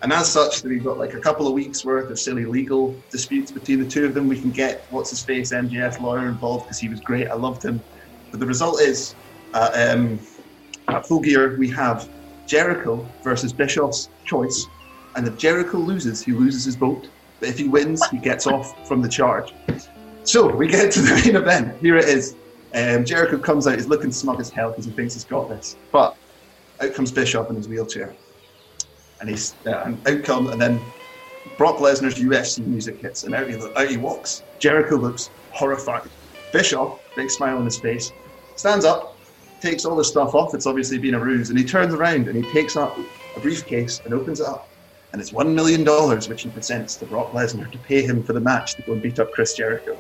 And 0.03 0.13
as 0.13 0.31
such, 0.31 0.63
we've 0.63 0.85
got 0.85 0.99
like 0.99 1.15
a 1.15 1.21
couple 1.21 1.47
of 1.47 1.55
weeks 1.55 1.85
worth 1.85 2.11
of 2.11 2.19
silly 2.19 2.45
legal 2.45 3.01
disputes 3.11 3.51
between 3.51 3.81
the 3.83 3.89
two 3.89 4.05
of 4.05 4.15
them. 4.15 4.29
We 4.29 4.41
can 4.41 4.51
get 4.51 4.87
what's 4.91 5.11
his 5.11 5.23
face 5.23 5.53
MJF 5.53 6.01
lawyer 6.01 6.29
involved 6.29 6.65
because 6.65 6.79
he 6.79 6.89
was 6.89 7.01
great. 7.01 7.29
I 7.29 7.35
loved 7.35 7.65
him. 7.65 7.81
But 8.31 8.41
the 8.41 8.47
result 8.47 8.81
is, 8.81 9.15
uh, 9.55 9.71
um, 9.75 10.19
at 10.89 11.07
Full 11.07 11.21
Gear, 11.21 11.57
we 11.59 11.69
have 11.71 12.09
Jericho 12.47 13.09
versus 13.25 13.53
Bischoff's 13.53 14.11
choice. 14.25 14.67
And 15.17 15.27
if 15.27 15.39
Jericho 15.39 15.79
loses, 15.79 16.23
he 16.23 16.33
loses 16.33 16.65
his 16.65 16.77
boat. 16.77 17.09
But 17.41 17.49
if 17.49 17.59
he 17.59 17.69
wins, 17.69 18.07
he 18.11 18.19
gets 18.19 18.47
off 18.47 18.87
from 18.87 19.01
the 19.01 19.09
charge. 19.09 19.55
So 20.25 20.55
we 20.55 20.69
get 20.69 20.93
to 20.93 21.01
the 21.01 21.15
main 21.25 21.37
event. 21.37 21.81
Here 21.81 21.97
it 21.97 22.09
is. 22.09 22.37
Um, 22.75 23.05
Jericho 23.05 23.39
comes 23.39 23.67
out. 23.67 23.77
He's 23.77 23.87
looking 23.87 24.13
smug 24.13 24.41
as 24.41 24.51
hell 24.51 24.71
because 24.71 24.85
he 24.85 24.91
thinks 24.91 25.15
he's 25.15 25.25
got 25.25 25.49
this. 25.49 25.77
But 25.91 26.17
out 26.81 26.93
comes 26.93 27.11
Bischoff 27.11 27.49
in 27.49 27.57
his 27.57 27.69
wheelchair 27.69 28.15
and 29.21 29.29
he's 29.29 29.55
uh, 29.67 29.83
and 29.85 30.09
out 30.09 30.25
come, 30.25 30.49
and 30.49 30.61
then 30.61 30.81
Brock 31.57 31.77
Lesnar's 31.77 32.17
UFC 32.17 32.67
music 32.67 33.01
hits, 33.01 33.25
and 33.25 33.35
out 33.35 33.49
he, 33.49 33.57
out 33.57 33.89
he 33.89 33.97
walks. 33.97 34.43
Jericho 34.59 34.97
looks 34.97 35.31
horrified. 35.51 36.09
Bischoff, 36.53 37.01
big 37.17 37.31
smile 37.31 37.59
on 37.59 37.65
his 37.65 37.79
face, 37.79 38.13
stands 38.57 38.85
up, 38.85 39.17
takes 39.61 39.85
all 39.85 39.97
the 39.97 40.05
stuff 40.05 40.35
off. 40.35 40.55
It's 40.55 40.67
obviously 40.67 40.99
been 40.99 41.15
a 41.15 41.21
ruse, 41.21 41.51
and 41.51 41.59
he 41.59 41.65
turns 41.65 41.95
around 41.95 42.29
and 42.29 42.45
he 42.45 42.53
takes 42.53 42.77
up 42.77 42.97
a 43.37 43.41
briefcase 43.41 44.01
and 44.05 44.15
opens 44.15 44.41
it 44.41 44.47
up, 44.47 44.69
and 45.13 45.21
it's 45.21 45.33
one 45.33 45.55
million 45.55 45.85
dollars, 45.85 46.29
which 46.29 46.43
he 46.43 46.51
presents 46.51 46.97
to 46.97 47.07
Brock 47.07 47.33
Lesnar 47.33 47.71
to 47.73 47.79
pay 47.79 48.03
him 48.03 48.23
for 48.23 48.33
the 48.33 48.41
match 48.41 48.75
to 48.75 48.83
go 48.83 48.93
and 48.93 49.03
beat 49.03 49.19
up 49.19 49.33
Chris 49.33 49.55
Jericho. 49.55 49.97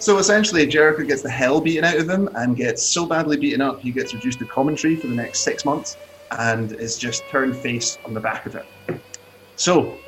So 0.00 0.18
essentially, 0.18 0.64
Jericho 0.66 1.02
gets 1.02 1.22
the 1.22 1.30
hell 1.30 1.60
beaten 1.60 1.84
out 1.84 1.96
of 1.96 2.08
him 2.08 2.28
and 2.36 2.56
gets 2.56 2.84
so 2.84 3.04
badly 3.04 3.36
beaten 3.36 3.60
up, 3.60 3.80
he 3.80 3.90
gets 3.90 4.14
reduced 4.14 4.38
to 4.38 4.46
commentary 4.46 4.94
for 4.94 5.08
the 5.08 5.14
next 5.14 5.40
six 5.40 5.64
months 5.64 5.96
and 6.32 6.72
is 6.72 6.98
just 6.98 7.26
turned 7.28 7.56
face 7.56 7.98
on 8.04 8.14
the 8.14 8.20
back 8.20 8.46
of 8.46 8.54
it. 8.54 8.66
So 9.56 9.98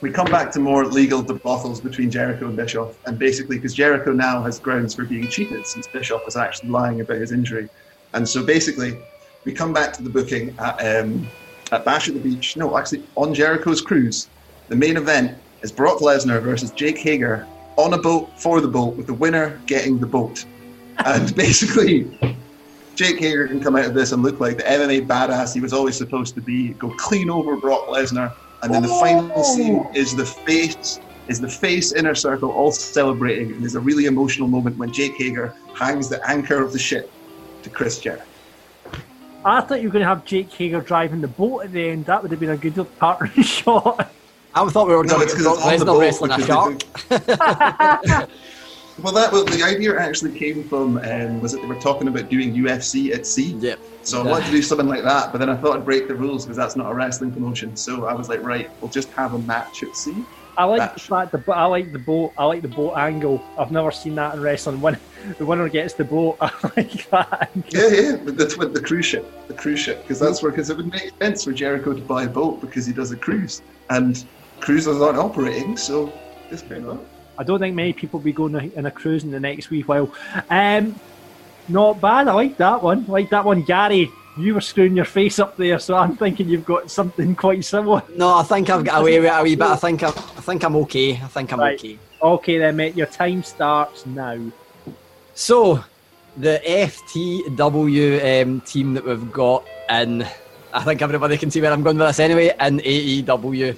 we 0.00 0.10
come 0.10 0.26
back 0.26 0.52
to 0.52 0.60
more 0.60 0.84
legal 0.84 1.22
debacles 1.22 1.82
between 1.82 2.10
Jericho 2.10 2.46
and 2.46 2.56
Bischoff, 2.56 2.98
and 3.06 3.18
basically 3.18 3.56
because 3.56 3.74
Jericho 3.74 4.12
now 4.12 4.42
has 4.42 4.58
grounds 4.58 4.94
for 4.94 5.04
being 5.04 5.26
cheated 5.28 5.66
since 5.66 5.86
Bischoff 5.86 6.24
was 6.24 6.36
actually 6.36 6.68
lying 6.68 7.00
about 7.00 7.16
his 7.16 7.32
injury, 7.32 7.68
and 8.12 8.28
so 8.28 8.44
basically 8.44 8.98
we 9.44 9.52
come 9.52 9.72
back 9.72 9.92
to 9.94 10.02
the 10.02 10.10
booking 10.10 10.54
at 10.58 10.74
um, 10.84 11.26
at 11.72 11.84
Bash 11.84 12.08
at 12.08 12.14
the 12.14 12.20
Beach. 12.20 12.56
No, 12.56 12.76
actually 12.76 13.02
on 13.16 13.32
Jericho's 13.32 13.80
cruise. 13.80 14.28
The 14.68 14.76
main 14.76 14.96
event 14.96 15.38
is 15.62 15.72
Brock 15.72 15.98
Lesnar 16.00 16.42
versus 16.42 16.72
Jake 16.72 16.98
Hager 16.98 17.46
on 17.76 17.94
a 17.94 17.98
boat 17.98 18.28
for 18.40 18.60
the 18.60 18.68
boat, 18.68 18.96
with 18.96 19.06
the 19.06 19.14
winner 19.14 19.60
getting 19.66 19.98
the 19.98 20.06
boat, 20.06 20.44
and 21.04 21.34
basically. 21.36 22.36
Jake 22.96 23.18
Hager 23.18 23.46
can 23.46 23.60
come 23.60 23.76
out 23.76 23.84
of 23.84 23.92
this 23.92 24.12
and 24.12 24.22
look 24.22 24.40
like 24.40 24.56
the 24.56 24.62
MMA 24.62 25.06
badass 25.06 25.52
he 25.52 25.60
was 25.60 25.74
always 25.74 25.96
supposed 25.96 26.34
to 26.34 26.40
be, 26.40 26.70
go 26.74 26.88
clean 26.96 27.28
over 27.28 27.56
Brock 27.56 27.88
Lesnar, 27.88 28.32
and 28.62 28.72
then 28.72 28.82
the 28.82 28.88
final 28.88 29.30
oh! 29.36 29.42
scene 29.42 29.86
is 29.94 30.16
the 30.16 30.24
face 30.24 30.98
is 31.28 31.40
the 31.40 31.48
face 31.48 31.92
inner 31.92 32.14
circle 32.14 32.50
all 32.52 32.72
celebrating, 32.72 33.52
and 33.52 33.60
there's 33.60 33.74
a 33.74 33.80
really 33.80 34.06
emotional 34.06 34.48
moment 34.48 34.78
when 34.78 34.92
Jake 34.92 35.12
Hager 35.16 35.54
hangs 35.74 36.08
the 36.08 36.26
anchor 36.28 36.62
of 36.62 36.72
the 36.72 36.78
ship 36.78 37.10
to 37.64 37.70
Chris 37.70 37.98
Jericho. 37.98 38.24
I 39.44 39.60
thought 39.60 39.82
you 39.82 39.88
were 39.88 39.92
going 39.92 40.04
to 40.04 40.08
have 40.08 40.24
Jake 40.24 40.50
Hager 40.52 40.80
driving 40.80 41.20
the 41.20 41.28
boat 41.28 41.64
at 41.64 41.72
the 41.72 41.88
end. 41.90 42.06
That 42.06 42.22
would 42.22 42.30
have 42.30 42.40
been 42.40 42.50
a 42.50 42.56
good 42.56 42.74
partner 42.98 43.42
shot. 43.42 44.10
I 44.54 44.66
thought 44.70 44.88
we 44.88 44.94
were 44.94 45.04
going 45.04 45.20
it's 45.22 45.34
to 45.34 45.42
'cause 45.42 45.58
get 45.58 45.74
it's 45.74 45.84
Brock 45.84 45.86
on 45.86 45.86
the 45.86 45.92
Lesnar 45.92 46.00
wrestling 46.00 46.30
a 46.30 46.36
which 46.36 46.46
shark. 46.46 48.28
Well, 48.98 49.12
that 49.12 49.30
well, 49.30 49.44
the 49.44 49.62
idea 49.62 49.98
actually 49.98 50.38
came 50.38 50.66
from 50.68 50.96
um, 50.98 51.40
was 51.40 51.52
that 51.52 51.60
they 51.60 51.68
were 51.68 51.80
talking 51.80 52.08
about 52.08 52.30
doing 52.30 52.54
UFC 52.54 53.14
at 53.14 53.26
sea. 53.26 53.54
Yep. 53.54 53.78
So 54.02 54.22
I 54.22 54.30
wanted 54.30 54.46
to 54.46 54.50
do 54.52 54.62
something 54.62 54.86
like 54.86 55.02
that, 55.02 55.32
but 55.32 55.38
then 55.38 55.50
I 55.50 55.56
thought 55.56 55.76
I'd 55.76 55.84
break 55.84 56.08
the 56.08 56.14
rules 56.14 56.44
because 56.44 56.56
that's 56.56 56.76
not 56.76 56.90
a 56.90 56.94
wrestling 56.94 57.32
promotion. 57.32 57.76
So 57.76 58.06
I 58.06 58.14
was 58.14 58.28
like, 58.28 58.40
right, 58.42 58.70
we'll 58.80 58.90
just 58.90 59.10
have 59.10 59.34
a 59.34 59.38
match 59.40 59.82
at 59.82 59.94
sea. 59.96 60.14
I 60.56 60.64
like 60.64 60.78
That- 60.78 60.94
the 60.94 61.00
fact 61.00 61.32
the 61.32 61.52
I 61.52 61.66
like 61.66 61.92
the 61.92 61.98
boat. 61.98 62.32
I 62.38 62.44
like 62.46 62.62
the 62.62 62.68
boat 62.68 62.94
angle. 62.94 63.42
I've 63.58 63.70
never 63.70 63.90
seen 63.90 64.14
that 64.14 64.34
in 64.34 64.40
wrestling. 64.40 64.80
When 64.80 64.98
the 65.38 65.44
winner 65.44 65.68
gets 65.68 65.92
the 65.94 66.04
boat, 66.04 66.38
I 66.40 66.50
like 66.76 67.10
that. 67.10 67.50
Angle. 67.54 67.70
Yeah, 67.70 67.88
yeah, 67.88 68.16
but 68.24 68.38
that's 68.38 68.56
with 68.56 68.72
the 68.72 68.80
cruise 68.80 69.04
ship, 69.04 69.30
the 69.48 69.54
cruise 69.54 69.80
ship, 69.80 70.02
because 70.02 70.18
that's 70.18 70.42
where 70.42 70.50
because 70.50 70.70
it 70.70 70.76
would 70.78 70.90
make 70.90 71.10
sense 71.20 71.44
for 71.44 71.52
Jericho 71.52 71.92
to 71.92 72.00
buy 72.00 72.22
a 72.22 72.28
boat 72.28 72.62
because 72.62 72.86
he 72.86 72.94
does 72.94 73.10
a 73.12 73.16
cruise, 73.16 73.60
and 73.90 74.24
cruises 74.60 75.02
aren't 75.02 75.18
operating, 75.18 75.76
so 75.76 76.10
this 76.50 76.62
fair 76.62 76.78
enough. 76.78 77.00
I 77.38 77.42
don't 77.44 77.58
think 77.58 77.74
many 77.74 77.92
people 77.92 78.18
will 78.20 78.24
be 78.24 78.32
going 78.32 78.72
in 78.74 78.86
a 78.86 78.90
cruise 78.90 79.24
in 79.24 79.30
the 79.30 79.40
next 79.40 79.70
wee 79.70 79.82
while. 79.82 80.12
Um, 80.50 80.98
not 81.68 82.00
bad. 82.00 82.28
I 82.28 82.32
like 82.32 82.56
that 82.58 82.82
one. 82.82 83.04
I 83.08 83.12
like 83.12 83.30
that 83.30 83.44
one, 83.44 83.62
Gary. 83.62 84.10
You 84.38 84.54
were 84.54 84.60
screwing 84.60 84.94
your 84.96 85.06
face 85.06 85.38
up 85.38 85.56
there, 85.56 85.78
so 85.78 85.96
I'm 85.96 86.16
thinking 86.16 86.48
you've 86.48 86.64
got 86.66 86.90
something 86.90 87.34
quite 87.46 87.64
similar. 87.64 88.02
No, 88.16 88.36
I 88.36 88.42
think 88.42 88.68
I've 88.70 88.84
got 88.84 89.00
away 89.00 89.18
with 89.18 89.30
it 89.30 89.34
a 89.34 89.42
wee 89.42 89.56
bit. 89.56 89.66
I 89.66 89.76
think 89.86 90.02
I'm, 90.02 90.10
I 90.10 90.40
think 90.40 90.62
I'm 90.64 90.76
okay. 90.76 91.12
I 91.12 91.26
think 91.28 91.52
I'm 91.52 91.60
Right. 91.60 91.78
okay. 91.78 91.98
Okay, 92.22 92.58
then, 92.58 92.76
mate. 92.76 92.96
Your 92.96 93.06
time 93.06 93.42
starts 93.42 94.06
now. 94.06 94.38
So, 95.34 95.84
the 96.36 96.60
FTW 96.66 98.42
um, 98.42 98.60
team 98.62 98.94
that 98.94 99.04
we've 99.04 99.32
got 99.32 99.66
in, 99.90 100.26
I 100.72 100.82
think 100.82 101.02
everybody 101.02 101.36
can 101.36 101.50
see 101.50 101.60
where 101.60 101.72
I'm 101.72 101.82
going 101.82 101.98
with 101.98 102.06
this 102.08 102.20
anyway, 102.20 102.54
in 102.60 102.78
AEW. 102.80 103.76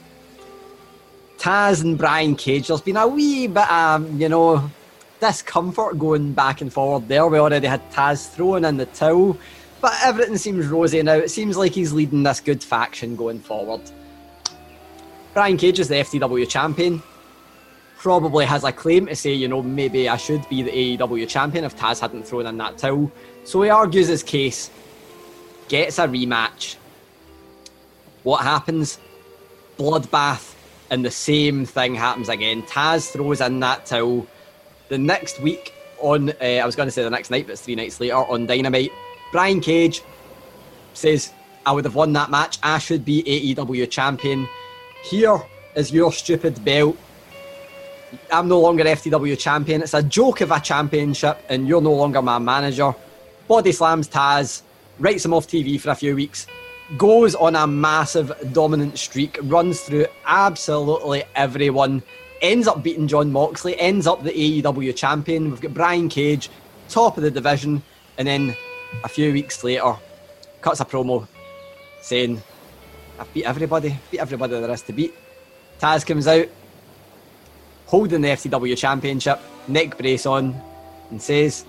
Taz 1.39 1.83
and 1.83 1.97
Brian 1.97 2.35
Cage, 2.35 2.67
there's 2.67 2.81
been 2.81 2.97
a 2.97 3.07
wee 3.07 3.47
bit 3.47 3.71
of, 3.71 4.21
you 4.21 4.29
know, 4.29 4.69
discomfort 5.21 5.99
going 5.99 6.33
back 6.33 6.61
and 6.61 6.73
forward 6.73 7.09
there. 7.09 7.27
We 7.27 7.39
already 7.39 7.69
had 7.69 7.91
Taz 7.93 8.29
throwing 8.29 8.65
in 8.65 8.77
the 8.77 8.87
towel, 8.87 9.39
but 9.81 9.93
everything 10.03 10.37
seems 10.37 10.67
rosy 10.67 11.03
now. 11.03 11.15
It 11.15 11.31
seems 11.31 11.57
like 11.57 11.73
he's 11.73 11.93
leading 11.93 12.25
this 12.25 12.41
good 12.41 12.63
faction 12.63 13.15
going 13.15 13.39
forward. 13.39 13.81
Brian 15.33 15.57
Cage 15.57 15.79
is 15.79 15.89
the 15.89 15.97
FTW 15.97 16.49
champion. 16.49 17.03
probably 17.99 18.45
has 18.45 18.65
a 18.65 18.73
claim 18.73 19.07
to 19.07 19.17
say, 19.17 19.33
you 19.33 19.49
know, 19.49 19.61
maybe 19.63 20.09
I 20.09 20.17
should 20.17 20.49
be 20.49 20.63
the 20.63 20.71
AEW 20.71 21.29
champion 21.29 21.65
if 21.65 21.77
Taz 21.77 22.01
hadn't 22.01 22.25
thrown 22.25 22.47
in 22.47 22.57
that 22.59 22.79
towel. 22.79 23.11
So 23.45 23.63
he 23.63 23.71
argues 23.71 24.07
his 24.07 24.23
case, 24.23 24.71
gets 25.69 25.99
a 25.99 26.07
rematch. 26.07 26.77
What 28.23 28.43
happens? 28.43 28.99
Bloodbath, 29.79 30.55
and 30.91 31.05
the 31.05 31.11
same 31.11 31.67
thing 31.67 31.95
happens 31.95 32.29
again. 32.29 32.63
Taz 32.63 33.11
throws 33.11 33.41
in 33.41 33.61
that 33.61 33.87
towel. 33.87 34.27
The 34.89 34.99
next 34.99 35.41
week 35.41 35.73
on, 36.01 36.31
uh, 36.31 36.45
I 36.45 36.65
was 36.65 36.77
going 36.77 36.87
to 36.87 36.93
say 36.93 37.03
the 37.03 37.11
next 37.11 37.31
night, 37.31 37.47
but 37.47 37.53
it's 37.53 37.63
three 37.63 37.75
nights 37.75 38.01
later 38.01 38.17
on 38.17 38.47
Dynamite, 38.47 38.93
Brian 39.33 39.61
Cage 39.61 40.03
says, 40.95 41.33
I 41.67 41.73
would 41.73 41.85
have 41.85 41.95
won 41.95 42.13
that 42.15 42.31
match. 42.31 42.59
I 42.63 42.79
should 42.79 43.05
be 43.05 43.23
AEW 43.23 43.91
champion. 43.91 44.49
Here 45.05 45.39
is 45.75 45.93
your 45.93 46.13
stupid 46.13 46.65
belt. 46.65 46.97
I'm 48.33 48.49
no 48.49 48.61
longer 48.61 48.85
FTW 48.85 49.39
champion. 49.39 49.83
It's 49.83 49.93
a 49.93 50.03
joke 50.03 50.41
of 50.41 50.51
a 50.51 50.61
championship, 50.61 51.39
and 51.51 51.69
you're 51.69 51.83
no 51.83 51.93
longer 51.93 52.23
my 52.23 52.39
manager. 52.39 52.95
Body 53.47 53.73
slams 53.73 54.09
Taz, 54.09 54.63
writes 54.99 55.25
him 55.25 55.35
off 55.35 55.47
TV 55.47 55.79
for 55.79 55.91
a 55.91 55.95
few 55.95 56.15
weeks, 56.15 56.47
goes 56.97 57.35
on 57.35 57.55
a 57.55 57.67
massive 57.67 58.33
dominant 58.53 58.99
streak, 58.99 59.39
runs 59.43 59.81
through 59.81 60.07
absolutely 60.25 61.25
everyone, 61.35 62.03
ends 62.41 62.67
up 62.67 62.83
beating 62.83 63.09
Jon 63.09 63.31
Moxley, 63.31 63.79
ends 63.79 64.07
up 64.07 64.23
the 64.23 64.31
AEW 64.31 64.97
champion. 64.97 65.51
We've 65.51 65.61
got 65.61 65.75
Brian 65.75 66.09
Cage, 66.09 66.51
top 66.89 67.17
of 67.17 67.23
the 67.23 67.31
division, 67.31 67.83
and 68.17 68.27
then 68.27 68.57
a 69.05 69.09
few 69.09 69.33
weeks 69.33 69.63
later, 69.63 69.97
cuts 70.61 70.81
a 70.81 70.85
promo 70.85 71.27
saying, 72.01 72.41
I've 73.19 73.33
beat 73.35 73.45
everybody, 73.45 73.97
beat 74.11 74.21
everybody 74.21 74.59
there 74.59 74.71
is 74.71 74.83
to 74.83 74.93
beat. 74.93 75.15
Taz 75.81 76.07
comes 76.07 76.27
out, 76.27 76.47
holding 77.87 78.23
the 78.23 78.29
FTW 78.29 78.77
Championship, 78.77 79.41
neck 79.67 79.99
brace 79.99 80.25
on, 80.25 80.59
and 81.11 81.21
says, 81.21 81.67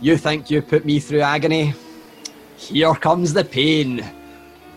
You 0.00 0.16
think 0.16 0.50
you 0.50 0.62
put 0.62 0.84
me 0.84 1.00
through 1.00 1.20
agony? 1.20 1.74
Here 2.56 2.94
comes 2.94 3.32
the 3.32 3.44
pain. 3.44 4.04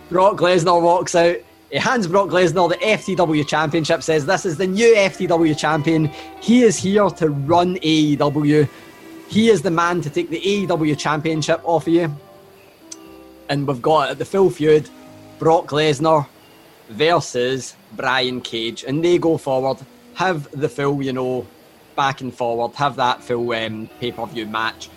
Brock 0.09 0.37
Lesnar 0.37 0.81
walks 0.81 1.15
out. 1.15 1.37
He 1.71 1.77
hands 1.77 2.07
Brock 2.07 2.29
Lesnar 2.29 2.69
the 2.69 2.77
FTW 2.77 3.47
Championship, 3.47 4.01
says, 4.01 4.25
This 4.25 4.45
is 4.45 4.57
the 4.57 4.67
new 4.67 4.93
FTW 4.95 5.57
Champion. 5.57 6.05
He 6.41 6.63
is 6.63 6.77
here 6.77 7.09
to 7.09 7.29
run 7.29 7.75
AEW. 7.77 8.67
He 9.27 9.49
is 9.49 9.61
the 9.61 9.71
man 9.71 10.01
to 10.01 10.09
take 10.09 10.29
the 10.29 10.41
AEW 10.41 10.97
Championship 10.97 11.61
off 11.63 11.87
of 11.87 11.93
you. 11.93 12.15
And 13.49 13.67
we've 13.67 13.81
got 13.81 14.17
the 14.17 14.25
full 14.25 14.49
feud 14.49 14.89
Brock 15.37 15.67
Lesnar 15.67 16.27
versus 16.89 17.75
Brian 17.93 18.41
Cage. 18.41 18.83
And 18.83 19.05
they 19.05 19.19
go 19.19 19.37
forward, 19.37 19.77
have 20.15 20.49
the 20.51 20.67
full, 20.67 21.01
you 21.01 21.13
know, 21.13 21.45
back 21.95 22.21
and 22.21 22.33
forward, 22.33 22.75
have 22.75 22.95
that 22.95 23.23
full 23.23 23.51
um, 23.53 23.87
pay 23.99 24.11
per 24.11 24.25
view 24.25 24.47
match. 24.47 24.89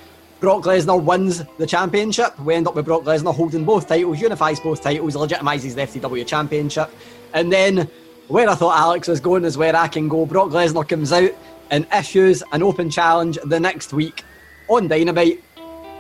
Brock 0.43 0.65
Lesnar 0.65 1.01
wins 1.01 1.45
the 1.57 1.67
championship. 1.69 2.37
We 2.41 2.55
end 2.55 2.67
up 2.67 2.75
with 2.75 2.85
Brock 2.85 3.05
Lesnar 3.05 3.33
holding 3.33 3.65
both 3.65 3.87
titles, 3.87 4.21
unifies 4.21 4.59
both 4.59 4.83
titles, 4.83 5.15
legitimises 5.15 5.77
the 5.77 5.83
FTW 5.83 6.27
championship. 6.27 6.91
And 7.33 7.53
then, 7.53 7.89
where 8.27 8.49
I 8.49 8.57
thought 8.57 8.77
Alex 8.77 9.07
was 9.07 9.21
going 9.21 9.45
is 9.45 9.57
where 9.57 9.77
I 9.77 9.87
can 9.87 10.09
go. 10.09 10.27
Brock 10.27 10.49
Lesnar 10.49 10.87
comes 10.89 11.13
out 11.13 11.31
and 11.71 11.87
issues 11.97 12.43
an 12.51 12.65
open 12.65 12.91
challenge 12.91 13.39
the 13.45 13.61
next 13.61 13.93
week 13.93 14.25
on 14.67 14.89
Dynamite. 14.89 15.45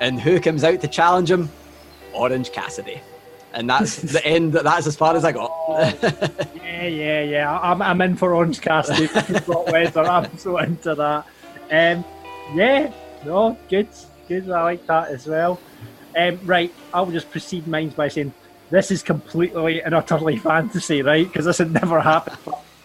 And 0.00 0.20
who 0.20 0.40
comes 0.40 0.64
out 0.64 0.80
to 0.80 0.88
challenge 0.88 1.30
him? 1.30 1.48
Orange 2.12 2.50
Cassidy. 2.50 3.00
And 3.52 3.70
that's 3.70 4.02
the 4.12 4.26
end. 4.26 4.54
That's 4.54 4.88
as 4.88 4.96
far 4.96 5.14
as 5.14 5.24
I 5.24 5.30
got. 5.30 5.52
yeah, 6.56 6.88
yeah, 6.88 7.22
yeah. 7.22 7.60
I'm, 7.62 7.80
I'm 7.80 8.00
in 8.00 8.16
for 8.16 8.34
Orange 8.34 8.60
Cassidy. 8.60 9.08
I'm 9.14 10.36
so 10.36 10.58
into 10.58 10.96
that. 10.96 11.26
Um, 11.70 12.04
yeah, 12.56 12.92
no, 13.24 13.56
good, 13.68 13.86
good. 14.40 14.50
I 14.50 14.62
like 14.62 14.86
that 14.86 15.08
as 15.08 15.26
well. 15.26 15.60
Um, 16.16 16.38
right, 16.44 16.72
I'll 16.92 17.10
just 17.10 17.30
proceed 17.30 17.66
mine 17.66 17.90
by 17.90 18.08
saying 18.08 18.32
this 18.70 18.90
is 18.90 19.02
completely 19.02 19.82
and 19.82 19.94
utterly 19.94 20.36
fantasy, 20.50 21.02
right? 21.02 21.26
Because 21.26 21.44
this 21.44 21.58
had 21.58 21.72
never 21.72 22.00
happened. 22.00 22.38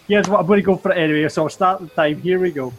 Here's 0.06 0.28
what 0.28 0.40
I'm 0.40 0.46
going 0.46 0.60
to 0.60 0.66
go 0.66 0.76
for 0.76 0.92
anyway. 0.92 1.28
So 1.28 1.44
I'll 1.44 1.48
start 1.48 1.80
the 1.80 1.88
time. 1.88 2.20
Here 2.22 2.38
we 2.38 2.50
go. 2.50 2.72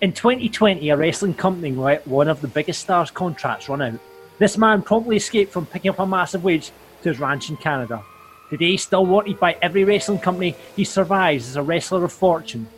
In 0.00 0.12
2020, 0.12 0.88
a 0.90 0.96
wrestling 0.96 1.34
company 1.34 1.72
let 1.72 2.06
one 2.06 2.28
of 2.28 2.40
the 2.40 2.48
biggest 2.48 2.82
stars' 2.82 3.10
contracts 3.10 3.68
run 3.68 3.82
out. 3.82 3.98
This 4.38 4.56
man 4.56 4.82
promptly 4.82 5.16
escaped 5.16 5.52
from 5.52 5.66
picking 5.66 5.90
up 5.90 5.98
a 5.98 6.06
massive 6.06 6.44
wage 6.44 6.70
to 7.02 7.08
his 7.08 7.18
ranch 7.18 7.50
in 7.50 7.56
Canada. 7.56 8.04
Today, 8.50 8.76
still 8.76 9.04
wanted 9.04 9.40
by 9.40 9.56
every 9.60 9.84
wrestling 9.84 10.20
company, 10.20 10.54
he 10.76 10.84
survives 10.84 11.48
as 11.48 11.56
a 11.56 11.62
wrestler 11.62 12.04
of 12.04 12.12
fortune. 12.12 12.68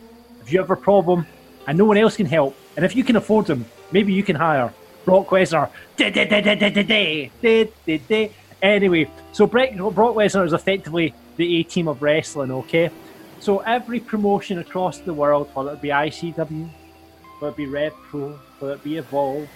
If 0.41 0.51
you 0.51 0.59
have 0.59 0.71
a 0.71 0.75
problem 0.75 1.27
and 1.67 1.77
no 1.77 1.85
one 1.85 1.97
else 1.97 2.17
can 2.17 2.25
help, 2.25 2.55
and 2.75 2.83
if 2.83 2.95
you 2.95 3.03
can 3.03 3.15
afford 3.15 3.47
him, 3.47 3.65
maybe 3.91 4.13
you 4.13 4.23
can 4.23 4.35
hire 4.35 4.73
Brock 5.05 5.27
Lesnar. 5.27 5.69
Anyway, 8.61 9.09
so 9.31 9.47
Brock 9.47 9.71
Lesnar 9.71 10.45
is 10.45 10.53
effectively 10.53 11.13
the 11.37 11.59
A 11.59 11.63
team 11.63 11.87
of 11.87 12.01
wrestling, 12.01 12.51
okay? 12.51 12.91
So 13.39 13.59
every 13.59 13.99
promotion 13.99 14.59
across 14.59 14.99
the 14.99 15.13
world, 15.13 15.49
whether 15.53 15.73
it 15.73 15.81
be 15.81 15.89
ICW, 15.89 16.69
whether 17.39 17.51
it 17.51 17.57
be 17.57 17.65
Rev 17.65 17.93
Pro, 17.93 18.39
whether 18.59 18.75
it 18.75 18.83
be 18.83 18.97
Evolve, 18.97 19.49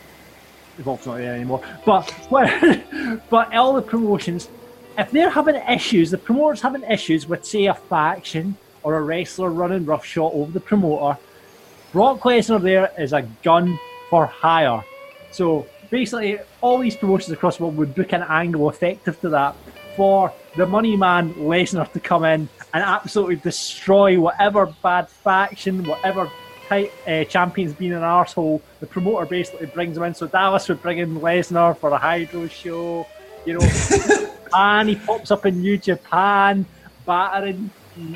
Evolve's 0.79 1.05
not 1.05 1.17
there 1.17 1.35
anymore, 1.35 1.61
but 1.85 2.11
but 3.29 3.53
all 3.53 3.75
the 3.75 3.81
promotions, 3.81 4.49
if 4.97 5.11
they're 5.11 5.29
having 5.29 5.55
issues, 5.55 6.09
the 6.09 6.17
promoters 6.17 6.61
having 6.61 6.83
issues 6.83 7.27
with 7.27 7.45
say 7.45 7.67
a 7.67 7.75
faction 7.75 8.57
or 8.81 8.95
a 8.95 9.01
wrestler 9.01 9.49
running 9.49 9.85
roughshod 9.85 10.31
over 10.33 10.51
the 10.51 10.59
promoter, 10.59 11.19
Brock 11.91 12.21
Lesnar 12.21 12.61
there 12.61 12.91
is 12.97 13.13
a 13.13 13.21
gun 13.43 13.77
for 14.09 14.25
hire. 14.25 14.83
So 15.35 15.67
basically, 15.89 16.39
all 16.61 16.77
these 16.77 16.95
promotions 16.95 17.33
across 17.33 17.57
the 17.57 17.63
world 17.63 17.75
would 17.75 17.93
book 17.93 18.13
an 18.13 18.23
angle 18.23 18.69
effective 18.69 19.19
to 19.19 19.29
that 19.29 19.53
for 19.97 20.33
the 20.55 20.65
money 20.65 20.95
man 20.95 21.33
Lesnar 21.33 21.91
to 21.91 21.99
come 21.99 22.23
in 22.23 22.47
and 22.73 22.83
absolutely 22.83 23.35
destroy 23.35 24.17
whatever 24.17 24.73
bad 24.81 25.09
faction, 25.09 25.83
whatever 25.83 26.31
type 26.69 26.93
uh, 27.05 27.25
champion's 27.25 27.73
been 27.73 27.91
an 27.91 28.01
arsehole. 28.01 28.61
The 28.79 28.87
promoter 28.87 29.25
basically 29.25 29.67
brings 29.67 29.97
him 29.97 30.03
in. 30.03 30.13
So 30.13 30.27
Dallas 30.27 30.69
would 30.69 30.81
bring 30.81 30.99
in 30.99 31.19
Lesnar 31.19 31.77
for 31.77 31.89
a 31.89 31.97
Hydro 31.97 32.47
show, 32.47 33.05
you 33.45 33.59
know, 33.59 33.67
and 34.53 34.87
he 34.87 34.95
pops 34.95 35.31
up 35.31 35.45
in 35.45 35.59
New 35.59 35.77
Japan, 35.77 36.65
battering 37.05 37.69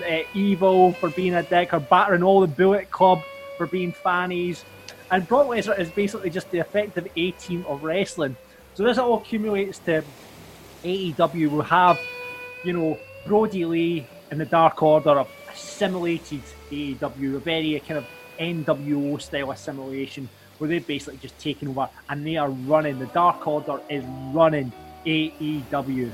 uh, 0.10 0.20
Evil 0.34 0.94
for 0.94 1.10
being 1.10 1.36
a 1.36 1.44
dick, 1.44 1.74
or 1.74 1.82
battering 1.82 2.24
all 2.24 2.40
the 2.40 2.48
Bullet 2.48 2.90
Club 2.92 3.22
for 3.58 3.68
being 3.68 3.92
fannies. 3.92 4.64
And 5.12 5.28
Brock 5.28 5.48
Lesnar 5.48 5.78
is 5.80 5.90
basically 5.90 6.30
just 6.30 6.52
the 6.52 6.60
effective 6.60 7.08
A 7.16 7.32
team 7.32 7.66
of 7.68 7.84
wrestling. 7.84 8.36
So 8.76 8.84
this 8.84 8.98
all 8.98 9.16
accumulates 9.16 9.80
to 9.80 10.04
AEW 10.84 11.52
will 11.52 11.64
have, 11.64 12.00
you 12.64 12.74
know, 12.74 12.98
Brodie 13.26 13.66
Lee 13.66 14.08
and 14.32 14.40
the 14.40 14.46
Dark 14.46 14.82
Order 14.84 15.20
of 15.20 15.28
assimilated 15.52 16.42
AEW, 16.72 17.36
a 17.36 17.40
very 17.40 17.80
kind 17.80 17.98
of 17.98 18.06
NWO 18.40 19.20
style 19.22 19.52
assimilation 19.52 20.30
where 20.60 20.68
they've 20.68 20.86
basically 20.86 21.18
just 21.18 21.38
taken 21.40 21.70
over 21.70 21.90
and 22.10 22.26
they 22.26 22.38
are 22.38 22.50
running. 22.50 23.00
The 23.00 23.08
Dark 23.08 23.48
Order 23.48 23.82
is 23.90 24.04
running 24.34 24.72
AEW. 25.06 26.12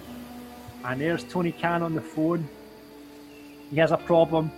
And 0.86 1.02
there's 1.02 1.24
Tony 1.24 1.52
Khan 1.52 1.82
on 1.82 1.96
the 1.96 2.02
phone. 2.02 2.48
He 3.72 3.78
has 3.78 3.92
a 3.92 3.98
problem. 3.98 4.52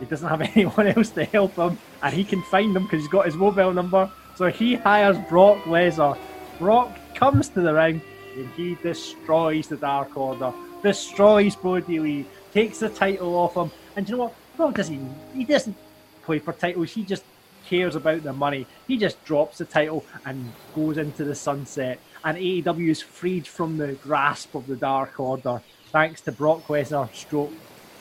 He 0.00 0.06
doesn't 0.06 0.28
have 0.28 0.40
anyone 0.56 0.86
else 0.86 1.10
to 1.10 1.24
help 1.24 1.54
him, 1.56 1.78
and 2.02 2.14
he 2.14 2.24
can 2.24 2.42
find 2.42 2.74
them 2.74 2.84
because 2.84 3.00
he's 3.00 3.10
got 3.10 3.26
his 3.26 3.34
mobile 3.34 3.72
number. 3.72 4.10
So 4.36 4.46
he 4.46 4.74
hires 4.74 5.18
Brock 5.28 5.58
Lesnar. 5.64 6.16
Brock 6.58 6.96
comes 7.14 7.48
to 7.50 7.60
the 7.60 7.74
ring 7.74 8.00
and 8.36 8.48
he 8.50 8.76
destroys 8.76 9.66
the 9.68 9.76
Dark 9.76 10.16
Order, 10.16 10.52
destroys 10.82 11.56
Brodie 11.56 11.98
Lee, 11.98 12.26
takes 12.52 12.78
the 12.78 12.88
title 12.88 13.34
off 13.34 13.56
him. 13.56 13.70
And 13.96 14.08
you 14.08 14.16
know 14.16 14.24
what? 14.24 14.34
Brock 14.56 14.74
doesn't. 14.74 15.14
He 15.34 15.44
doesn't 15.44 15.76
play 16.22 16.38
for 16.38 16.52
titles. 16.52 16.92
He 16.92 17.02
just 17.02 17.24
cares 17.66 17.96
about 17.96 18.22
the 18.22 18.32
money. 18.32 18.66
He 18.86 18.96
just 18.96 19.22
drops 19.24 19.58
the 19.58 19.64
title 19.64 20.04
and 20.24 20.52
goes 20.74 20.98
into 20.98 21.24
the 21.24 21.34
sunset. 21.34 21.98
And 22.24 22.36
AEW 22.36 22.90
is 22.90 23.02
freed 23.02 23.46
from 23.46 23.76
the 23.76 23.94
grasp 23.94 24.54
of 24.54 24.66
the 24.66 24.76
Dark 24.76 25.18
Order 25.18 25.60
thanks 25.90 26.20
to 26.22 26.32
Brock 26.32 26.66
Lesnar 26.66 27.12
stroke 27.14 27.52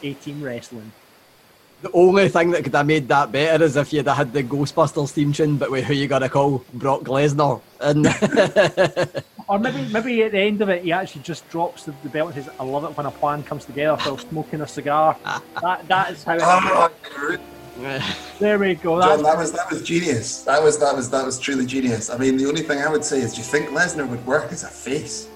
A 0.03 0.13
team 0.13 0.43
wrestling. 0.43 0.91
The 1.81 1.91
only 1.91 2.27
thing 2.27 2.49
that 2.51 2.63
could 2.63 2.73
have 2.73 2.87
made 2.87 3.07
that 3.09 3.31
better 3.31 3.63
is 3.63 3.75
if 3.75 3.93
you'd 3.93 4.07
have 4.07 4.17
had 4.17 4.33
the 4.33 4.41
Ghostbusters 4.41 5.11
theme 5.11 5.31
tune, 5.31 5.57
but 5.57 5.69
with 5.69 5.85
who 5.85 5.93
you 5.93 6.07
gotta 6.07 6.27
call 6.27 6.63
Brock 6.73 7.01
Lesnar. 7.01 7.61
And 7.79 8.07
or 9.47 9.59
maybe 9.59 9.87
maybe 9.91 10.23
at 10.23 10.31
the 10.31 10.39
end 10.39 10.61
of 10.61 10.69
it, 10.69 10.83
he 10.83 10.91
actually 10.91 11.21
just 11.21 11.47
drops 11.49 11.83
the, 11.83 11.93
the 12.01 12.09
belt 12.09 12.33
and 12.33 12.43
says, 12.43 12.53
"I 12.59 12.63
love 12.63 12.83
it 12.83 12.97
when 12.97 13.05
a 13.05 13.11
plan 13.11 13.43
comes 13.43 13.65
together." 13.65 14.01
while 14.03 14.17
smoking 14.17 14.61
a 14.61 14.67
cigar. 14.67 15.15
that 15.61 15.87
that 15.87 16.11
is 16.11 16.23
how. 16.23 16.35
It 16.35 16.41
ah, 16.41 16.91
there 18.39 18.57
we 18.57 18.73
go. 18.73 18.99
John, 18.99 19.21
that 19.21 19.37
was 19.37 19.51
that 19.51 19.69
was 19.69 19.83
genius. 19.83 20.41
That 20.41 20.63
was 20.63 20.79
that 20.79 20.95
was 20.95 21.11
that 21.11 21.25
was 21.25 21.37
truly 21.37 21.67
genius. 21.67 22.09
I 22.09 22.17
mean, 22.17 22.37
the 22.37 22.47
only 22.47 22.63
thing 22.63 22.79
I 22.79 22.89
would 22.89 23.05
say 23.05 23.19
is, 23.21 23.33
do 23.33 23.37
you 23.37 23.43
think 23.43 23.69
Lesnar 23.69 24.09
would 24.09 24.25
work 24.25 24.51
as 24.51 24.63
a 24.63 24.67
face? 24.67 25.29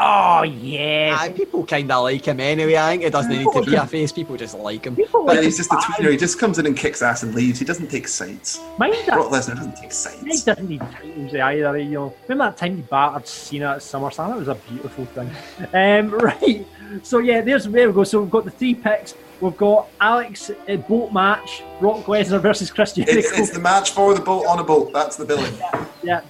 Oh 0.00 0.44
yeah. 0.44 1.16
Aye, 1.18 1.32
people 1.32 1.66
kind 1.66 1.90
of 1.90 2.04
like 2.04 2.24
him 2.24 2.38
anyway. 2.38 2.76
I 2.76 2.90
think 2.90 3.02
it 3.02 3.12
doesn't 3.12 3.32
need 3.32 3.48
to 3.52 3.62
be 3.62 3.74
a 3.74 3.84
face. 3.84 4.12
People 4.12 4.36
just 4.36 4.56
like 4.56 4.84
him. 4.84 4.96
But 5.12 5.42
he's 5.42 5.56
just 5.56 5.72
a 5.72 5.74
tweener. 5.74 6.12
He 6.12 6.16
just 6.16 6.38
comes 6.38 6.60
in 6.60 6.66
and 6.66 6.76
kicks 6.76 7.02
ass 7.02 7.24
and 7.24 7.34
leaves. 7.34 7.58
He 7.58 7.64
doesn't 7.64 7.90
take 7.90 8.06
sides. 8.06 8.60
Mind 8.78 8.94
that. 9.06 9.14
Brock 9.14 9.32
Lesnar 9.32 9.56
doesn't 9.56 9.76
take 9.76 9.90
sides. 9.90 10.22
He 10.22 10.44
doesn't 10.44 10.68
need 10.68 10.80
titles 10.80 11.34
either. 11.34 11.78
You 11.78 11.90
know, 11.90 12.14
remember 12.28 12.52
that 12.52 12.56
time 12.56 12.76
he 12.76 12.82
battered 12.82 13.26
Cena 13.26 13.72
at 13.72 13.78
SummerSlam? 13.78 14.36
It 14.36 14.38
was 14.38 14.48
a 14.48 14.54
beautiful 14.54 15.04
thing. 15.06 15.30
Um, 15.74 16.10
right. 16.12 16.66
So 17.02 17.18
yeah, 17.18 17.40
there's 17.40 17.64
there 17.64 17.88
we 17.88 17.94
go. 17.94 18.04
So 18.04 18.22
we've 18.22 18.30
got 18.30 18.44
the 18.44 18.50
three 18.50 18.74
picks. 18.74 19.14
We've 19.40 19.56
got 19.56 19.88
Alex 20.00 20.50
uh, 20.50 20.76
boat 20.76 21.12
match, 21.12 21.62
Brock 21.80 22.04
Lesnar 22.06 22.40
versus 22.40 22.70
Christian. 22.70 23.04
Jericho. 23.04 23.28
It's, 23.28 23.38
it's 23.38 23.50
the 23.50 23.60
match 23.60 23.90
for 23.90 24.14
the 24.14 24.20
boat 24.20 24.46
on 24.46 24.58
a 24.58 24.64
boat. 24.64 24.92
That's 24.92 25.16
the 25.16 25.24
billing. 25.24 25.52
Yeah. 26.02 26.20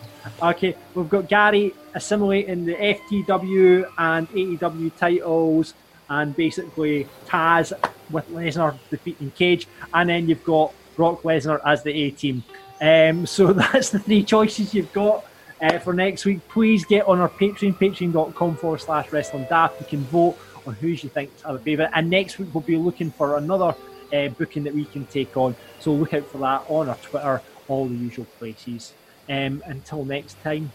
Okay, 0.43 0.77
we've 0.95 1.09
got 1.09 1.29
Gary 1.29 1.75
assimilating 1.95 2.65
the 2.65 2.75
FTW 2.75 3.91
and 3.99 4.29
AEW 4.31 4.97
titles, 4.97 5.75
and 6.11 6.35
basically 6.37 7.07
Taz 7.27 7.73
with 8.11 8.29
Lesnar 8.31 8.79
defeating 8.91 9.31
Cage, 9.33 9.67
and 9.95 10.09
then 10.09 10.29
you've 10.29 10.45
got 10.45 10.73
Brock 10.97 11.23
Lesnar 11.23 11.61
as 11.65 11.83
the 11.83 11.93
A 11.93 12.11
team. 12.11 12.43
Um, 12.81 13.27
so 13.35 13.53
that's 13.53 13.91
the 13.91 13.99
three 13.99 14.25
choices 14.25 14.75
you've 14.75 14.93
got 14.93 15.25
uh, 15.61 15.79
for 15.79 15.93
next 15.93 16.25
week. 16.25 16.47
Please 16.49 16.85
get 16.85 17.07
on 17.07 17.21
our 17.21 17.29
Patreon, 17.29 17.75
patreon.com 17.75 18.57
forward 18.57 18.81
slash 18.81 19.13
wrestling 19.13 19.47
daft. 19.49 19.81
You 19.81 19.87
can 19.87 20.01
vote 20.05 20.39
on 20.67 20.75
who 20.75 20.89
you 20.89 21.09
think 21.09 21.31
are 21.45 21.55
the 21.55 21.61
favourite, 21.61 21.91
and 21.95 22.11
next 22.11 22.39
week 22.39 22.49
we'll 22.53 22.63
be 22.63 22.77
looking 22.77 23.11
for 23.11 23.37
another 23.37 23.75
uh, 24.13 24.29
booking 24.29 24.65
that 24.65 24.75
we 24.75 24.85
can 24.85 25.07
take 25.07 25.37
on. 25.37 25.55
So 25.81 25.93
look 25.93 26.15
out 26.15 26.27
for 26.27 26.39
that 26.39 26.65
on 26.69 26.89
our 26.89 26.97
Twitter, 26.97 27.43
all 27.69 27.87
the 27.87 27.95
usual 27.95 28.27
places. 28.39 28.93
Um, 29.29 29.63
until 29.67 30.05
next 30.05 30.43
time, 30.43 30.71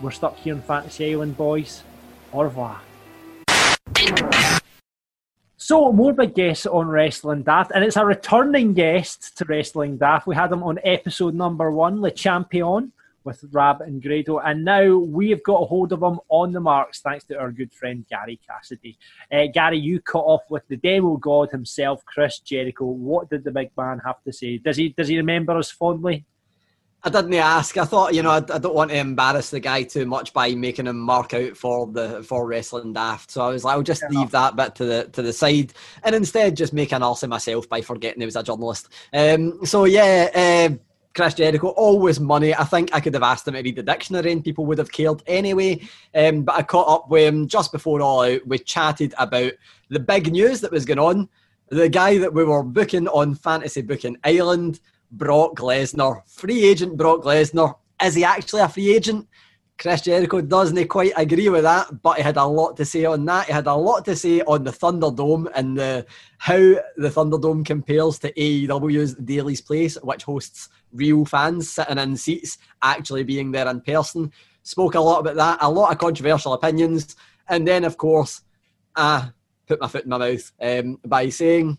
we're 0.00 0.10
stuck 0.10 0.36
here 0.36 0.54
in 0.54 0.62
Fantasy 0.62 1.12
Island, 1.12 1.36
boys. 1.36 1.82
Au 2.32 2.42
revoir. 2.42 2.80
So, 5.56 5.92
more 5.92 6.12
big 6.12 6.34
guests 6.34 6.66
on 6.66 6.88
Wrestling 6.88 7.42
Daft, 7.42 7.72
and 7.74 7.84
it's 7.84 7.96
a 7.96 8.04
returning 8.06 8.74
guest 8.74 9.36
to 9.38 9.44
Wrestling 9.44 9.98
Daft. 9.98 10.26
We 10.26 10.34
had 10.34 10.52
him 10.52 10.62
on 10.62 10.78
episode 10.84 11.34
number 11.34 11.70
one, 11.70 12.00
Le 12.00 12.10
Champion, 12.10 12.92
with 13.24 13.44
Rab 13.52 13.82
and 13.82 14.02
Grado, 14.02 14.38
and 14.38 14.64
now 14.64 14.96
we 14.96 15.28
have 15.30 15.42
got 15.42 15.60
a 15.62 15.66
hold 15.66 15.92
of 15.92 16.02
him 16.02 16.20
on 16.30 16.52
the 16.52 16.60
marks 16.60 17.00
thanks 17.00 17.24
to 17.24 17.38
our 17.38 17.52
good 17.52 17.72
friend 17.72 18.06
Gary 18.08 18.40
Cassidy. 18.46 18.96
Uh, 19.30 19.46
Gary, 19.52 19.78
you 19.78 20.00
cut 20.00 20.20
off 20.20 20.42
with 20.48 20.66
the 20.68 20.76
demo 20.76 21.16
god 21.16 21.50
himself, 21.50 22.02
Chris 22.06 22.38
Jericho. 22.38 22.86
What 22.86 23.28
did 23.28 23.44
the 23.44 23.50
big 23.50 23.70
man 23.76 24.00
have 24.04 24.22
to 24.22 24.32
say? 24.32 24.56
Does 24.56 24.78
he 24.78 24.90
does 24.90 25.08
he 25.08 25.18
remember 25.18 25.58
us 25.58 25.70
fondly? 25.70 26.24
I 27.04 27.10
didn't 27.10 27.34
ask. 27.34 27.76
I 27.76 27.84
thought, 27.84 28.14
you 28.14 28.22
know, 28.22 28.30
I, 28.30 28.38
I, 28.38 28.58
don't 28.58 28.74
want 28.74 28.90
to 28.90 28.96
embarrass 28.96 29.50
the 29.50 29.60
guy 29.60 29.84
too 29.84 30.04
much 30.04 30.32
by 30.32 30.54
making 30.54 30.88
him 30.88 30.98
mark 30.98 31.32
out 31.32 31.56
for 31.56 31.86
the 31.86 32.24
for 32.24 32.46
wrestling 32.46 32.92
daft. 32.92 33.30
So 33.30 33.42
I 33.42 33.50
was 33.50 33.62
like, 33.62 33.74
I'll 33.74 33.82
just 33.82 34.02
leave 34.10 34.32
that 34.32 34.56
bit 34.56 34.74
to 34.76 34.84
the 34.84 35.04
to 35.12 35.22
the 35.22 35.32
side, 35.32 35.74
and 36.02 36.14
instead 36.14 36.56
just 36.56 36.72
make 36.72 36.92
an 36.92 37.04
ass 37.04 37.22
of 37.22 37.30
myself 37.30 37.68
by 37.68 37.82
forgetting 37.82 38.20
he 38.20 38.26
was 38.26 38.34
a 38.34 38.42
journalist. 38.42 38.88
Um, 39.12 39.64
so 39.64 39.84
yeah, 39.84 40.70
uh, 40.72 40.76
Chris 41.14 41.34
Jericho, 41.34 41.68
always 41.68 42.18
money. 42.18 42.52
I 42.52 42.64
think 42.64 42.90
I 42.92 43.00
could 43.00 43.14
have 43.14 43.22
asked 43.22 43.46
him 43.46 43.54
to 43.54 43.62
read 43.62 43.76
the 43.76 43.82
dictionary, 43.84 44.32
and 44.32 44.42
people 44.42 44.66
would 44.66 44.78
have 44.78 44.90
cared 44.90 45.22
anyway. 45.28 45.80
Um, 46.16 46.42
but 46.42 46.56
I 46.56 46.62
caught 46.62 46.88
up 46.88 47.10
with 47.10 47.32
him 47.32 47.46
just 47.46 47.70
before 47.70 48.00
all 48.00 48.22
out. 48.22 48.44
We 48.44 48.58
chatted 48.58 49.14
about 49.18 49.52
the 49.88 50.00
big 50.00 50.32
news 50.32 50.60
that 50.62 50.72
was 50.72 50.84
going 50.84 50.98
on. 50.98 51.28
The 51.68 51.88
guy 51.88 52.18
that 52.18 52.34
we 52.34 52.44
were 52.44 52.64
booking 52.64 53.06
on 53.08 53.36
Fantasy 53.36 53.82
Booking 53.82 54.16
Island 54.24 54.80
Brock 55.10 55.56
Lesnar. 55.56 56.22
Free 56.28 56.64
agent 56.64 56.96
Brock 56.96 57.22
Lesnar. 57.22 57.74
Is 58.02 58.14
he 58.14 58.24
actually 58.24 58.62
a 58.62 58.68
free 58.68 58.94
agent? 58.94 59.26
Chris 59.78 60.00
Jericho 60.00 60.40
doesn't 60.40 60.88
quite 60.88 61.12
agree 61.16 61.48
with 61.48 61.62
that, 61.62 62.02
but 62.02 62.16
he 62.16 62.22
had 62.22 62.36
a 62.36 62.44
lot 62.44 62.76
to 62.76 62.84
say 62.84 63.04
on 63.04 63.24
that. 63.26 63.46
He 63.46 63.52
had 63.52 63.68
a 63.68 63.74
lot 63.74 64.04
to 64.06 64.16
say 64.16 64.40
on 64.40 64.64
the 64.64 64.72
Thunderdome 64.72 65.48
and 65.54 65.78
the, 65.78 66.04
how 66.38 66.56
the 66.56 67.08
Thunderdome 67.08 67.64
compares 67.64 68.18
to 68.18 68.32
AEW's 68.32 69.14
Daily's 69.14 69.60
Place, 69.60 69.94
which 70.02 70.24
hosts 70.24 70.68
real 70.92 71.24
fans 71.24 71.70
sitting 71.70 71.98
in 71.98 72.16
seats, 72.16 72.58
actually 72.82 73.22
being 73.22 73.52
there 73.52 73.68
in 73.68 73.80
person. 73.80 74.32
Spoke 74.64 74.96
a 74.96 75.00
lot 75.00 75.20
about 75.20 75.36
that, 75.36 75.58
a 75.60 75.70
lot 75.70 75.92
of 75.92 75.98
controversial 75.98 76.54
opinions. 76.54 77.14
And 77.48 77.66
then, 77.66 77.84
of 77.84 77.96
course, 77.96 78.42
I 78.96 79.30
put 79.68 79.80
my 79.80 79.86
foot 79.86 80.04
in 80.04 80.10
my 80.10 80.18
mouth 80.18 80.52
um, 80.60 80.98
by 81.06 81.28
saying 81.28 81.78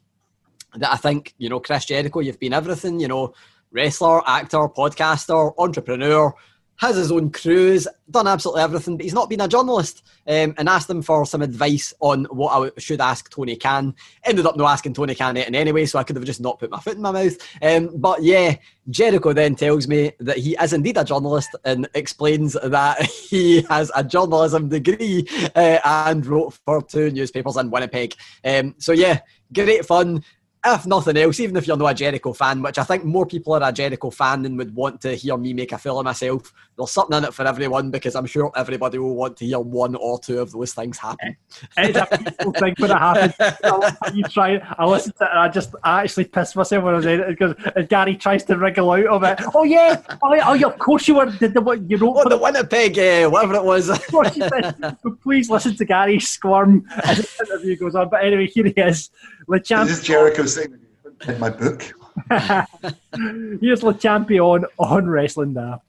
that 0.75 0.91
I 0.91 0.97
think, 0.97 1.33
you 1.37 1.49
know, 1.49 1.59
Chris 1.59 1.85
Jericho, 1.85 2.19
you've 2.19 2.39
been 2.39 2.53
everything, 2.53 2.99
you 2.99 3.07
know, 3.07 3.33
wrestler, 3.71 4.27
actor, 4.27 4.67
podcaster, 4.69 5.53
entrepreneur, 5.57 6.33
has 6.79 6.95
his 6.95 7.11
own 7.11 7.29
cruise, 7.29 7.87
done 8.09 8.25
absolutely 8.25 8.61
everything, 8.61 8.95
but 8.95 9.03
he's 9.03 9.13
not 9.13 9.29
been 9.29 9.41
a 9.41 9.47
journalist. 9.47 10.01
Um, 10.27 10.53
and 10.57 10.69
asked 10.69 10.89
him 10.89 11.01
for 11.01 11.25
some 11.25 11.41
advice 11.41 11.91
on 12.01 12.25
what 12.25 12.51
I 12.51 12.79
should 12.79 13.01
ask 13.01 13.31
Tony 13.31 13.55
Khan. 13.55 13.95
Ended 14.23 14.45
up 14.45 14.55
not 14.55 14.71
asking 14.71 14.93
Tony 14.93 15.15
Khan 15.15 15.37
it 15.37 15.53
anyway, 15.53 15.87
so 15.87 15.97
I 15.97 16.03
could 16.03 16.15
have 16.15 16.25
just 16.25 16.39
not 16.39 16.59
put 16.59 16.69
my 16.69 16.79
foot 16.79 16.97
in 16.97 17.01
my 17.01 17.11
mouth. 17.11 17.35
Um, 17.63 17.89
but 17.95 18.21
yeah, 18.21 18.55
Jericho 18.91 19.33
then 19.33 19.55
tells 19.55 19.87
me 19.87 20.11
that 20.19 20.37
he 20.37 20.55
is 20.61 20.71
indeed 20.71 20.97
a 20.97 21.03
journalist 21.03 21.49
and 21.65 21.89
explains 21.95 22.53
that 22.53 23.01
he 23.29 23.63
has 23.63 23.91
a 23.95 24.03
journalism 24.03 24.69
degree 24.69 25.27
uh, 25.55 25.79
and 25.83 26.25
wrote 26.27 26.53
for 26.63 26.83
two 26.83 27.09
newspapers 27.09 27.57
in 27.57 27.71
Winnipeg. 27.71 28.13
Um, 28.45 28.75
so 28.77 28.91
yeah, 28.91 29.21
great 29.51 29.83
fun 29.83 30.23
if 30.65 30.85
nothing 30.85 31.17
else, 31.17 31.39
even 31.39 31.55
if 31.57 31.67
you're 31.67 31.77
not 31.77 31.91
a 31.91 31.95
Jericho 31.95 32.33
fan, 32.33 32.61
which 32.61 32.77
I 32.77 32.83
think 32.83 33.05
more 33.05 33.25
people 33.25 33.53
are 33.53 33.69
a 33.69 33.71
Jericho 33.71 34.09
fan 34.09 34.43
than 34.43 34.57
would 34.57 34.75
want 34.75 35.01
to 35.01 35.15
hear 35.15 35.37
me 35.37 35.53
make 35.53 35.71
a 35.71 35.77
fool 35.77 35.99
of 35.99 36.05
myself, 36.05 36.53
there's 36.79 36.91
something 36.91 37.17
in 37.17 37.25
it 37.25 37.33
for 37.33 37.45
everyone 37.45 37.91
because 37.91 38.15
I'm 38.15 38.25
sure 38.25 38.51
everybody 38.55 38.97
will 38.97 39.15
want 39.15 39.35
to 39.37 39.45
hear 39.45 39.59
one 39.59 39.95
or 39.95 40.17
two 40.17 40.39
of 40.39 40.51
those 40.53 40.73
things 40.73 40.97
happen. 40.97 41.35
It's 41.77 41.97
a 41.97 42.05
peaceful 42.05 42.53
thing 42.53 42.73
when 42.77 42.91
it 42.91 42.97
happens. 42.97 43.33
I 43.39 44.11
you 44.13 44.23
try, 44.23 44.61
I 44.77 44.85
listen 44.85 45.11
to 45.17 45.25
it 45.25 45.29
and 45.29 45.39
I 45.39 45.49
just 45.49 45.75
I 45.83 46.03
actually 46.03 46.25
piss 46.25 46.55
myself 46.55 46.83
when 46.85 46.93
I 46.93 46.97
was 46.97 47.05
in 47.05 47.19
it 47.19 47.27
because 47.27 47.87
Gary 47.89 48.15
tries 48.15 48.45
to 48.45 48.57
wriggle 48.57 48.91
out 48.91 49.07
of 49.07 49.23
it. 49.23 49.39
Oh 49.53 49.63
yeah, 49.63 50.01
oh, 50.23 50.33
yeah, 50.33 50.43
oh 50.47 50.53
yeah, 50.53 50.67
of 50.67 50.79
course 50.79 51.05
you 51.07 51.15
were. 51.15 51.25
Did 51.25 51.53
the 51.53 51.61
what 51.61 51.89
you 51.89 51.97
wrote? 51.97 52.15
Oh, 52.15 52.29
the 52.29 52.37
Winnipeg, 52.37 52.97
uh, 52.97 53.29
whatever 53.29 53.55
it 53.55 53.63
was. 53.63 53.89
please 55.21 55.49
listen 55.49 55.75
to 55.75 55.85
Gary 55.85 56.21
squirm 56.21 56.85
as 57.03 57.17
the 57.17 57.45
interview 57.45 57.75
goes 57.75 57.95
on. 57.95 58.09
But 58.09 58.23
anyway, 58.23 58.47
here 58.47 58.65
he 58.65 58.73
is. 58.77 59.11
Le 59.47 59.59
Champ- 59.59 59.89
this 59.89 59.99
is 59.99 60.05
Jericho 60.05 60.45
saying 60.45 60.79
in 61.27 61.39
my 61.39 61.49
book. 61.49 61.93
Here's 63.61 63.83
Le 63.83 63.93
Champion 63.93 64.65
on 64.77 65.09
Wrestling 65.09 65.53
Daft. 65.53 65.83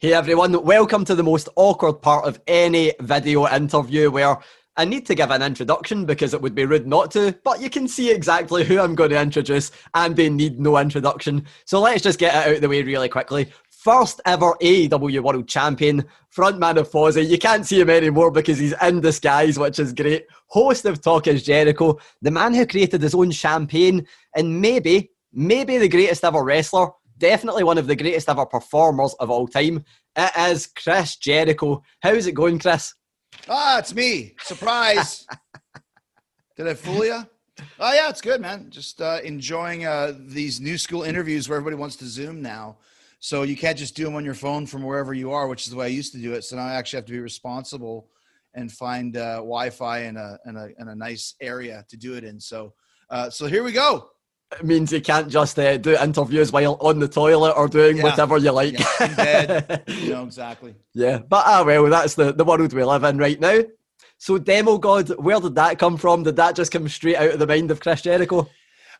Hey 0.00 0.12
everyone, 0.12 0.64
welcome 0.64 1.04
to 1.04 1.14
the 1.14 1.22
most 1.22 1.48
awkward 1.54 2.02
part 2.02 2.26
of 2.26 2.40
any 2.48 2.92
video 3.00 3.46
interview 3.46 4.10
where 4.10 4.36
I 4.76 4.84
need 4.84 5.06
to 5.06 5.14
give 5.14 5.30
an 5.30 5.40
introduction 5.40 6.04
because 6.04 6.34
it 6.34 6.42
would 6.42 6.54
be 6.54 6.66
rude 6.66 6.86
not 6.86 7.12
to, 7.12 7.38
but 7.44 7.60
you 7.60 7.70
can 7.70 7.86
see 7.86 8.10
exactly 8.10 8.64
who 8.64 8.80
I'm 8.80 8.96
going 8.96 9.10
to 9.10 9.20
introduce 9.20 9.70
and 9.94 10.16
they 10.16 10.28
need 10.28 10.58
no 10.58 10.78
introduction. 10.78 11.46
So 11.64 11.80
let's 11.80 12.02
just 12.02 12.18
get 12.18 12.34
it 12.34 12.48
out 12.48 12.54
of 12.56 12.60
the 12.60 12.68
way 12.68 12.82
really 12.82 13.08
quickly. 13.08 13.52
First 13.70 14.20
ever 14.26 14.54
AEW 14.60 15.22
World 15.22 15.46
Champion, 15.46 16.04
frontman 16.36 16.76
of 16.76 16.90
Fozzy. 16.90 17.26
You 17.26 17.38
can't 17.38 17.64
see 17.64 17.80
him 17.80 17.88
anymore 17.88 18.32
because 18.32 18.58
he's 18.58 18.74
in 18.82 19.00
disguise, 19.00 19.60
which 19.60 19.78
is 19.78 19.92
great. 19.92 20.26
Host 20.48 20.84
of 20.86 21.00
Talk 21.02 21.28
is 21.28 21.44
Jericho, 21.44 21.98
the 22.20 22.32
man 22.32 22.52
who 22.52 22.66
created 22.66 23.00
his 23.00 23.14
own 23.14 23.30
champagne, 23.30 24.08
and 24.34 24.60
maybe, 24.60 25.12
maybe 25.32 25.78
the 25.78 25.88
greatest 25.88 26.24
ever 26.24 26.42
wrestler, 26.42 26.90
definitely 27.18 27.64
one 27.64 27.78
of 27.78 27.86
the 27.86 27.96
greatest 27.96 28.28
ever 28.28 28.46
performers 28.46 29.14
of 29.14 29.30
all 29.30 29.46
time. 29.46 29.84
It 30.16 30.32
is 30.50 30.66
Chris 30.66 31.16
Jericho. 31.16 31.82
How's 32.00 32.26
it 32.26 32.32
going, 32.32 32.58
Chris? 32.58 32.94
Ah, 33.48 33.78
it's 33.78 33.94
me. 33.94 34.34
Surprise. 34.40 35.26
Did 36.56 36.68
I 36.68 36.74
fool 36.74 37.04
you? 37.04 37.26
Oh, 37.78 37.92
yeah, 37.92 38.08
it's 38.08 38.20
good, 38.20 38.40
man. 38.40 38.68
Just 38.70 39.00
uh, 39.00 39.20
enjoying 39.24 39.86
uh, 39.86 40.12
these 40.18 40.60
new 40.60 40.78
school 40.78 41.02
interviews 41.02 41.48
where 41.48 41.56
everybody 41.56 41.80
wants 41.80 41.96
to 41.96 42.06
Zoom 42.06 42.42
now. 42.42 42.78
So 43.20 43.42
you 43.42 43.56
can't 43.56 43.78
just 43.78 43.96
do 43.96 44.04
them 44.04 44.16
on 44.16 44.24
your 44.24 44.34
phone 44.34 44.66
from 44.66 44.82
wherever 44.82 45.14
you 45.14 45.32
are, 45.32 45.48
which 45.48 45.64
is 45.64 45.70
the 45.70 45.76
way 45.76 45.86
I 45.86 45.88
used 45.88 46.12
to 46.12 46.18
do 46.18 46.34
it. 46.34 46.44
So 46.44 46.56
now 46.56 46.66
I 46.66 46.74
actually 46.74 46.98
have 46.98 47.06
to 47.06 47.12
be 47.12 47.20
responsible 47.20 48.08
and 48.54 48.70
find 48.70 49.16
uh, 49.16 49.36
Wi-Fi 49.36 50.00
in 50.00 50.16
a, 50.16 50.38
in 50.46 50.56
a 50.56 50.68
in 50.78 50.88
a 50.88 50.94
nice 50.94 51.34
area 51.40 51.84
to 51.88 51.96
do 51.96 52.14
it 52.14 52.24
in. 52.24 52.38
So 52.38 52.74
uh, 53.10 53.30
so 53.30 53.46
here 53.46 53.62
we 53.62 53.72
go. 53.72 54.10
Means 54.62 54.92
you 54.92 55.00
can't 55.00 55.28
just 55.28 55.58
uh, 55.58 55.76
do 55.76 55.96
interviews 55.96 56.52
while 56.52 56.76
on 56.80 56.98
the 56.98 57.08
toilet 57.08 57.52
or 57.56 57.68
doing 57.68 57.96
yeah. 57.96 58.02
whatever 58.02 58.38
you 58.38 58.52
like. 58.52 58.78
Yeah, 59.00 59.78
you 59.86 60.10
know 60.12 60.24
exactly. 60.24 60.74
Yeah, 60.92 61.18
but 61.18 61.44
ah 61.46 61.64
well, 61.64 61.86
that's 61.86 62.14
the 62.14 62.32
the 62.32 62.44
world 62.44 62.72
we 62.72 62.84
live 62.84 63.04
in 63.04 63.18
right 63.18 63.40
now. 63.40 63.60
So 64.18 64.38
demo 64.38 64.78
god, 64.78 65.08
where 65.18 65.40
did 65.40 65.54
that 65.56 65.78
come 65.78 65.96
from? 65.96 66.22
Did 66.22 66.36
that 66.36 66.56
just 66.56 66.72
come 66.72 66.88
straight 66.88 67.16
out 67.16 67.32
of 67.32 67.38
the 67.38 67.46
mind 67.46 67.70
of 67.70 67.80
Chris 67.80 68.02
Jericho? 68.02 68.48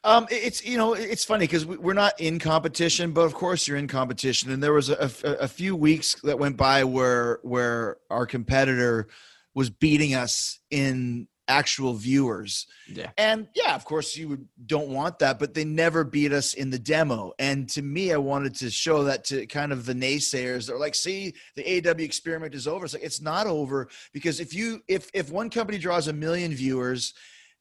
Um, 0.05 0.27
it's 0.31 0.63
you 0.65 0.77
know 0.77 0.93
it's 0.93 1.25
funny 1.25 1.45
because 1.45 1.65
we're 1.65 1.95
not 1.95 2.21
in 2.21 2.39
competition, 2.39 3.13
but 3.13 3.23
of 3.23 3.33
course 3.33 3.67
you're 3.67 3.79
in 3.79 3.89
competition. 3.89 4.53
And 4.53 4.63
there 4.63 4.75
was 4.75 4.91
a, 4.91 5.11
a, 5.25 5.31
a, 5.45 5.49
few 5.49 5.75
weeks 5.75 6.17
that 6.25 6.39
went 6.39 6.59
by 6.59 6.85
where 6.85 7.39
where 7.43 7.97
our 8.11 8.27
competitor 8.27 9.09
was 9.55 9.71
beating 9.71 10.15
us 10.15 10.61
in 10.71 11.27
actual 11.49 11.95
viewers. 11.95 12.67
Yeah. 12.89 13.11
And 13.19 13.49
yeah, 13.55 13.75
of 13.75 13.85
course 13.85 14.17
you 14.17 14.29
would, 14.29 14.49
don't 14.67 14.89
want 14.89 15.19
that, 15.19 15.39
but 15.39 15.55
they 15.55 15.65
never 15.65 16.05
beat 16.05 16.33
us 16.33 16.55
in 16.55 16.71
the 16.71 16.79
demo. 16.79 17.33
And 17.39 17.69
to 17.71 17.83
me, 17.83 18.13
I 18.13 18.17
wanted 18.17 18.55
to 18.57 18.71
show 18.71 19.05
that 19.05 19.25
to 19.25 19.47
kind 19.47 19.73
of 19.73 19.87
the 19.87 19.95
naysayers 19.95 20.67
that 20.67 20.75
are 20.75 20.79
like, 20.79 20.95
see, 20.95 21.35
the 21.57 21.63
AEW 21.63 22.01
experiment 22.01 22.55
is 22.55 22.67
over. 22.67 22.85
It's 22.85 22.95
like 22.95 23.03
it's 23.03 23.21
not 23.21 23.47
over 23.47 23.89
because 24.13 24.41
if 24.41 24.55
you 24.55 24.81
if 24.89 25.11
if 25.13 25.31
one 25.31 25.51
company 25.51 25.79
draws 25.79 26.09
a 26.09 26.13
million 26.13 26.53
viewers 26.53 27.15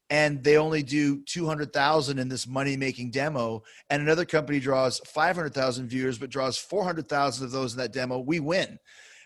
and 0.09 0.43
they 0.43 0.57
only 0.57 0.83
do 0.83 1.23
200,000 1.23 2.19
in 2.19 2.27
this 2.27 2.45
money 2.45 2.77
making 2.77 3.09
demo 3.09 3.63
and 3.89 4.01
another 4.01 4.25
company 4.25 4.59
draws 4.59 4.99
500,000 4.99 5.87
viewers 5.87 6.17
but 6.17 6.29
draws 6.29 6.57
400,000 6.57 7.45
of 7.45 7.51
those 7.51 7.73
in 7.73 7.79
that 7.79 7.93
demo, 7.93 8.19
we 8.19 8.39
win. 8.39 8.77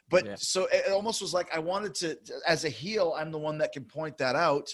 But 0.09 0.25
Yeah. 0.25 0.35
so 0.37 0.67
it 0.71 0.91
almost 0.91 1.21
was 1.21 1.33
like 1.33 1.53
I 1.55 1.59
wanted 1.59 1.93
to, 1.95 2.17
as 2.47 2.65
a 2.65 2.69
heel, 2.69 3.13
I'm 3.17 3.31
the 3.31 3.39
one 3.39 3.57
that 3.59 3.73
can 3.73 3.83
point 3.85 4.17
that 4.19 4.35
out. 4.35 4.69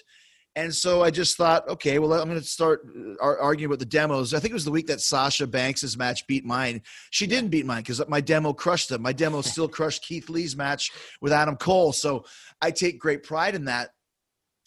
And 0.55 0.73
so 0.73 1.01
I 1.01 1.09
just 1.09 1.35
thought, 1.35 1.67
okay, 1.67 1.97
well, 1.97 2.13
I'm 2.13 2.29
going 2.29 2.39
to 2.39 2.45
start 2.45 2.85
uh, 2.95 3.15
ar- 3.19 3.39
arguing 3.39 3.71
about 3.71 3.79
the 3.79 3.87
demos. 3.87 4.35
I 4.35 4.39
think 4.39 4.51
it 4.51 4.53
was 4.53 4.65
the 4.65 4.71
week 4.71 4.85
that 4.85 5.01
Sasha 5.01 5.47
Banks's 5.47 5.97
match 5.97 6.27
beat 6.27 6.45
mine. 6.45 6.83
She 7.09 7.25
didn't 7.25 7.49
beat 7.49 7.65
mine 7.65 7.81
because 7.81 8.07
my 8.07 8.21
demo 8.21 8.53
crushed 8.53 8.89
them. 8.89 9.01
My 9.01 9.13
demo 9.13 9.41
still 9.41 9.67
crushed 9.77 10.03
Keith 10.03 10.29
Lee's 10.29 10.55
match 10.55 10.91
with 11.21 11.33
Adam 11.33 11.55
Cole. 11.55 11.91
So 11.91 12.25
I 12.61 12.69
take 12.69 12.99
great 12.99 13.23
pride 13.23 13.55
in 13.55 13.65
that. 13.65 13.89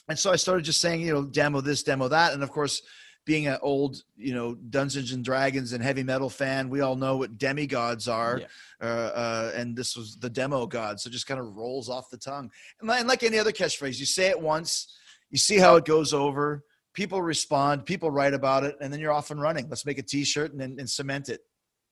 And 0.09 0.19
so 0.19 0.33
I 0.33 0.37
started 0.37 0.65
just 0.65 0.81
saying, 0.81 1.03
you 1.03 1.13
know, 1.15 1.25
demo 1.25 1.61
this, 1.61 1.85
demo 1.85 2.09
that. 2.09 2.33
And 2.33 2.43
of 2.43 2.51
course, 2.51 2.83
being 3.27 3.49
an 3.49 3.59
old, 3.61 4.03
you 4.17 4.33
know, 4.33 4.55
Dungeons 4.55 5.13
and 5.13 5.23
Dragons 5.23 5.73
and 5.73 5.83
heavy 5.83 6.05
metal 6.05 6.31
fan, 6.31 6.71
we 6.71 6.81
all 6.81 6.95
know 6.95 7.17
what 7.17 7.37
demigods 7.37 8.07
are. 8.09 8.41
Uh, 8.81 8.85
uh, 8.85 9.53
and 9.55 9.77
this 9.77 9.97
was 9.97 10.17
the 10.17 10.31
demo 10.31 10.65
god. 10.65 11.01
So 11.01 11.09
it 11.09 11.13
just 11.13 11.27
kind 11.27 11.41
of 11.41 11.57
rolls 11.57 11.91
off 11.91 12.09
the 12.09 12.17
tongue. 12.17 12.51
And 12.81 12.89
like, 12.89 13.01
and 13.01 13.09
like 13.09 13.25
any 13.25 13.39
other 13.39 13.53
catchphrase, 13.53 13.99
you 13.99 14.07
say 14.07 14.29
it 14.29 14.41
once, 14.41 14.97
you 15.31 15.39
see 15.39 15.59
how 15.59 15.75
it 15.75 15.85
goes 15.85 16.15
over, 16.15 16.65
people 16.95 17.21
respond, 17.21 17.85
people 17.85 18.13
write 18.13 18.33
about 18.33 18.63
it, 18.63 18.77
and 18.81 18.93
then 18.93 19.01
you're 19.01 19.13
off 19.13 19.33
and 19.33 19.43
running. 19.43 19.69
Let's 19.69 19.85
make 19.85 19.99
a 19.99 20.03
t 20.03 20.25
shirt 20.25 20.53
and, 20.53 20.63
and, 20.63 20.79
and 20.79 20.89
cement 20.89 21.29
it. 21.29 21.41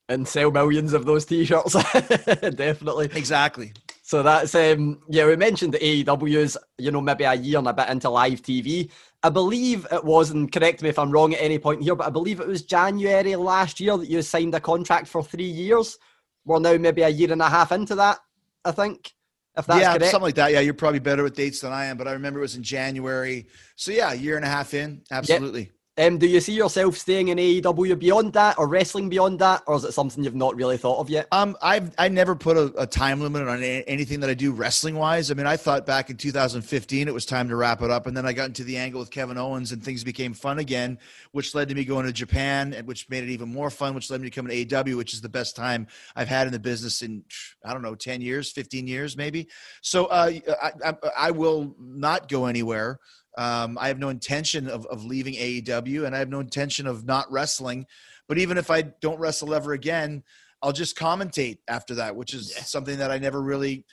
and 0.07 0.25
sell 0.25 0.51
millions 0.51 0.93
of 0.93 1.05
those 1.05 1.25
t-shirts 1.25 1.73
definitely 2.55 3.09
exactly 3.15 3.73
so 4.03 4.21
that's 4.21 4.53
um 4.53 4.99
yeah 5.09 5.25
we 5.25 5.35
mentioned 5.35 5.73
the 5.73 5.83
aew's 5.83 6.55
you 6.77 6.91
know 6.91 7.01
maybe 7.01 7.23
a 7.23 7.33
year 7.33 7.57
and 7.57 7.67
a 7.67 7.73
bit 7.73 7.89
into 7.89 8.07
live 8.07 8.39
tv 8.43 8.91
i 9.25 9.29
believe 9.29 9.87
it 9.91 10.03
was 10.03 10.29
and 10.29 10.51
correct 10.51 10.81
me 10.81 10.89
if 10.89 10.99
i'm 10.99 11.11
wrong 11.11 11.33
at 11.33 11.41
any 11.41 11.57
point 11.57 11.81
here 11.81 11.95
but 11.95 12.07
i 12.07 12.09
believe 12.09 12.39
it 12.39 12.47
was 12.47 12.61
january 12.61 13.35
last 13.35 13.79
year 13.79 13.97
that 13.97 14.09
you 14.09 14.21
signed 14.21 14.53
a 14.53 14.59
contract 14.59 15.07
for 15.07 15.23
three 15.23 15.43
years 15.43 15.97
we're 16.45 16.59
now 16.59 16.77
maybe 16.77 17.01
a 17.01 17.09
year 17.09 17.31
and 17.31 17.41
a 17.41 17.49
half 17.49 17.71
into 17.71 17.95
that 17.95 18.19
i 18.63 18.71
think 18.71 19.13
if 19.57 19.65
that's 19.65 19.79
yeah, 19.79 19.97
correct 19.97 20.11
something 20.11 20.25
like 20.25 20.35
that. 20.35 20.51
Yeah, 20.51 20.59
you're 20.59 20.73
probably 20.73 20.99
better 20.99 21.23
with 21.23 21.35
dates 21.35 21.61
than 21.61 21.71
I 21.71 21.85
am, 21.85 21.95
but 21.97 22.07
I 22.07 22.11
remember 22.11 22.39
it 22.39 22.41
was 22.41 22.57
in 22.57 22.63
January. 22.63 23.47
So 23.77 23.91
yeah, 23.91 24.11
a 24.11 24.15
year 24.15 24.35
and 24.35 24.43
a 24.43 24.49
half 24.49 24.73
in. 24.73 25.03
Absolutely. 25.09 25.71
Um, 25.97 26.17
do 26.17 26.27
you 26.27 26.41
see 26.41 26.53
yourself 26.53 26.97
staying 26.97 27.29
in 27.29 27.37
AEW 27.37 27.97
beyond 27.97 28.33
that, 28.33 28.57
or 28.57 28.67
wrestling 28.67 29.07
beyond 29.07 29.39
that, 29.39 29.63
or 29.65 29.77
is 29.77 29.85
it 29.85 29.93
something 29.93 30.23
you've 30.23 30.35
not 30.35 30.55
really 30.55 30.77
thought 30.77 30.99
of 30.99 31.09
yet? 31.09 31.27
Um, 31.31 31.55
I've 31.61 31.93
I 31.97 32.09
never 32.09 32.35
put 32.35 32.57
a, 32.57 32.73
a 32.81 32.85
time 32.85 33.21
limit 33.21 33.47
on 33.47 33.63
a- 33.63 33.83
anything 33.83 34.19
that 34.19 34.29
I 34.29 34.33
do 34.33 34.51
wrestling 34.51 34.95
wise. 34.95 35.31
I 35.31 35.35
mean, 35.35 35.47
I 35.47 35.55
thought 35.55 35.85
back 35.85 36.09
in 36.09 36.17
2015 36.17 37.07
it 37.07 37.13
was 37.13 37.25
time 37.25 37.47
to 37.47 37.55
wrap 37.55 37.81
it 37.81 37.89
up, 37.91 38.07
and 38.07 38.17
then 38.17 38.25
I 38.25 38.33
got 38.33 38.47
into 38.47 38.65
the 38.65 38.75
angle 38.75 38.99
with 38.99 39.09
Kevin 39.09 39.37
Owens, 39.37 39.71
and 39.71 39.81
things 39.81 40.03
became 40.03 40.33
fun 40.33 40.59
again, 40.59 40.99
which 41.31 41.55
led 41.55 41.69
to 41.69 41.75
me 41.75 41.85
going 41.85 42.05
to 42.05 42.11
Japan, 42.11 42.73
and 42.73 42.85
which 42.85 43.09
made 43.09 43.23
it 43.23 43.29
even 43.29 43.47
more 43.47 43.69
fun, 43.69 43.95
which 43.95 44.11
led 44.11 44.19
me 44.19 44.29
to 44.29 44.35
come 44.35 44.47
to 44.47 44.53
AEW, 44.53 44.97
which 44.97 45.13
is 45.13 45.21
the 45.21 45.29
best 45.29 45.55
time 45.55 45.87
I've 46.15 46.27
had 46.27 46.45
in 46.45 46.51
the 46.51 46.59
business 46.59 47.03
in 47.03 47.23
I 47.63 47.71
don't 47.71 47.81
know 47.81 47.95
10 47.95 48.19
years, 48.19 48.51
15 48.51 48.85
years 48.85 49.15
maybe. 49.15 49.47
So 49.81 50.05
uh, 50.05 50.31
I, 50.61 50.73
I, 50.83 50.95
I 51.17 51.31
will 51.31 51.75
not 51.79 52.27
go 52.27 52.47
anywhere. 52.47 52.99
Um, 53.37 53.77
I 53.79 53.87
have 53.87 53.99
no 53.99 54.09
intention 54.09 54.67
of, 54.69 54.85
of 54.87 55.03
leaving 55.05 55.33
AEW, 55.33 56.05
and 56.05 56.15
I 56.15 56.19
have 56.19 56.29
no 56.29 56.39
intention 56.39 56.87
of 56.87 57.05
not 57.05 57.31
wrestling. 57.31 57.85
But 58.27 58.37
even 58.37 58.57
if 58.57 58.71
I 58.71 58.81
don't 58.81 59.19
wrestle 59.19 59.53
ever 59.53 59.73
again, 59.73 60.23
I'll 60.61 60.71
just 60.71 60.97
commentate 60.97 61.59
after 61.67 61.95
that, 61.95 62.15
which 62.15 62.33
is 62.33 62.55
something 62.55 62.97
that 62.97 63.11
I 63.11 63.17
never 63.17 63.41
really 63.41 63.85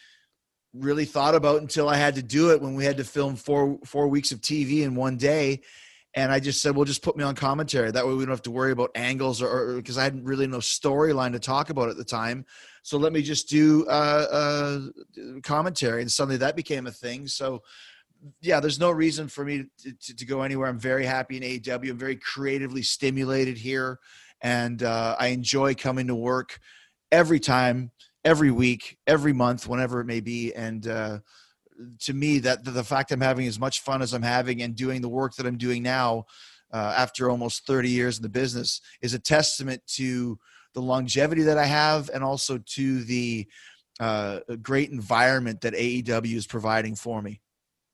really 0.74 1.04
thought 1.04 1.34
about 1.34 1.60
until 1.60 1.86
I 1.88 1.96
had 1.96 2.14
to 2.14 2.22
do 2.22 2.50
it 2.50 2.62
when 2.62 2.74
we 2.74 2.84
had 2.84 2.96
to 2.96 3.04
film 3.04 3.36
four 3.36 3.78
four 3.84 4.08
weeks 4.08 4.32
of 4.32 4.40
TV 4.40 4.82
in 4.82 4.94
one 4.94 5.16
day. 5.16 5.60
And 6.14 6.30
I 6.30 6.40
just 6.40 6.60
said, 6.60 6.76
well, 6.76 6.84
just 6.84 7.02
put 7.02 7.16
me 7.16 7.24
on 7.24 7.34
commentary. 7.34 7.90
That 7.90 8.06
way 8.06 8.12
we 8.12 8.24
don't 8.24 8.32
have 8.32 8.42
to 8.42 8.50
worry 8.50 8.72
about 8.72 8.90
angles 8.94 9.40
or 9.40 9.76
because 9.76 9.96
I 9.96 10.04
hadn't 10.04 10.24
really 10.24 10.46
no 10.46 10.58
storyline 10.58 11.32
to 11.32 11.38
talk 11.38 11.70
about 11.70 11.88
at 11.88 11.96
the 11.96 12.04
time. 12.04 12.44
So 12.82 12.98
let 12.98 13.14
me 13.14 13.22
just 13.22 13.48
do 13.48 13.86
uh, 13.86 14.26
uh, 14.30 14.80
commentary. 15.42 16.02
And 16.02 16.10
suddenly 16.10 16.36
that 16.38 16.54
became 16.54 16.86
a 16.86 16.90
thing. 16.90 17.26
So 17.26 17.62
yeah, 18.40 18.60
there's 18.60 18.78
no 18.78 18.90
reason 18.90 19.28
for 19.28 19.44
me 19.44 19.64
to, 19.82 19.92
to, 19.92 20.16
to 20.16 20.24
go 20.24 20.42
anywhere. 20.42 20.68
I'm 20.68 20.78
very 20.78 21.04
happy 21.04 21.36
in 21.36 21.42
AEW. 21.42 21.90
I'm 21.90 21.98
very 21.98 22.16
creatively 22.16 22.82
stimulated 22.82 23.56
here. 23.56 23.98
And 24.40 24.82
uh, 24.82 25.16
I 25.18 25.28
enjoy 25.28 25.74
coming 25.74 26.06
to 26.08 26.14
work 26.14 26.58
every 27.10 27.40
time, 27.40 27.90
every 28.24 28.50
week, 28.50 28.98
every 29.06 29.32
month, 29.32 29.68
whenever 29.68 30.00
it 30.00 30.06
may 30.06 30.20
be. 30.20 30.52
And 30.54 30.86
uh, 30.86 31.18
to 32.00 32.12
me, 32.12 32.38
that 32.40 32.64
the 32.64 32.84
fact 32.84 33.12
I'm 33.12 33.20
having 33.20 33.46
as 33.46 33.58
much 33.58 33.80
fun 33.80 34.02
as 34.02 34.12
I'm 34.12 34.22
having 34.22 34.62
and 34.62 34.74
doing 34.74 35.00
the 35.00 35.08
work 35.08 35.34
that 35.36 35.46
I'm 35.46 35.58
doing 35.58 35.82
now 35.82 36.26
uh, 36.72 36.94
after 36.96 37.30
almost 37.30 37.66
30 37.66 37.90
years 37.90 38.18
in 38.18 38.22
the 38.22 38.28
business 38.28 38.80
is 39.00 39.14
a 39.14 39.18
testament 39.18 39.82
to 39.94 40.38
the 40.74 40.82
longevity 40.82 41.42
that 41.42 41.58
I 41.58 41.66
have 41.66 42.10
and 42.12 42.24
also 42.24 42.58
to 42.58 43.04
the 43.04 43.46
uh, 44.00 44.40
great 44.62 44.90
environment 44.90 45.60
that 45.60 45.74
AEW 45.74 46.34
is 46.34 46.46
providing 46.46 46.96
for 46.96 47.20
me. 47.20 47.40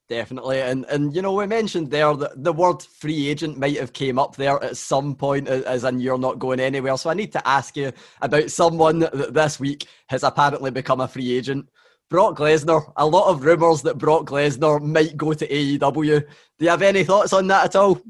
Definitely, 0.09 0.63
and 0.63 0.87
and 0.87 1.15
you 1.15 1.21
know 1.21 1.35
we 1.35 1.47
mentioned 1.47 1.91
there 1.91 2.15
that 2.15 2.43
the 2.43 2.53
word 2.53 2.83
free 2.83 3.29
agent 3.29 3.59
might 3.59 3.77
have 3.77 3.93
came 3.93 4.19
up 4.19 4.37
there 4.37 4.63
at 4.65 4.79
some 4.79 5.15
point, 5.15 5.49
as 5.49 5.85
in 5.85 6.01
you're 6.01 6.17
not 6.17 6.39
going 6.39 6.61
anywhere. 6.61 6.97
So 6.97 7.11
I 7.11 7.15
need 7.15 7.33
to 7.33 7.47
ask 7.47 7.77
you 7.77 7.93
about 8.23 8.51
someone 8.51 9.01
that 9.01 9.35
this 9.35 9.61
week 9.61 9.87
has 10.09 10.23
apparently 10.23 10.71
become 10.71 11.03
a 11.03 11.09
free 11.09 11.37
agent. 11.37 11.69
Brock 12.09 12.39
Lesnar. 12.39 12.91
A 12.97 13.07
lot 13.07 13.29
of 13.29 13.45
rumors 13.45 13.83
that 13.83 13.99
Brock 13.99 14.27
Lesnar 14.31 14.81
might 14.81 15.15
go 15.15 15.35
to 15.35 15.47
AEW. 15.47 16.21
Do 16.21 16.65
you 16.65 16.71
have 16.71 16.81
any 16.81 17.05
thoughts 17.05 17.35
on 17.35 17.47
that 17.49 17.67
at 17.67 17.77
all? 17.77 18.01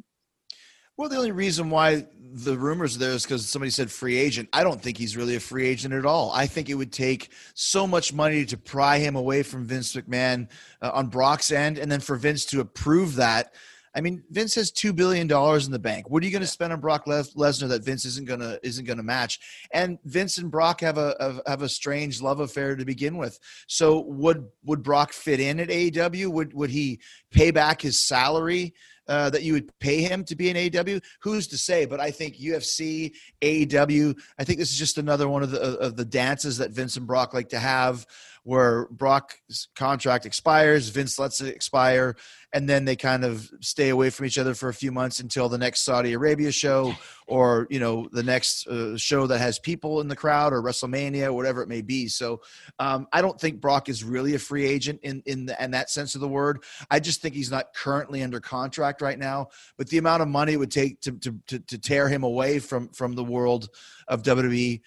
Well, 0.96 1.08
the 1.08 1.16
only 1.16 1.32
reason 1.32 1.68
why 1.68 2.06
the 2.32 2.56
rumors 2.56 2.98
there 2.98 3.12
is 3.12 3.22
because 3.22 3.48
somebody 3.48 3.70
said 3.70 3.90
free 3.90 4.16
agent. 4.16 4.48
I 4.52 4.62
don't 4.62 4.80
think 4.80 4.96
he's 4.96 5.16
really 5.16 5.36
a 5.36 5.40
free 5.40 5.66
agent 5.66 5.94
at 5.94 6.04
all. 6.04 6.30
I 6.32 6.46
think 6.46 6.68
it 6.68 6.74
would 6.74 6.92
take 6.92 7.30
so 7.54 7.86
much 7.86 8.12
money 8.12 8.44
to 8.46 8.56
pry 8.56 8.98
him 8.98 9.16
away 9.16 9.42
from 9.42 9.64
Vince 9.64 9.94
McMahon 9.94 10.48
uh, 10.82 10.90
on 10.92 11.08
Brock's 11.08 11.50
end, 11.50 11.78
and 11.78 11.90
then 11.90 12.00
for 12.00 12.16
Vince 12.16 12.44
to 12.46 12.60
approve 12.60 13.16
that. 13.16 13.54
I 13.94 14.00
mean, 14.00 14.22
Vince 14.30 14.54
has 14.54 14.70
two 14.70 14.92
billion 14.92 15.26
dollars 15.26 15.66
in 15.66 15.72
the 15.72 15.78
bank. 15.78 16.08
What 16.08 16.22
are 16.22 16.26
you 16.26 16.32
going 16.32 16.42
to 16.42 16.46
spend 16.46 16.72
on 16.72 16.80
Brock 16.80 17.06
Les- 17.06 17.34
Lesnar 17.34 17.68
that 17.70 17.84
Vince 17.84 18.04
isn't 18.04 18.28
going 18.28 18.40
to 18.40 18.60
isn't 18.62 18.84
going 18.84 18.98
to 18.98 19.02
match? 19.02 19.40
And 19.72 19.98
Vince 20.04 20.38
and 20.38 20.50
Brock 20.50 20.82
have 20.82 20.98
a 20.98 21.16
have, 21.18 21.40
have 21.46 21.62
a 21.62 21.68
strange 21.68 22.20
love 22.20 22.40
affair 22.40 22.76
to 22.76 22.84
begin 22.84 23.16
with. 23.16 23.38
So 23.66 24.00
would 24.00 24.46
would 24.64 24.82
Brock 24.82 25.12
fit 25.12 25.40
in 25.40 25.58
at 25.58 25.68
AEW? 25.68 26.28
Would 26.28 26.54
would 26.54 26.70
he 26.70 27.00
pay 27.30 27.50
back 27.50 27.82
his 27.82 28.06
salary? 28.06 28.74
Uh, 29.08 29.30
that 29.30 29.42
you 29.42 29.54
would 29.54 29.78
pay 29.80 30.02
him 30.02 30.24
to 30.24 30.36
be 30.36 30.50
an 30.50 30.56
AEW? 30.56 31.02
Who's 31.20 31.46
to 31.48 31.58
say? 31.58 31.86
But 31.86 32.00
I 32.00 32.10
think 32.10 32.36
UFC, 32.36 33.12
AEW. 33.40 34.18
I 34.38 34.44
think 34.44 34.58
this 34.58 34.70
is 34.70 34.78
just 34.78 34.98
another 34.98 35.28
one 35.28 35.42
of 35.42 35.50
the 35.50 35.60
of 35.78 35.96
the 35.96 36.04
dances 36.04 36.58
that 36.58 36.70
Vince 36.70 36.96
and 36.96 37.06
Brock 37.06 37.34
like 37.34 37.48
to 37.50 37.58
have, 37.58 38.06
where 38.48 38.86
Brock's 38.86 39.68
contract 39.76 40.24
expires, 40.24 40.88
Vince 40.88 41.18
lets 41.18 41.42
it 41.42 41.54
expire, 41.54 42.16
and 42.54 42.66
then 42.66 42.86
they 42.86 42.96
kind 42.96 43.22
of 43.22 43.50
stay 43.60 43.90
away 43.90 44.08
from 44.08 44.24
each 44.24 44.38
other 44.38 44.54
for 44.54 44.70
a 44.70 44.74
few 44.74 44.90
months 44.90 45.20
until 45.20 45.50
the 45.50 45.58
next 45.58 45.84
Saudi 45.84 46.14
Arabia 46.14 46.50
show, 46.50 46.94
or 47.26 47.66
you 47.68 47.78
know 47.78 48.08
the 48.10 48.22
next 48.22 48.66
uh, 48.66 48.96
show 48.96 49.26
that 49.26 49.36
has 49.36 49.58
people 49.58 50.00
in 50.00 50.08
the 50.08 50.16
crowd, 50.16 50.54
or 50.54 50.62
WrestleMania, 50.62 51.30
whatever 51.30 51.60
it 51.60 51.68
may 51.68 51.82
be. 51.82 52.08
So 52.08 52.40
um, 52.78 53.06
I 53.12 53.20
don't 53.20 53.38
think 53.38 53.60
Brock 53.60 53.90
is 53.90 54.02
really 54.02 54.34
a 54.34 54.38
free 54.38 54.64
agent 54.64 55.00
in 55.02 55.22
in, 55.26 55.44
the, 55.44 55.62
in 55.62 55.72
that 55.72 55.90
sense 55.90 56.14
of 56.14 56.22
the 56.22 56.28
word. 56.28 56.64
I 56.90 57.00
just 57.00 57.20
think 57.20 57.34
he's 57.34 57.50
not 57.50 57.74
currently 57.74 58.22
under 58.22 58.40
contract 58.40 59.02
right 59.02 59.18
now. 59.18 59.48
But 59.76 59.90
the 59.90 59.98
amount 59.98 60.22
of 60.22 60.28
money 60.28 60.54
it 60.54 60.58
would 60.58 60.70
take 60.70 61.02
to 61.02 61.12
to 61.12 61.38
to, 61.48 61.58
to 61.58 61.76
tear 61.76 62.08
him 62.08 62.22
away 62.22 62.60
from 62.60 62.88
from 62.94 63.12
the 63.12 63.24
world 63.24 63.68
of 64.08 64.22
WWE, 64.22 64.80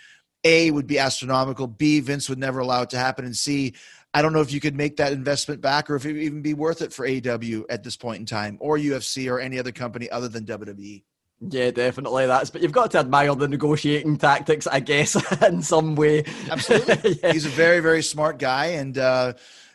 a 0.43 0.71
would 0.71 0.87
be 0.87 0.99
astronomical. 0.99 1.67
B 1.67 1.99
Vince 1.99 2.29
would 2.29 2.39
never 2.39 2.59
allow 2.59 2.83
it 2.83 2.89
to 2.91 2.97
happen, 2.97 3.25
and 3.25 3.35
C. 3.35 3.73
I 4.13 4.21
don't 4.21 4.33
know 4.33 4.41
if 4.41 4.51
you 4.51 4.59
could 4.59 4.75
make 4.75 4.97
that 4.97 5.13
investment 5.13 5.61
back 5.61 5.89
or 5.89 5.95
if 5.95 6.05
it 6.05 6.11
would 6.11 6.21
even 6.21 6.41
be 6.41 6.53
worth 6.53 6.81
it 6.81 6.91
for 6.91 7.07
AEW 7.07 7.63
at 7.69 7.81
this 7.81 7.95
point 7.95 8.19
in 8.19 8.25
time 8.25 8.57
or 8.59 8.77
UFC 8.77 9.31
or 9.31 9.39
any 9.39 9.57
other 9.57 9.71
company 9.71 10.09
other 10.09 10.27
than. 10.27 10.45
WWE. 10.45 11.03
Yeah, 11.49 11.71
definitely. 11.71 12.27
That's 12.27 12.49
but 12.49 12.61
you've 12.61 12.71
got 12.71 12.91
to 12.91 12.99
admire 12.99 13.33
the 13.33 13.47
negotiating 13.47 14.17
tactics, 14.17 14.67
I 14.67 14.79
guess, 14.79 15.15
in 15.47 15.61
some 15.61 15.95
way. 15.95 16.25
Absolutely. 16.49 17.13
He's 17.31 17.45
a 17.45 17.49
very, 17.49 17.79
very 17.79 18.03
smart 18.03 18.37
guy 18.37 18.67
and 18.67 18.97
uh 18.97 19.33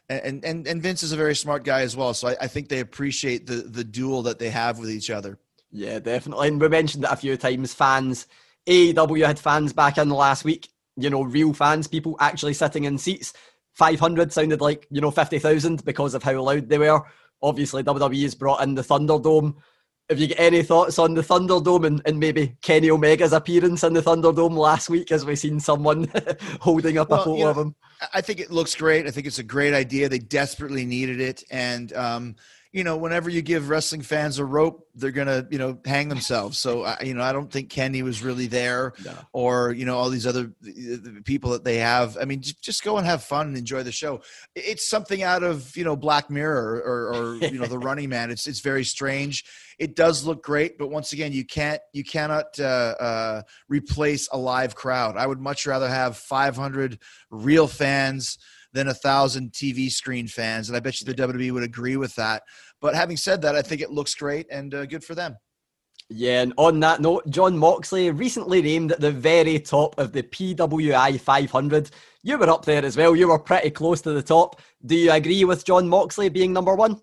and, 0.08 0.44
and 0.44 0.66
and 0.68 0.80
Vince 0.80 1.02
is 1.02 1.10
a 1.10 1.16
very 1.16 1.34
smart 1.34 1.64
guy 1.64 1.80
as 1.80 1.96
well. 1.96 2.14
So 2.14 2.28
I, 2.28 2.36
I 2.42 2.46
think 2.46 2.68
they 2.68 2.80
appreciate 2.80 3.46
the 3.46 3.56
the 3.56 3.82
duel 3.82 4.22
that 4.22 4.38
they 4.38 4.50
have 4.50 4.78
with 4.78 4.90
each 4.90 5.10
other. 5.10 5.38
Yeah, 5.72 5.98
definitely. 5.98 6.48
And 6.48 6.60
we 6.60 6.68
mentioned 6.68 7.04
it 7.04 7.10
a 7.10 7.16
few 7.16 7.36
times. 7.36 7.74
Fans, 7.74 8.28
AEW 8.68 9.26
had 9.26 9.38
fans 9.38 9.72
back 9.72 9.98
in 9.98 10.08
the 10.08 10.14
last 10.14 10.44
week. 10.44 10.68
You 10.96 11.10
know, 11.10 11.22
real 11.22 11.52
fans, 11.52 11.86
people 11.86 12.16
actually 12.20 12.54
sitting 12.54 12.84
in 12.84 12.98
seats. 12.98 13.32
500 13.74 14.32
sounded 14.32 14.60
like, 14.60 14.86
you 14.90 15.00
know, 15.00 15.10
50,000 15.10 15.84
because 15.84 16.14
of 16.14 16.22
how 16.22 16.40
loud 16.40 16.68
they 16.68 16.78
were. 16.78 17.02
obviously 17.42 17.82
WWE 17.82 18.22
has 18.22 18.34
brought 18.34 18.62
in 18.62 18.74
the 18.74 18.82
Thunderdome. 18.82 19.54
Have 20.08 20.18
you 20.20 20.28
got 20.28 20.38
any 20.40 20.62
thoughts 20.62 20.98
on 20.98 21.14
the 21.14 21.20
Thunderdome 21.22 21.84
and, 21.86 22.00
and 22.06 22.18
maybe 22.18 22.56
Kenny 22.62 22.88
Omega's 22.90 23.32
appearance 23.32 23.82
in 23.84 23.92
the 23.92 24.00
Thunderdome 24.00 24.56
last 24.56 24.88
week 24.88 25.10
as 25.12 25.26
we've 25.26 25.38
seen 25.38 25.60
someone 25.60 26.10
holding 26.60 26.96
up 26.96 27.08
a 27.10 27.16
Well, 27.16 27.24
photo 27.24 27.36
you 27.36 27.44
know, 27.44 27.50
of 27.50 27.58
him? 27.58 27.74
I 28.14 28.20
think 28.20 28.40
it 28.40 28.50
looks 28.50 28.74
great. 28.74 29.06
I 29.06 29.10
think 29.10 29.26
it's 29.26 29.38
a 29.40 29.42
great 29.42 29.74
idea. 29.74 30.08
They 30.08 30.18
desperately 30.18 30.84
needed 30.84 31.20
it, 31.20 31.42
and 31.50 31.92
um, 31.94 32.36
you 32.76 32.84
know, 32.84 32.98
whenever 32.98 33.30
you 33.30 33.40
give 33.40 33.70
wrestling 33.70 34.02
fans 34.02 34.38
a 34.38 34.44
rope, 34.44 34.86
they're 34.94 35.10
gonna 35.10 35.46
you 35.50 35.56
know 35.58 35.78
hang 35.86 36.10
themselves. 36.10 36.58
So 36.58 36.82
I 36.84 37.00
you 37.02 37.14
know, 37.14 37.22
I 37.22 37.32
don't 37.32 37.50
think 37.50 37.70
Kenny 37.70 38.02
was 38.02 38.22
really 38.22 38.48
there, 38.48 38.92
or 39.32 39.72
you 39.72 39.86
know, 39.86 39.96
all 39.96 40.10
these 40.10 40.26
other 40.26 40.52
the- 40.60 40.96
the 40.96 41.22
people 41.22 41.52
that 41.52 41.64
they 41.64 41.78
have. 41.78 42.18
I 42.20 42.26
mean, 42.26 42.42
just 42.42 42.84
go 42.84 42.98
and 42.98 43.06
have 43.06 43.22
fun 43.22 43.46
and 43.48 43.56
enjoy 43.56 43.82
the 43.82 43.92
show. 43.92 44.20
It's 44.54 44.86
something 44.88 45.22
out 45.22 45.42
of 45.42 45.74
you 45.74 45.84
know 45.84 45.96
Black 45.96 46.28
Mirror 46.28 46.82
or, 46.84 47.14
or 47.14 47.34
you 47.36 47.58
know 47.58 47.66
The 47.66 47.78
Running 47.88 48.10
Man. 48.10 48.30
It's 48.30 48.46
it's 48.46 48.60
very 48.60 48.84
strange. 48.84 49.44
It 49.78 49.96
does 49.96 50.24
look 50.24 50.42
great, 50.44 50.76
but 50.78 50.88
once 50.88 51.14
again, 51.14 51.32
you 51.32 51.46
can't 51.46 51.80
you 51.94 52.04
cannot 52.04 52.60
uh, 52.60 52.94
uh, 53.00 53.42
replace 53.68 54.28
a 54.30 54.36
live 54.36 54.74
crowd. 54.74 55.16
I 55.16 55.26
would 55.26 55.40
much 55.40 55.66
rather 55.66 55.88
have 55.88 56.18
500 56.18 56.98
real 57.30 57.68
fans 57.68 58.36
than 58.76 58.88
a 58.88 58.94
thousand 58.94 59.52
TV 59.52 59.90
screen 59.90 60.28
fans, 60.28 60.68
and 60.68 60.76
I 60.76 60.80
bet 60.80 61.00
you 61.00 61.06
the 61.06 61.14
WWE 61.14 61.50
would 61.52 61.62
agree 61.62 61.96
with 61.96 62.14
that. 62.16 62.42
But 62.80 62.94
having 62.94 63.16
said 63.16 63.42
that, 63.42 63.56
I 63.56 63.62
think 63.62 63.80
it 63.80 63.90
looks 63.90 64.14
great 64.14 64.46
and 64.50 64.72
uh, 64.74 64.84
good 64.84 65.02
for 65.02 65.14
them. 65.14 65.36
Yeah, 66.08 66.42
and 66.42 66.52
on 66.56 66.78
that 66.80 67.00
note, 67.00 67.28
Jon 67.30 67.58
Moxley 67.58 68.10
recently 68.10 68.62
named 68.62 68.92
at 68.92 69.00
the 69.00 69.10
very 69.10 69.58
top 69.58 69.98
of 69.98 70.12
the 70.12 70.22
PWI 70.22 71.18
500. 71.18 71.90
You 72.22 72.38
were 72.38 72.50
up 72.50 72.64
there 72.64 72.84
as 72.84 72.96
well. 72.96 73.16
You 73.16 73.28
were 73.28 73.38
pretty 73.38 73.70
close 73.70 74.02
to 74.02 74.12
the 74.12 74.22
top. 74.22 74.60
Do 74.84 74.94
you 74.94 75.10
agree 75.10 75.44
with 75.44 75.64
Jon 75.64 75.88
Moxley 75.88 76.28
being 76.28 76.52
number 76.52 76.74
one? 76.74 77.00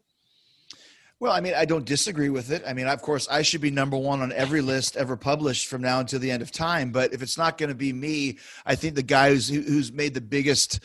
Well, 1.20 1.32
I 1.32 1.40
mean, 1.40 1.54
I 1.56 1.64
don't 1.64 1.86
disagree 1.86 2.30
with 2.30 2.52
it. 2.52 2.64
I 2.68 2.74
mean, 2.74 2.86
of 2.86 3.02
course, 3.02 3.30
I 3.30 3.44
should 3.44 3.62
be 3.62 3.72
number 3.72 3.98
one 3.98 4.22
on 4.22 4.34
every 4.34 4.60
list 4.60 4.98
ever 4.98 5.16
published 5.16 5.68
from 5.68 5.82
now 5.82 6.02
until 6.02 6.20
the 6.20 6.30
end 6.30 6.42
of 6.42 6.52
time. 6.52 6.92
But 6.92 7.14
if 7.14 7.22
it's 7.22 7.38
not 7.38 7.58
going 7.58 7.70
to 7.70 7.76
be 7.76 7.94
me, 7.94 8.40
I 8.66 8.76
think 8.76 8.96
the 8.96 9.04
guy 9.04 9.30
who's 9.30 9.48
who's 9.48 9.92
made 9.92 10.14
the 10.14 10.22
biggest 10.22 10.82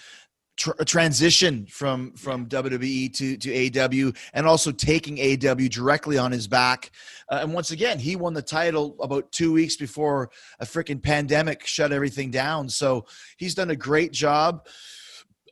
tr- 0.59 0.82
transition 0.85 1.66
from 1.66 2.12
from 2.12 2.47
WWE 2.47 3.12
to 3.14 3.36
to 3.36 3.48
AEW, 3.48 4.16
and 4.35 4.47
also 4.47 4.70
taking 4.70 5.16
AEW 5.16 5.70
directly 5.70 6.18
on 6.18 6.32
his 6.32 6.47
back. 6.47 6.90
Uh, 7.30 7.40
and 7.43 7.55
once 7.55 7.70
again, 7.70 7.98
he 7.98 8.16
won 8.16 8.35
the 8.35 8.43
title 8.43 8.97
about 9.01 9.30
two 9.32 9.52
weeks 9.52 9.76
before 9.76 10.30
a 10.60 10.66
freaking 10.66 11.02
pandemic 11.02 11.66
shut 11.66 11.93
everything 11.93 12.30
down. 12.30 12.68
So 12.68 13.06
he's 13.36 13.55
done 13.55 13.70
a 13.70 13.76
great 13.76 14.12
job 14.12 14.66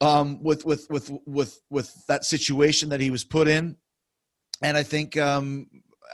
um, 0.01 0.43
with 0.43 0.66
with 0.66 0.87
with 0.91 1.11
with 1.24 1.61
with 1.70 1.95
that 2.07 2.24
situation 2.24 2.91
that 2.91 3.01
he 3.01 3.11
was 3.11 3.24
put 3.24 3.49
in 3.49 3.77
and 4.62 4.77
I 4.77 4.83
think 4.83 5.16
um, 5.16 5.66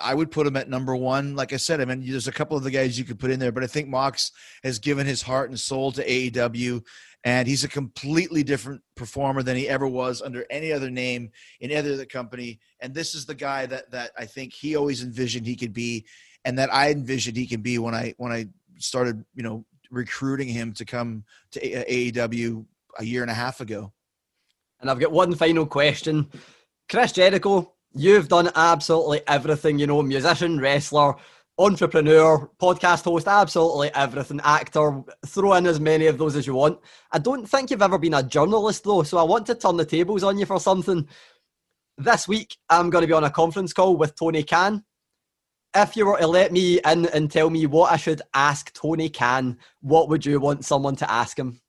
I 0.02 0.14
would 0.14 0.30
put 0.30 0.46
him 0.46 0.56
at 0.56 0.68
number 0.68 0.96
one. 0.96 1.36
Like 1.36 1.52
I 1.52 1.56
said, 1.56 1.80
I 1.80 1.84
mean, 1.84 2.04
there's 2.06 2.28
a 2.28 2.32
couple 2.32 2.56
of 2.56 2.64
the 2.64 2.70
guys 2.70 2.98
you 2.98 3.04
could 3.04 3.18
put 3.18 3.30
in 3.30 3.38
there, 3.38 3.52
but 3.52 3.62
I 3.62 3.66
think 3.66 3.88
Mox 3.88 4.32
has 4.64 4.78
given 4.78 5.06
his 5.06 5.22
heart 5.22 5.50
and 5.50 5.58
soul 5.58 5.92
to 5.92 6.06
AEW, 6.06 6.82
and 7.24 7.46
he's 7.46 7.64
a 7.64 7.68
completely 7.68 8.42
different 8.42 8.82
performer 8.96 9.42
than 9.42 9.56
he 9.56 9.68
ever 9.68 9.86
was 9.86 10.22
under 10.22 10.44
any 10.50 10.72
other 10.72 10.90
name 10.90 11.30
in 11.60 11.70
either 11.70 11.96
the 11.96 12.06
company. 12.06 12.58
And 12.80 12.92
this 12.94 13.14
is 13.14 13.26
the 13.26 13.34
guy 13.34 13.66
that 13.66 13.90
that 13.92 14.10
I 14.18 14.26
think 14.26 14.52
he 14.52 14.76
always 14.76 15.02
envisioned 15.02 15.46
he 15.46 15.56
could 15.56 15.72
be, 15.72 16.04
and 16.44 16.58
that 16.58 16.72
I 16.72 16.90
envisioned 16.90 17.36
he 17.36 17.46
can 17.46 17.62
be 17.62 17.78
when 17.78 17.94
I 17.94 18.14
when 18.16 18.32
I 18.32 18.48
started, 18.78 19.24
you 19.34 19.42
know, 19.42 19.64
recruiting 19.90 20.48
him 20.48 20.72
to 20.72 20.84
come 20.84 21.24
to 21.52 21.60
AEW 21.60 22.64
a 22.98 23.04
year 23.04 23.22
and 23.22 23.30
a 23.30 23.34
half 23.34 23.60
ago. 23.60 23.92
And 24.80 24.90
I've 24.90 24.98
got 24.98 25.12
one 25.12 25.34
final 25.34 25.66
question. 25.66 26.28
Chris 26.90 27.12
Jericho, 27.12 27.72
you've 27.92 28.28
done 28.28 28.50
absolutely 28.54 29.22
everything, 29.28 29.78
you 29.78 29.86
know, 29.86 30.02
musician, 30.02 30.58
wrestler, 30.58 31.14
entrepreneur, 31.62 32.50
podcast 32.60 33.04
host, 33.04 33.28
absolutely 33.28 33.88
everything, 33.94 34.40
actor, 34.42 35.00
throw 35.26 35.54
in 35.54 35.66
as 35.66 35.78
many 35.78 36.08
of 36.08 36.18
those 36.18 36.34
as 36.34 36.44
you 36.44 36.54
want. 36.54 36.80
I 37.12 37.20
don't 37.20 37.48
think 37.48 37.70
you've 37.70 37.82
ever 37.82 37.98
been 37.98 38.14
a 38.14 38.22
journalist 38.22 38.82
though, 38.82 39.04
so 39.04 39.16
I 39.16 39.22
want 39.22 39.46
to 39.46 39.54
turn 39.54 39.76
the 39.76 39.84
tables 39.84 40.24
on 40.24 40.38
you 40.38 40.46
for 40.46 40.58
something. 40.58 41.06
This 41.96 42.26
week, 42.26 42.56
I'm 42.68 42.90
going 42.90 43.02
to 43.02 43.06
be 43.06 43.12
on 43.12 43.22
a 43.22 43.30
conference 43.30 43.72
call 43.72 43.96
with 43.96 44.16
Tony 44.16 44.42
Khan. 44.42 44.82
If 45.74 45.96
you 45.96 46.06
were 46.06 46.18
to 46.18 46.26
let 46.26 46.50
me 46.50 46.80
in 46.84 47.06
and 47.06 47.30
tell 47.30 47.48
me 47.48 47.66
what 47.66 47.92
I 47.92 47.96
should 47.96 48.22
ask 48.34 48.72
Tony 48.72 49.08
Khan, 49.08 49.58
what 49.80 50.08
would 50.08 50.26
you 50.26 50.40
want 50.40 50.64
someone 50.64 50.96
to 50.96 51.10
ask 51.10 51.38
him? 51.38 51.61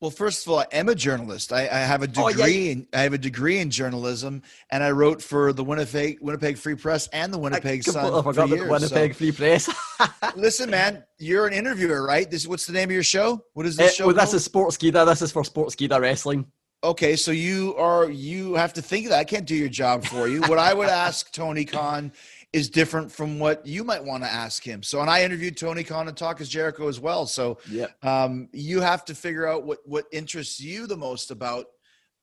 Well, 0.00 0.10
first 0.10 0.46
of 0.46 0.52
all, 0.52 0.60
I 0.60 0.66
am 0.72 0.88
a 0.88 0.94
journalist. 0.94 1.52
I, 1.52 1.62
I 1.64 1.80
have 1.80 2.02
a 2.02 2.06
degree. 2.06 2.22
Oh, 2.24 2.46
yeah. 2.46 2.72
in, 2.72 2.86
I 2.94 3.02
have 3.02 3.12
a 3.12 3.18
degree 3.18 3.58
in 3.58 3.70
journalism, 3.70 4.40
and 4.70 4.82
I 4.82 4.92
wrote 4.92 5.20
for 5.20 5.52
the 5.52 5.62
Winnipeg 5.62 6.18
Winnipeg 6.22 6.56
Free 6.56 6.74
Press 6.74 7.06
and 7.08 7.32
the 7.32 7.38
Winnipeg 7.38 7.82
Sun 7.84 8.10
completely 8.10 8.22
for 8.22 8.32
forgot 8.32 8.44
about 8.46 8.56
years. 8.56 8.70
Winnipeg 8.70 9.14
Free 9.14 9.32
Press. 9.32 9.68
listen, 10.36 10.70
man, 10.70 11.04
you're 11.18 11.46
an 11.46 11.52
interviewer, 11.52 12.02
right? 12.02 12.30
This 12.30 12.46
what's 12.46 12.66
the 12.66 12.72
name 12.72 12.88
of 12.88 12.92
your 12.94 13.02
show? 13.02 13.44
What 13.52 13.66
is 13.66 13.76
this 13.76 13.92
eh, 13.92 13.94
show? 13.96 14.06
well, 14.06 14.14
this 14.14 14.30
called? 14.30 14.36
is 14.36 14.48
Sportskeeda. 14.48 15.04
This 15.04 15.20
is 15.20 15.32
for 15.32 15.42
Sportskeeda 15.42 16.00
Wrestling. 16.00 16.46
Okay, 16.82 17.14
so 17.14 17.30
you 17.30 17.76
are 17.76 18.08
you 18.08 18.54
have 18.54 18.72
to 18.72 18.80
think 18.80 19.04
of 19.04 19.10
that. 19.10 19.18
I 19.18 19.24
can't 19.24 19.44
do 19.44 19.54
your 19.54 19.68
job 19.68 20.02
for 20.06 20.28
you. 20.28 20.40
What 20.40 20.58
I 20.58 20.72
would 20.72 20.88
ask 21.06 21.30
Tony 21.30 21.66
Khan 21.66 22.10
is 22.52 22.68
different 22.68 23.12
from 23.12 23.38
what 23.38 23.64
you 23.64 23.84
might 23.84 24.04
want 24.04 24.24
to 24.24 24.28
ask 24.30 24.62
him. 24.64 24.82
So, 24.82 25.00
and 25.00 25.08
I 25.08 25.22
interviewed 25.22 25.56
Tony 25.56 25.84
Khan 25.84 26.08
and 26.08 26.16
Talk 26.16 26.40
Is 26.40 26.48
Jericho 26.48 26.88
as 26.88 26.98
well. 26.98 27.26
So, 27.26 27.58
Yeah. 27.68 27.86
um, 28.02 28.48
you 28.52 28.80
have 28.80 29.04
to 29.06 29.14
figure 29.14 29.46
out 29.46 29.64
what 29.64 29.78
what 29.84 30.06
interests 30.12 30.60
you 30.60 30.86
the 30.86 30.96
most 30.96 31.30
about 31.30 31.66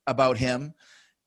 about 0.06 0.36
him, 0.36 0.74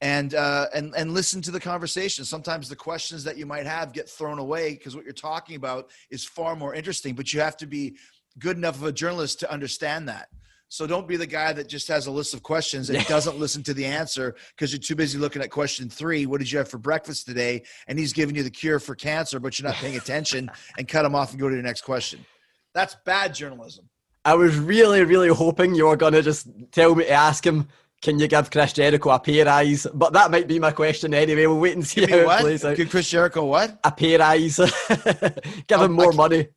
and 0.01 0.35
uh, 0.35 0.67
and 0.73 0.93
and 0.95 1.13
listen 1.13 1.41
to 1.43 1.51
the 1.51 1.59
conversation. 1.59 2.25
Sometimes 2.25 2.69
the 2.69 2.75
questions 2.75 3.23
that 3.23 3.37
you 3.37 3.45
might 3.45 3.65
have 3.65 3.91
get 3.91 4.07
thrown 4.07 4.37
away 4.37 4.73
because 4.73 4.95
what 4.95 5.03
you're 5.03 5.13
talking 5.13 5.55
about 5.55 5.89
is 6.11 6.23
far 6.23 6.55
more 6.55 6.75
interesting. 6.75 7.15
But 7.15 7.33
you 7.33 7.39
have 7.41 7.57
to 7.57 7.67
be 7.67 7.95
good 8.37 8.55
enough 8.57 8.75
of 8.75 8.83
a 8.83 8.91
journalist 8.91 9.39
to 9.39 9.51
understand 9.51 10.07
that. 10.09 10.29
So 10.71 10.87
don't 10.87 11.05
be 11.05 11.17
the 11.17 11.27
guy 11.27 11.51
that 11.51 11.67
just 11.67 11.89
has 11.89 12.07
a 12.07 12.11
list 12.11 12.33
of 12.33 12.43
questions 12.43 12.89
and 12.89 13.05
doesn't 13.05 13.37
listen 13.37 13.61
to 13.63 13.73
the 13.73 13.85
answer 13.85 14.35
because 14.55 14.71
you're 14.71 14.79
too 14.79 14.95
busy 14.95 15.17
looking 15.17 15.41
at 15.41 15.51
question 15.51 15.89
three. 15.89 16.25
What 16.25 16.39
did 16.39 16.49
you 16.49 16.59
have 16.59 16.69
for 16.69 16.77
breakfast 16.77 17.25
today? 17.25 17.63
And 17.87 17.99
he's 17.99 18.13
giving 18.13 18.37
you 18.37 18.43
the 18.43 18.49
cure 18.49 18.79
for 18.79 18.95
cancer, 18.95 19.41
but 19.41 19.59
you're 19.59 19.67
not 19.67 19.75
paying 19.75 19.97
attention 19.97 20.49
and 20.77 20.87
cut 20.87 21.03
him 21.03 21.13
off 21.13 21.31
and 21.31 21.41
go 21.41 21.49
to 21.49 21.55
the 21.57 21.61
next 21.61 21.81
question. 21.81 22.25
That's 22.73 22.95
bad 23.05 23.35
journalism. 23.35 23.89
I 24.23 24.35
was 24.35 24.57
really, 24.57 25.03
really 25.03 25.27
hoping 25.27 25.75
you 25.75 25.87
were 25.87 25.97
going 25.97 26.13
to 26.13 26.21
just 26.21 26.47
tell 26.71 26.95
me 26.95 27.03
to 27.03 27.11
ask 27.11 27.45
him, 27.45 27.67
can 28.01 28.17
you 28.17 28.29
give 28.29 28.49
Chris 28.49 28.71
Jericho 28.71 29.09
a 29.09 29.19
pay 29.19 29.43
rise? 29.43 29.85
But 29.93 30.13
that 30.13 30.31
might 30.31 30.47
be 30.47 30.57
my 30.57 30.71
question 30.71 31.13
anyway. 31.13 31.47
We'll 31.47 31.59
wait 31.59 31.75
and 31.75 31.85
see 31.85 31.99
Give 31.99 32.11
how 32.11 32.17
it 32.17 32.25
what? 32.25 32.39
plays 32.39 32.63
out. 32.63 32.77
Give 32.77 32.89
Chris 32.89 33.09
Jericho 33.09 33.43
what? 33.43 33.77
A 33.83 33.91
pay 33.91 34.17
rise. 34.17 34.55
give 35.67 35.81
him 35.81 35.91
more 35.91 36.13
money. 36.13 36.47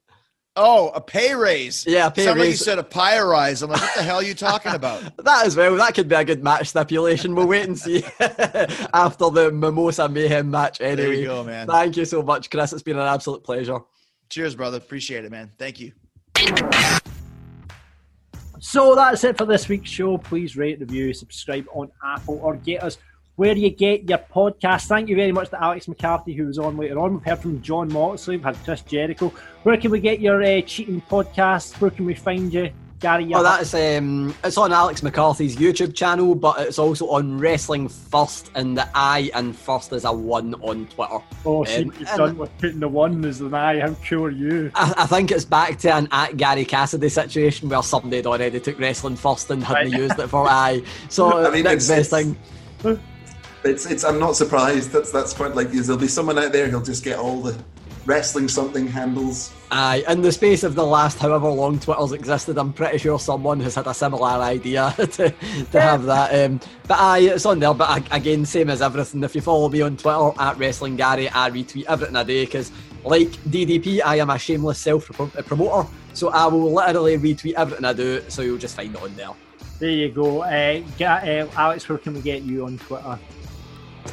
Oh, 0.56 0.90
a 0.90 1.00
pay 1.00 1.34
raise. 1.34 1.84
Yeah, 1.84 2.06
a 2.06 2.10
pay 2.12 2.24
Somebody 2.26 2.50
raise. 2.50 2.64
said 2.64 2.78
a 2.78 2.84
pay 2.84 3.18
rise. 3.18 3.62
I'm 3.62 3.70
like, 3.70 3.80
what 3.80 3.94
the 3.96 4.02
hell 4.04 4.16
are 4.16 4.22
you 4.22 4.34
talking 4.34 4.72
about? 4.72 5.02
That 5.24 5.46
as 5.46 5.56
well. 5.56 5.74
That 5.76 5.94
could 5.94 6.08
be 6.08 6.14
a 6.14 6.24
good 6.24 6.44
match 6.44 6.68
stipulation. 6.68 7.34
We'll 7.34 7.48
wait 7.48 7.66
and 7.66 7.76
see 7.78 8.04
after 8.20 9.30
the 9.30 9.50
Mimosa 9.52 10.08
Mayhem 10.08 10.50
match 10.50 10.80
anyway. 10.80 11.18
you 11.20 11.24
go, 11.26 11.42
man. 11.42 11.66
Thank 11.66 11.96
you 11.96 12.04
so 12.04 12.22
much, 12.22 12.50
Chris. 12.50 12.72
It's 12.72 12.82
been 12.82 12.98
an 12.98 13.06
absolute 13.08 13.42
pleasure. 13.42 13.80
Cheers, 14.28 14.54
brother. 14.54 14.76
Appreciate 14.76 15.24
it, 15.24 15.30
man. 15.32 15.50
Thank 15.58 15.80
you. 15.80 15.92
So 18.60 18.94
that's 18.94 19.24
it 19.24 19.36
for 19.36 19.44
this 19.46 19.68
week's 19.68 19.90
show. 19.90 20.18
Please 20.18 20.56
rate, 20.56 20.78
review, 20.80 21.12
subscribe 21.12 21.66
on 21.72 21.90
Apple, 22.04 22.38
or 22.42 22.56
get 22.56 22.82
us 22.82 22.96
where 23.36 23.56
you 23.56 23.70
get 23.70 24.08
your 24.08 24.18
podcast. 24.18 24.86
Thank 24.86 25.08
you 25.08 25.16
very 25.16 25.32
much 25.32 25.50
to 25.50 25.62
Alex 25.62 25.88
McCarthy, 25.88 26.34
who 26.34 26.46
was 26.46 26.58
on 26.58 26.76
later 26.76 26.98
on. 27.00 27.14
We've 27.14 27.24
heard 27.24 27.40
from 27.40 27.60
Jon 27.62 27.92
Moxley, 27.92 28.36
we've 28.36 28.44
had 28.44 28.56
Chris 28.64 28.82
Jericho. 28.82 29.32
Where 29.64 29.76
can 29.76 29.90
we 29.90 30.00
get 30.00 30.20
your 30.20 30.42
uh, 30.42 30.60
cheating 30.62 31.00
podcast? 31.10 31.80
Where 31.80 31.90
can 31.90 32.04
we 32.04 32.14
find 32.14 32.52
you, 32.54 32.70
Gary? 33.00 33.32
Oh, 33.34 33.42
that's 33.42 33.74
um, 33.74 34.32
it's 34.44 34.56
on 34.56 34.72
Alex 34.72 35.02
McCarthy's 35.02 35.56
YouTube 35.56 35.96
channel, 35.96 36.36
but 36.36 36.60
it's 36.60 36.78
also 36.78 37.08
on 37.08 37.38
Wrestling 37.38 37.88
First, 37.88 38.52
and 38.54 38.78
the 38.78 38.88
I 38.94 39.30
and 39.34 39.56
First 39.56 39.92
is 39.92 40.04
a 40.04 40.12
one 40.12 40.54
on 40.62 40.86
Twitter. 40.86 41.18
Oh, 41.44 41.64
see 41.64 41.82
Um, 41.82 41.92
you've 41.98 42.08
done 42.10 42.38
with 42.38 42.56
putting 42.58 42.78
the 42.78 42.88
one 42.88 43.24
as 43.24 43.40
an 43.40 43.52
eye. 43.52 43.80
How 43.80 43.94
cool 44.08 44.26
are 44.26 44.30
you? 44.30 44.70
I, 44.76 44.94
I 44.98 45.06
think 45.06 45.32
it's 45.32 45.44
back 45.44 45.78
to 45.80 45.92
an 45.92 46.06
at 46.12 46.36
Gary 46.36 46.64
Cassidy 46.64 47.08
situation 47.08 47.68
where 47.68 47.82
somebody 47.82 48.16
had 48.18 48.26
already 48.26 48.60
took 48.60 48.78
Wrestling 48.78 49.16
First 49.16 49.50
and 49.50 49.64
hadn't 49.64 49.90
Right. 49.92 50.00
used 50.00 50.18
it 50.20 50.28
for 50.28 50.46
I. 50.48 50.82
So 51.08 51.44
I 51.44 51.50
mean, 51.50 51.64
next 51.64 51.90
it's- 51.90 52.10
best 52.10 52.10
thing. 52.12 52.36
It's 53.64 53.86
it's. 53.86 54.04
I'm 54.04 54.18
not 54.18 54.36
surprised. 54.36 54.90
That's 54.90 55.10
that's 55.10 55.32
quite 55.32 55.54
like 55.54 55.70
there'll 55.70 55.98
be 55.98 56.08
someone 56.08 56.38
out 56.38 56.52
there 56.52 56.68
who'll 56.68 56.82
just 56.82 57.02
get 57.04 57.18
all 57.18 57.40
the 57.40 57.56
wrestling 58.06 58.48
something 58.48 58.86
handles. 58.86 59.52
Aye, 59.70 60.04
in 60.08 60.20
the 60.20 60.30
space 60.30 60.62
of 60.62 60.74
the 60.74 60.84
last 60.84 61.18
however 61.18 61.48
long 61.48 61.78
Twitter's 61.78 62.12
existed, 62.12 62.58
I'm 62.58 62.72
pretty 62.72 62.98
sure 62.98 63.18
someone 63.18 63.58
has 63.60 63.74
had 63.74 63.86
a 63.86 63.94
similar 63.94 64.28
idea 64.28 64.94
to, 64.98 65.06
to 65.72 65.80
have 65.80 66.04
that. 66.04 66.44
Um, 66.44 66.60
but 66.86 66.98
aye, 66.98 67.20
it's 67.20 67.46
on 67.46 67.58
there. 67.58 67.72
But 67.74 68.06
a- 68.10 68.14
again, 68.16 68.44
same 68.44 68.68
as 68.68 68.82
everything. 68.82 69.24
If 69.24 69.34
you 69.34 69.40
follow 69.40 69.68
me 69.68 69.80
on 69.80 69.96
Twitter 69.96 70.32
at 70.38 70.58
Wrestling 70.58 70.96
Gary, 70.96 71.28
I 71.30 71.50
retweet 71.50 71.86
everything 71.86 72.16
I 72.16 72.24
do 72.24 72.44
because, 72.44 72.70
like 73.04 73.30
DDP, 73.48 74.00
I 74.04 74.16
am 74.16 74.30
a 74.30 74.38
shameless 74.38 74.78
self 74.78 75.06
promoter. 75.06 75.88
So 76.12 76.28
I 76.28 76.46
will 76.46 76.72
literally 76.72 77.18
retweet 77.18 77.54
everything 77.54 77.84
I 77.84 77.94
do. 77.94 78.22
So 78.28 78.42
you'll 78.42 78.58
just 78.58 78.76
find 78.76 78.94
it 78.94 79.02
on 79.02 79.16
there. 79.16 79.30
There 79.80 79.90
you 79.90 80.10
go. 80.10 80.42
Uh, 80.42 80.82
uh, 81.00 81.48
Alex, 81.56 81.88
where 81.88 81.98
can 81.98 82.14
we 82.14 82.20
get 82.20 82.42
you 82.42 82.64
on 82.64 82.78
Twitter? 82.78 83.18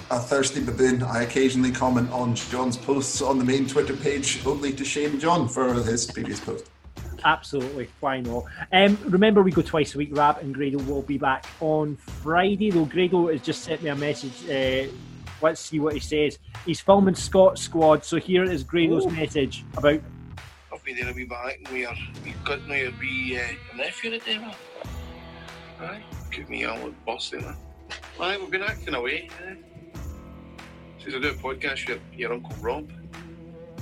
A 0.09 0.19
thirsty 0.19 0.63
baboon. 0.63 1.03
I 1.03 1.23
occasionally 1.23 1.71
comment 1.71 2.11
on 2.11 2.35
John's 2.35 2.77
posts 2.77 3.21
on 3.21 3.37
the 3.37 3.45
main 3.45 3.67
Twitter 3.67 3.95
page, 3.95 4.45
only 4.45 4.73
to 4.73 4.85
shame 4.85 5.19
John 5.19 5.47
for 5.47 5.73
his 5.73 6.09
previous 6.09 6.39
post. 6.39 6.69
Absolutely, 7.23 7.89
why 7.99 8.19
not? 8.21 8.45
Um, 8.71 8.97
remember, 9.05 9.43
we 9.43 9.51
go 9.51 9.61
twice 9.61 9.95
a 9.95 9.97
week. 9.97 10.09
Rab 10.11 10.39
and 10.39 10.53
Grado 10.53 10.79
will 10.79 11.01
be 11.03 11.17
back 11.17 11.45
on 11.59 11.95
Friday. 11.95 12.71
Though 12.71 12.85
Grado 12.85 13.27
has 13.27 13.41
just 13.41 13.63
sent 13.63 13.83
me 13.83 13.89
a 13.89 13.95
message. 13.95 14.49
Uh, 14.49 14.91
let's 15.41 15.61
see 15.61 15.79
what 15.79 15.93
he 15.93 15.99
says. 15.99 16.39
He's 16.65 16.79
filming 16.79 17.15
Scot 17.15 17.57
Squad, 17.57 18.03
so 18.03 18.17
here 18.17 18.43
is 18.43 18.63
Grado's 18.63 19.07
message 19.07 19.65
about. 19.77 20.01
I'll 20.71 20.79
be 20.83 20.93
there 20.93 21.09
a 21.09 21.13
wee 21.13 21.25
bit 21.25 21.57
and 21.57 21.67
we 21.69 21.85
are 21.85 21.95
we 22.23 22.33
got 22.43 22.65
no 22.67 22.73
your 22.73 22.91
wee 22.99 23.37
uh, 23.37 23.75
nephew 23.75 24.11
today, 24.11 24.37
man. 24.37 24.55
Aye, 25.79 26.03
keep 26.31 26.49
me 26.49 26.63
on 26.65 26.81
with 26.83 27.05
boss 27.05 27.29
there, 27.29 27.41
man. 27.41 27.55
Aye, 28.19 28.37
we've 28.37 28.51
been 28.51 28.63
acting 28.63 28.95
away. 28.95 29.29
Eh? 29.45 29.55
Do 31.03 31.17
a 31.17 31.33
podcast 31.33 31.89
with 31.89 31.99
your 32.15 32.33
Uncle 32.33 32.55
Rob. 32.61 32.89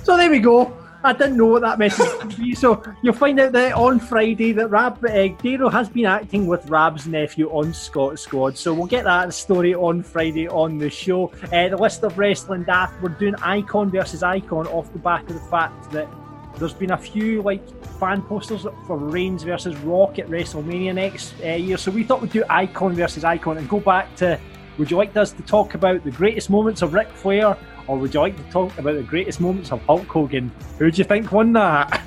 So 0.02 0.16
there 0.16 0.30
we 0.30 0.38
go. 0.38 0.76
I 1.04 1.12
didn't 1.12 1.36
know 1.36 1.46
what 1.46 1.62
that 1.62 1.78
message 1.78 2.08
would 2.18 2.36
be. 2.36 2.54
So 2.54 2.82
you'll 3.02 3.14
find 3.14 3.38
out 3.38 3.52
that 3.52 3.74
on 3.74 4.00
Friday 4.00 4.52
that 4.52 4.68
Rab 4.68 5.04
uh, 5.04 5.08
Daro 5.08 5.70
has 5.70 5.88
been 5.88 6.06
acting 6.06 6.46
with 6.46 6.68
Rab's 6.68 7.06
nephew 7.06 7.48
on 7.50 7.72
Scot 7.72 8.18
Squad. 8.18 8.56
So 8.56 8.72
we'll 8.72 8.86
get 8.86 9.04
that 9.04 9.32
story 9.34 9.74
on 9.74 10.02
Friday 10.02 10.48
on 10.48 10.78
the 10.78 10.90
show. 10.90 11.28
Uh, 11.52 11.68
the 11.68 11.76
list 11.76 12.02
of 12.02 12.18
wrestling 12.18 12.64
daft. 12.64 13.00
We're 13.02 13.10
doing 13.10 13.34
Icon 13.36 13.90
versus 13.90 14.22
Icon 14.22 14.66
off 14.66 14.92
the 14.92 14.98
back 14.98 15.28
of 15.28 15.34
the 15.34 15.48
fact 15.50 15.92
that 15.92 16.08
there's 16.56 16.74
been 16.74 16.90
a 16.92 16.98
few 16.98 17.42
like 17.42 17.66
fan 17.98 18.22
posters 18.22 18.66
for 18.86 18.96
Reigns 18.96 19.42
versus 19.42 19.76
Rock 19.78 20.18
at 20.18 20.26
WrestleMania 20.26 20.94
next 20.94 21.34
uh, 21.44 21.48
year. 21.48 21.76
So 21.76 21.90
we 21.90 22.02
thought 22.02 22.22
we'd 22.22 22.32
do 22.32 22.44
Icon 22.48 22.94
versus 22.94 23.24
Icon 23.24 23.58
and 23.58 23.68
go 23.68 23.78
back 23.78 24.14
to. 24.16 24.40
Would 24.80 24.90
you 24.90 24.96
like 24.96 25.14
us 25.14 25.30
to 25.32 25.42
talk 25.42 25.74
about 25.74 26.02
the 26.04 26.10
greatest 26.10 26.48
moments 26.48 26.80
of 26.80 26.94
Ric 26.94 27.10
Flair, 27.10 27.54
or 27.86 27.98
would 27.98 28.14
you 28.14 28.20
like 28.20 28.34
to 28.38 28.50
talk 28.50 28.78
about 28.78 28.94
the 28.94 29.02
greatest 29.02 29.38
moments 29.38 29.72
of 29.72 29.82
Hulk 29.82 30.06
Hogan? 30.06 30.50
Who 30.78 30.90
do 30.90 30.96
you 30.96 31.04
think 31.04 31.30
won 31.30 31.52
that? 31.52 32.02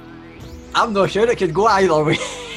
I'm 0.74 0.92
not 0.92 1.10
sure 1.10 1.26
it 1.26 1.38
could 1.38 1.54
go 1.54 1.64
either 1.64 2.04
way. 2.04 2.16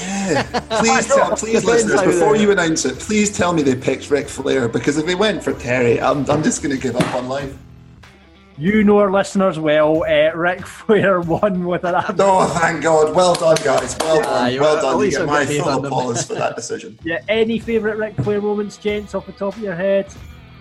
Please, 0.79 1.07
tell, 1.07 1.33
please, 1.37 1.63
listeners, 1.63 2.01
before 2.01 2.35
you 2.35 2.51
announce 2.51 2.83
it, 2.83 2.99
please 2.99 3.35
tell 3.35 3.53
me 3.53 3.61
they 3.61 3.75
picked 3.75 4.11
Ric 4.11 4.27
Flair 4.27 4.67
because 4.67 4.97
if 4.97 5.05
they 5.05 5.15
went 5.15 5.41
for 5.41 5.53
Terry, 5.53 6.01
I'm, 6.01 6.29
I'm 6.29 6.43
just 6.43 6.61
going 6.61 6.75
to 6.75 6.81
give 6.81 6.97
up 6.97 7.15
on 7.15 7.29
life. 7.29 7.57
You 8.59 8.83
know 8.83 8.97
our 8.97 9.11
listeners 9.11 9.59
well. 9.59 10.03
Uh, 10.03 10.31
Ric 10.35 10.65
Flair 10.65 11.21
won 11.21 11.65
with 11.67 11.83
an 11.83 11.93
absolute. 11.93 12.19
Oh, 12.21 12.47
thank 12.59 12.81
God. 12.81 13.15
Well 13.15 13.35
done, 13.35 13.55
guys. 13.63 13.95
Well 13.99 14.21
done. 14.23 14.59
well 14.59 14.81
done. 14.81 15.05
You 15.05 15.11
get 15.11 15.27
my 15.27 15.39
got 15.39 15.47
faith 15.47 15.63
full 15.63 15.85
applause 15.85 16.25
for 16.25 16.33
that 16.35 16.55
decision. 16.55 16.97
Yeah, 17.03 17.21
any 17.29 17.59
favourite 17.59 17.97
Ric 17.97 18.15
Flair 18.15 18.41
moments, 18.41 18.77
gents, 18.77 19.13
off 19.13 19.27
the 19.27 19.31
top 19.31 19.55
of 19.55 19.61
your 19.61 19.75
head? 19.75 20.07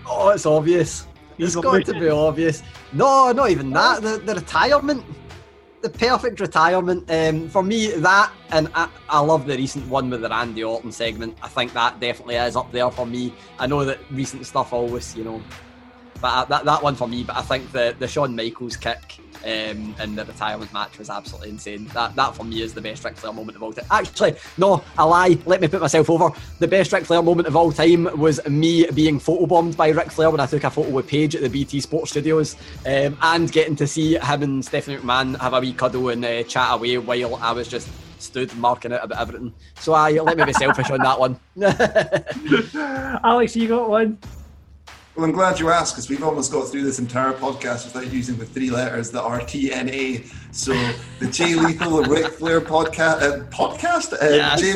Oh, 0.05 0.29
it's 0.29 0.45
obvious. 0.45 1.07
It's 1.39 1.55
got 1.55 1.85
to 1.85 1.93
be 1.93 2.07
obvious. 2.07 2.61
No, 2.93 3.31
not 3.31 3.49
even 3.49 3.71
that. 3.71 4.03
The, 4.03 4.17
the 4.19 4.35
retirement, 4.35 5.03
the 5.81 5.89
perfect 5.89 6.39
retirement. 6.39 7.09
Um, 7.09 7.49
for 7.49 7.63
me, 7.63 7.91
that 7.91 8.31
and 8.51 8.69
I, 8.75 8.89
I 9.09 9.19
love 9.19 9.47
the 9.47 9.57
recent 9.57 9.87
one 9.87 10.09
with 10.11 10.21
the 10.21 10.29
Randy 10.29 10.63
Orton 10.63 10.91
segment. 10.91 11.35
I 11.41 11.47
think 11.47 11.73
that 11.73 11.99
definitely 11.99 12.35
is 12.35 12.55
up 12.55 12.71
there 12.71 12.91
for 12.91 13.07
me. 13.07 13.33
I 13.57 13.65
know 13.65 13.83
that 13.85 13.99
recent 14.11 14.45
stuff 14.45 14.71
always, 14.71 15.15
you 15.15 15.23
know, 15.23 15.41
but 16.21 16.27
uh, 16.27 16.45
that 16.45 16.65
that 16.65 16.83
one 16.83 16.95
for 16.95 17.07
me. 17.07 17.23
But 17.23 17.37
I 17.37 17.41
think 17.41 17.71
the 17.71 17.95
the 17.97 18.07
Shawn 18.07 18.35
Michaels 18.35 18.77
kick 18.77 19.19
um, 19.43 19.95
in 20.01 20.15
the 20.15 20.25
retirement 20.25 20.71
match 20.73 20.97
was 20.97 21.09
absolutely 21.09 21.49
insane. 21.49 21.85
That 21.93 22.15
that 22.15 22.35
for 22.35 22.43
me 22.43 22.61
is 22.61 22.73
the 22.73 22.81
best 22.81 23.03
Ric 23.03 23.17
Flair 23.17 23.33
moment 23.33 23.55
of 23.55 23.63
all 23.63 23.73
time. 23.73 23.85
Actually, 23.91 24.35
no, 24.57 24.83
I 24.97 25.03
lie. 25.03 25.37
Let 25.45 25.61
me 25.61 25.67
put 25.67 25.81
myself 25.81 26.09
over. 26.09 26.29
The 26.59 26.67
best 26.67 26.91
Ric 26.91 27.05
Flair 27.05 27.21
moment 27.21 27.47
of 27.47 27.55
all 27.55 27.71
time 27.71 28.05
was 28.17 28.45
me 28.47 28.85
being 28.91 29.19
photobombed 29.19 29.75
by 29.75 29.89
Ric 29.89 30.11
Flair 30.11 30.29
when 30.29 30.39
I 30.39 30.45
took 30.45 30.63
a 30.63 30.69
photo 30.69 30.89
with 30.89 31.07
Paige 31.07 31.35
at 31.35 31.41
the 31.41 31.49
BT 31.49 31.79
Sports 31.81 32.11
Studios, 32.11 32.55
um, 32.85 33.17
and 33.21 33.51
getting 33.51 33.75
to 33.77 33.87
see 33.87 34.17
him 34.17 34.43
and 34.43 34.65
Stephanie 34.65 34.97
McMahon 34.97 35.39
have 35.39 35.53
a 35.53 35.59
wee 35.59 35.73
cuddle 35.73 36.09
and 36.09 36.23
uh, 36.23 36.43
chat 36.43 36.73
away 36.73 36.97
while 36.97 37.35
I 37.35 37.51
was 37.51 37.67
just 37.67 37.89
stood 38.19 38.55
marking 38.57 38.93
out 38.93 39.03
about 39.03 39.21
everything. 39.21 39.53
So 39.79 39.93
I 39.93 40.11
let 40.11 40.37
me 40.37 40.45
be 40.45 40.53
selfish 40.53 40.89
on 40.89 40.99
that 40.99 41.19
one. 41.19 41.39
Alex, 43.23 43.55
you 43.55 43.67
got 43.67 43.89
one. 43.89 44.17
Well, 45.17 45.25
I'm 45.25 45.31
glad 45.31 45.59
you 45.59 45.71
asked 45.71 45.95
because 45.95 46.09
we've 46.11 46.21
almost 46.23 46.51
got 46.51 46.67
through 46.69 46.83
this 46.83 46.99
entire 46.99 47.33
podcast 47.33 47.85
without 47.91 48.13
using 48.13 48.37
the 48.37 48.45
three 48.45 48.69
letters 48.69 49.09
that 49.09 49.23
are 49.23 49.39
TNA. 49.39 50.31
So 50.53 50.73
the 51.17 51.25
Jay 51.25 51.55
Lethal 51.55 52.03
and 52.03 52.07
Ric 52.07 52.33
Flair 52.33 52.61
podcast, 52.61 53.23
uh, 53.23 53.43
podcast, 53.45 54.13
uh, 54.13 54.17
Yes. 54.29 54.61
Jay, 54.61 54.73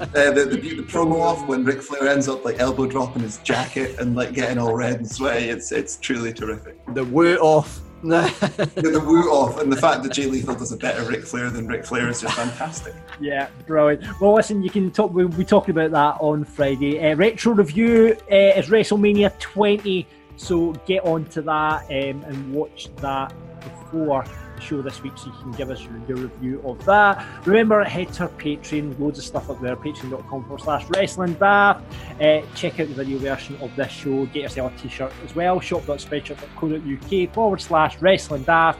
uh, 0.00 0.06
the, 0.32 0.46
the, 0.46 0.56
the 0.56 0.82
promo 0.84 1.20
off 1.20 1.46
when 1.46 1.62
Ric 1.62 1.82
Flair 1.82 2.08
ends 2.08 2.26
up 2.26 2.42
like 2.46 2.58
elbow 2.58 2.86
dropping 2.86 3.20
his 3.20 3.36
jacket 3.40 3.98
and 4.00 4.16
like 4.16 4.32
getting 4.32 4.56
all 4.56 4.74
red 4.74 4.94
and 4.96 5.06
sweaty. 5.10 5.50
It's 5.50 5.72
it's 5.72 5.96
truly 5.98 6.32
terrific. 6.32 6.78
The 6.94 7.04
woo 7.04 7.36
off. 7.36 7.80
the, 8.08 8.90
the 8.92 9.00
woo 9.00 9.30
off 9.30 9.60
and 9.60 9.72
the 9.72 9.76
fact 9.76 10.02
that 10.02 10.12
Jay 10.12 10.26
Lethal 10.26 10.54
does 10.54 10.72
a 10.72 10.76
better 10.76 11.02
Ric 11.08 11.24
Flair 11.24 11.50
than 11.50 11.66
Ric 11.66 11.86
Flair 11.86 12.08
is 12.08 12.20
just 12.20 12.34
fantastic. 12.34 12.94
Yeah, 13.20 13.48
brilliant. 13.66 14.20
Well, 14.20 14.34
listen, 14.34 14.62
you 14.62 14.70
can 14.70 14.90
talk. 14.90 15.12
We'll 15.12 15.28
be 15.28 15.44
talking 15.44 15.70
about 15.70 15.90
that 15.92 16.22
on 16.22 16.44
Friday. 16.44 17.00
Uh, 17.00 17.16
retro 17.16 17.54
review 17.54 18.16
uh, 18.30 18.34
is 18.34 18.66
WrestleMania 18.66 19.38
20, 19.38 20.06
so 20.36 20.72
get 20.86 21.04
on 21.04 21.24
to 21.26 21.42
that 21.42 21.84
um, 21.84 22.22
and 22.24 22.52
watch 22.52 22.94
that 22.96 23.32
before 23.60 24.24
show 24.64 24.82
this 24.82 25.02
week, 25.02 25.12
so 25.16 25.26
you 25.26 25.32
can 25.42 25.52
give 25.52 25.70
us 25.70 25.82
your, 25.82 26.16
review 26.16 26.60
of 26.64 26.84
that. 26.84 27.24
Remember, 27.46 27.82
head 27.84 28.12
to 28.14 28.24
our 28.24 28.28
Patreon. 28.30 28.98
Loads 28.98 29.18
of 29.18 29.24
stuff 29.24 29.50
up 29.50 29.60
there. 29.60 29.76
Patreon.com 29.76 30.44
forward 30.44 30.60
slash 30.60 30.84
Wrestling 30.90 31.34
Daft. 31.34 31.84
Uh, 32.20 32.42
check 32.54 32.80
out 32.80 32.88
the 32.88 32.94
video 32.94 33.18
version 33.18 33.56
of 33.56 33.74
this 33.76 33.92
show. 33.92 34.26
Get 34.26 34.42
yourself 34.42 34.74
a 34.74 34.78
T-shirt 34.78 35.12
as 35.24 35.34
well. 35.34 35.60
Shop.spreadshirt.co.uk 35.60 37.34
forward 37.34 37.60
slash 37.60 37.98
Wrestling 37.98 38.42
Daft. 38.42 38.78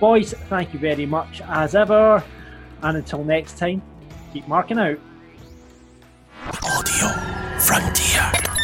Boys, 0.00 0.34
thank 0.48 0.72
you 0.72 0.78
very 0.78 1.06
much 1.06 1.40
as 1.42 1.74
ever. 1.74 2.22
And 2.82 2.96
until 2.96 3.24
next 3.24 3.58
time, 3.58 3.82
keep 4.32 4.46
marking 4.48 4.78
out. 4.78 4.98
Audio 6.62 7.08
Frontier. 7.58 8.63